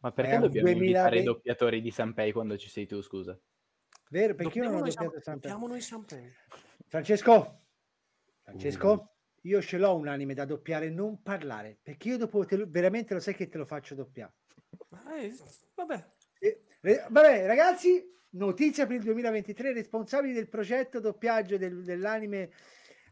Ma 0.00 0.12
perché 0.12 0.34
un 0.34 0.40
dobbiamo 0.42 0.68
2020 0.68 0.84
invitare 0.84 1.18
i 1.18 1.24
doppiatori 1.24 1.80
di 1.80 1.90
Sanpei 1.90 2.32
quando 2.32 2.56
ci 2.56 2.68
sei 2.68 2.86
tu, 2.86 3.00
scusa? 3.02 3.38
Vero, 4.10 4.34
perché 4.34 4.58
io 4.58 4.64
non 4.64 4.74
ho 4.74 4.78
noi 4.80 4.88
doppiato 4.90 5.20
sempre. 5.20 5.32
doppiamo 5.50 5.66
noi 5.66 5.80
sempre. 5.80 6.34
Francesco, 6.86 7.64
Francesco, 8.42 8.90
Uh. 8.90 9.48
io 9.48 9.60
ce 9.60 9.76
l'ho 9.76 9.96
un 9.96 10.08
anime 10.08 10.34
da 10.34 10.44
doppiare, 10.44 10.88
non 10.88 11.20
parlare, 11.22 11.78
perché 11.82 12.08
io 12.08 12.16
dopo 12.16 12.44
te 12.46 12.56
lo- 12.56 12.66
veramente 12.68 13.12
lo 13.14 13.20
sai 13.20 13.34
che 13.34 13.48
te 13.48 13.58
lo 13.58 13.64
faccio 13.66 13.94
doppiare. 13.94 14.34
Eh, 15.18 15.34
vabbè, 15.74 16.04
Eh, 16.40 16.62
re- 16.80 17.06
vabbè, 17.10 17.46
ragazzi, 17.46 18.02
notizia 18.30 18.86
per 18.86 18.96
il 18.96 19.02
2023, 19.02 19.72
responsabili 19.72 20.32
del 20.32 20.48
progetto 20.48 21.00
doppiaggio 21.00 21.58
del- 21.58 21.82
dell'anime 21.82 22.50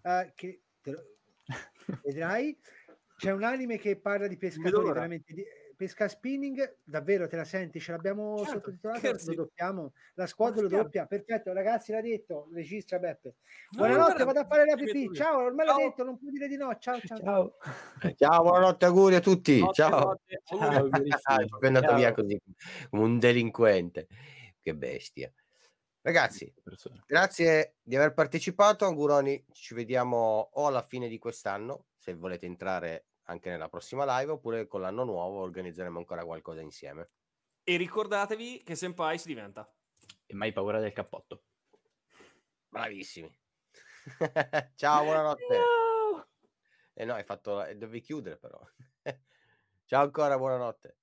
eh, 0.03 0.33
che 0.37 0.63
te 0.81 0.91
lo- 0.93 1.03
vedrai. 2.05 2.57
C'è 3.17 3.33
un 3.33 3.43
anime 3.43 3.77
che 3.79 3.99
parla 3.99 4.27
di 4.29 4.37
pescatori, 4.37 4.87
veramente 4.87 5.33
di 5.35 5.45
pesca 5.77 6.09
spinning, 6.09 6.79
davvero 6.83 7.29
te 7.29 7.37
la 7.37 7.45
senti? 7.45 7.79
Ce 7.79 7.93
l'abbiamo 7.93 8.37
Certo, 8.39 8.53
sottotitolato, 8.53 8.99
scherzi. 8.99 9.27
lo 9.35 9.35
doppiamo, 9.35 9.93
la 10.15 10.27
squadra 10.27 10.63
lo 10.63 10.69
doppia, 10.69 11.07
perfetto, 11.07 11.53
ragazzi 11.53 11.93
l'ha 11.93 12.01
detto, 12.01 12.49
registra 12.53 12.99
Beppe. 12.99 13.35
No, 13.71 13.79
Buonanotte, 13.79 14.25
vado 14.25 14.41
a 14.41 14.47
fare 14.47 14.65
la 14.65 14.75
pipì, 14.75 15.13
ciao, 15.13 15.45
ormai 15.45 15.67
l'ha 15.67 15.73
Ciao. 15.73 15.89
detto, 15.89 16.05
non 16.05 16.19
puoi 16.19 16.31
dire 16.31 16.49
di 16.49 16.57
no, 16.57 16.77
ciao 16.79 16.99
ciao. 17.01 17.19
Ciao. 17.19 17.57
Ciao, 18.17 18.43
buonanotte, 18.43 18.85
auguri 18.87 19.15
a 19.15 19.21
tutti. 19.21 19.61
Notte, 19.61 19.75
Ciao. 19.75 19.99
notte. 20.01 20.43
Ciao, 20.45 21.41
è 21.41 21.47
proprio 21.47 21.69
andato 21.69 21.87
Ciao. 21.89 21.97
via 21.97 22.13
così 22.13 22.41
come 22.91 23.03
un 23.03 23.19
delinquente. 23.19 24.07
Che 24.61 24.75
bestia. 24.75 25.33
Ragazzi, 26.01 26.53
grazie 27.05 27.77
di 27.83 27.97
aver 27.97 28.15
partecipato. 28.15 28.85
Auguroni, 28.85 29.45
ci 29.53 29.75
vediamo 29.75 30.51
o 30.53 30.67
alla 30.67 30.83
fine 30.83 31.09
di 31.09 31.19
quest'anno, 31.19 31.87
se 31.97 32.15
volete 32.15 32.47
entrare 32.47 33.07
anche 33.27 33.51
nella 33.51 33.69
prossima 33.69 34.05
live, 34.19 34.33
oppure 34.33 34.67
con 34.67 34.81
l'anno 34.81 35.05
nuovo 35.05 35.41
organizzeremo 35.41 35.99
ancora 35.99 36.25
qualcosa 36.25 36.61
insieme. 36.61 37.11
E 37.63 37.77
ricordatevi 37.77 38.63
che 38.63 38.75
senpai 38.75 39.19
si 39.19 39.29
diventa. 39.29 39.71
E 40.27 40.35
mai 40.35 40.53
paura 40.53 40.81
del 40.81 40.93
cappotto. 40.93 41.45
Bravissimi. 42.69 43.35
Ciao, 44.75 45.05
buonanotte. 45.05 45.61
Eh 46.95 47.05
no, 47.05 47.15
hai 47.15 47.25
fatto... 47.25 47.57
Dovevi 47.75 48.01
chiudere 48.01 48.37
però. 48.37 48.61
Ciao 49.85 50.03
ancora, 50.03 50.37
buonanotte. 50.37 50.97